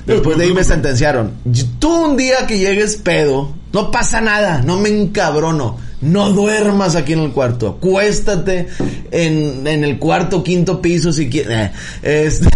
después 0.05 0.38
de 0.38 0.43
ahí 0.43 0.53
me 0.53 0.63
sentenciaron. 0.63 1.32
Tú 1.80 2.05
un 2.05 2.18
día 2.18 2.45
que 2.47 2.59
llegues 2.59 2.97
pedo, 2.97 3.53
no 3.74 3.91
pasa 3.91 4.22
nada, 4.22 4.61
no 4.63 4.78
me 4.78 4.89
encabrono. 4.89 5.78
No 6.06 6.32
duermas 6.32 6.95
aquí 6.95 7.14
en 7.14 7.20
el 7.20 7.32
cuarto. 7.32 7.76
Acuéstate 7.78 8.68
en, 9.12 9.66
en 9.68 9.84
el 9.84 9.97
cuarto, 9.99 10.43
quinto 10.43 10.82
piso 10.82 11.12
si 11.12 11.30
quieres. 11.30 11.72
Este... 12.01 12.47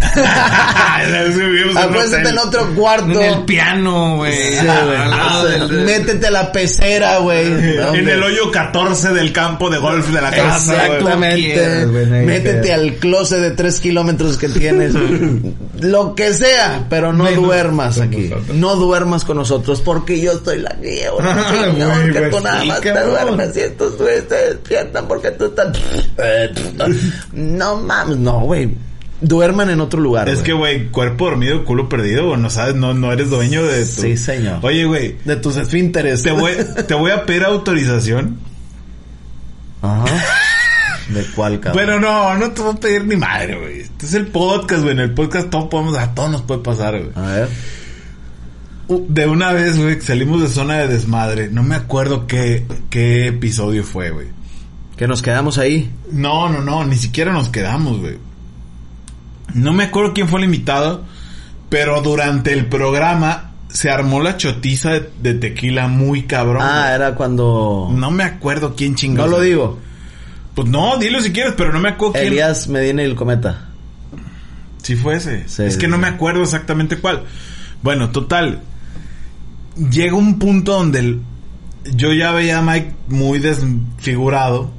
Acuéstate 1.76 2.28
en 2.28 2.38
otro 2.38 2.74
cuarto. 2.74 3.20
En 3.20 3.32
el 3.38 3.44
piano, 3.44 4.16
güey. 4.16 4.32
Sí, 4.58 4.64
lado 4.66 5.44
del- 5.46 5.84
Métete 5.84 6.26
a 6.26 6.30
la 6.30 6.52
pecera, 6.52 7.18
güey. 7.18 7.46
En 8.00 8.08
el 8.08 8.22
hoyo 8.22 8.50
14 8.50 9.10
del 9.12 9.32
campo 9.32 9.68
de 9.70 9.78
golf 9.78 10.08
de 10.08 10.20
la 10.20 10.30
casa. 10.30 10.86
Exactamente. 10.86 11.86
Métete 12.24 12.72
al 12.72 12.94
closet 12.94 13.40
de 13.40 13.50
tres 13.52 13.80
kilómetros 13.80 14.36
que 14.38 14.48
tienes. 14.48 14.94
Lo 15.80 16.14
que 16.14 16.32
sea, 16.34 16.84
pero 16.90 17.12
no 17.12 17.24
Menos 17.24 17.42
duermas 17.44 17.98
aquí. 18.00 18.28
nosotros. 18.28 18.56
No 18.56 18.76
duermas 18.76 19.24
con 19.24 19.38
nosotros 19.38 19.80
porque 19.80 20.20
yo 20.20 20.32
estoy 20.32 20.58
la 20.58 20.74
guía. 20.80 21.10
No, 21.10 22.12
que 22.12 22.18
güey, 22.18 22.30
tú 22.30 22.40
nada 22.40 22.64
más 22.64 22.80
te 22.80 22.92
cabrón. 22.92 23.39
Y 23.54 23.60
estos 23.60 23.96
güeyes 23.98 24.28
te 24.28 24.34
despiertan 24.34 25.08
porque 25.08 25.30
tú 25.32 25.46
estás... 25.46 25.78
No 27.32 27.76
mames, 27.76 28.18
no, 28.18 28.40
güey. 28.40 28.70
Duerman 29.20 29.68
en 29.68 29.80
otro 29.82 30.00
lugar, 30.00 30.28
Es 30.30 30.40
que, 30.40 30.52
güey, 30.54 30.88
cuerpo 30.88 31.26
dormido, 31.26 31.64
culo 31.66 31.90
perdido, 31.90 32.36
no 32.38 32.48
sabes, 32.48 32.74
no, 32.74 32.94
no 32.94 33.12
eres 33.12 33.28
dueño 33.28 33.62
de 33.66 33.84
tu... 33.84 34.02
Sí, 34.02 34.16
señor. 34.16 34.60
Oye, 34.62 34.86
güey, 34.86 35.16
De 35.26 35.36
tus 35.36 35.56
esfínteres. 35.56 36.22
te 36.22 36.30
voy, 36.30 36.52
te 36.88 36.94
voy 36.94 37.10
a 37.10 37.26
pedir 37.26 37.44
autorización. 37.44 38.38
Ajá. 39.82 40.06
¿De 41.08 41.24
cuál, 41.34 41.60
cabrón? 41.60 41.84
Pero 41.84 42.00
no, 42.00 42.34
no 42.36 42.52
te 42.52 42.62
voy 42.62 42.72
a 42.72 42.80
pedir 42.80 43.04
ni 43.04 43.16
madre, 43.16 43.58
güey. 43.58 43.80
Este 43.80 44.06
es 44.06 44.14
el 44.14 44.28
podcast, 44.28 44.82
güey. 44.82 44.92
En 44.92 45.00
el 45.00 45.12
podcast 45.12 45.50
todo 45.50 45.68
podemos, 45.68 45.98
a 45.98 46.14
todos 46.14 46.30
nos 46.30 46.42
puede 46.42 46.60
pasar, 46.60 46.98
güey. 46.98 47.10
A 47.14 47.32
ver. 47.32 47.48
De 48.98 49.26
una 49.26 49.52
vez, 49.52 49.78
güey, 49.78 50.00
salimos 50.00 50.42
de 50.42 50.48
zona 50.48 50.78
de 50.78 50.88
desmadre. 50.88 51.48
No 51.48 51.62
me 51.62 51.76
acuerdo 51.76 52.26
qué, 52.26 52.66
qué 52.90 53.28
episodio 53.28 53.84
fue, 53.84 54.10
güey. 54.10 54.26
Que 54.96 55.06
nos 55.06 55.22
quedamos 55.22 55.58
ahí. 55.58 55.90
No, 56.10 56.48
no, 56.48 56.60
no, 56.60 56.84
ni 56.84 56.96
siquiera 56.96 57.32
nos 57.32 57.48
quedamos, 57.48 58.00
güey. 58.00 58.18
No 59.54 59.72
me 59.72 59.84
acuerdo 59.84 60.12
quién 60.12 60.28
fue 60.28 60.40
el 60.40 60.44
invitado, 60.46 61.04
pero 61.68 62.02
durante 62.02 62.52
el 62.52 62.66
programa 62.66 63.52
se 63.68 63.90
armó 63.90 64.20
la 64.20 64.36
chotiza 64.36 64.90
de, 64.90 65.10
de 65.22 65.34
tequila 65.34 65.86
muy 65.86 66.24
cabrón. 66.24 66.62
Ah, 66.62 66.82
güey. 66.82 66.94
era 66.94 67.14
cuando... 67.14 67.88
No 67.92 68.10
me 68.10 68.24
acuerdo 68.24 68.74
quién 68.76 68.92
No 68.92 68.96
chingó. 68.98 69.26
lo 69.28 69.40
digo. 69.40 69.78
Pues 70.54 70.68
no, 70.68 70.98
dilo 70.98 71.20
si 71.20 71.32
quieres, 71.32 71.54
pero 71.56 71.72
no 71.72 71.78
me 71.78 71.90
acuerdo 71.90 72.14
quién. 72.14 72.26
Elías 72.26 72.66
Medina 72.68 73.02
y 73.02 73.06
el 73.06 73.14
Cometa. 73.14 73.68
Sí 74.82 74.96
fue 74.96 75.14
ese. 75.16 75.48
Sí, 75.48 75.62
es 75.62 75.76
que 75.76 75.86
no 75.86 75.96
me 75.98 76.08
acuerdo 76.08 76.42
exactamente 76.42 76.98
cuál. 76.98 77.22
Bueno, 77.82 78.10
total. 78.10 78.60
Llega 79.76 80.14
un 80.14 80.38
punto 80.38 80.72
donde 80.72 80.98
el- 81.00 81.20
yo 81.94 82.12
ya 82.12 82.32
veía 82.32 82.58
a 82.58 82.62
Mike 82.62 82.92
muy 83.08 83.38
desfigurado. 83.38 84.70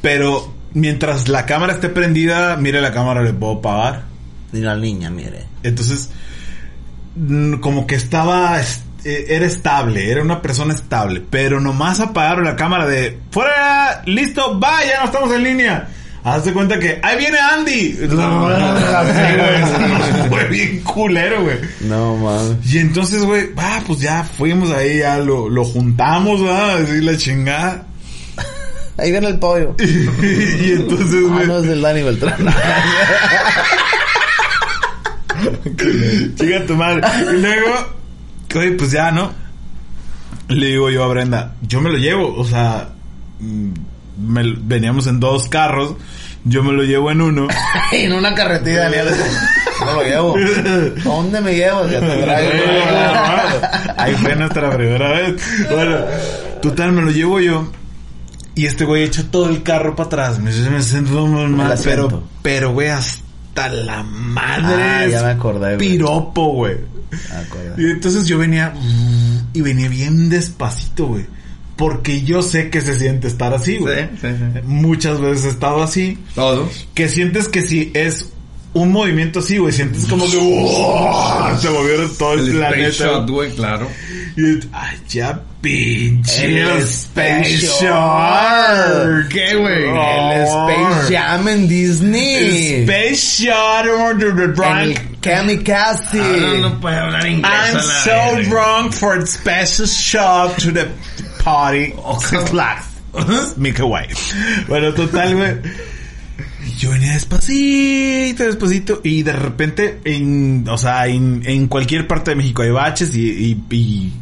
Pero 0.00 0.52
mientras 0.74 1.28
la 1.28 1.46
cámara 1.46 1.74
esté 1.74 1.88
prendida, 1.88 2.56
mire 2.56 2.80
la 2.80 2.92
cámara, 2.92 3.22
le 3.22 3.32
puedo 3.32 3.60
pagar. 3.60 4.04
Y 4.52 4.58
la 4.58 4.76
niña, 4.76 5.10
mire. 5.10 5.44
Entonces, 5.62 6.10
mm, 7.16 7.54
como 7.54 7.86
que 7.86 7.94
estaba, 7.94 8.60
es- 8.60 8.82
eh, 9.04 9.26
era 9.30 9.46
estable, 9.46 10.10
era 10.10 10.22
una 10.22 10.42
persona 10.42 10.74
estable, 10.74 11.22
pero 11.28 11.60
nomás 11.60 12.00
apagaron 12.00 12.44
la 12.44 12.54
cámara 12.56 12.86
de, 12.86 13.18
fuera, 13.30 14.02
listo, 14.06 14.58
va, 14.60 14.84
ya 14.84 15.00
no 15.00 15.06
estamos 15.06 15.32
en 15.34 15.42
línea. 15.42 15.88
Hazte 16.24 16.52
cuenta 16.52 16.78
que, 16.78 17.00
ahí 17.02 17.18
viene 17.18 17.38
Andy. 17.38 17.98
Así, 18.96 19.36
güey, 19.36 20.28
fue 20.28 20.44
bien 20.48 20.80
culero, 20.82 21.42
güey. 21.42 21.56
No, 21.80 22.16
mames. 22.16 22.72
Y 22.72 22.78
entonces, 22.78 23.24
güey, 23.24 23.52
va, 23.54 23.82
pues 23.86 23.98
ya 23.98 24.22
fuimos 24.22 24.70
ahí, 24.70 24.98
ya 24.98 25.18
lo, 25.18 25.48
lo 25.48 25.64
juntamos, 25.64 26.40
¿verdad? 26.40 26.82
Así 26.82 27.00
la 27.00 27.16
chingada. 27.16 27.86
Ahí 28.98 29.10
viene 29.10 29.28
el 29.28 29.38
pollo. 29.38 29.74
y 29.80 30.72
entonces, 30.72 31.24
Ah, 31.28 31.32
güey, 31.32 31.46
no, 31.46 31.58
es 31.58 31.64
del 31.64 31.82
Dani 31.82 32.02
Beltrán. 32.02 32.36
Chica 36.36 36.66
tu 36.66 36.76
madre. 36.76 37.02
Y 37.32 37.40
luego, 37.40 37.72
oye, 38.54 38.72
pues 38.72 38.92
ya, 38.92 39.10
¿no? 39.10 39.32
Le 40.48 40.66
digo 40.66 40.90
yo 40.90 41.02
a 41.02 41.08
Brenda, 41.08 41.56
yo 41.62 41.80
me 41.80 41.90
lo 41.90 41.96
llevo, 41.98 42.34
o 42.36 42.44
sea, 42.44 42.90
mm, 43.40 43.70
me- 44.18 44.54
veníamos 44.62 45.06
en 45.06 45.20
dos 45.20 45.48
carros, 45.48 45.94
yo 46.44 46.62
me 46.62 46.72
lo 46.72 46.82
llevo 46.82 47.10
en 47.10 47.20
uno. 47.20 47.48
en 47.92 48.12
una 48.12 48.34
carretilla. 48.34 48.90
No 49.84 49.94
lo 49.94 50.02
llevo. 50.04 50.36
¿Dónde 51.02 51.40
me 51.40 51.56
llevas? 51.56 51.90
Ya 51.90 51.98
te 51.98 52.06
traigo. 52.22 52.52
Ahí 53.96 54.14
fue 54.14 54.36
nuestra 54.36 54.70
primera 54.70 55.10
vez. 55.12 55.42
Bueno, 55.70 55.96
total, 56.60 56.92
me 56.92 57.02
lo 57.02 57.10
llevo 57.10 57.40
yo. 57.40 57.68
Y 58.54 58.66
este 58.66 58.84
güey 58.84 59.02
echa 59.02 59.24
todo 59.28 59.48
el 59.48 59.64
carro 59.64 59.96
para 59.96 60.06
atrás. 60.06 60.38
Me, 60.38 60.52
me 60.52 60.82
siento 60.82 61.26
muy 61.26 61.46
mal. 61.50 61.76
Pero, 61.82 62.22
pero, 62.42 62.72
güey, 62.72 62.90
hasta 62.90 63.68
la 63.70 64.04
madre. 64.04 64.82
Ah, 64.82 65.06
ya 65.08 65.22
me 65.22 65.30
acordé, 65.30 65.74
güey. 65.74 65.78
Piropo, 65.78 66.52
güey. 66.52 66.76
Y 67.76 67.90
entonces 67.90 68.26
yo 68.26 68.38
venía 68.38 68.72
y 69.52 69.60
venía 69.62 69.88
bien 69.88 70.28
despacito, 70.28 71.06
güey. 71.08 71.26
Porque 71.82 72.22
yo 72.22 72.42
sé 72.42 72.70
que 72.70 72.80
se 72.80 72.96
siente 72.96 73.26
estar 73.26 73.52
así, 73.52 73.78
güey. 73.78 74.02
Sí, 74.02 74.18
sí, 74.20 74.28
sí. 74.54 74.60
Muchas 74.62 75.20
veces 75.20 75.46
he 75.46 75.48
estado 75.48 75.82
así. 75.82 76.16
Todos. 76.32 76.86
Que 76.94 77.08
sientes 77.08 77.48
que 77.48 77.62
si 77.62 77.90
es 77.92 78.28
un 78.72 78.92
movimiento 78.92 79.40
así, 79.40 79.58
güey, 79.58 79.72
sientes 79.72 80.06
como 80.06 80.30
que 80.30 80.38
¡oh! 80.40 81.58
se 81.60 81.68
moviera 81.70 82.04
todo 82.16 82.34
el, 82.34 82.40
El 82.40 82.62
Space 82.62 82.70
planeta. 82.70 83.04
Shot, 83.04 83.30
güey, 83.30 83.50
claro. 83.50 83.88
Y 84.36 84.60
ay, 84.72 84.98
ya 85.08 85.42
pinche 85.60 86.62
El 86.62 86.78
Space 86.78 87.66
Space. 87.66 89.28
¿Qué, 89.28 89.56
güey? 89.56 89.84
Oh. 89.88 90.32
El 90.32 90.42
Space 90.42 91.16
Jam 91.16 91.48
en 91.48 91.68
Disney. 91.68 92.34
El 92.36 92.88
Space 92.88 93.44
Shot 93.44 93.86
or 93.88 94.16
the 94.16 94.48
drunk. 94.48 94.98
Kamikaze. 95.20 96.20
Ahora 96.20 96.58
no 96.60 96.80
puede 96.80 96.96
hablar 96.96 97.26
inglés. 97.26 97.52
I'm 97.52 97.80
so 97.80 98.50
drunk 98.50 98.92
for 98.92 99.18
the 99.18 99.26
special 99.26 99.86
shot 99.86 100.58
to 100.58 100.72
the 100.72 100.88
party. 101.44 101.94
Mickey 103.56 103.84
White. 103.86 104.14
Bueno, 104.68 104.92
total, 104.94 105.34
güey. 105.36 105.54
Yo 106.78 106.90
venía 106.90 107.12
despacito, 107.12 108.44
despacito, 108.44 109.00
y 109.04 109.22
de 109.22 109.32
repente, 109.32 110.00
en, 110.04 110.64
o 110.68 110.78
sea, 110.78 111.06
en, 111.06 111.42
en 111.44 111.66
cualquier 111.68 112.06
parte 112.06 112.30
de 112.30 112.36
México 112.36 112.62
hay 112.62 112.70
baches 112.70 113.14
y, 113.14 113.28
y, 113.30 113.60
y 113.70 114.12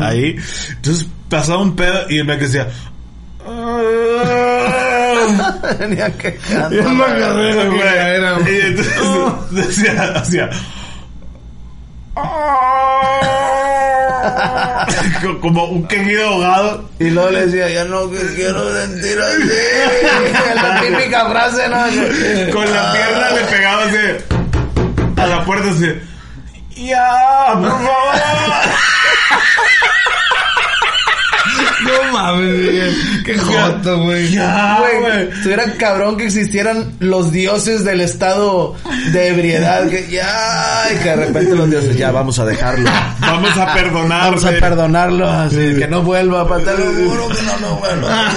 ahí. 0.00 0.36
Entonces 0.70 1.06
pasaba 1.28 1.60
un 1.62 1.76
pedo 1.76 2.08
y 2.08 2.18
él 2.18 2.24
me 2.24 2.36
decía, 2.36 2.68
"Ah". 3.46 3.80
Venía 5.78 6.10
quejando. 6.16 6.80
Es 6.80 6.86
una 6.86 7.06
carrera, 7.06 7.66
güey. 8.38 8.56
Y 8.56 8.60
entonces 8.66 9.50
decía, 9.50 10.12
hacía. 10.16 10.50
Como 15.40 15.64
un 15.64 15.86
quejido 15.86 16.28
ahogado. 16.28 16.90
Y 16.98 17.10
luego 17.10 17.30
le 17.30 17.46
decía, 17.46 17.68
ya 17.68 17.84
no 17.84 18.10
que 18.10 18.18
quiero 18.34 18.74
sentir 18.76 19.18
así. 19.20 19.48
la 20.62 20.80
típica 20.80 21.30
frase, 21.30 21.68
¿no? 21.68 21.76
Con 22.52 22.72
la 22.72 22.92
pierna 22.92 23.30
le 23.30 23.44
pegaba 23.44 23.84
así. 23.84 23.96
A 25.16 25.26
la 25.26 25.44
puerta 25.44 25.70
así. 25.70 25.92
Ya, 26.76 27.52
por 27.54 27.70
favor. 27.70 27.84
No 31.84 32.12
mames, 32.12 32.54
Miguel. 32.58 32.96
Qué 33.24 33.38
joto, 33.38 34.02
güey. 34.02 34.30
Ya, 34.32 34.78
Güey, 35.00 35.28
estuviera 35.30 35.64
cabrón 35.78 36.16
que 36.16 36.24
existieran 36.26 36.92
los 37.00 37.32
dioses 37.32 37.84
del 37.84 38.00
estado 38.00 38.76
de 39.12 39.28
ebriedad. 39.28 39.88
Que 39.88 40.08
ya, 40.10 40.84
y 40.92 40.96
que 41.02 41.08
de 41.10 41.16
repente 41.16 41.56
los 41.56 41.70
dioses, 41.70 41.96
ya 41.96 42.10
vamos 42.10 42.38
a 42.38 42.44
dejarlo. 42.44 42.90
Vamos 43.20 43.56
a 43.56 43.72
perdonar. 43.74 44.20
Vamos 44.26 44.44
a 44.44 44.50
perdonarlo, 44.52 45.28
así, 45.28 45.74
que 45.78 45.86
no 45.88 46.02
vuelva, 46.02 46.46
pa, 46.48 46.58
te 46.58 46.76
lo 46.76 46.84
juro 46.84 47.28
que 47.28 47.42
no 47.42 47.58
lo 47.58 47.76
vuelva. 47.76 48.32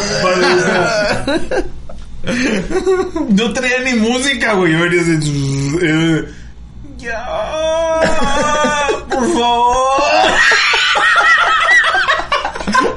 No 3.29 3.51
traía 3.53 3.79
ni 3.81 3.93
música, 3.99 4.53
güey. 4.53 4.71
Yo 4.73 4.79
venía 4.79 5.01
así. 5.01 5.77
eh, 5.81 6.23
Ya, 6.97 7.25
por 9.09 9.33
favor. 9.33 10.01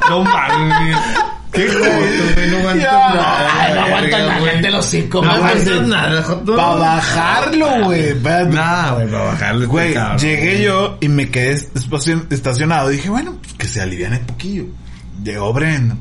No 0.08 0.24
mames. 0.24 0.98
Qué 1.52 1.68
joto, 1.68 1.88
güey. 2.34 2.50
No 2.50 2.58
aguantas 2.58 2.92
nada. 2.92 3.74
No 3.74 3.80
nada, 3.80 3.98
güey. 3.98 4.10
cállate 4.10 4.70
los 4.70 4.86
cinco, 4.86 5.22
No 5.22 5.30
aguantas 5.30 5.88
nada, 5.88 6.22
joto. 6.22 6.56
Para 6.56 6.74
bajarlo, 6.74 7.84
güey. 7.84 8.14
Nah, 8.50 8.92
güey, 8.92 9.10
para 9.10 9.24
bajarle. 9.24 9.66
Güey, 9.66 9.94
llegué 10.18 10.62
yo 10.62 10.98
y 11.00 11.08
me 11.08 11.30
quedé 11.30 11.58
estacionado. 12.30 12.88
Dije, 12.88 13.08
bueno, 13.08 13.36
pues 13.40 13.54
que 13.54 13.66
se 13.66 13.80
aliviane 13.80 14.18
un 14.18 14.26
poquillo. 14.26 14.64
Llegó 15.22 15.52
Brenda. 15.52 15.96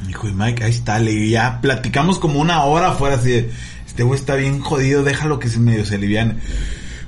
Me 0.00 0.08
dijo, 0.08 0.28
y 0.28 0.32
Mike, 0.32 0.64
ahí 0.64 0.70
está. 0.70 0.98
Le 0.98 1.28
ya 1.28 1.60
platicamos 1.60 2.18
como 2.18 2.40
una 2.40 2.64
hora 2.64 2.88
afuera 2.88 3.16
así 3.16 3.30
de, 3.30 3.50
este 3.86 4.02
güey 4.02 4.18
está 4.18 4.36
bien 4.36 4.60
jodido, 4.60 5.04
déjalo 5.04 5.38
que 5.38 5.48
se 5.48 5.58
medio 5.58 5.84
se 5.84 5.96
aliviane. 5.96 6.36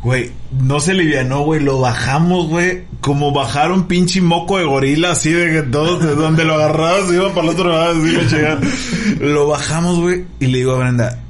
Güey, 0.05 0.30
no 0.61 0.80
se 0.80 0.90
alivianó, 0.90 1.40
güey, 1.44 1.61
lo 1.61 1.80
bajamos, 1.80 2.48
güey, 2.48 2.82
como 3.00 3.32
bajar 3.32 3.72
un 3.72 3.84
pinche 3.88 4.20
moco 4.20 4.59
de 4.59 4.64
gorila, 4.64 5.12
así 5.12 5.32
de 5.32 5.50
que 5.50 5.62
todos, 5.62 6.02
de 6.05 6.14
donde 6.14 6.44
lo 6.44 6.55
agarrabas, 6.55 7.11
iba 7.11 7.30
para 7.34 7.48
el 7.48 7.55
otro 7.55 7.70
lado, 7.70 7.92
así 8.02 8.34
llegaba. 8.36 8.61
Lo 9.20 9.48
bajamos, 9.48 10.00
güey, 10.00 10.24
y 10.40 10.46
le 10.48 10.59
digo 10.59 10.72
a 10.74 10.78
Brenda, 10.78 11.20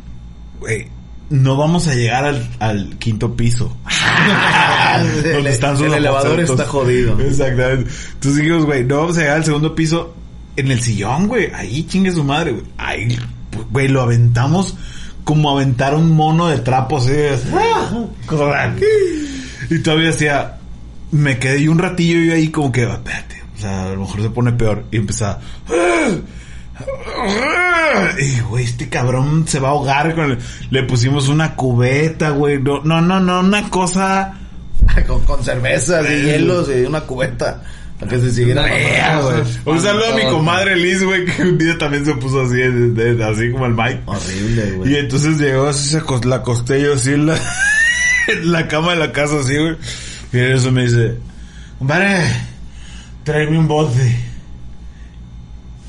güey, 0.58 0.88
no 1.30 1.56
vamos 1.56 1.86
a 1.86 1.94
llegar 1.94 2.24
al, 2.24 2.50
al 2.58 2.96
quinto 2.98 3.36
piso. 3.36 3.76
El- 5.24 5.32
Donde 5.34 5.50
están 5.50 5.76
sus 5.76 5.86
el 5.86 5.94
elevador 5.94 6.40
está 6.40 6.66
jodido. 6.66 7.18
Exactamente. 7.20 7.90
Entonces 8.14 8.40
dijimos, 8.42 8.64
güey, 8.66 8.84
no 8.84 8.98
vamos 8.98 9.16
a 9.18 9.20
llegar 9.20 9.36
al 9.36 9.44
segundo 9.44 9.74
piso 9.74 10.14
en 10.56 10.70
el 10.70 10.80
sillón, 10.80 11.28
güey. 11.28 11.50
Ahí 11.54 11.84
chingue 11.84 12.12
su 12.12 12.22
madre, 12.24 12.52
güey. 12.52 12.64
Ahí, 12.78 13.18
güey, 13.70 13.88
lo 13.88 14.02
aventamos 14.02 14.76
como 15.24 15.50
aventar 15.50 15.94
un 15.94 16.10
mono 16.12 16.48
de 16.48 16.58
trapo, 16.58 16.98
así. 16.98 17.12
Y 19.70 19.78
todavía 19.80 20.08
decía, 20.08 20.56
me 21.10 21.38
quedé 21.38 21.62
yo 21.62 21.72
un 21.72 21.78
ratillo 21.78 22.20
yo 22.20 22.34
ahí 22.34 22.48
como 22.48 22.70
que, 22.70 22.82
espérate, 22.84 23.42
o 23.56 23.60
sea, 23.60 23.86
a 23.86 23.90
lo 23.94 24.00
mejor 24.02 24.22
se 24.22 24.30
pone 24.30 24.52
peor. 24.52 24.84
Y 24.90 24.96
empezaba... 24.98 25.40
Y, 28.18 28.40
güey, 28.40 28.64
este 28.64 28.88
cabrón 28.88 29.46
se 29.46 29.60
va 29.60 29.68
a 29.68 29.70
ahogar 29.72 30.14
con 30.14 30.32
el- 30.32 30.38
Le 30.70 30.82
pusimos 30.84 31.28
una 31.28 31.54
cubeta, 31.54 32.30
güey. 32.30 32.60
No, 32.60 32.82
no, 32.82 33.00
no, 33.00 33.20
no, 33.20 33.40
una 33.40 33.70
cosa... 33.70 34.34
con, 35.06 35.24
con 35.24 35.42
cervezas 35.44 36.04
y 36.10 36.22
hielos 36.24 36.68
y 36.68 36.84
una 36.84 37.00
cubeta. 37.02 37.62
Que 38.08 38.18
se 38.18 38.32
mamando. 38.54 39.30
güey. 39.64 39.76
Un 39.76 39.82
saludo 39.82 40.12
a 40.12 40.16
mi 40.16 40.22
comadre 40.24 40.76
Liz, 40.76 41.02
güey, 41.02 41.24
que 41.24 41.42
un 41.42 41.56
día 41.58 41.78
también 41.78 42.04
se 42.04 42.14
puso 42.14 42.42
así, 42.42 42.56
de- 42.56 43.14
de- 43.14 43.24
así 43.24 43.50
como 43.50 43.66
el 43.66 43.74
Mike. 43.74 44.02
Horrible, 44.06 44.68
Y 44.68 44.72
güey. 44.72 44.96
entonces 44.96 45.38
llegó 45.38 45.68
así, 45.68 45.88
se 45.88 46.02
la 46.26 46.36
acosté 46.36 46.82
yo 46.82 46.94
así 46.94 47.14
en 47.14 47.26
la, 47.26 47.36
en 48.28 48.52
la 48.52 48.68
cama 48.68 48.90
de 48.92 48.98
la 48.98 49.12
casa, 49.12 49.40
así, 49.40 49.56
güey. 49.56 49.76
Y 50.32 50.38
en 50.38 50.52
eso 50.52 50.70
me 50.72 50.82
dice, 50.84 51.14
compadre, 51.78 52.24
tráeme 53.22 53.58
un 53.58 53.68
bote. 53.68 54.16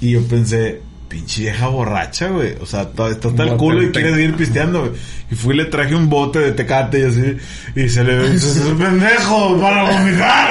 Y 0.01 0.11
yo 0.11 0.21
pensé, 0.27 0.81
pinche 1.09 1.41
vieja 1.41 1.67
borracha, 1.67 2.27
güey. 2.29 2.55
O 2.61 2.65
sea, 2.65 2.83
está 2.83 3.07
hasta 3.07 3.43
el 3.43 3.57
culo 3.57 3.81
y 3.83 3.89
quiere 3.91 4.09
te- 4.09 4.15
seguir 4.15 4.35
pisteando, 4.35 4.81
güey. 4.81 4.91
Y 5.31 5.35
fui 5.35 5.55
y 5.55 5.57
le 5.57 5.65
traje 5.65 5.95
un 5.95 6.07
bote 6.09 6.39
de 6.39 6.51
tecate 6.51 6.99
y 6.99 7.03
así. 7.03 7.37
Y 7.75 7.89
se 7.89 8.03
le 8.03 8.35
"Es 8.35 8.57
un 8.65 8.77
pendejo 8.77 9.59
para 9.59 9.83
vomitar. 9.89 10.49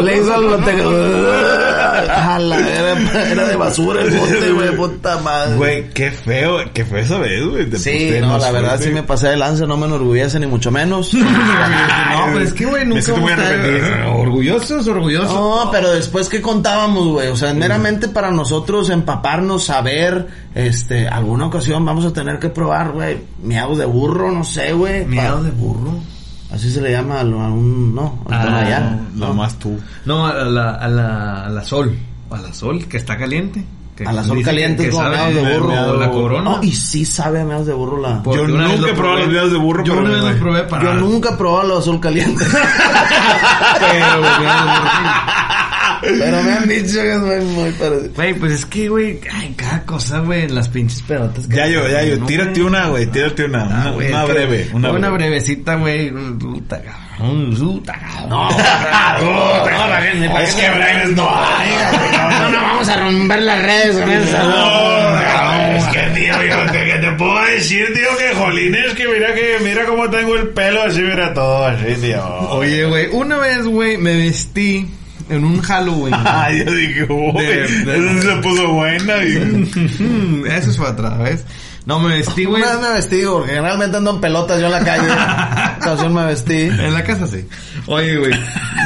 Le 0.02 0.16
hizo 0.18 0.34
algo 0.34 0.56
te... 0.58 0.72
Jala, 2.06 2.58
era, 2.58 3.30
era 3.30 3.48
de 3.48 3.56
basura 3.56 4.02
el 4.02 4.10
bote, 4.10 4.50
güey, 4.52 4.76
puta 4.76 5.18
madre. 5.18 5.56
Güey, 5.56 5.88
qué 5.90 6.10
feo, 6.10 6.58
qué 6.72 6.84
feo 6.84 6.98
esa 6.98 7.18
vez, 7.18 7.44
güey. 7.46 7.70
Sí, 7.78 8.10
no, 8.20 8.38
la 8.38 8.50
verdad 8.50 8.80
sí 8.80 8.90
me 8.90 9.02
pasé 9.02 9.28
de 9.28 9.36
lanza, 9.36 9.66
no 9.66 9.76
me 9.76 9.86
enorgullece 9.86 10.38
ni 10.40 10.46
mucho 10.46 10.70
menos. 10.70 11.12
No, 12.16 12.32
pero 12.32 12.40
es 12.44 12.52
que, 12.52 12.64
güey, 12.64 12.84
Me 12.86 12.94
nunca 12.96 13.12
a 13.12 13.30
estar 13.30 13.40
arrepentido. 13.52 14.14
orgullosos, 14.16 14.88
orgullosos. 14.88 15.32
No, 15.34 15.68
pero 15.70 15.92
después 15.92 16.28
que 16.28 16.40
contábamos, 16.40 17.06
güey, 17.08 17.28
o 17.28 17.36
sea, 17.36 17.52
meramente 17.54 18.08
para 18.08 18.30
nosotros 18.30 18.90
empaparnos, 18.90 19.64
saber, 19.64 20.26
este, 20.54 21.06
alguna 21.08 21.46
ocasión 21.46 21.84
vamos 21.84 22.04
a 22.06 22.12
tener 22.12 22.38
que 22.38 22.48
probar, 22.48 22.92
güey, 22.92 23.18
de 23.76 23.84
burro, 23.86 24.30
no 24.32 24.44
sé, 24.44 24.72
güey. 24.72 25.04
Miedo 25.06 25.36
pa- 25.36 25.42
de 25.42 25.50
burro. 25.50 25.98
Así 26.52 26.70
se 26.70 26.80
le 26.80 26.92
llama 26.92 27.20
a 27.20 27.24
lo- 27.24 27.40
a 27.42 27.48
un, 27.48 27.94
no, 27.94 28.22
al 28.30 28.48
Ah, 28.48 28.96
Lo 29.16 29.28
¿no? 29.28 29.34
más 29.34 29.58
tú. 29.58 29.78
No, 30.04 30.26
a 30.26 30.32
la, 30.44 30.70
a 30.74 30.88
la, 30.88 31.44
a 31.46 31.48
la 31.50 31.64
sol. 31.64 31.96
A 32.30 32.38
la 32.38 32.52
sol, 32.54 32.86
que 32.86 32.96
está 32.96 33.16
caliente. 33.16 33.64
Que 33.96 34.04
A 34.04 34.12
la 34.12 34.22
sol 34.22 34.42
caliente 34.42 34.82
que, 34.84 34.88
es 34.90 34.94
que 34.94 35.00
sabe 35.00 35.16
meados 35.16 35.34
de 35.34 35.58
burro. 35.58 35.96
la 35.98 36.10
corona. 36.10 36.42
No, 36.50 36.62
y 36.62 36.70
sí 36.72 37.04
sabe 37.06 37.40
a 37.40 37.44
meados 37.46 37.66
de 37.66 37.72
burro 37.72 37.98
la... 38.00 38.22
Porque 38.22 38.40
Yo 38.40 38.46
nunca 38.46 38.74
he 38.74 38.78
probado 38.78 38.94
probé. 38.94 39.20
los 39.20 39.28
videos 39.30 39.52
de 39.52 39.58
burro, 39.58 39.84
Yo 39.84 39.94
güey. 40.02 40.06
los 40.20 40.34
probé 40.36 40.62
para... 40.64 40.84
Yo 40.84 40.94
nunca 40.94 41.30
he 41.30 41.36
probado 41.36 41.68
la 41.74 41.78
azul 41.78 41.98
caliente. 41.98 42.44
Pero, 43.80 44.18
güey, 44.18 44.30
no, 44.46 44.74
pero 46.00 46.42
me 46.42 46.52
han 46.52 46.68
dicho 46.68 47.00
que 47.00 47.12
es 47.12 47.18
muy, 47.18 47.36
muy 47.40 47.70
parecido. 47.72 48.10
Güey, 48.14 48.34
pues 48.34 48.52
es 48.52 48.66
que, 48.66 48.88
güey, 48.88 49.20
ay, 49.32 49.54
cada 49.56 49.82
cosa, 49.84 50.18
güey, 50.20 50.42
en 50.44 50.54
las 50.54 50.68
pinches 50.68 51.02
pelotas. 51.02 51.46
que 51.46 51.56
Ya 51.56 51.66
yo, 51.66 51.88
ya 51.88 52.02
yo, 52.02 52.16
no, 52.18 52.26
tírate 52.26 52.62
una, 52.62 52.86
güey, 52.88 53.06
tírate 53.06 53.44
una, 53.44 53.62
Ah, 53.62 53.80
una, 53.86 53.90
güey, 53.92 54.08
una 54.10 54.24
breve, 54.24 54.68
una, 54.72 54.90
una 54.90 55.08
breve. 55.10 55.26
brevecita, 55.28 55.74
güey. 55.76 56.10
Puta, 56.38 56.80
cabrón, 56.82 57.54
puta, 57.56 57.92
cabrón. 57.98 58.28
No, 58.28 58.50
no, 58.50 60.38
Es 60.40 60.54
que 60.54 60.70
breves 60.70 61.10
no 61.16 61.28
hay. 61.30 61.70
no, 62.40 62.50
no 62.50 62.60
vamos 62.62 62.88
a 62.88 62.96
romper 63.00 63.42
las 63.42 63.62
redes 63.62 63.96
con 63.98 64.10
eso. 64.10 64.38
No, 64.38 65.76
es 65.76 65.84
que 65.86 66.00
tío, 66.20 66.42
yo 66.44 66.72
te, 66.72 66.84
que 66.84 66.98
te 67.00 67.12
puedo 67.12 67.42
decir, 67.44 67.86
tío, 67.94 68.16
que 68.18 68.34
jolines, 68.34 68.94
que 68.94 69.06
mira 69.08 69.34
que, 69.34 69.58
mira 69.62 69.84
cómo 69.86 70.08
tengo 70.10 70.36
el 70.36 70.48
pelo 70.48 70.82
así, 70.82 71.00
mira 71.02 71.32
todo 71.34 71.66
así, 71.66 71.94
tío. 72.00 72.22
Oye, 72.50 72.84
güey, 72.84 73.06
una 73.12 73.38
vez, 73.38 73.62
güey, 73.64 73.96
me 73.98 74.14
vestí 74.16 74.86
en 75.28 75.44
un 75.44 75.60
Halloween. 75.60 76.14
Ay, 76.24 76.64
yo 76.64 76.72
dije, 76.72 77.06
uy, 77.08 77.44
eso 77.44 78.22
se 78.22 78.36
puso 78.42 78.72
buena 78.72 79.22
y... 79.24 79.36
Eso 80.46 80.70
es 80.70 80.76
para 80.76 80.90
otra 80.90 81.16
vez. 81.18 81.44
No, 81.86 82.00
me 82.00 82.16
vestí, 82.16 82.44
güey. 82.44 82.62
Vez 82.62 82.80
me 82.80 82.92
vestí, 82.94 83.22
porque 83.24 83.50
generalmente 83.50 83.96
ando 83.96 84.10
en 84.10 84.20
pelotas 84.20 84.60
yo 84.60 84.66
en 84.66 84.72
la 84.72 84.84
calle. 84.84 85.08
Ocasión 85.78 86.14
me 86.14 86.24
vestí. 86.26 86.62
En 86.62 86.92
la 86.92 87.04
casa 87.04 87.28
sí. 87.28 87.46
Oye, 87.86 88.16
güey. 88.16 88.32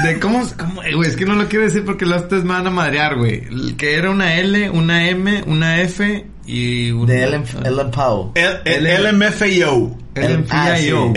De 0.04 0.20
cómo, 0.20 0.46
cómo, 0.58 0.82
güey, 0.82 1.08
es 1.08 1.16
que 1.16 1.24
no 1.24 1.34
lo 1.34 1.48
quiero 1.48 1.64
decir 1.64 1.82
porque 1.84 2.04
los 2.04 2.28
tres 2.28 2.44
me 2.44 2.52
van 2.52 2.66
a 2.66 2.70
madrear, 2.70 3.16
güey. 3.16 3.74
Que 3.76 3.94
era 3.94 4.10
una 4.10 4.34
L, 4.34 4.68
una 4.68 5.08
M, 5.08 5.42
una 5.46 5.80
F 5.80 6.26
y 6.46 6.90
una... 6.90 7.12
De 7.12 7.24
Ellen, 7.24 7.44
Ellen 7.64 7.90
Powell. 7.90 8.30
El, 8.64 8.86
el 8.86 9.16
LMFAO. 9.18 9.96
FIO. 10.14 11.12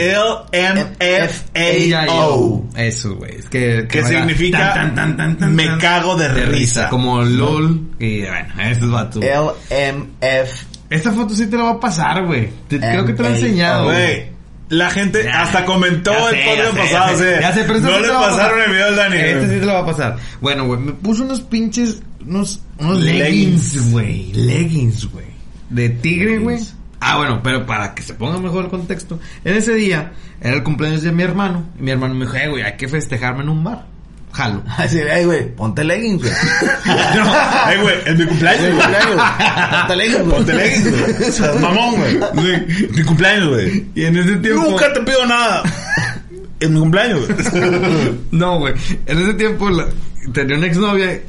LMFAO. 0.58 2.64
Eso, 2.76 3.16
güey. 3.16 3.36
Es 3.38 3.50
que... 3.50 3.88
Que 3.88 4.04
significa, 4.04 4.74
tan, 4.74 4.96
tan, 4.96 5.18
tan, 5.18 5.38
tan, 5.38 5.56
me 5.56 5.78
cago 5.78 6.16
de 6.16 6.28
risa. 6.30 6.90
Como 6.90 7.22
LOL. 7.22 7.82
Y 8.00 8.22
bueno, 8.22 8.54
eso 8.62 8.86
es 8.86 8.92
vato. 8.92 9.20
LMF. 9.20 10.64
Esta 10.90 11.12
foto 11.12 11.34
sí 11.34 11.48
te 11.48 11.58
la 11.58 11.64
va 11.64 11.72
a 11.72 11.80
pasar, 11.80 12.26
güey. 12.26 12.50
Creo 12.70 13.06
que 13.06 13.14
te 13.14 13.24
la 13.24 13.30
he 13.30 13.32
enseñado, 13.34 13.86
güey. 13.86 14.34
La 14.70 14.90
gente 14.90 15.24
Ya, 15.24 15.42
hasta 15.42 15.66
comentó 15.66 16.12
el 16.30 16.40
podcast 16.46 16.52
ya 16.58 16.72
sé, 16.72 16.78
pasado, 16.78 17.42
ya 17.42 17.54
sé, 17.54 17.64
pero 17.66 17.80
no 17.80 18.00
le 18.00 18.08
pasaron 18.08 18.38
pasar. 18.38 18.60
el 18.60 18.72
video 18.72 18.88
al 18.88 18.96
Dani. 18.96 19.16
Este 19.18 19.54
sí 19.54 19.60
te 19.60 19.66
lo 19.66 19.74
va 19.74 19.80
a 19.80 19.86
pasar. 19.86 20.16
Bueno, 20.42 20.66
güey, 20.66 20.80
me 20.80 20.94
puso 20.94 21.24
unos 21.24 21.42
pinches, 21.42 22.02
unos, 22.28 22.62
unos 22.80 23.00
Leggings. 23.02 23.92
güey. 23.92 24.34
Leggings, 24.34 25.06
güey. 25.12 25.26
De 25.70 25.90
tigre, 25.90 26.38
güey. 26.40 26.60
Ah, 27.00 27.18
bueno, 27.18 27.42
pero 27.44 27.66
para 27.66 27.94
que 27.94 28.02
se 28.02 28.14
ponga 28.14 28.38
mejor 28.40 28.66
el 28.66 28.70
contexto. 28.72 29.20
En 29.44 29.56
ese 29.56 29.74
día, 29.76 30.14
era 30.40 30.56
el 30.56 30.64
cumpleaños 30.64 31.02
de 31.02 31.12
mi 31.12 31.24
hermano. 31.24 31.66
Y 31.80 31.84
mi 31.84 31.92
hermano 31.92 32.14
me 32.14 32.26
dijo, 32.26 32.38
eh, 32.38 32.48
güey, 32.50 32.64
hay 32.64 32.78
que 32.78 32.88
festejarme 32.88 33.44
en 33.44 33.50
un 33.50 33.64
bar. 33.64 33.86
Jalo. 34.32 34.64
Así, 34.78 35.00
ay, 35.00 35.26
güey, 35.26 35.54
ponte 35.54 35.84
leggings, 35.84 36.22
güey. 36.22 36.34
Ay, 37.66 37.78
güey, 37.82 37.96
es 38.06 38.18
mi 38.18 38.26
cumpleaños, 38.26 38.74
güey. 38.74 38.88
Ponte 39.78 39.96
leggings, 39.96 40.24
güey. 40.24 40.36
Ponte 40.36 40.54
leggings, 40.54 40.90
güey. 40.92 41.14
O 41.30 41.32
sea, 41.32 41.54
mamón, 41.62 41.96
güey. 42.34 42.90
Mi 42.96 43.04
cumpleaños, 43.04 43.50
güey. 43.50 43.86
Y 43.96 44.06
en 44.06 44.18
ese 44.18 44.36
tiempo... 44.38 44.64
Nunca 44.70 44.92
te 44.94 45.02
pido 45.02 45.26
nada. 45.26 45.64
Es 46.60 46.70
mi 46.70 46.80
cumpleaños, 46.80 47.28
güey. 47.28 47.38
No, 48.32 48.60
güey. 48.60 48.74
En 49.06 49.20
ese 49.20 49.34
tiempo 49.36 49.70
la- 49.70 49.88
tenía 50.34 50.58
una 50.58 50.68
exnovia. 50.68 51.22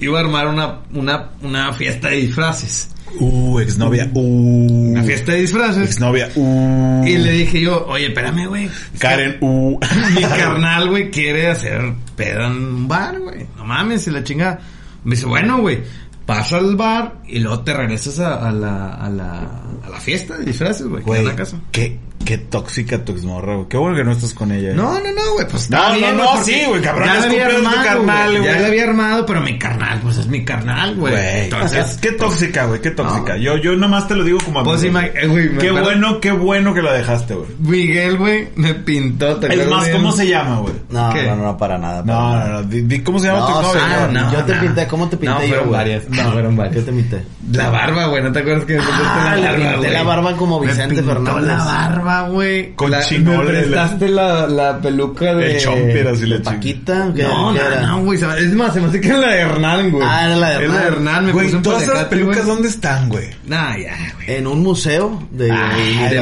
Iba 0.00 0.18
a 0.18 0.22
armar 0.22 0.48
una, 0.48 0.80
una, 0.94 1.30
una 1.42 1.72
fiesta 1.72 2.08
de 2.08 2.16
disfraces. 2.16 2.88
Uh, 3.20 3.58
exnovia. 3.60 4.10
Uh. 4.14 4.90
Una 4.92 5.02
fiesta 5.02 5.32
de 5.32 5.40
disfraces. 5.40 5.84
Exnovia. 5.84 6.30
Uh. 6.34 7.04
Y 7.06 7.18
le 7.18 7.32
dije 7.32 7.60
yo, 7.60 7.86
oye, 7.86 8.08
espérame, 8.08 8.46
güey. 8.46 8.70
Karen. 8.98 9.38
Uh. 9.40 9.78
Mi 10.14 10.22
carnal, 10.38 10.88
güey, 10.88 11.10
quiere 11.10 11.48
hacer 11.48 11.94
peda 12.16 12.46
en 12.46 12.52
un 12.52 12.88
bar, 12.88 13.18
güey. 13.18 13.46
No 13.56 13.64
mames, 13.64 14.06
y 14.06 14.10
la 14.10 14.22
chingada. 14.22 14.60
Me 15.04 15.14
dice, 15.14 15.26
bueno, 15.26 15.58
güey, 15.60 15.82
pasa 16.26 16.58
al 16.58 16.76
bar 16.76 17.22
y 17.26 17.38
luego 17.38 17.60
te 17.60 17.72
regresas 17.72 18.18
a, 18.20 18.48
a 18.48 18.52
la, 18.52 18.94
a 18.94 19.08
la, 19.08 19.62
a 19.82 19.88
la 19.88 20.00
fiesta 20.00 20.36
de 20.36 20.44
disfrases, 20.44 20.86
güey, 20.86 21.02
que 21.02 21.16
en 21.16 21.24
la 21.24 21.36
casa. 21.36 21.58
qué, 21.72 21.98
Qué 22.24 22.36
tóxica 22.36 23.02
tu 23.04 23.12
exmorra, 23.12 23.54
güey. 23.54 23.68
Qué 23.68 23.76
bueno 23.78 23.96
que 23.96 24.04
no 24.04 24.12
estás 24.12 24.34
con 24.34 24.52
ella. 24.52 24.72
¿eh? 24.72 24.74
No, 24.74 24.92
no, 24.94 25.12
no, 25.12 25.32
güey, 25.34 25.46
pues 25.48 25.70
No, 25.70 25.78
está 25.78 25.88
no, 25.88 25.94
bien, 25.94 26.16
no, 26.16 26.24
porque 26.32 26.44
sí, 26.44 26.62
güey, 26.68 26.82
cabrón, 26.82 27.06
Ya 27.08 27.14
es 27.14 27.20
la 27.20 27.26
había 27.30 27.46
armado, 27.46 27.84
carnal, 27.84 28.30
güey. 28.38 28.44
Ya 28.44 28.60
la 28.60 28.66
había 28.66 28.84
armado, 28.84 29.26
pero 29.26 29.40
mi 29.40 29.58
carnal, 29.58 30.00
pues 30.02 30.18
es 30.18 30.26
mi 30.26 30.44
carnal, 30.44 30.94
güey. 30.96 31.12
Güey. 31.14 31.44
Entonces, 31.44 31.96
qué 32.02 32.12
tóxica, 32.12 32.66
güey, 32.66 32.80
qué 32.82 32.90
tóxica. 32.90 33.34
No. 33.34 33.40
Yo, 33.40 33.56
yo 33.56 33.76
nomás 33.76 34.08
te 34.08 34.14
lo 34.14 34.24
digo 34.24 34.38
como 34.44 34.62
Pues 34.62 34.82
amigo. 34.82 34.98
güey, 35.28 35.56
Qué 35.58 35.70
bueno, 35.70 36.20
qué 36.20 36.32
bueno 36.32 36.74
que 36.74 36.82
la 36.82 36.92
dejaste, 36.92 37.34
güey. 37.34 37.48
Miguel, 37.60 38.18
güey, 38.18 38.48
me 38.56 38.74
pintó, 38.74 39.36
¿te 39.36 39.46
Es 39.54 39.70
más, 39.70 39.88
¿cómo 39.88 40.12
se 40.12 40.28
llama, 40.28 40.58
güey? 40.58 40.74
No, 40.90 41.10
¿Qué? 41.14 41.22
no, 41.22 41.36
no, 41.36 41.56
para 41.56 41.78
nada. 41.78 42.04
para 42.04 42.18
No, 42.18 42.30
nada. 42.36 42.48
no, 42.48 42.52
no. 42.54 42.62
Di, 42.64 42.82
di 42.82 43.00
cómo 43.00 43.18
se 43.20 43.28
llama 43.28 43.46
tu 43.46 43.52
No, 43.52 43.62
novia. 43.62 44.08
no, 44.12 44.32
yo 44.32 44.44
te 44.44 44.54
no. 44.54 44.60
pinté, 44.60 44.86
¿cómo 44.86 45.08
te 45.08 45.16
pinté 45.16 45.34
No, 45.34 45.40
yo, 45.42 45.48
fueron 45.48 45.70
varias. 45.72 46.08
No, 46.10 46.32
fueron 46.32 46.56
varias. 46.56 46.74
¿Qué 46.76 46.82
te 46.82 46.92
pinté? 46.92 47.24
La 47.52 47.70
barba, 47.70 48.06
güey, 48.08 48.22
¿no 48.22 48.30
te 48.32 48.40
acuerdas 48.40 48.64
que 48.66 48.74
me 48.74 48.80
pintaste 48.80 49.06
Ah, 49.08 49.36
le 49.36 49.54
pinté 49.54 49.76
güey? 49.78 49.90
la 49.92 50.02
barba 50.02 50.36
como 50.36 50.60
Vicente 50.60 51.02
Fernández. 51.02 51.44
la 51.46 51.56
barba, 51.64 52.07
güey. 52.28 52.74
Con 52.74 52.90
La- 52.90 53.00
Me 53.10 53.38
prestaste 53.44 54.08
la, 54.08 54.46
la 54.46 54.80
peluca 54.80 55.34
de... 55.34 55.56
El 55.56 55.60
chomper 55.62 56.08
así 56.08 56.26
le 56.26 56.38
¿De 56.38 56.44
Paquita? 56.44 57.12
¿Qué- 57.14 57.22
No, 57.22 57.52
qué 57.52 57.58
no, 57.60 57.66
era? 57.66 57.80
no, 57.86 58.02
güey. 58.04 58.18
Es 58.18 58.52
más, 58.54 58.74
se 58.74 58.80
me 58.80 58.88
hace 58.88 59.00
que 59.00 59.08
era 59.08 59.18
la 59.18 59.32
de 59.32 59.40
Hernán, 59.40 59.90
güey. 59.90 60.06
Ah, 60.08 60.24
era 60.26 60.36
la 60.36 60.50
de 60.58 60.64
Es 60.64 60.70
la 60.70 60.78
de 60.80 60.86
Hernán. 60.86 60.94
Hernán, 60.98 61.26
me 61.26 61.32
Güey, 61.32 61.62
todas 61.62 61.82
esas 61.82 62.04
pelucas, 62.04 62.36
güey. 62.38 62.48
¿dónde 62.48 62.68
están, 62.68 63.08
güey? 63.08 63.26
Nah, 63.46 63.76
ya, 63.78 63.96
güey. 64.16 64.36
En 64.38 64.46
un 64.46 64.62
museo 64.62 65.26
de 65.30 65.50
Ah, 65.50 65.72
de. 66.10 66.20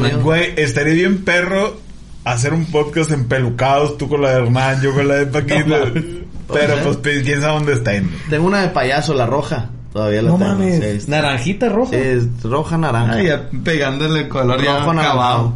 Mike. 0.00 0.16
Güey, 0.16 0.52
estaría 0.56 0.94
bien 0.94 1.24
perro 1.24 1.80
hacer 2.24 2.52
un 2.54 2.66
podcast 2.66 3.10
en 3.10 3.24
pelucados, 3.26 3.98
tú 3.98 4.08
con 4.08 4.22
la 4.22 4.30
de 4.30 4.42
Hernán, 4.42 4.80
yo 4.82 4.94
con 4.94 5.08
la 5.08 5.14
de 5.16 5.26
Paquita. 5.26 5.78
Pero 6.52 6.74
pues 6.82 6.98
quién 7.24 7.40
sabe 7.40 7.54
dónde 7.54 7.72
están. 7.74 8.10
Tengo 8.28 8.46
una 8.46 8.60
de 8.62 8.68
payaso, 8.68 9.14
la 9.14 9.24
roja. 9.26 9.70
Todavía 9.92 10.22
la 10.22 10.30
No 10.30 10.38
tengo. 10.38 10.50
mames. 10.52 10.76
Sí, 10.78 10.84
es- 10.84 11.08
Naranjita 11.08 11.68
roja. 11.68 11.96
es 11.96 12.26
roja 12.42 12.78
naranja. 12.78 13.14
Ah, 13.16 13.22
ya 13.22 13.48
pegándole 13.62 14.20
el 14.20 14.28
color 14.28 14.62
ya 14.62 14.78
Rojo 14.78 14.90
acabado. 14.90 14.90
anaranjado. 14.90 15.54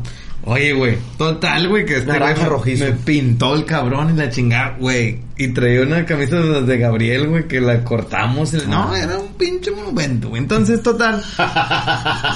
Oye, 0.49 0.75
güey, 0.75 0.97
total, 1.19 1.69
güey, 1.69 1.85
que 1.85 1.97
este 1.97 2.13
Naranja 2.13 2.45
rojizo. 2.47 2.85
me 2.85 2.93
pintó 2.93 3.55
el 3.57 3.65
cabrón 3.65 4.15
y 4.15 4.17
la 4.17 4.31
chingada, 4.31 4.77
güey. 4.79 5.19
Y 5.37 5.49
traía 5.49 5.83
una 5.83 6.05
camisa 6.05 6.37
de 6.37 6.45
las 6.49 6.67
de 6.69 6.79
Gabriel, 6.79 7.27
güey, 7.29 7.49
que 7.49 7.61
la 7.61 7.83
cortamos. 7.83 8.55
y- 8.55 8.59
No, 8.69 8.95
era 8.95 9.19
un 9.19 9.35
pinche 9.35 9.73
monumento, 9.73 10.29
güey. 10.29 10.43
Entonces, 10.43 10.83
total, 10.85 11.21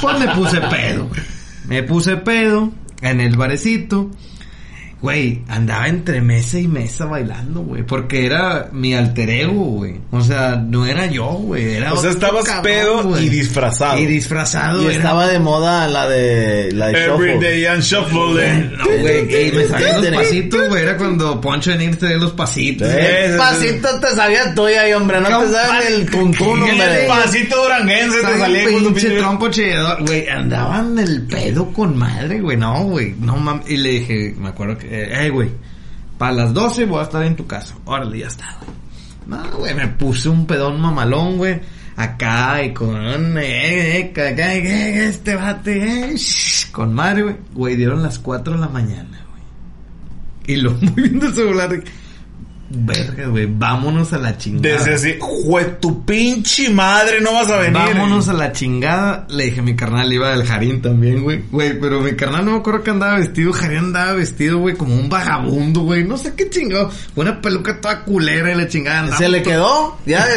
pues 0.00 0.18
me 0.18 0.28
puse 0.34 0.60
pedo, 0.62 1.06
güey. 1.06 1.20
Me 1.68 1.82
puse 1.84 2.16
pedo 2.16 2.72
en 3.00 3.20
el 3.20 3.36
barecito. 3.36 4.10
Güey, 5.02 5.42
andaba 5.48 5.88
entre 5.88 6.20
mesa 6.20 6.58
y 6.58 6.68
mesa 6.68 7.06
bailando, 7.06 7.60
güey. 7.60 7.82
Porque 7.84 8.26
era 8.26 8.68
mi 8.72 8.94
alter 8.94 9.30
ego, 9.30 9.52
güey. 9.64 9.94
O 10.10 10.20
sea, 10.22 10.56
no 10.56 10.84
era 10.86 11.06
yo, 11.06 11.26
güey. 11.26 11.74
Era 11.76 11.92
O 11.92 11.96
sea, 11.96 12.10
otro 12.10 12.10
estabas 12.10 12.44
cabrón, 12.44 12.62
pedo 12.62 13.20
y 13.20 13.28
disfrazado. 13.28 13.98
Y 13.98 14.06
disfrazado. 14.06 14.82
Y 14.82 14.86
era- 14.86 14.94
estaba 14.96 15.26
de 15.26 15.38
moda 15.38 15.88
la 15.88 16.08
de 16.08 16.70
la 16.72 16.88
de 16.88 17.04
Every 17.04 17.32
Shuffle. 17.32 17.48
day 17.48 17.62
I'm 17.64 17.80
shuffling. 17.80 18.76
No, 18.76 18.84
güey, 19.00 19.48
y 19.48 19.52
me 19.52 19.66
sabía 19.66 19.98
los 19.98 20.08
pasitos, 20.10 20.68
güey. 20.68 20.82
Era 20.82 20.96
cuando 20.96 21.40
Poncho 21.40 21.72
en 21.72 21.96
traía 21.96 22.16
los 22.18 22.32
pasitos. 22.32 22.88
¿Qué 22.88 23.34
pasito 23.38 23.88
te 24.00 24.14
sabía 24.14 24.54
tuya 24.54 24.96
hombre? 24.96 25.20
No 25.20 25.28
te 25.28 25.46
ni 25.46 25.94
el 25.94 26.10
tuntún, 26.10 26.62
hombre. 26.62 27.02
el 27.02 27.06
pasito 27.06 27.62
duranguense 27.62 28.20
te 28.20 28.38
salía 28.38 28.66
un 28.66 28.72
con 28.74 28.82
tu 28.82 28.88
pinche 28.90 29.08
pinche... 29.08 29.18
trompo 29.18 29.48
chillador, 29.48 30.02
güey, 30.06 30.28
andaban 30.28 30.98
el 30.98 31.22
pedo 31.22 31.72
con 31.72 31.96
madre, 31.96 32.40
güey, 32.40 32.56
no, 32.56 32.84
güey, 32.84 33.14
no 33.20 33.36
mames, 33.36 33.68
y 33.70 33.76
le 33.76 33.90
dije, 33.90 34.34
me 34.38 34.48
acuerdo 34.48 34.78
que, 34.78 34.89
eh, 34.90 35.30
güey, 35.30 35.50
para 36.18 36.32
las 36.32 36.52
12 36.52 36.84
voy 36.86 37.00
a 37.00 37.04
estar 37.04 37.22
en 37.22 37.36
tu 37.36 37.46
casa, 37.46 37.76
órale, 37.84 38.18
ya 38.18 38.26
está, 38.26 38.58
güey. 38.60 38.80
No, 39.26 39.58
güey, 39.58 39.74
me 39.74 39.88
puse 39.88 40.28
un 40.28 40.46
pedón 40.46 40.80
mamalón, 40.80 41.38
güey, 41.38 41.60
acá 41.96 42.62
y 42.64 42.74
con, 42.74 43.38
eh, 43.38 44.00
eh, 44.00 44.12
eh, 44.16 45.06
este 45.08 45.36
bate, 45.36 46.12
eh, 46.12 46.16
con 46.72 46.92
madre, 46.92 47.22
güey, 47.22 47.36
güey, 47.54 47.76
dieron 47.76 48.02
las 48.02 48.18
4 48.18 48.54
de 48.54 48.58
la 48.58 48.68
mañana, 48.68 49.24
güey, 49.30 50.56
y 50.56 50.60
lo 50.60 50.72
muy 50.80 50.92
viendo 50.94 51.26
el 51.26 51.34
celular, 51.34 51.82
verga, 52.70 53.26
güey, 53.26 53.46
vámonos 53.50 54.12
a 54.12 54.18
la 54.18 54.38
chingada. 54.38 54.76
Desde 54.76 54.94
así, 54.94 55.16
jue 55.20 55.64
tu 55.80 56.04
pinche 56.04 56.70
madre, 56.70 57.20
no 57.20 57.32
vas 57.32 57.50
a 57.50 57.56
venir. 57.56 57.72
Vámonos 57.74 58.28
a 58.28 58.32
la 58.32 58.52
chingada. 58.52 59.26
Le 59.28 59.46
dije 59.46 59.60
a 59.60 59.62
mi 59.62 59.74
carnal, 59.76 60.12
iba 60.12 60.30
del 60.30 60.44
Jarín 60.46 60.80
también, 60.80 61.22
güey. 61.22 61.42
Güey, 61.50 61.78
pero 61.80 62.00
mi 62.00 62.12
carnal 62.14 62.44
no 62.44 62.52
me 62.52 62.58
acuerdo 62.58 62.82
que 62.82 62.90
andaba 62.90 63.16
vestido. 63.18 63.52
Jarín 63.52 63.78
andaba 63.78 64.12
vestido, 64.12 64.58
güey, 64.58 64.76
como 64.76 64.94
un 64.94 65.08
vagabundo, 65.08 65.80
güey. 65.80 66.04
No 66.04 66.16
sé 66.16 66.34
qué 66.34 66.48
chingado. 66.48 66.90
Una 67.16 67.40
peluca 67.40 67.80
toda 67.80 68.02
culera 68.04 68.52
y 68.52 68.56
la 68.56 68.68
chingada. 68.68 69.00
andaba- 69.00 69.18
¿Se 69.18 69.28
le 69.28 69.42
quedó? 69.42 69.98
Ya, 70.06 70.24
ya, 70.26 70.36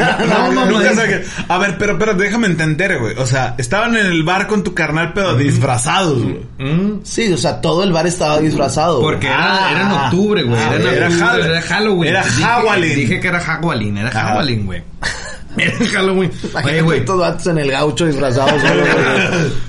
ya. 0.00 0.26
No, 0.26 0.52
no, 0.52 0.66
no, 0.66 0.78
A 1.48 1.58
ver, 1.58 1.76
pero, 1.78 1.98
pero 1.98 2.14
déjame 2.14 2.46
entender, 2.46 2.98
güey. 3.00 3.16
O 3.18 3.26
sea, 3.26 3.54
estaban 3.58 3.96
en 3.96 4.06
el 4.06 4.22
bar 4.22 4.46
con 4.46 4.62
tu 4.62 4.74
carnal, 4.74 5.12
pero 5.14 5.36
disfrazados, 5.36 6.22
güey. 6.22 6.40
Mm, 6.58 7.00
Sí, 7.02 7.32
o 7.32 7.36
sea, 7.36 7.60
todo 7.60 7.82
el 7.84 7.92
bar 7.92 8.06
estaba 8.06 8.38
disfrazado. 8.38 9.00
Porque 9.00 9.26
era, 9.26 9.66
Ah. 9.66 9.70
era 9.72 9.80
en 9.82 9.92
octubre, 9.92 10.42
güey. 10.42 10.60
Ah, 10.60 10.74
era, 10.74 11.06
en 11.06 11.15
era 11.16 11.26
octubre, 11.26 11.42
Hall- 11.44 11.50
era 11.50 11.62
Halloween. 11.62 12.08
era 12.10 12.22
Dije- 12.24 12.42
Halloween. 12.44 12.94
Dije 12.96 13.20
que 13.20 13.28
era 13.28 13.40
Halloween, 13.40 13.98
era 13.98 14.08
Ajá. 14.08 14.20
Halloween, 14.28 14.66
güey. 14.66 14.82
Era 15.58 15.72
Halloween. 15.90 16.30
Oye, 16.64 16.82
güey. 16.82 16.98
estos 17.00 17.18
vatos 17.18 17.46
en 17.46 17.58
el 17.58 17.70
gaucho 17.70 18.06
disfrazados, 18.06 18.60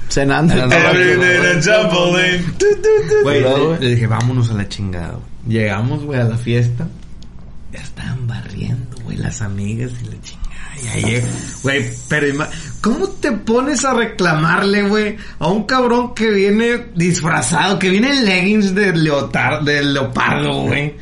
cenando. 0.09 0.53
Güey, 3.23 3.41
le, 3.41 3.49
güey. 3.53 3.79
le 3.79 3.89
dije, 3.91 4.07
vámonos 4.07 4.49
a 4.51 4.53
la 4.53 4.67
chingada, 4.67 5.13
güey. 5.13 5.23
Llegamos, 5.59 6.03
güey, 6.03 6.19
a 6.19 6.23
la 6.25 6.37
fiesta. 6.37 6.87
Ya 7.71 7.79
estaban 7.79 8.27
barriendo, 8.27 8.97
güey, 9.03 9.17
las 9.17 9.41
amigas 9.41 9.91
y 10.01 10.05
la 10.05 10.21
chingada. 10.21 10.47
Y 10.83 10.87
ahí, 10.89 11.03
llega- 11.03 11.27
güey, 11.63 11.85
pero 12.07 12.45
¿cómo 12.81 13.07
te 13.09 13.31
pones 13.31 13.83
a 13.85 13.93
reclamarle, 13.93 14.83
güey, 14.83 15.17
a 15.39 15.47
un 15.47 15.63
cabrón 15.63 16.13
que 16.13 16.29
viene 16.29 16.87
disfrazado, 16.95 17.79
que 17.79 17.89
viene 17.89 18.09
en 18.11 18.25
leggings 18.25 18.75
de 18.75 18.93
leotar, 18.95 19.63
de 19.63 19.83
leopardo, 19.83 20.63
güey? 20.63 20.95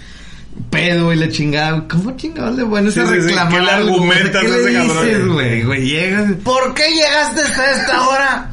Pedo 0.76 1.14
y 1.14 1.16
la 1.16 1.30
chingada. 1.30 1.84
¿Cómo 1.90 2.16
chingados 2.16 2.56
le 2.58 2.92
Sí, 2.92 3.00
a 3.00 3.06
sí, 3.08 3.12
sí. 3.14 3.20
reclamar? 3.28 3.54
¿Qué 3.54 3.60
le 3.66 3.72
argumentas 3.72 4.42
¿Qué 4.44 4.48
a 4.48 4.50
le 4.56 4.62
ese 4.62 4.74
cabrón? 4.74 5.06
dices, 5.06 5.28
güey? 5.28 5.64
Güey, 5.64 5.90
llegas. 5.90 6.32
¿Por 6.44 6.74
qué 6.74 6.84
llegaste 6.90 7.42
hasta 7.42 7.72
esta 7.72 8.08
hora? 8.08 8.52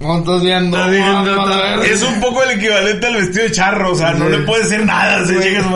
Estás 0.00 0.42
viendo. 0.42 0.76
Está 0.78 0.90
viendo, 0.90 1.36
mamá, 1.36 1.46
la 1.50 1.56
está- 1.56 1.70
verga. 1.76 1.84
Es 1.86 2.02
un 2.02 2.20
poco 2.20 2.42
el 2.42 2.50
equivalente 2.58 3.06
al 3.06 3.16
vestido 3.16 3.44
de 3.44 3.50
charro, 3.50 3.92
o 3.92 3.94
sea, 3.94 4.12
no 4.14 4.26
Sí. 4.26 4.30
le 4.32 4.38
puede 4.38 4.62
decir 4.64 4.84
nada. 4.86 5.26
Si 5.26 5.34
Güey, 5.34 5.48
llegas, 5.50 5.66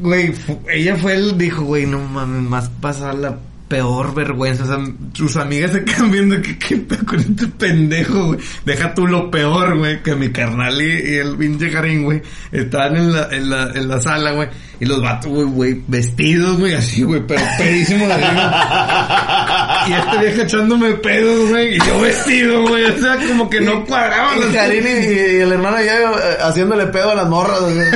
Güey, 0.00 0.34
ella 0.72 0.96
fue 0.96 1.12
el, 1.14 1.36
dijo, 1.36 1.62
güey, 1.62 1.84
no 1.86 1.98
mames, 1.98 2.42
más 2.42 2.68
pasar 2.80 3.14
la 3.16 3.36
peor 3.70 4.12
vergüenza. 4.14 4.64
O 4.64 4.66
sea, 4.66 4.78
sus 5.14 5.36
amigas 5.36 5.70
se 5.70 5.84
quedan 5.84 6.10
viendo 6.10 6.42
que 6.42 6.58
qué 6.58 6.84
con 7.06 7.20
este 7.20 7.46
pendejo, 7.46 8.26
güey. 8.26 8.40
Deja 8.64 8.92
tú 8.92 9.06
lo 9.06 9.30
peor, 9.30 9.78
güey, 9.78 10.02
que 10.02 10.16
mi 10.16 10.30
carnal 10.30 10.82
y, 10.82 11.12
y 11.12 11.14
el 11.14 11.36
pinche 11.36 11.70
Karim, 11.70 12.02
güey, 12.02 12.20
estaban 12.50 12.96
en 12.96 13.12
la, 13.12 13.28
en 13.30 13.48
la, 13.48 13.62
en 13.72 13.88
la 13.88 14.00
sala, 14.00 14.32
güey. 14.32 14.48
Y 14.80 14.86
los 14.86 15.00
vatos, 15.00 15.30
güey, 15.30 15.46
güey, 15.46 15.82
vestidos, 15.86 16.58
güey, 16.58 16.74
así, 16.74 17.04
güey, 17.04 17.22
pero 17.26 17.42
pedísimos 17.56 18.08
de 18.08 18.14
arriba. 18.14 19.66
Y 19.88 19.92
este 19.92 20.18
vieja 20.18 20.42
echándome 20.42 20.92
pedos, 20.94 21.48
güey, 21.48 21.76
y 21.76 21.78
yo 21.78 22.00
vestido, 22.00 22.62
güey. 22.68 22.84
O 22.84 22.98
sea, 22.98 23.16
como 23.16 23.48
que 23.48 23.60
no 23.62 23.84
cuadraban 23.86 24.38
Y 24.38 24.56
y, 24.56 25.36
y 25.36 25.40
el 25.40 25.52
hermano 25.52 25.78
ya 25.80 25.96
eh, 25.96 26.36
haciéndole 26.42 26.86
pedo 26.88 27.12
a 27.12 27.14
las 27.14 27.28
morras. 27.28 27.60
güey. 27.62 27.88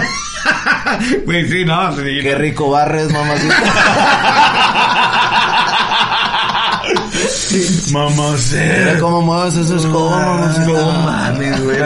Güey, 1.24 1.48
sí, 1.48 1.64
no, 1.64 1.94
sí, 1.96 2.02
Qué 2.22 2.34
rico 2.34 2.70
barres, 2.70 3.10
mamacita. 3.12 3.56
Mira 7.52 7.92
Mamacita. 7.92 8.98
cómo 9.00 9.20
mueves 9.22 9.56
escoba, 9.70 10.26
mamacita. 10.26 10.66
No 10.66 10.92
mames, 11.02 11.64
güey. 11.64 11.78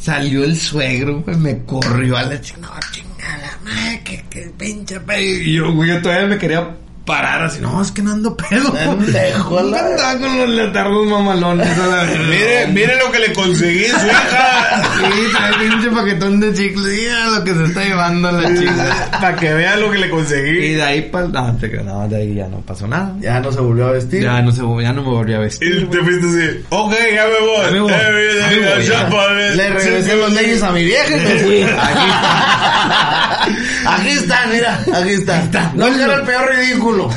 Salió 0.00 0.44
el 0.44 0.58
suegro, 0.60 1.20
güey, 1.22 1.36
me 1.36 1.64
corrió 1.64 2.16
a 2.16 2.22
la 2.24 2.40
chingada. 2.40 2.80
Chingada, 2.90 3.58
madre, 3.64 4.00
que, 4.04 4.24
que 4.28 4.40
pinche 4.58 4.98
pedo. 5.00 5.20
Y 5.20 5.54
yo, 5.54 5.72
güey, 5.72 5.90
yo 5.90 6.02
todavía 6.02 6.26
me 6.26 6.38
quería 6.38 6.76
parar 7.04 7.42
así. 7.44 7.60
No, 7.60 7.80
es 7.82 7.90
que 7.92 8.02
no 8.02 8.12
ando 8.12 8.36
pedo. 8.36 8.72
Pendejo, 8.72 9.58
a 9.58 9.62
la- 9.62 9.78
Andaba 9.92 10.18
con 10.18 10.38
los 10.38 10.48
leotardos 10.48 11.06
mamalones. 11.06 11.78
a 11.78 11.86
la 11.86 11.96
verga. 12.04 12.24
Mire, 12.28 12.66
mire 12.68 12.96
lo 12.98 13.10
que 13.12 13.18
le 13.18 13.32
conseguí, 13.32 13.84
su 13.86 14.06
hija. 14.06 14.82
Sí, 14.96 15.32
trae 15.36 15.52
pinche 15.68 15.90
paquetón 15.90 16.40
de 16.40 16.52
chicles. 16.54 16.86
Mira 16.86 17.26
lo 17.28 17.44
que 17.44 17.54
se 17.54 17.64
está 17.64 17.84
llevando 17.84 18.30
la 18.32 18.48
chica. 18.58 19.08
Para 19.20 19.36
que 19.36 19.52
vea 19.54 19.76
lo 19.76 19.90
que 19.90 19.98
le 19.98 20.06
Y 20.06 20.10
conseguí. 20.10 20.74
de 20.74 20.82
ahí 20.82 21.02
pa... 21.02 21.22
No, 21.22 21.56
te 21.56 21.70
creo, 21.70 21.82
no, 21.84 22.08
de 22.08 22.16
ahí 22.16 22.34
ya 22.34 22.46
no 22.48 22.60
pasó 22.60 22.86
nada. 22.86 23.14
Ya 23.20 23.40
no 23.40 23.50
se 23.52 23.60
volvió 23.60 23.86
a 23.88 23.92
vestir. 23.92 24.22
Ya 24.22 24.40
no 24.42 24.52
se, 24.52 24.60
ya 24.60 24.92
no 24.92 25.02
me 25.02 25.08
volví 25.08 25.34
a 25.34 25.38
vestir. 25.38 25.74
Y 25.82 25.84
te 25.86 25.98
fuiste 25.98 26.26
así, 26.26 26.64
ok, 26.70 26.92
ya 27.14 27.24
me 27.26 27.46
voy. 27.46 27.64
Ya 27.64 27.70
me 27.72 27.80
voy. 27.80 27.92
Every 27.92 28.38
Ya 28.38 28.46
day 28.48 28.60
me 28.60 28.66
voy, 28.66 28.72
I'm 28.72 28.82
ya. 28.82 29.08
shuffling. 29.08 29.56
Le 29.56 29.70
regresé 29.70 30.16
los 30.16 30.32
leyes 30.32 30.62
a 30.62 30.70
mi 30.72 30.84
vieja 30.84 31.16
y 31.16 31.20
me 31.20 31.34
fui. 31.40 31.62
Aquí 31.62 32.06
está. 32.06 33.48
Aquí 33.86 34.08
está, 34.10 34.46
mira. 34.46 34.84
Aquí 34.94 35.10
está. 35.10 35.72
No 35.74 35.86
que 35.86 36.02
era 36.02 36.14
el 36.14 36.22
peor 36.22 36.54
ridículo. 36.54 37.10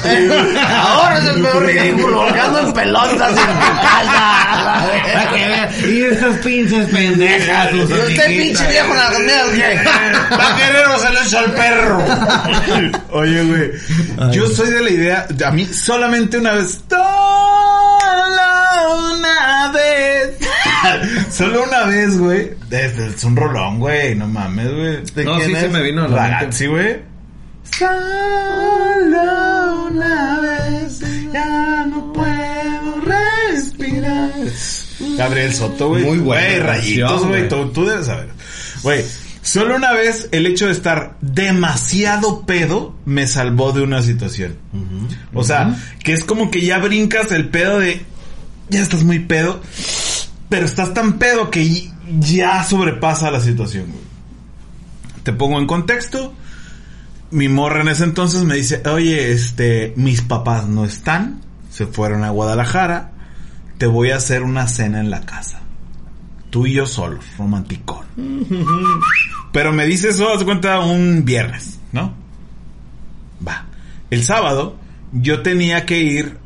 Ahora 0.67 1.19
es 1.19 1.25
el 1.25 1.41
peor 1.41 1.65
ridículo. 1.65 2.25
Porque 2.25 2.39
ando 2.39 2.59
en 2.59 2.73
pelotas 2.73 3.29
en 3.29 3.35
tu 3.35 3.81
casa. 3.81 4.87
Para 5.13 5.29
que 5.31 5.47
vean. 5.47 5.69
Y 5.89 6.01
esas 6.01 6.37
pinches 6.37 6.89
pendejas. 6.89 7.73
Y 7.73 7.79
usted 7.81 8.27
pinche 8.27 8.67
viejo 8.67 8.93
nalgoneado, 8.93 9.51
¿qué? 9.51 9.79
Va 10.37 10.49
a 10.49 10.55
querer 10.55 10.85
hacerle 10.85 11.37
al 11.37 11.51
perro. 11.53 12.03
Oye, 13.11 13.43
güey. 13.43 13.71
Yo 14.31 14.47
soy 14.49 14.69
de 14.69 14.81
la 14.81 14.89
idea, 14.89 15.27
a 15.45 15.51
mí 15.51 15.65
solamente 15.65 16.37
una 16.37 16.53
vez. 16.53 16.79
Solo 16.89 17.05
una 19.13 19.71
vez. 19.73 20.31
Solo 21.31 21.63
una 21.63 21.85
vez, 21.85 22.17
güey. 22.17 22.51
Es, 22.71 23.23
un 23.23 23.35
rolón, 23.35 23.79
güey. 23.79 24.15
No 24.15 24.27
mames, 24.27 24.71
güey. 24.71 25.03
¿De 25.15 25.23
No, 25.23 25.39
sí 25.41 25.55
se 25.55 25.69
me 25.69 25.81
vino 25.83 26.03
a 26.03 26.07
la. 26.07 26.17
Ragazzi, 26.17 26.67
güey. 26.67 26.97
Solo 27.77 27.91
una 29.91 30.39
vez. 30.39 30.99
Ya 31.33 31.85
no 31.87 32.13
puedo 32.13 33.01
respirar. 33.01 34.31
Gabriel 35.17 35.53
Soto, 35.53 35.89
güey. 35.89 36.03
Muy 36.03 36.17
Güey, 36.19 36.59
rayitos, 36.59 37.25
güey. 37.25 37.47
Tú, 37.49 37.69
tú 37.69 37.85
debes 37.85 38.05
saber. 38.05 38.29
Güey. 38.83 39.03
Solo 39.41 39.75
una 39.75 39.93
vez 39.93 40.27
el 40.31 40.47
hecho 40.47 40.65
de 40.65 40.71
estar 40.71 41.17
demasiado 41.21 42.47
pedo 42.47 42.95
me 43.05 43.27
salvó 43.27 43.73
de 43.73 43.83
una 43.83 44.01
situación. 44.01 44.57
O 45.35 45.43
sea, 45.43 45.75
que 46.03 46.13
es 46.13 46.23
como 46.23 46.49
que 46.49 46.61
ya 46.61 46.79
brincas 46.79 47.31
el 47.31 47.49
pedo 47.49 47.79
de. 47.79 48.01
Ya 48.69 48.81
estás 48.81 49.03
muy 49.03 49.19
pedo. 49.19 49.61
Pero 50.49 50.65
estás 50.65 50.93
tan 50.93 51.13
pedo 51.13 51.49
que 51.49 51.89
ya 52.19 52.63
sobrepasa 52.63 53.31
la 53.31 53.39
situación, 53.39 53.87
güey. 53.87 54.03
Te 55.23 55.33
pongo 55.33 55.59
en 55.59 55.65
contexto. 55.65 56.33
Mi 57.31 57.49
morra 57.49 57.81
en 57.81 57.87
ese 57.87 58.03
entonces 58.03 58.43
me 58.43 58.55
dice, 58.55 58.83
oye, 58.87 59.31
este, 59.31 59.93
mis 59.97 60.21
papás 60.21 60.67
no 60.67 60.85
están. 60.85 61.41
Se 61.71 61.87
fueron 61.87 62.23
a 62.23 62.29
Guadalajara. 62.29 63.11
Te 63.79 63.87
voy 63.87 64.11
a 64.11 64.17
hacer 64.17 64.43
una 64.43 64.67
cena 64.67 64.99
en 64.99 65.09
la 65.09 65.21
casa. 65.21 65.61
Tú 66.51 66.67
y 66.67 66.73
yo 66.73 66.85
solos, 66.85 67.25
romanticón. 67.37 68.05
Pero 69.51 69.73
me 69.73 69.85
dice 69.85 70.09
eso, 70.09 70.31
haz 70.31 70.43
cuenta, 70.43 70.79
un 70.79 71.25
viernes, 71.25 71.79
¿no? 71.91 72.13
Va. 73.45 73.65
El 74.11 74.23
sábado 74.23 74.77
yo 75.11 75.41
tenía 75.41 75.85
que 75.85 75.99
ir 75.99 76.37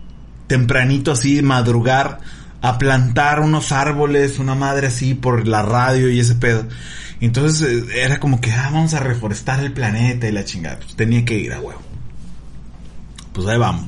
tempranito 0.48 1.12
así, 1.12 1.42
madrugar, 1.42 2.20
a 2.62 2.78
plantar 2.78 3.40
unos 3.40 3.72
árboles, 3.72 4.40
una 4.40 4.56
madre 4.56 4.88
así 4.88 5.14
por 5.14 5.48
la 5.48 5.62
radio 5.62 6.10
y 6.10 6.20
ese 6.20 6.36
pedo. 6.36 6.66
Entonces 7.22 7.62
eh, 7.90 8.04
era 8.04 8.20
como 8.20 8.40
que, 8.42 8.52
ah, 8.52 8.70
vamos 8.74 8.94
a 8.94 9.00
reforestar 9.00 9.60
el 9.62 9.72
planeta 9.74 10.28
y 10.28 10.32
la 10.32 10.44
chingada. 10.46 10.78
Pues 10.80 10.96
tenía 10.96 11.24
que 11.26 11.38
ir 11.38 11.54
a 11.54 11.60
huevo. 11.62 11.82
Pues 13.34 13.48
ahí 13.48 13.58
vamos. 13.58 13.86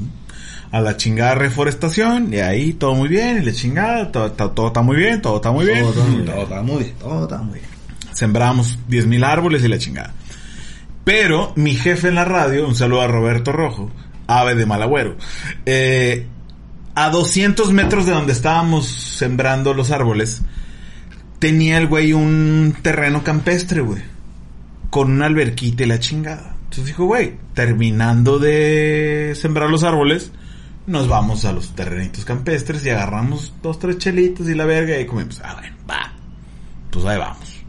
A 0.72 0.80
la 0.80 0.96
chingada 0.96 1.36
reforestación 1.36 2.34
y 2.34 2.38
ahí 2.40 2.74
todo 2.74 2.96
muy 2.96 3.10
bien 3.10 3.42
y 3.42 3.46
la 3.46 3.52
chingada, 3.52 4.10
todo, 4.12 4.32
todo- 4.32 4.52
todo 4.52 4.68
está 4.68 4.82
muy 4.82 4.96
bien, 4.96 5.22
todo 5.22 5.36
está 5.38 5.52
muy 5.52 5.66
bien. 5.66 5.84
Todo, 5.84 6.04
bien. 6.06 6.30
Está 6.30 6.62
muy 6.62 6.84
bien, 6.84 6.96
todo 6.98 7.24
está 7.24 7.38
muy 7.40 7.54
bien. 7.60 7.66
Sembramos 8.14 8.80
10.000 8.88 9.24
árboles 9.26 9.64
y 9.64 9.68
la 9.68 9.78
chingada. 9.78 10.14
Pero 11.04 11.52
mi 11.56 11.74
jefe 11.76 12.08
en 12.08 12.16
la 12.16 12.24
radio, 12.26 12.68
un 12.68 12.76
saludo 12.76 13.02
a 13.02 13.08
Roberto 13.08 13.52
Rojo, 13.52 13.92
ave 14.28 14.56
de 14.56 14.66
Malagüero, 14.66 15.18
eh, 15.66 16.28
a 16.96 17.10
200 17.10 17.72
metros 17.72 18.06
de 18.06 18.12
donde 18.12 18.34
estábamos 18.34 18.88
sembrando 18.88 19.74
los 19.74 19.92
árboles, 19.92 20.42
tenía 21.40 21.78
el 21.78 21.88
güey 21.88 22.14
un 22.14 22.76
terreno 22.82 23.24
campestre, 23.24 23.82
güey, 23.82 24.02
con 24.90 25.12
una 25.12 25.26
alberquita 25.26 25.84
y 25.84 25.88
la 25.88 26.00
chingada. 26.00 26.56
Entonces 26.64 26.86
dijo, 26.86 27.06
güey, 27.06 27.36
terminando 27.54 28.40
de 28.40 29.34
sembrar 29.36 29.70
los 29.70 29.84
árboles, 29.84 30.32
nos 30.88 31.08
vamos 31.08 31.46
a 31.46 31.52
los 31.52 31.76
terrenitos 31.76 32.26
campestres 32.26 32.86
y 32.86 32.90
agarramos 32.90 33.54
dos, 33.62 33.80
tres 33.80 33.98
chelitos 33.98 34.48
y 34.50 34.56
la 34.56 34.66
verga 34.66 35.00
y 35.00 35.06
comemos. 35.06 35.42
Ah, 35.44 35.56
bueno, 35.60 35.76
va. 35.90 36.14
Pues 36.90 37.06
ahí 37.06 37.18
vamos. 37.18 37.62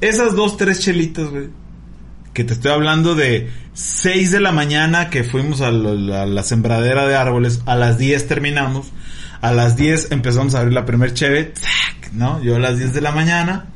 Esas 0.00 0.34
dos, 0.34 0.56
tres 0.56 0.80
chelitas, 0.80 1.28
güey. 1.28 1.48
Que 2.32 2.44
te 2.44 2.54
estoy 2.54 2.72
hablando 2.72 3.14
de 3.14 3.50
6 3.78 4.32
de 4.32 4.40
la 4.40 4.50
mañana 4.50 5.08
que 5.08 5.22
fuimos 5.22 5.60
a, 5.60 5.70
lo- 5.70 6.14
a 6.20 6.26
la 6.26 6.42
sembradera 6.42 7.06
de 7.06 7.14
árboles. 7.14 7.60
A 7.64 7.76
las 7.76 7.96
10 7.96 8.26
terminamos. 8.26 8.88
A 9.40 9.52
las 9.52 9.76
10 9.76 10.10
empezamos 10.10 10.54
a 10.56 10.58
abrir 10.60 10.74
la 10.74 10.84
primer 10.84 11.14
cheve. 11.14 11.52
¡Tac! 11.54 12.12
¿No? 12.12 12.42
Yo 12.42 12.56
a 12.56 12.58
las 12.58 12.76
10 12.76 12.92
de 12.92 13.00
la 13.00 13.12
mañana. 13.12 13.66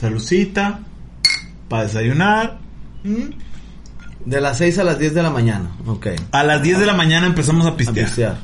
Salucita. 0.00 0.80
Para 1.68 1.84
desayunar. 1.84 2.58
¿Mm? 3.04 3.22
De 4.24 4.40
las 4.40 4.58
6 4.58 4.78
a 4.80 4.84
las 4.84 4.98
10 4.98 5.14
de 5.14 5.22
la 5.22 5.30
mañana. 5.30 5.70
Ok. 5.86 6.08
A 6.32 6.42
las 6.42 6.60
10 6.60 6.80
de 6.80 6.86
la 6.86 6.94
mañana 6.94 7.26
empezamos 7.28 7.66
a 7.66 7.70
A 7.70 7.76
pistear. 7.76 8.06
pistear. 8.06 8.38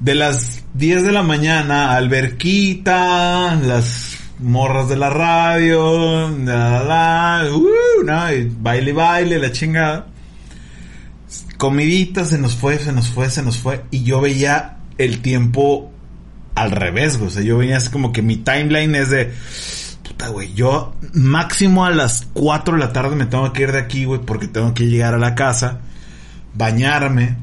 De 0.00 0.16
las 0.16 0.64
10 0.74 1.04
de 1.04 1.12
la 1.12 1.22
mañana, 1.22 1.94
alberquita, 1.94 3.54
las 3.64 4.13
morras 4.38 4.88
de 4.88 4.96
la 4.96 5.10
radio, 5.10 6.28
la, 6.30 7.44
uh, 7.52 8.32
y 8.32 8.44
baile, 8.60 8.92
baile, 8.92 9.38
la 9.38 9.52
chingada. 9.52 10.06
Comidita, 11.56 12.24
se 12.24 12.38
nos 12.38 12.56
fue, 12.56 12.78
se 12.78 12.92
nos 12.92 13.08
fue, 13.08 13.30
se 13.30 13.42
nos 13.42 13.58
fue. 13.58 13.84
Y 13.90 14.04
yo 14.04 14.20
veía 14.20 14.78
el 14.98 15.20
tiempo 15.20 15.92
al 16.54 16.70
revés, 16.70 17.16
güey. 17.16 17.28
O 17.28 17.30
sea, 17.30 17.42
yo 17.42 17.58
venía 17.58 17.76
así 17.76 17.90
como 17.90 18.12
que 18.12 18.22
mi 18.22 18.36
timeline 18.36 18.94
es 18.94 19.10
de... 19.10 19.32
Puta, 20.02 20.28
güey, 20.28 20.52
yo 20.52 20.94
máximo 21.14 21.86
a 21.86 21.90
las 21.90 22.26
4 22.34 22.74
de 22.74 22.80
la 22.80 22.92
tarde 22.92 23.16
me 23.16 23.26
tengo 23.26 23.52
que 23.52 23.62
ir 23.62 23.72
de 23.72 23.78
aquí, 23.78 24.04
güey, 24.04 24.20
porque 24.20 24.48
tengo 24.48 24.74
que 24.74 24.86
llegar 24.86 25.14
a 25.14 25.18
la 25.18 25.34
casa, 25.34 25.80
bañarme, 26.52 27.36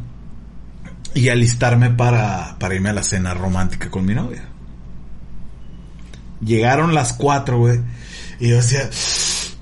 y 1.13 1.30
alistarme 1.30 1.89
para, 1.89 2.55
para 2.59 2.76
irme 2.76 2.89
a 2.89 2.93
la 2.93 3.03
cena 3.03 3.34
romántica 3.34 3.89
con 3.89 4.05
mi 4.05 4.13
novia. 4.13 4.43
Llegaron 6.43 6.93
las 6.93 7.13
cuatro, 7.13 7.59
güey. 7.59 7.80
Y 8.39 8.49
yo 8.49 8.55
decía, 8.57 8.89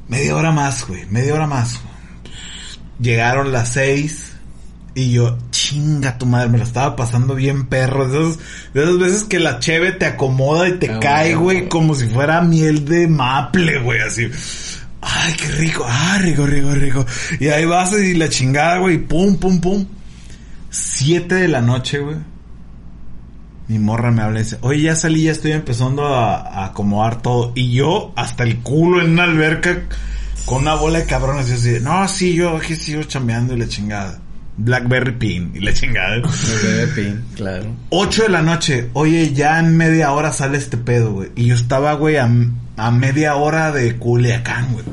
media 0.07 0.35
hora 0.35 0.51
más, 0.51 0.87
güey, 0.87 1.05
media 1.07 1.33
hora 1.33 1.47
más. 1.47 1.79
Llegaron 2.99 3.51
las 3.51 3.69
seis. 3.69 4.25
Y 4.95 5.11
yo, 5.11 5.37
chinga 5.51 6.17
tu 6.17 6.25
madre, 6.25 6.49
me 6.49 6.57
la 6.57 6.63
estaba 6.63 6.95
pasando 6.95 7.35
bien 7.35 7.67
perro. 7.67 8.07
De 8.09 8.19
esas, 8.31 8.39
de 8.73 8.83
esas 8.83 8.97
veces 8.99 9.23
que 9.23 9.39
la 9.39 9.59
cheve 9.59 9.91
te 9.93 10.05
acomoda 10.05 10.67
y 10.67 10.73
te 10.79 10.89
Ah, 10.91 10.99
cae, 10.99 11.35
güey. 11.35 11.69
como 11.69 11.93
si 11.95 12.07
fuera 12.07 12.41
miel 12.41 12.85
de 12.85 13.07
maple, 13.07 13.79
güey, 13.79 14.01
así. 14.01 14.29
Ay, 15.01 15.33
qué 15.37 15.47
rico, 15.51 15.85
ah, 15.87 16.17
rico, 16.21 16.45
rico, 16.45 16.73
rico. 16.73 17.05
Y 17.39 17.47
ahí 17.47 17.63
vas 17.65 17.93
y 17.93 18.15
la 18.15 18.27
chingada, 18.29 18.79
güey, 18.79 18.97
pum, 18.97 19.37
pum, 19.37 19.61
pum. 19.61 19.85
Siete 20.69 21.35
de 21.35 21.47
la 21.47 21.61
noche, 21.61 21.99
güey. 21.99 22.17
Mi 23.69 23.79
morra 23.79 24.11
me 24.11 24.23
habla 24.23 24.39
y 24.39 24.43
dice, 24.43 24.57
oye, 24.61 24.81
ya 24.81 24.95
salí, 24.95 25.23
ya 25.23 25.31
estoy 25.31 25.51
empezando 25.53 26.07
a, 26.07 26.37
a 26.37 26.65
acomodar 26.65 27.21
todo. 27.21 27.53
Y 27.55 27.71
yo, 27.71 28.11
hasta 28.15 28.43
el 28.43 28.59
culo 28.59 29.01
en 29.01 29.11
una 29.11 29.23
alberca, 29.23 29.83
con 30.45 30.63
una 30.63 30.73
bola 30.73 30.99
de 30.99 31.05
cabrones. 31.05 31.49
Y 31.49 31.53
así, 31.53 31.77
no, 31.81 32.07
sí, 32.07 32.33
yo 32.33 32.57
aquí 32.57 32.75
sigo 32.75 33.03
chambeando 33.03 33.53
y 33.55 33.59
la 33.59 33.67
chingada. 33.67 34.19
Blackberry 34.57 35.13
Pin 35.13 35.51
y 35.55 35.59
la 35.59 35.73
chingada. 35.73 36.21
pin, 36.95 37.23
claro. 37.35 37.73
8 37.91 38.23
de 38.23 38.29
la 38.29 38.41
noche, 38.41 38.89
oye, 38.93 39.33
ya 39.33 39.57
en 39.59 39.77
media 39.77 40.11
hora 40.11 40.33
sale 40.33 40.57
este 40.57 40.75
pedo, 40.75 41.13
güey. 41.13 41.29
Y 41.35 41.45
yo 41.45 41.55
estaba, 41.55 41.93
güey, 41.93 42.17
a, 42.17 42.29
a 42.75 42.91
media 42.91 43.35
hora 43.35 43.71
de 43.71 43.95
Culiacán, 43.95 44.73
güey. 44.73 44.85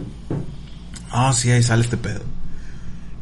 Ah, 1.10 1.32
sí, 1.32 1.50
ahí 1.50 1.62
sale 1.62 1.82
este 1.82 1.96
pedo. 1.96 2.20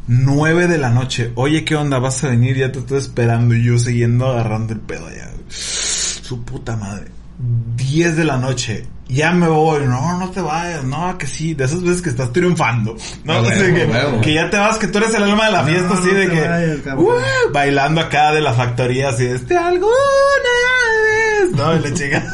9 0.07 0.67
de 0.69 0.77
la 0.77 0.91
noche, 0.91 1.33
oye, 1.35 1.65
¿qué 1.65 1.77
onda? 1.77 1.99
¿Vas 1.99 2.23
a 2.25 2.29
venir? 2.29 2.57
Ya 2.57 2.71
te 2.71 2.81
estoy 2.81 2.99
esperando. 2.99 3.55
Y 3.55 3.65
yo 3.65 3.79
siguiendo 3.79 4.27
agarrando 4.27 4.75
el 4.75 4.81
pedo 4.81 5.07
allá. 5.07 5.31
Su 5.49 6.43
puta 6.45 6.77
madre. 6.77 7.07
10 7.77 8.17
de 8.17 8.25
la 8.25 8.37
noche, 8.37 8.87
ya 9.09 9.33
me 9.33 9.49
voy. 9.49 9.85
No, 9.87 10.19
no 10.19 10.31
te 10.31 10.41
vayas. 10.41 10.85
No, 10.85 11.19
que 11.19 11.27
sí. 11.27 11.55
De 11.55 11.65
esas 11.65 11.83
veces 11.83 12.01
que 12.01 12.11
estás 12.11 12.33
triunfando. 12.33 12.97
No, 13.25 13.41
huevo, 13.43 14.21
que, 14.21 14.35
ya 14.35 14.49
te 14.51 14.57
vas, 14.57 14.79
que 14.79 14.87
tú 14.89 14.99
eres 14.99 15.13
el 15.15 15.25
alma 15.25 15.47
de 15.47 15.53
la 15.53 15.65
fiesta, 15.65 15.89
No, 15.89 15.95
así 15.95 16.09
no 16.09 16.15
de 16.19 16.29
que. 16.31 16.49
vayas. 16.49 16.79
"Uh", 16.97 17.53
bailando 17.53 18.01
acá 18.01 18.33
de 18.33 18.41
la 18.41 18.53
factoría 18.55 19.09
así 19.11 19.25
de 19.25 19.35
este 19.37 19.57
alguna 19.57 19.91
vez. 21.05 21.51
No, 21.57 21.77
y 21.77 21.81
la 21.81 21.95
chica. 21.95 22.25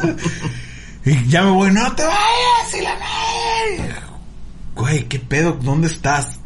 y 1.05 1.27
ya 1.27 1.43
me 1.43 1.49
voy, 1.51 1.71
no 1.71 1.91
te 1.95 2.03
vayas, 2.03 2.75
y 2.79 2.81
la 2.83 2.93
madre. 2.95 3.95
Güey, 4.75 5.03
qué 5.07 5.19
pedo, 5.19 5.53
¿dónde 5.61 5.87
estás? 5.87 6.39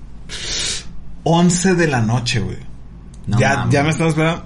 11 1.23 1.75
de 1.75 1.87
la 1.87 2.01
noche, 2.01 2.39
güey. 2.39 2.57
No 3.27 3.37
ya, 3.39 3.67
ya 3.69 3.83
me 3.83 3.89
estás 3.89 4.09
esperando. 4.09 4.43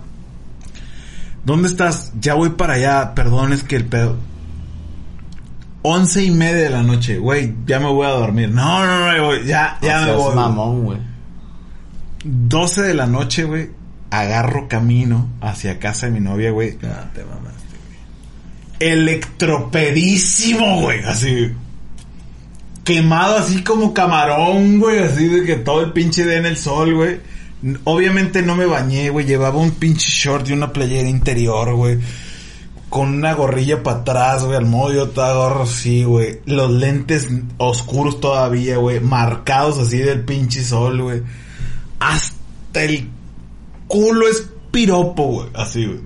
¿Dónde 1.49 1.67
estás? 1.67 2.13
Ya 2.21 2.35
voy 2.35 2.51
para 2.51 2.76
allá, 2.76 3.15
perdón, 3.15 3.53
es 3.53 3.63
que 3.63 3.76
el 3.76 3.85
pedo. 3.85 4.17
Once 5.81 6.23
y 6.23 6.30
media 6.30 6.65
de 6.65 6.69
la 6.69 6.84
noche, 6.84 7.17
güey, 7.17 7.55
ya 7.65 7.80
me 7.80 7.88
voy 7.88 8.05
a 8.05 8.11
dormir. 8.11 8.51
No, 8.51 8.85
no, 8.85 9.17
no, 9.17 9.26
güey, 9.26 9.47
ya, 9.47 9.80
ya 9.81 9.97
O 9.97 9.99
me 10.01 10.05
sea, 10.05 10.11
es 10.11 10.15
voy. 10.15 10.23
güey. 10.26 10.35
mamón, 10.35 10.84
güey. 10.84 10.97
12 12.23 12.81
de 12.84 12.93
la 12.93 13.07
noche, 13.07 13.45
güey, 13.45 13.71
agarro 14.11 14.67
camino 14.67 15.27
hacia 15.41 15.80
casa 15.80 16.05
de 16.05 16.11
mi 16.11 16.19
novia, 16.19 16.51
güey. 16.51 16.77
Ah, 16.84 17.09
te 17.15 17.23
mamaste. 17.23 17.63
Electropedísimo, 18.80 20.81
güey, 20.81 21.03
así. 21.03 21.51
Quemado 22.84 23.38
así 23.38 23.63
como 23.63 23.91
camarón, 23.91 24.80
güey, 24.80 24.99
así 24.99 25.27
de 25.27 25.43
que 25.45 25.55
todo 25.55 25.84
el 25.84 25.93
pinche 25.93 26.27
día 26.27 26.38
en 26.38 26.45
el 26.45 26.57
sol, 26.57 26.93
güey. 26.93 27.21
Obviamente 27.84 28.41
no 28.41 28.56
me 28.56 28.65
bañé, 28.65 29.10
güey, 29.10 29.26
llevaba 29.26 29.57
un 29.57 29.72
pinche 29.72 30.10
short 30.10 30.48
y 30.48 30.53
una 30.53 30.72
playera 30.72 31.10
interior, 31.10 31.76
güey. 31.76 31.99
Con 32.90 33.10
una 33.10 33.34
gorrilla 33.34 33.84
para 33.84 33.98
atrás, 33.98 34.45
güey, 34.45 34.57
al 34.57 34.65
modo 34.65 34.94
yo 34.94 35.61
así, 35.61 36.03
güey. 36.03 36.40
Los 36.45 36.72
lentes 36.72 37.27
oscuros 37.57 38.22
todavía, 38.22 38.77
güey, 38.77 38.99
marcados 38.99 39.77
así 39.77 39.98
del 39.98 40.23
pinche 40.23 40.64
sol, 40.64 41.02
güey. 41.02 41.22
Hasta 41.99 42.84
el 42.84 43.10
culo 43.88 44.27
es 44.27 44.49
piropo, 44.72 45.23
güey, 45.23 45.49
así, 45.53 45.86
güey. 45.86 45.99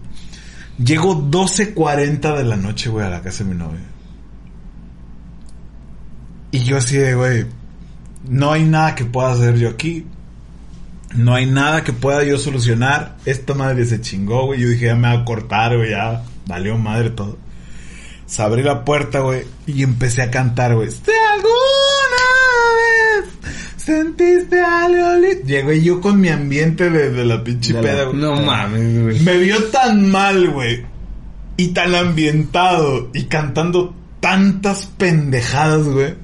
Llego 0.84 1.16
12.40 1.16 2.36
de 2.36 2.44
la 2.44 2.56
noche, 2.56 2.90
güey, 2.90 3.06
a 3.06 3.10
la 3.10 3.22
casa 3.22 3.44
de 3.44 3.52
mi 3.52 3.56
novia. 3.56 3.80
Y 6.52 6.60
yo 6.60 6.78
así 6.78 6.98
de, 6.98 7.14
güey, 7.14 7.46
no 8.28 8.52
hay 8.52 8.64
nada 8.64 8.96
que 8.96 9.06
pueda 9.06 9.32
hacer 9.32 9.58
yo 9.58 9.70
aquí. 9.70 10.08
No 11.16 11.36
hay 11.36 11.46
nada 11.46 11.84
que 11.84 11.94
pueda 11.94 12.24
yo 12.24 12.38
solucionar. 12.38 13.18
Esta 13.26 13.54
madre 13.54 13.86
se 13.86 14.02
chingó, 14.02 14.48
güey. 14.48 14.62
Yo 14.62 14.70
dije, 14.70 14.88
ya 14.88 14.96
me 14.96 15.08
va 15.08 15.22
a 15.22 15.26
cortar, 15.26 15.78
güey, 15.78 15.92
ya 15.92 16.24
valió 16.48 16.78
madre 16.78 17.12
todo. 17.12 17.38
Se 18.26 18.42
abrí 18.42 18.64
la 18.64 18.84
puerta, 18.84 19.20
güey, 19.20 19.44
y 19.68 19.84
empecé 19.84 20.24
a 20.24 20.32
cantar, 20.32 20.76
güey. 20.76 20.90
Si 20.90 21.12
alguna 21.34 22.24
vez 22.80 23.54
sentiste 23.78 24.60
algo... 24.60 25.20
li-". 25.20 25.44
Llegué 25.46 25.84
yo 25.84 26.02
con 26.02 26.20
mi 26.20 26.30
ambiente 26.30 26.90
de, 26.90 27.12
de 27.12 27.26
la 27.26 27.44
pinche 27.44 27.76
peda, 27.76 28.06
güey. 28.06 28.18
No 28.18 28.42
mames, 28.42 29.04
güey. 29.04 29.20
Me 29.20 29.38
vio 29.38 29.64
tan 29.66 30.10
mal, 30.10 30.50
güey. 30.50 30.84
Y 31.58 31.68
tan 31.68 31.94
ambientado. 31.94 33.12
Y 33.14 33.26
cantando 33.26 33.94
tantas 34.20 34.88
pendejadas, 34.98 35.84
güey. 35.84 36.16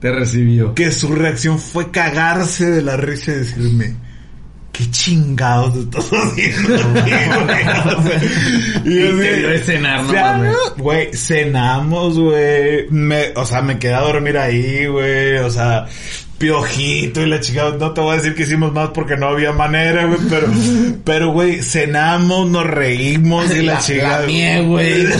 Te 0.00 0.12
recibió. 0.12 0.74
Que 0.74 0.92
su 0.92 1.14
reacción 1.14 1.58
fue 1.58 1.90
cagarse 1.90 2.70
de 2.70 2.80
la 2.80 2.96
risa 2.96 3.32
y 3.32 3.34
decirme... 3.34 4.09
¿Qué 4.80 4.90
chingados 4.92 5.76
estás 5.76 6.10
haciendo, 6.10 6.90
güey? 6.90 7.12
O 7.90 8.02
sea, 8.02 8.20
y 8.82 8.98
yo 8.98 9.16
de 9.16 9.58
cenar, 9.58 10.04
no. 10.04 10.54
Güey, 10.78 11.12
cenamos, 11.12 12.18
güey. 12.18 12.88
Me, 12.88 13.28
o 13.36 13.44
sea, 13.44 13.60
me 13.60 13.78
quedé 13.78 13.92
a 13.92 14.00
dormir 14.00 14.38
ahí, 14.38 14.86
güey. 14.86 15.36
O 15.36 15.50
sea, 15.50 15.86
piojito 16.38 17.20
y 17.20 17.26
la 17.26 17.40
chica. 17.40 17.74
No 17.78 17.92
te 17.92 18.00
voy 18.00 18.14
a 18.14 18.16
decir 18.16 18.34
que 18.34 18.44
hicimos 18.44 18.72
más 18.72 18.88
porque 18.94 19.18
no 19.18 19.26
había 19.26 19.52
manera, 19.52 20.06
güey. 20.06 20.20
Pero, 20.30 20.46
pero, 21.04 21.32
güey, 21.32 21.62
cenamos, 21.62 22.48
nos 22.48 22.64
reímos 22.64 23.54
y 23.54 23.60
la, 23.60 23.80
chica. 23.80 24.20
La 24.20 24.26
mie, 24.26 24.62
güey. 24.62 25.08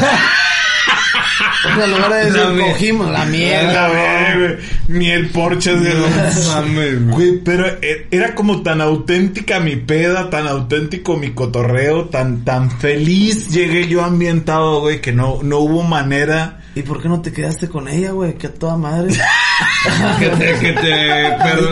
O 1.62 1.74
sea, 1.74 1.84
en 1.84 1.90
lugar 1.90 2.10
de 2.12 2.24
decir 2.24 2.40
La 2.40 2.66
cogimos 2.66 3.10
la 3.10 3.24
mierda. 3.26 3.88
Güey. 4.34 4.56
Miel 4.88 5.28
porchas 5.28 5.82
de 5.82 5.94
mames, 5.94 7.04
güey. 7.04 7.14
Güey, 7.14 7.38
pero 7.44 7.66
e- 7.66 8.06
era 8.10 8.34
como 8.34 8.62
tan 8.62 8.80
auténtica 8.80 9.60
mi 9.60 9.76
peda, 9.76 10.30
tan 10.30 10.46
auténtico 10.48 11.16
mi 11.16 11.32
cotorreo, 11.32 12.06
tan, 12.06 12.44
tan 12.44 12.70
feliz 12.70 13.48
llegué 13.50 13.88
yo 13.88 14.02
ambientado, 14.04 14.80
güey, 14.80 15.00
que 15.00 15.12
no, 15.12 15.40
no 15.42 15.58
hubo 15.58 15.82
manera. 15.82 16.60
¿Y 16.74 16.82
por 16.82 17.02
qué 17.02 17.08
no 17.08 17.20
te 17.20 17.32
quedaste 17.32 17.68
con 17.68 17.88
ella, 17.88 18.12
güey? 18.12 18.34
Que 18.34 18.46
a 18.46 18.54
toda 18.54 18.76
madre. 18.76 19.12
Que 20.18 20.28
te, 20.28 20.58
que 20.58 20.72
te 20.74 21.08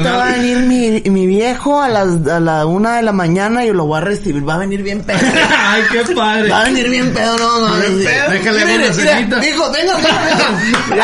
va 0.02 0.28
a 0.28 0.32
venir 0.32 0.58
mi, 0.60 1.00
mi 1.10 1.26
viejo 1.26 1.82
a 1.82 1.88
las 1.88 2.26
a 2.26 2.40
la 2.40 2.64
una 2.64 2.96
de 2.96 3.02
la 3.02 3.12
mañana 3.12 3.64
y 3.66 3.72
lo 3.72 3.84
voy 3.84 3.98
a 3.98 4.00
recibir. 4.00 4.48
Va 4.48 4.54
a 4.54 4.58
venir 4.58 4.82
bien 4.82 5.02
pedo. 5.02 5.18
Ay, 5.58 5.82
qué 5.92 6.14
padre. 6.14 6.48
Va 6.48 6.62
a 6.62 6.64
venir 6.64 6.88
bien 6.88 7.12
pedo, 7.12 7.36
no, 7.36 7.68
no. 7.68 7.74
Bien 7.80 8.04
pedo. 8.04 8.30
Déjale 8.30 8.64
una 8.64 8.72
mire, 8.72 8.92
cenita. 8.94 9.46
Hijo, 9.46 9.70
venga, 9.72 9.94
venga, 9.96 10.24
venga. 10.24 10.98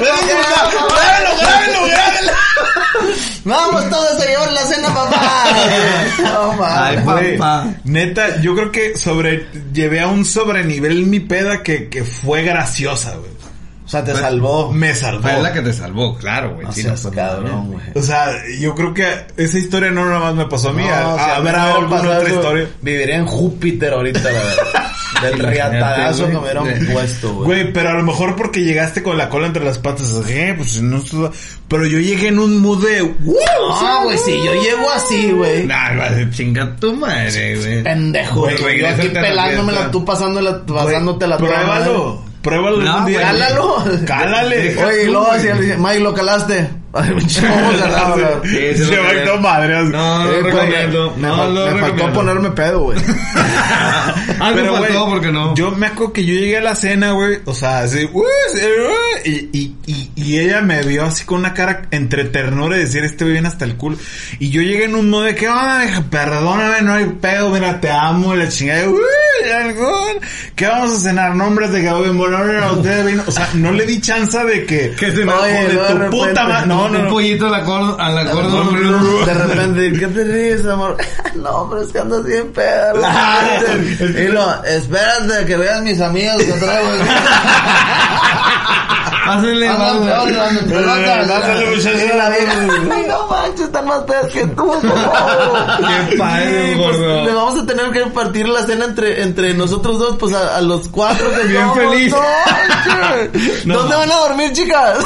¡Grábelo, 0.00 1.36
grábelo, 1.38 1.86
grábelo! 1.86 2.32
Vamos 3.44 3.90
todos 3.90 4.20
a 4.22 4.24
llevar 4.26 4.52
la 4.52 4.60
cena, 4.62 4.88
papá. 4.94 5.46
No, 6.22 6.64
Ay, 6.64 6.96
Papá. 7.36 7.66
neta, 7.84 8.40
yo 8.40 8.54
creo 8.54 8.70
que 8.72 8.96
sobre, 8.96 9.48
llevé 9.72 10.00
a 10.00 10.06
un 10.06 10.24
sobrenivel 10.24 11.06
mi 11.06 11.20
peda 11.20 11.62
que, 11.62 11.88
que 11.88 12.04
fue 12.04 12.42
graciosa, 12.42 13.16
güey. 13.16 13.30
O 13.92 13.94
sea, 13.94 14.02
te 14.04 14.14
salvó. 14.14 14.72
Me 14.72 14.94
salvó. 14.94 15.20
Fue 15.28 15.42
la 15.42 15.52
que 15.52 15.60
te 15.60 15.70
salvó, 15.74 16.16
claro, 16.16 16.54
güey. 16.54 16.64
No 16.66 16.72
Sí, 16.72 16.80
seas 16.80 17.04
no, 17.04 17.10
cabrón, 17.10 17.72
güey. 17.72 17.84
O 17.94 18.00
sea, 18.00 18.30
yo 18.58 18.74
creo 18.74 18.94
que 18.94 19.06
esa 19.36 19.58
historia 19.58 19.90
no 19.90 20.06
nada 20.06 20.18
más 20.18 20.34
me 20.34 20.46
pasó 20.46 20.70
a 20.70 20.72
mí. 20.72 20.82
No, 20.82 20.88
a- 20.88 21.12
a 21.14 21.36
habrá 21.36 21.36
me 21.36 21.40
hubiera 21.42 21.74
alguna 21.74 21.90
pasado 21.90 22.12
otra 22.14 22.26
eso, 22.28 22.34
historia. 22.40 22.68
Viviría 22.80 23.16
en 23.16 23.26
Júpiter 23.26 23.92
ahorita, 23.92 24.20
la 24.22 24.30
verdad. 24.32 24.92
Del 25.22 25.38
riatadazo 25.38 26.26
que 26.26 26.32
me 26.32 26.38
hubieran 26.38 26.86
puesto, 26.90 27.34
güey. 27.34 27.44
Güey, 27.46 27.72
pero 27.74 27.90
a 27.90 27.92
lo 27.92 28.02
mejor 28.02 28.34
porque 28.34 28.62
llegaste 28.64 29.02
con 29.02 29.18
la 29.18 29.28
cola 29.28 29.46
entre 29.48 29.62
las 29.62 29.76
patas, 29.78 30.10
eh, 30.26 30.54
pues 30.56 30.80
no 30.80 30.96
estuvo- 30.96 31.30
Pero 31.68 31.86
yo 31.86 31.98
llegué 31.98 32.28
en 32.28 32.38
un 32.38 32.58
mood 32.62 32.82
de 32.84 33.02
¡Wow! 33.02 33.36
No, 33.82 34.04
güey, 34.04 34.16
si 34.16 34.32
yo 34.42 34.54
llego 34.54 34.90
así, 34.90 35.30
güey. 35.32 35.66
Nah, 35.66 35.94
vas 35.96 36.12
a 36.12 36.30
chingar 36.30 36.76
tu 36.76 36.94
madre, 36.96 37.56
güey. 37.58 37.82
Pendejo, 37.82 38.40
Güey, 38.40 38.80
Yo 38.80 38.88
aquí 38.88 39.08
pelándomela, 39.10 39.90
tú 39.90 40.02
pasándola, 40.02 40.64
pasándote 40.64 41.26
la 41.26 41.36
Pruébalo. 41.36 42.31
Pruébalo 42.42 42.78
No, 42.82 42.92
algún 42.92 43.06
día. 43.06 43.20
Cálalo. 43.22 43.84
Cálale. 44.06 44.84
Oye, 44.84 45.04
y 45.04 45.06
luego 45.06 45.30
así 45.30 45.46
le 45.46 45.60
dice, 45.60 45.76
Mike, 45.78 46.00
lo 46.00 46.12
calaste. 46.12 46.68
Ay. 46.94 47.08
Sí, 48.44 48.74
se 48.76 48.84
Se 48.84 48.96
va 48.98 49.40
madres. 49.40 49.88
No, 49.88 50.24
no 50.24 50.30
Eh, 50.30 50.42
recomiendo. 50.42 51.14
Me, 51.16 51.28
No, 51.28 51.48
lo 51.50 51.70
me 51.74 51.80
faltó 51.80 52.12
ponerme 52.12 52.50
pedo, 52.50 52.80
güey. 52.80 52.98
Algo 54.40 54.60
Pero, 54.60 54.72
faltó, 54.76 55.00
güey, 55.00 55.10
porque 55.12 55.32
no. 55.32 55.54
Yo 55.54 55.70
me 55.70 55.86
acuerdo 55.86 56.12
que 56.12 56.24
yo 56.24 56.34
llegué 56.34 56.58
a 56.58 56.62
la 56.62 56.74
cena, 56.74 57.12
güey. 57.12 57.38
O 57.44 57.54
sea, 57.54 57.80
así, 57.80 58.08
"Uy, 58.12 58.24
sí, 58.52 58.60
uy", 59.24 59.32
y, 59.52 59.58
y, 59.58 59.76
y, 59.86 60.10
y 60.16 60.38
ella 60.38 60.60
me 60.60 60.82
vio 60.82 61.04
así 61.04 61.24
con 61.24 61.38
una 61.40 61.54
cara 61.54 61.82
entre 61.90 62.24
ternura 62.24 62.76
y 62.76 62.80
decir, 62.80 63.04
este 63.04 63.24
güey 63.24 63.32
viene 63.34 63.48
hasta 63.48 63.64
el 63.64 63.76
culo. 63.76 63.96
Y 64.38 64.50
yo 64.50 64.60
llegué 64.62 64.84
en 64.84 64.94
un 64.94 65.08
modo 65.10 65.22
de 65.22 65.34
que, 65.34 65.46
ay, 65.48 65.88
perdóname, 66.10 66.82
no 66.82 66.94
hay 66.94 67.06
pedo, 67.20 67.50
mira, 67.50 67.80
te 67.80 67.90
amo, 67.90 68.34
y 68.34 68.38
la 68.38 68.48
chingada, 68.48 68.88
uy, 68.88 69.50
algún, 69.54 70.20
¿qué 70.56 70.66
vamos 70.66 70.92
a 70.92 70.98
cenar? 70.98 71.34
Nombres 71.36 71.70
de 71.72 71.82
que, 71.82 71.90
oye, 71.90 72.10
bueno, 72.10 72.38
no, 72.44 72.52
no, 72.60 72.72
usted 72.74 73.06
vino. 73.06 73.22
O 73.26 73.30
sea, 73.30 73.48
no 73.54 73.70
le 73.72 73.86
di 73.86 74.00
chance 74.00 74.38
de 74.44 74.66
que, 74.66 74.90
Que 74.98 75.10
se 75.12 75.24
no, 75.24 75.32
hijo 75.48 75.68
de 75.68 75.94
no, 75.94 76.04
tu 76.04 76.10
puta 76.10 76.44
madre. 76.46 76.66
No, 76.66 76.81
no, 76.88 76.98
Un 77.00 77.08
pollito 77.08 77.46
a 77.46 77.50
la 77.50 77.64
cor- 77.64 77.96
a 78.00 78.08
la. 78.10 78.24
De 78.24 79.34
repente, 79.34 79.92
¿qué 79.98 80.06
te 80.08 80.24
ríes, 80.24 80.66
amor? 80.66 80.96
No, 81.34 81.66
pero 81.68 81.82
es 81.82 81.92
que 81.92 81.98
andas 81.98 82.24
bien 82.24 82.52
pedo. 82.52 83.02
Y 84.00 84.28
lo, 84.28 84.64
espérate 84.64 85.44
que 85.46 85.56
veas 85.56 85.82
mis 85.82 86.00
amigos 86.00 86.36
que 86.42 86.52
traigo. 86.52 86.90
Pásenle, 89.24 89.68
Ay, 89.68 89.76
no 93.08 93.26
manches, 93.28 93.60
están 93.60 93.86
más 93.86 94.02
pedas 94.04 94.32
que 94.32 94.46
tú. 94.48 94.66
no". 94.82 94.94
Qué 96.10 96.16
padre, 96.16 96.74
pues, 96.76 96.98
gordo. 96.98 97.24
le 97.24 97.32
vamos 97.32 97.60
a 97.60 97.66
tener 97.66 97.90
que 97.92 98.06
partir 98.06 98.48
la 98.48 98.62
cena 98.64 98.86
entre, 98.86 99.22
entre 99.22 99.54
nosotros 99.54 99.98
dos, 99.98 100.16
pues 100.18 100.34
a, 100.34 100.60
los 100.60 100.88
cuatro 100.88 101.30
que 101.34 101.44
Bien 101.44 101.72
feliz. 101.74 102.14
No, 103.64 103.74
¿Dónde 103.78 103.96
van 103.96 104.10
a 104.10 104.16
dormir, 104.16 104.52
chicas? 104.52 104.98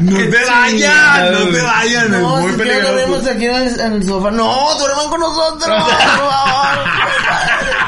No 0.00 0.18
te 0.18 0.44
vayan, 0.44 1.32
no 1.32 1.48
te 1.48 1.62
vayan, 1.62 2.14
es 2.14 2.20
muy 2.22 2.52
peligroso. 2.52 3.30
aquí 3.30 3.46
en 3.46 3.92
el 3.92 4.06
sofá. 4.06 4.30
No, 4.30 4.78
duerman 4.78 5.08
con 5.08 5.20
nosotros. 5.20 5.82
por 5.82 5.98
favor. 5.98 7.13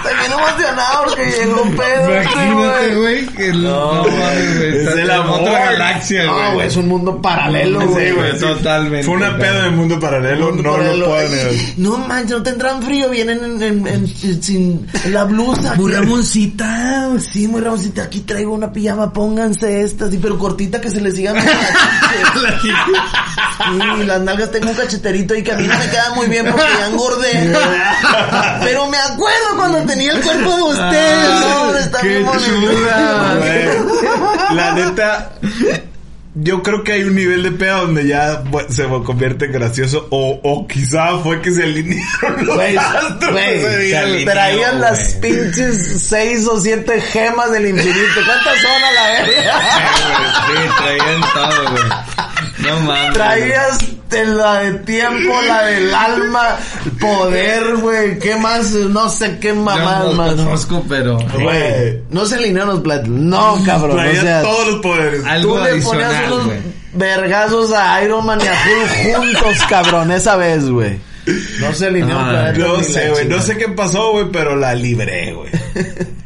Estoy 0.06 0.18
bien 0.20 0.32
emocionado 0.32 1.04
porque 1.04 1.24
llegó 1.30 1.62
un 1.62 1.76
pedo. 1.76 2.14
este 2.14 2.32
Imagínate, 2.32 2.94
güey. 2.94 3.24
güey, 3.24 3.26
que 3.26 3.52
no, 3.52 4.02
güey. 4.02 4.76
es 4.80 4.86
el 4.96 5.10
amor. 5.10 5.40
otra 5.40 5.64
galaxia, 5.72 6.24
No, 6.24 6.34
güey. 6.34 6.52
güey, 6.54 6.66
es 6.68 6.76
un 6.76 6.88
mundo 6.88 7.20
paralelo, 7.22 7.80
Sí, 7.80 7.86
güey. 7.88 8.12
güey, 8.12 8.38
totalmente. 8.38 9.04
Fue 9.06 9.14
una 9.14 9.36
pedo 9.36 9.62
de 9.62 9.70
mundo 9.70 9.98
paralelo, 10.00 10.46
Mundo 10.46 10.62
no 10.62 10.72
paralelo. 10.72 10.96
lo 10.96 11.06
puedo 11.06 11.28
negar. 11.28 11.52
No 11.76 11.98
manches, 11.98 12.30
no 12.36 12.42
tendrán 12.42 12.82
frío, 12.82 13.08
vienen 13.10 13.44
en, 13.44 13.62
en, 13.62 13.86
en- 13.86 14.42
sin 14.42 14.86
la 15.06 15.24
blusa. 15.24 15.74
Muy. 15.74 15.92
Ramoncita. 15.92 17.10
Sí, 17.32 17.48
muy 17.48 17.60
Ramoncita, 17.60 18.02
aquí 18.04 18.20
traigo 18.20 18.52
una 18.54 18.72
pijama, 18.72 19.12
pónganse 19.12 19.82
esta, 19.82 20.10
sí, 20.10 20.18
pero 20.20 20.38
cortita 20.38 20.80
que 20.80 20.90
se 20.90 21.00
les 21.00 21.14
sigan. 21.16 21.36
Sí, 23.58 24.04
las 24.06 24.20
nalgas 24.20 24.50
tengo 24.50 24.70
un 24.70 24.76
cacheterito 24.76 25.34
y 25.34 25.42
que 25.42 25.52
a 25.52 25.56
mí 25.56 25.66
no 25.66 25.78
me 25.78 25.88
queda 25.88 26.10
muy 26.14 26.26
bien 26.26 26.46
porque 26.50 26.64
ya 26.78 26.86
engordé. 26.88 27.52
Pero 28.62 28.88
me 28.88 28.98
acuerdo 28.98 29.56
cuando 29.56 29.78
tenía 29.80 29.95
el 30.04 30.20
cuerpo 30.20 30.56
de 30.56 30.62
ustedes. 30.62 31.40
No, 31.40 31.76
está 31.76 32.00
qué 32.00 32.24
chula. 32.44 33.36
Güey, 33.38 34.56
La 34.56 34.72
neta, 34.74 35.32
yo 36.34 36.62
creo 36.62 36.84
que 36.84 36.92
hay 36.92 37.02
un 37.04 37.14
nivel 37.14 37.42
de 37.42 37.50
peda 37.52 37.80
donde 37.80 38.06
ya 38.06 38.42
se 38.68 38.84
convierte 39.04 39.46
en 39.46 39.52
gracioso 39.52 40.06
o, 40.10 40.38
o 40.42 40.66
quizá 40.68 41.16
fue 41.22 41.40
que 41.40 41.50
se 41.50 41.62
alinearon 41.62 42.44
los 42.46 42.56
Güey, 42.56 42.76
astros 42.76 43.32
güey, 43.32 43.54
ese 43.58 43.78
día. 43.78 44.00
se 44.00 44.04
alineó, 44.06 44.32
traían 44.32 44.80
las 44.82 45.14
pinches 45.14 46.02
seis 46.08 46.46
o 46.46 46.60
siete 46.60 47.00
gemas 47.00 47.50
del 47.52 47.68
infinito. 47.68 48.20
¿Cuántas 48.26 48.58
son 48.60 48.84
a 48.84 48.92
la 48.92 49.08
verga? 49.08 49.60
Sí, 50.46 50.70
traían 50.78 51.20
todo, 51.32 51.70
güey. 51.70 51.84
No 52.66 52.80
mames. 52.80 53.12
Traías 53.14 53.78
de 54.10 54.24
la 54.26 54.60
de 54.60 54.72
tiempo, 54.80 55.34
la 55.46 55.62
del 55.66 55.94
alma, 55.94 56.56
poder, 57.00 57.76
güey. 57.76 58.18
¿Qué 58.18 58.36
más? 58.36 58.70
No 58.72 59.08
sé 59.08 59.38
qué 59.40 59.48
Yo 59.48 59.56
mamás 59.56 60.04
no 60.04 60.12
más. 60.12 60.34
conozco, 60.34 60.84
pero... 60.88 61.18
Güey, 61.18 62.02
no 62.10 62.24
se 62.26 62.36
alinearon 62.36 62.74
los 62.74 62.80
platos. 62.80 63.08
No, 63.08 63.58
cabrón. 63.64 63.96
Traía 63.96 64.20
o 64.20 64.22
sea, 64.22 64.42
todos 64.42 64.66
los 64.68 64.80
poderes. 64.80 65.24
Algo 65.24 65.58
tú 65.58 65.64
le 65.64 65.82
ponías 65.82 66.32
unos 66.32 66.48
vergazos 66.92 67.72
a 67.72 68.02
Iron 68.02 68.24
Man 68.24 68.38
y 68.42 68.46
a 68.46 68.52
Hulk 68.52 69.16
juntos, 69.16 69.58
cabrón, 69.68 70.10
esa 70.12 70.36
vez, 70.36 70.68
güey. 70.68 70.98
No 71.60 71.72
se 71.72 71.86
alineó 71.88 72.16
Ah, 72.18 72.52
No 72.56 72.80
sé, 72.84 73.10
güey, 73.10 73.26
no 73.26 73.42
sé 73.42 73.56
qué 73.58 73.68
pasó, 73.68 74.12
güey, 74.12 74.26
pero 74.30 74.54
la 74.56 74.74
libré, 74.74 75.32
güey. 75.32 75.50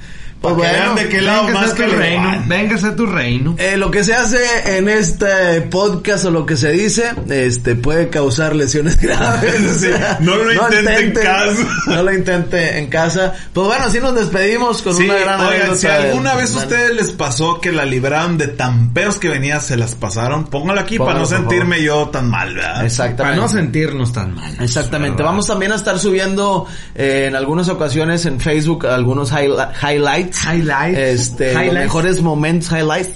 Para 0.41 0.55
Pues 0.55 0.69
bueno, 0.71 0.85
vean 0.85 0.95
de 0.97 1.09
qué 1.11 1.21
lado 1.21 1.49
más 1.51 1.75
que 1.75 1.83
tu 1.85 1.91
reino. 1.97 2.43
Véngase 2.47 2.87
a 2.87 2.97
tu 2.97 3.05
reino. 3.07 3.55
Eh, 3.59 3.77
lo 3.77 3.91
que 3.91 4.03
se 4.05 4.15
hace 4.15 4.39
en 4.79 4.89
este 4.89 5.61
podcast 5.71 6.25
o 6.25 6.31
lo 6.31 6.47
que 6.47 6.57
se 6.57 6.71
dice, 6.73 7.11
este, 7.29 7.75
puede 7.77 8.09
causar 8.09 8.57
lesiones 8.57 8.97
graves. 9.01 9.55
Sí, 9.81 9.89
no 10.21 10.37
lo 10.37 10.51
intente 10.53 10.97
en 11.01 11.13
casa. 11.13 11.67
No 11.87 12.03
lo 12.03 12.15
intente 12.15 12.79
en 12.79 12.87
casa. 12.87 13.35
Pues 13.53 13.67
bueno, 13.67 13.85
así 13.85 14.01
nos 14.01 14.15
despedimos 14.15 14.81
con 14.81 14.95
Sí, 14.95 15.05
una 15.05 15.17
gran 15.19 15.41
oigan, 15.41 15.77
si 15.77 15.87
alguna 15.87 16.35
vez 16.35 16.55
a 16.55 16.59
ustedes 16.59 16.95
les 16.95 17.13
pasó 17.13 17.61
que 17.61 17.71
la 17.71 17.85
libraron 17.85 18.39
de 18.39 18.49
tan 18.49 18.95
peos 18.95 19.19
que 19.19 19.29
venía, 19.29 19.61
se 19.61 19.77
las 19.77 19.95
pasaron, 19.95 20.47
póngalo 20.47 20.81
aquí 20.81 20.97
Póngalo, 20.97 21.19
para 21.19 21.21
no 21.21 21.27
sentirme 21.27 21.83
yo 21.83 22.09
tan 22.09 22.31
mal, 22.31 22.55
¿verdad? 22.55 22.75
Para 22.77 22.87
Exactamente. 22.87 23.41
no 23.41 23.49
sentirnos 23.49 24.13
tan 24.13 24.35
mal. 24.35 24.57
Exactamente. 24.61 25.23
Vamos 25.23 25.47
también 25.47 25.73
a 25.73 25.75
estar 25.77 25.99
subiendo 25.99 26.67
eh, 26.95 27.27
en 27.29 27.37
algunas 27.37 27.69
ocasiones 27.69 28.25
en 28.25 28.41
Facebook 28.41 28.87
algunos 28.87 29.33
highli- 29.33 30.30
highlights. 30.35 30.47
Highlights. 30.47 30.99
Este, 30.99 31.53
los 31.53 31.63
Highlights. 31.63 31.81
mejores 31.81 32.23
momentos 32.23 32.71
highlights. 32.71 33.15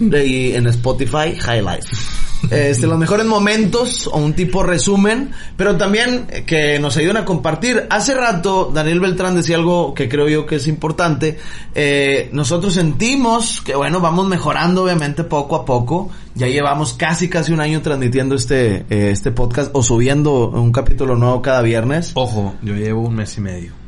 y 0.00 0.52
en 0.52 0.66
Spotify 0.66 1.34
highlights. 1.34 1.88
Este, 2.50 2.86
los 2.86 2.98
mejores 2.98 3.26
momentos 3.26 4.06
o 4.06 4.18
un 4.18 4.32
tipo 4.32 4.62
resumen, 4.62 5.30
pero 5.56 5.76
también 5.76 6.26
eh, 6.30 6.44
que 6.44 6.78
nos 6.78 6.96
ayuden 6.96 7.18
a 7.18 7.24
compartir. 7.24 7.86
Hace 7.90 8.14
rato 8.14 8.70
Daniel 8.72 9.00
Beltrán 9.00 9.36
decía 9.36 9.56
algo 9.56 9.94
que 9.94 10.08
creo 10.08 10.28
yo 10.28 10.46
que 10.46 10.56
es 10.56 10.66
importante. 10.66 11.38
Eh, 11.74 12.30
nosotros 12.32 12.74
sentimos 12.74 13.60
que 13.60 13.74
bueno, 13.74 14.00
vamos 14.00 14.26
mejorando 14.26 14.84
obviamente 14.84 15.24
poco 15.24 15.56
a 15.56 15.64
poco. 15.64 16.10
Ya 16.34 16.46
llevamos 16.46 16.94
casi 16.94 17.28
casi 17.28 17.52
un 17.52 17.60
año 17.60 17.82
transmitiendo 17.82 18.34
este, 18.34 18.86
eh, 18.88 19.10
este 19.10 19.30
podcast 19.30 19.70
o 19.74 19.82
subiendo 19.82 20.48
un 20.48 20.72
capítulo 20.72 21.16
nuevo 21.16 21.42
cada 21.42 21.60
viernes. 21.60 22.12
Ojo, 22.14 22.54
yo 22.62 22.74
llevo 22.74 23.02
un 23.02 23.14
mes 23.14 23.36
y 23.36 23.40
medio. 23.40 23.79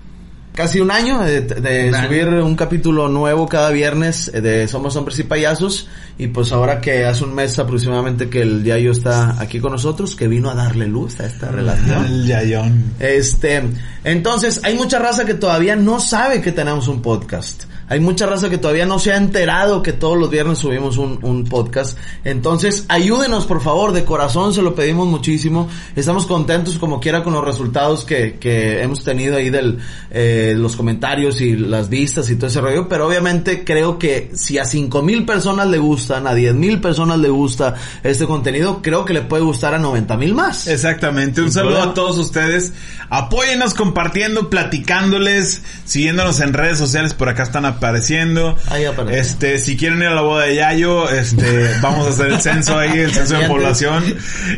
Casi 0.54 0.80
un 0.80 0.90
año 0.90 1.20
de, 1.20 1.40
de 1.40 1.88
Un 1.88 1.94
año. 1.94 2.08
subir 2.08 2.28
un 2.28 2.54
capítulo 2.56 3.08
nuevo 3.08 3.48
cada 3.48 3.70
viernes 3.70 4.30
eh, 4.34 4.42
de 4.42 4.68
Somos 4.68 4.94
Hombres 4.96 5.18
y 5.18 5.22
Payasos. 5.22 5.88
Y 6.18 6.26
pues 6.26 6.52
ahora 6.52 6.80
que 6.80 7.06
hace 7.06 7.24
un 7.24 7.34
mes 7.34 7.58
aproximadamente 7.58 8.28
que 8.28 8.42
el 8.42 8.62
Yayo 8.62 8.92
está 8.92 9.40
aquí 9.40 9.60
con 9.60 9.72
nosotros, 9.72 10.14
que 10.14 10.28
vino 10.28 10.50
a 10.50 10.54
darle 10.54 10.86
luz 10.86 11.18
a 11.20 11.26
esta 11.26 11.50
relación. 11.50 12.04
El 12.04 12.26
yayón. 12.26 12.92
Este, 13.00 13.62
entonces, 14.04 14.60
hay 14.62 14.74
mucha 14.76 14.98
raza 14.98 15.24
que 15.24 15.34
todavía 15.34 15.74
no 15.74 16.00
sabe 16.00 16.42
que 16.42 16.52
tenemos 16.52 16.86
un 16.86 17.00
podcast. 17.00 17.64
Hay 17.88 18.00
mucha 18.00 18.26
raza 18.26 18.48
que 18.48 18.58
todavía 18.58 18.86
no 18.86 18.98
se 18.98 19.12
ha 19.12 19.16
enterado 19.16 19.82
que 19.82 19.92
todos 19.92 20.16
los 20.16 20.30
viernes 20.30 20.58
subimos 20.58 20.96
un, 20.98 21.18
un 21.22 21.44
podcast. 21.44 21.98
Entonces, 22.24 22.84
ayúdenos 22.88 23.46
por 23.46 23.60
favor, 23.62 23.92
de 23.92 24.04
corazón 24.04 24.54
se 24.54 24.62
lo 24.62 24.74
pedimos 24.74 25.06
muchísimo. 25.06 25.68
Estamos 25.96 26.26
contentos 26.26 26.78
como 26.78 27.00
quiera 27.00 27.22
con 27.22 27.32
los 27.32 27.44
resultados 27.44 28.04
que, 28.04 28.38
que 28.38 28.82
hemos 28.82 29.04
tenido 29.04 29.36
ahí 29.36 29.50
del, 29.50 29.78
eh, 30.10 30.54
los 30.56 30.76
comentarios 30.76 31.40
y 31.40 31.56
las 31.56 31.88
vistas 31.88 32.30
y 32.30 32.36
todo 32.36 32.46
ese 32.46 32.60
rollo. 32.60 32.88
Pero 32.88 33.06
obviamente 33.06 33.64
creo 33.64 33.98
que 33.98 34.30
si 34.34 34.58
a 34.58 34.64
cinco 34.64 35.02
mil 35.02 35.24
personas 35.24 35.68
le 35.68 35.78
gustan, 35.78 36.26
a 36.26 36.34
diez 36.34 36.54
mil 36.54 36.80
personas 36.80 37.18
le 37.18 37.28
gusta 37.28 37.74
este 38.02 38.26
contenido, 38.26 38.80
creo 38.82 39.04
que 39.04 39.12
le 39.12 39.22
puede 39.22 39.42
gustar 39.42 39.74
a 39.74 39.78
90 39.78 40.16
mil 40.16 40.34
más. 40.34 40.66
Exactamente, 40.66 41.42
un 41.42 41.52
saludo 41.52 41.72
problema. 41.72 41.92
a 41.92 41.94
todos 41.94 42.18
ustedes. 42.18 42.72
Apóyennos 43.10 43.74
compartiendo, 43.74 44.48
platicándoles, 44.48 45.62
siguiéndonos 45.84 46.40
en 46.40 46.54
redes 46.54 46.78
sociales, 46.78 47.14
por 47.14 47.28
acá 47.28 47.42
están 47.42 47.66
apareciendo. 47.72 48.56
Ahí 48.68 48.84
aparece. 48.84 49.18
Este, 49.20 49.58
si 49.58 49.76
quieren 49.76 49.98
ir 49.98 50.06
a 50.08 50.14
la 50.14 50.22
boda 50.22 50.44
de 50.46 50.56
Yayo, 50.56 51.08
este, 51.10 51.70
vamos 51.82 52.06
a 52.06 52.10
hacer 52.10 52.26
el 52.28 52.40
censo 52.40 52.78
ahí, 52.78 52.98
el 53.00 53.12
censo 53.12 53.38
de 53.38 53.46
población. 53.48 54.02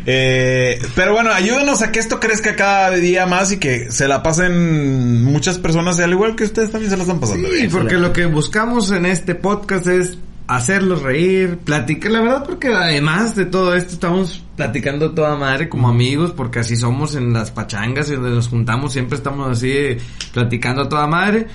Eh, 0.06 0.78
pero 0.94 1.12
bueno, 1.12 1.32
ayúdenos 1.32 1.82
a 1.82 1.90
que 1.92 1.98
esto 2.00 2.20
crezca 2.20 2.56
cada 2.56 2.90
día 2.90 3.26
más 3.26 3.52
y 3.52 3.58
que 3.58 3.90
se 3.90 4.08
la 4.08 4.22
pasen 4.22 5.24
muchas 5.24 5.58
personas, 5.58 5.98
al 6.00 6.10
igual 6.12 6.36
que 6.36 6.44
ustedes 6.44 6.70
también 6.70 6.90
se 6.90 6.96
la 6.96 7.02
están 7.02 7.20
pasando 7.20 7.48
Sí, 7.48 7.54
bien. 7.54 7.70
porque 7.70 7.94
lo 7.96 8.12
que 8.12 8.26
buscamos 8.26 8.90
en 8.90 9.06
este 9.06 9.34
podcast 9.34 9.86
es 9.86 10.18
hacerlos 10.46 11.02
reír, 11.02 11.56
platicar, 11.64 12.10
la 12.12 12.20
verdad 12.20 12.44
porque 12.44 12.68
además 12.68 13.34
de 13.34 13.46
todo 13.46 13.74
esto 13.74 13.94
estamos 13.94 14.44
platicando 14.56 15.12
toda 15.12 15.36
madre 15.36 15.70
como 15.70 15.88
amigos, 15.88 16.32
porque 16.36 16.58
así 16.58 16.76
somos 16.76 17.14
en 17.14 17.32
las 17.32 17.50
pachangas 17.50 18.10
y 18.10 18.14
donde 18.14 18.30
nos 18.30 18.48
juntamos 18.48 18.92
siempre 18.92 19.16
estamos 19.16 19.50
así 19.50 19.96
platicando 20.34 20.82
a 20.82 20.88
toda 20.88 21.06
madre. 21.06 21.46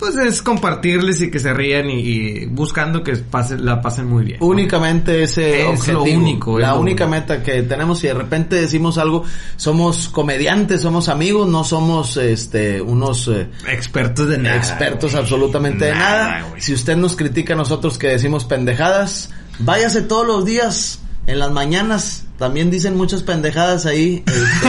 Pues 0.00 0.16
es 0.16 0.40
compartirles 0.40 1.20
y 1.20 1.30
que 1.30 1.38
se 1.38 1.52
rían 1.52 1.90
y, 1.90 2.00
y 2.00 2.46
buscando 2.46 3.02
que 3.04 3.14
pase, 3.16 3.58
la 3.58 3.80
pasen 3.82 4.06
muy 4.06 4.24
bien. 4.24 4.38
Únicamente 4.40 5.22
ese 5.22 5.70
Es 5.70 5.86
lo 5.88 6.02
único, 6.02 6.58
la 6.58 6.72
lo 6.72 6.80
única 6.80 7.04
único. 7.04 7.20
meta 7.20 7.42
que 7.42 7.62
tenemos 7.62 7.98
si 8.00 8.06
de 8.06 8.14
repente 8.14 8.56
decimos 8.56 8.96
algo, 8.96 9.24
somos 9.56 10.08
comediantes, 10.08 10.80
somos 10.80 11.08
amigos, 11.10 11.46
no 11.48 11.64
somos 11.64 12.16
este 12.16 12.80
unos 12.80 13.28
eh, 13.28 13.48
Expertos 13.68 14.26
de 14.28 14.38
nada. 14.38 14.56
expertos 14.56 15.14
absolutamente 15.14 15.84
de 15.84 15.92
Nada, 15.92 16.28
nada. 16.38 16.48
güey. 16.48 16.62
Si 16.62 16.72
usted 16.72 16.96
nos 16.96 17.14
critica 17.14 17.52
a 17.52 17.56
nosotros 17.56 17.98
que 17.98 18.06
decimos 18.08 18.44
pendejadas, 18.46 19.30
váyase 19.58 20.00
todos 20.00 20.26
los 20.26 20.46
días 20.46 20.99
en 21.26 21.38
las 21.38 21.50
mañanas. 21.50 22.24
También 22.38 22.70
dicen 22.70 22.96
muchas 22.96 23.22
pendejadas 23.22 23.84
ahí. 23.84 24.24
este, 24.26 24.68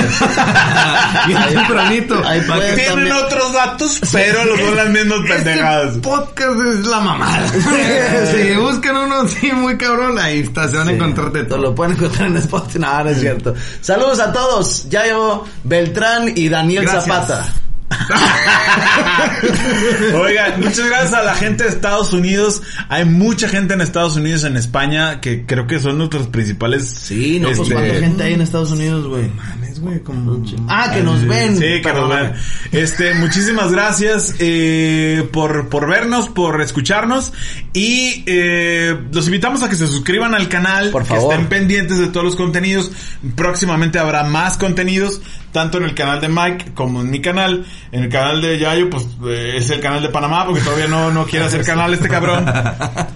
Bien 1.27 1.37
Ahí- 1.37 1.53
tempranito. 1.53 2.21
ahí 2.27 2.41
Tienen 2.75 2.85
también- 2.89 3.15
otros 3.15 3.53
datos, 3.53 4.01
pero 4.11 4.43
los 4.43 4.59
son 4.59 4.75
las 4.75 4.89
mismas 4.89 5.19
pendejadas. 5.27 5.87
Este 5.95 5.99
podcast 6.01 6.59
es 6.59 6.85
la 6.85 6.99
mamada. 6.99 7.47
si 8.31 8.51
buscan 8.57 8.97
uno 8.97 9.21
así 9.21 9.51
muy 9.53 9.77
cabrón, 9.77 10.19
ahí 10.19 10.41
está, 10.41 10.67
se 10.67 10.75
van 10.77 10.89
a 10.89 10.91
encontrar 10.91 11.31
de 11.31 11.43
Lo- 11.43 11.47
todo. 11.47 11.57
Lo 11.59 11.75
pueden 11.75 11.95
encontrar 11.95 12.27
en 12.27 12.37
Spotify. 12.37 12.79
No, 12.79 13.03
no 13.05 13.09
es 13.09 13.19
cierto. 13.21 13.53
Saludos 13.79 14.19
a 14.19 14.33
todos. 14.33 14.89
Yayo 14.89 15.45
Beltrán 15.63 16.33
y 16.35 16.49
Daniel 16.49 16.83
Gracias. 16.83 17.05
Zapata. 17.05 17.53
Oigan, 20.15 20.59
muchas 20.59 20.87
gracias 20.87 21.13
a 21.13 21.23
la 21.23 21.35
gente 21.35 21.63
de 21.63 21.69
Estados 21.69 22.13
Unidos. 22.13 22.61
Hay 22.89 23.05
mucha 23.05 23.49
gente 23.49 23.73
en 23.73 23.81
Estados 23.81 24.15
Unidos, 24.15 24.43
en 24.43 24.57
España, 24.57 25.21
que 25.21 25.45
creo 25.45 25.67
que 25.67 25.79
son 25.79 25.97
nuestros 25.97 26.27
principales. 26.27 26.89
Sí, 26.89 27.39
no, 27.39 27.47
pues 27.47 27.59
este, 27.59 27.73
cuánta 27.73 27.93
gente 27.95 28.23
hay 28.23 28.33
en 28.33 28.41
Estados 28.41 28.71
Unidos, 28.71 29.07
güey. 29.07 29.29
Mames, 29.29 29.79
güey, 29.79 29.99
como... 29.99 30.43
Ah, 30.67 30.91
que 30.93 31.03
nos 31.03 31.25
ven. 31.25 31.57
Sí, 31.57 31.81
que 31.81 31.93
nos 31.93 32.09
ven. 32.09 32.33
Este, 32.71 33.13
muchísimas 33.15 33.71
gracias 33.71 34.35
eh, 34.39 35.27
por, 35.31 35.69
por 35.69 35.89
vernos, 35.89 36.29
por 36.29 36.61
escucharnos. 36.61 37.33
Y 37.73 38.23
eh, 38.25 38.97
los 39.11 39.25
invitamos 39.27 39.63
a 39.63 39.69
que 39.69 39.75
se 39.75 39.87
suscriban 39.87 40.35
al 40.35 40.49
canal. 40.49 40.91
Por 40.91 41.03
que 41.03 41.09
favor. 41.09 41.33
estén 41.33 41.47
pendientes 41.47 41.97
de 41.97 42.07
todos 42.07 42.25
los 42.25 42.35
contenidos. 42.35 42.91
Próximamente 43.35 43.99
habrá 43.99 44.23
más 44.23 44.57
contenidos, 44.57 45.21
tanto 45.51 45.77
en 45.77 45.83
el 45.85 45.93
canal 45.93 46.21
de 46.21 46.29
Mike 46.29 46.71
como 46.73 47.01
en 47.01 47.09
mi 47.09 47.21
canal. 47.21 47.65
En 47.91 48.03
el 48.03 48.09
canal 48.09 48.41
de 48.41 48.57
Yayo, 48.57 48.89
pues 48.89 49.05
eh, 49.25 49.53
es 49.57 49.69
el 49.69 49.79
canal 49.79 50.01
de 50.01 50.09
Panamá, 50.09 50.45
porque 50.45 50.61
todavía 50.61 50.87
no, 50.87 51.11
no 51.11 51.25
quiere 51.25 51.45
hacer 51.45 51.65
canal 51.65 51.93
este 51.93 52.09
cabrón. 52.09 52.45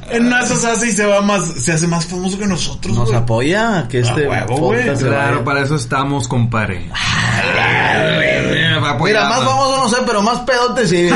En 0.09 0.29
de 0.29 0.39
esas 0.39 0.63
hace 0.65 0.89
y 0.89 0.91
se 0.91 1.05
va 1.05 1.21
más, 1.21 1.45
se 1.45 1.73
hace 1.73 1.87
más 1.87 2.05
famoso 2.05 2.37
que 2.37 2.45
nosotros, 2.45 2.95
Nos 2.95 3.11
apoya 3.13 3.87
que 3.89 3.99
este 3.99 4.25
A 4.25 4.29
huevo, 4.29 4.71
podcast 4.71 5.01
se 5.01 5.07
Claro, 5.07 5.43
para 5.43 5.61
eso 5.63 5.75
estamos, 5.75 6.27
compadre. 6.27 6.89
Mira, 8.93 9.27
más 9.27 9.43
famoso 9.43 9.77
no 9.77 9.89
sé, 9.89 9.97
pero 10.05 10.21
más 10.21 10.39
pedote 10.39 10.87
sí. 10.87 11.09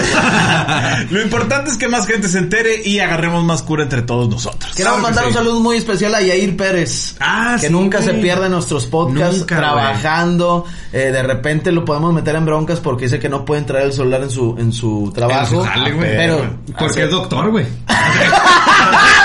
Lo 1.10 1.22
importante 1.22 1.72
es 1.72 1.78
que 1.78 1.88
más 1.88 2.06
gente 2.06 2.28
se 2.28 2.40
entere 2.40 2.82
y 2.84 3.00
agarremos 3.00 3.44
más 3.44 3.62
cura 3.62 3.84
entre 3.84 4.02
todos 4.02 4.30
nosotros. 4.30 4.76
Que 4.76 4.84
mandar 4.84 5.28
un 5.28 5.34
saludo 5.34 5.60
muy 5.60 5.78
especial 5.78 6.14
a 6.16 6.22
Yair 6.22 6.58
Pérez. 6.58 7.16
Ah, 7.20 7.58
que 7.60 7.68
sí, 7.68 7.74
nunca 7.74 8.02
se 8.02 8.14
pierde 8.16 8.50
nuestros 8.50 8.86
podcasts 8.86 9.40
Nunca, 9.40 9.58
trabajando. 9.58 10.66
Eh, 10.92 11.12
de 11.12 11.24
repente 11.24 11.72
lo 11.72 11.86
podemos 11.86 12.14
meter 12.14 12.36
en 12.36 12.46
broncas 12.46 12.80
porque 12.80 13.06
dice 13.06 13.20
que 13.20 13.30
no 13.30 13.46
puede 13.46 13.62
traer 13.64 13.86
el 13.88 13.94
celular 13.94 14.24
en 14.24 14.30
su 14.30 14.56
en 14.58 14.74
su 14.74 15.12
trabajo. 15.14 15.64
Jale, 15.64 15.92
güey. 15.92 16.18
pero 16.18 16.58
Porque 16.78 17.04
es 17.04 17.12
doctor, 17.12 17.50
güey. 17.52 17.66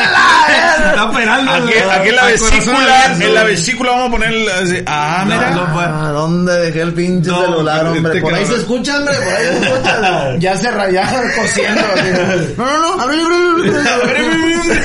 Está 0.89 1.05
operando. 1.05 1.52
Aquí, 1.52 1.73
aquí 1.90 2.09
en 2.09 2.16
la 2.16 2.24
vesícula, 2.27 3.05
en 3.20 3.35
la 3.35 3.43
vesícula 3.44 3.90
vamos 3.93 4.09
a 4.09 4.11
poner 4.11 4.32
el- 4.32 4.48
así, 4.48 4.82
ah, 4.86 5.24
No, 5.27 5.35
mira. 5.35 5.51
no, 5.51 5.73
pues. 5.73 5.86
Ah, 5.89 6.09
¿Dónde 6.12 6.52
dejé 6.61 6.81
el 6.82 6.93
pinche 6.94 7.31
No, 7.31 7.40
celular, 7.43 7.86
hombre? 7.86 8.12
este 8.12 8.20
Por 8.20 8.35
ahí 8.35 8.47
se 8.47 8.56
escucha, 8.56 8.97
hombre, 8.98 9.15
por 9.15 9.32
ahí 9.35 9.44
se 9.44 9.59
escucha. 9.69 10.36
Ya 10.39 10.56
se 10.56 10.70
raya 10.70 11.11
cosiendo. 11.36 11.81
así. 11.81 12.55
No, 12.56 12.65
no, 12.65 12.97
no. 12.97 13.02
abre, 13.02 13.16
abre, 13.20 13.89
abre. 13.90 14.81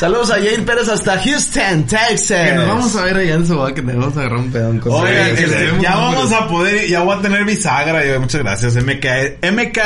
Saludos 0.00 0.30
a 0.32 0.38
Yair 0.38 0.64
Pérez 0.64 0.88
hasta 0.88 1.18
Houston, 1.22 1.84
Texas. 1.86 2.48
Que 2.50 2.54
nos 2.56 2.66
vamos 2.66 2.96
a 2.96 3.02
ver 3.02 3.16
allá 3.16 3.34
en 3.34 3.46
su 3.46 3.64
que 3.66 3.74
tenemos 3.80 4.16
a 4.16 4.20
agarrar 4.20 4.38
un 4.40 4.50
pedón 4.52 4.80
con 4.80 5.06
Sí, 5.06 5.12
este, 5.14 5.72
ya 5.80 5.94
vamos 5.96 6.32
a 6.32 6.48
poder, 6.48 6.88
ya 6.88 7.00
voy 7.00 7.16
a 7.16 7.22
tener 7.22 7.44
bisagra, 7.44 8.04
yo, 8.04 8.20
muchas 8.20 8.42
gracias, 8.42 8.74
MK, 8.76 9.06
MK, 9.42 9.78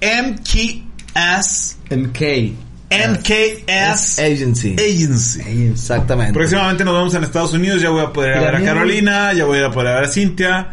MKS, 0.00 1.76
MK. 1.90 2.20
MKS 2.90 4.18
Agency. 4.18 4.74
Agency. 4.78 5.68
Exactamente. 5.70 6.32
Próximamente 6.32 6.84
nos 6.84 6.94
vemos 6.94 7.14
en 7.14 7.24
Estados 7.24 7.52
Unidos, 7.52 7.80
ya 7.80 7.90
voy 7.90 8.02
a 8.02 8.12
poder 8.12 8.32
ir 8.32 8.36
a 8.38 8.40
ver 8.46 8.56
a 8.56 8.64
Carolina, 8.64 9.32
ya 9.32 9.44
voy 9.44 9.60
a 9.60 9.70
poder 9.70 9.88
ir 9.90 9.92
a 9.92 10.00
ver 10.00 10.04
a 10.04 10.12
Cintia, 10.12 10.68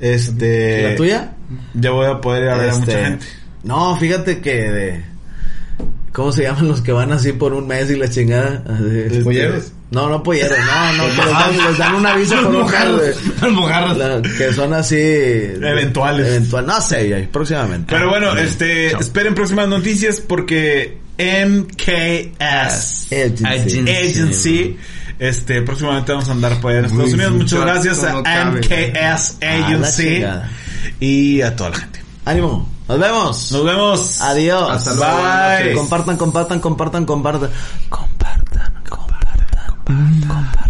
este... 0.00 0.90
¿La 0.90 0.96
tuya? 0.96 1.32
Ya 1.74 1.90
voy 1.90 2.06
a 2.06 2.20
poder 2.20 2.42
ir 2.44 2.48
a 2.50 2.56
ver 2.56 2.70
a 2.70 2.72
Este, 2.72 2.80
mucha 2.86 3.04
gente. 3.04 3.26
No, 3.62 3.96
fíjate 3.96 4.40
que 4.40 4.54
de... 4.54 5.04
¿Cómo 6.12 6.32
se 6.32 6.44
llaman 6.44 6.66
los 6.68 6.80
que 6.80 6.92
van 6.92 7.12
así 7.12 7.32
por 7.32 7.52
un 7.52 7.66
mes 7.66 7.90
y 7.90 7.96
la 7.96 8.08
chingada? 8.08 8.64
Así. 8.66 9.20
¿Polleros? 9.22 9.72
No, 9.90 10.08
no 10.08 10.22
polleros, 10.22 10.56
no, 10.58 10.92
no, 10.94 11.04
que 11.14 11.22
les 11.22 11.30
dan, 11.32 11.56
les 11.68 11.78
dan 11.78 11.94
un 11.94 12.06
aviso 12.06 12.42
por 12.42 13.50
mojarras. 13.52 13.96
La- 13.96 14.22
que 14.22 14.52
son 14.52 14.72
así 14.72 14.96
Eventuales. 14.96 16.26
eventual 16.26 16.66
no 16.66 16.80
sé 16.80 17.28
próximamente 17.30 17.94
Pero 17.94 18.08
bueno, 18.08 18.36
este, 18.36 18.88
esperen 18.96 19.34
próximas 19.34 19.68
noticias 19.68 20.20
porque 20.20 20.98
MKS 21.18 23.12
Agency. 23.12 23.90
Agency, 23.90 24.76
este, 25.18 25.62
próximamente 25.62 26.12
vamos 26.12 26.28
a 26.28 26.32
andar 26.32 26.60
por 26.60 26.70
allá 26.70 26.80
en 26.80 26.84
Estados 26.86 27.12
Unidos. 27.12 27.32
Muchas 27.32 27.60
gracias 27.60 28.04
a. 28.04 28.44
MKS 28.50 29.38
Agency 29.42 30.02
chingada. 30.04 30.50
y 31.00 31.40
a 31.42 31.56
toda 31.56 31.70
la 31.70 31.76
gente. 31.76 32.02
ánimo 32.24 32.68
nos 32.88 32.98
vemos 33.00 33.50
Nos 33.52 33.64
vemos. 33.64 34.20
adiós 34.20 34.70
Hasta 34.70 34.94
luego, 34.94 35.16
Bye. 35.16 35.58
noches. 35.58 35.76
compartan 35.76 36.16
compartan 36.16 36.60
compartan 36.60 37.04
compartan 37.04 37.50
compartan 37.88 38.72
compartan 38.88 39.52
compartan 39.92 40.66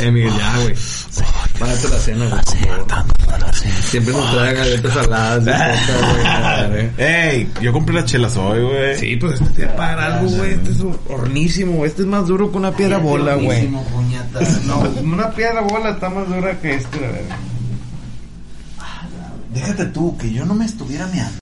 Eh, 0.00 0.10
Miguel, 0.12 0.32
ya, 0.36 0.56
güey. 0.58 0.74
Párate 1.58 1.88
la 1.88 1.98
cena, 1.98 2.28
güey. 2.28 2.40
Siempre 3.82 4.12
nos 4.14 4.30
traen 4.30 4.56
galletas 4.56 4.94
saladas. 4.94 6.70
güey. 6.70 6.90
Ey, 6.98 7.50
yo 7.60 7.72
compré 7.72 7.94
las 7.96 8.04
chelas 8.04 8.36
hoy, 8.36 8.62
güey. 8.62 8.96
Sí, 8.98 9.16
pues 9.16 9.40
este 9.40 9.66
te 9.66 9.66
para 9.68 10.18
algo, 10.18 10.30
güey. 10.30 10.52
Este 10.52 10.70
es 10.70 10.78
hornísimo. 11.08 11.84
Este 11.84 12.02
es 12.02 12.08
más 12.08 12.26
duro 12.26 12.50
que 12.52 12.58
una 12.58 12.72
piedra 12.72 12.98
bola, 12.98 13.34
güey. 13.34 13.68
No, 14.66 14.80
una 15.02 15.30
piedra 15.32 15.60
bola 15.62 15.90
está 15.90 16.08
más 16.10 16.28
dura 16.28 16.60
que 16.60 16.74
este, 16.74 17.00
la 17.00 17.08
verdad. 17.08 17.36
Déjate 19.52 19.86
tú, 19.86 20.16
que 20.16 20.30
yo 20.32 20.44
no 20.44 20.54
me 20.54 20.64
estuviera 20.66 21.06
meando. 21.08 21.32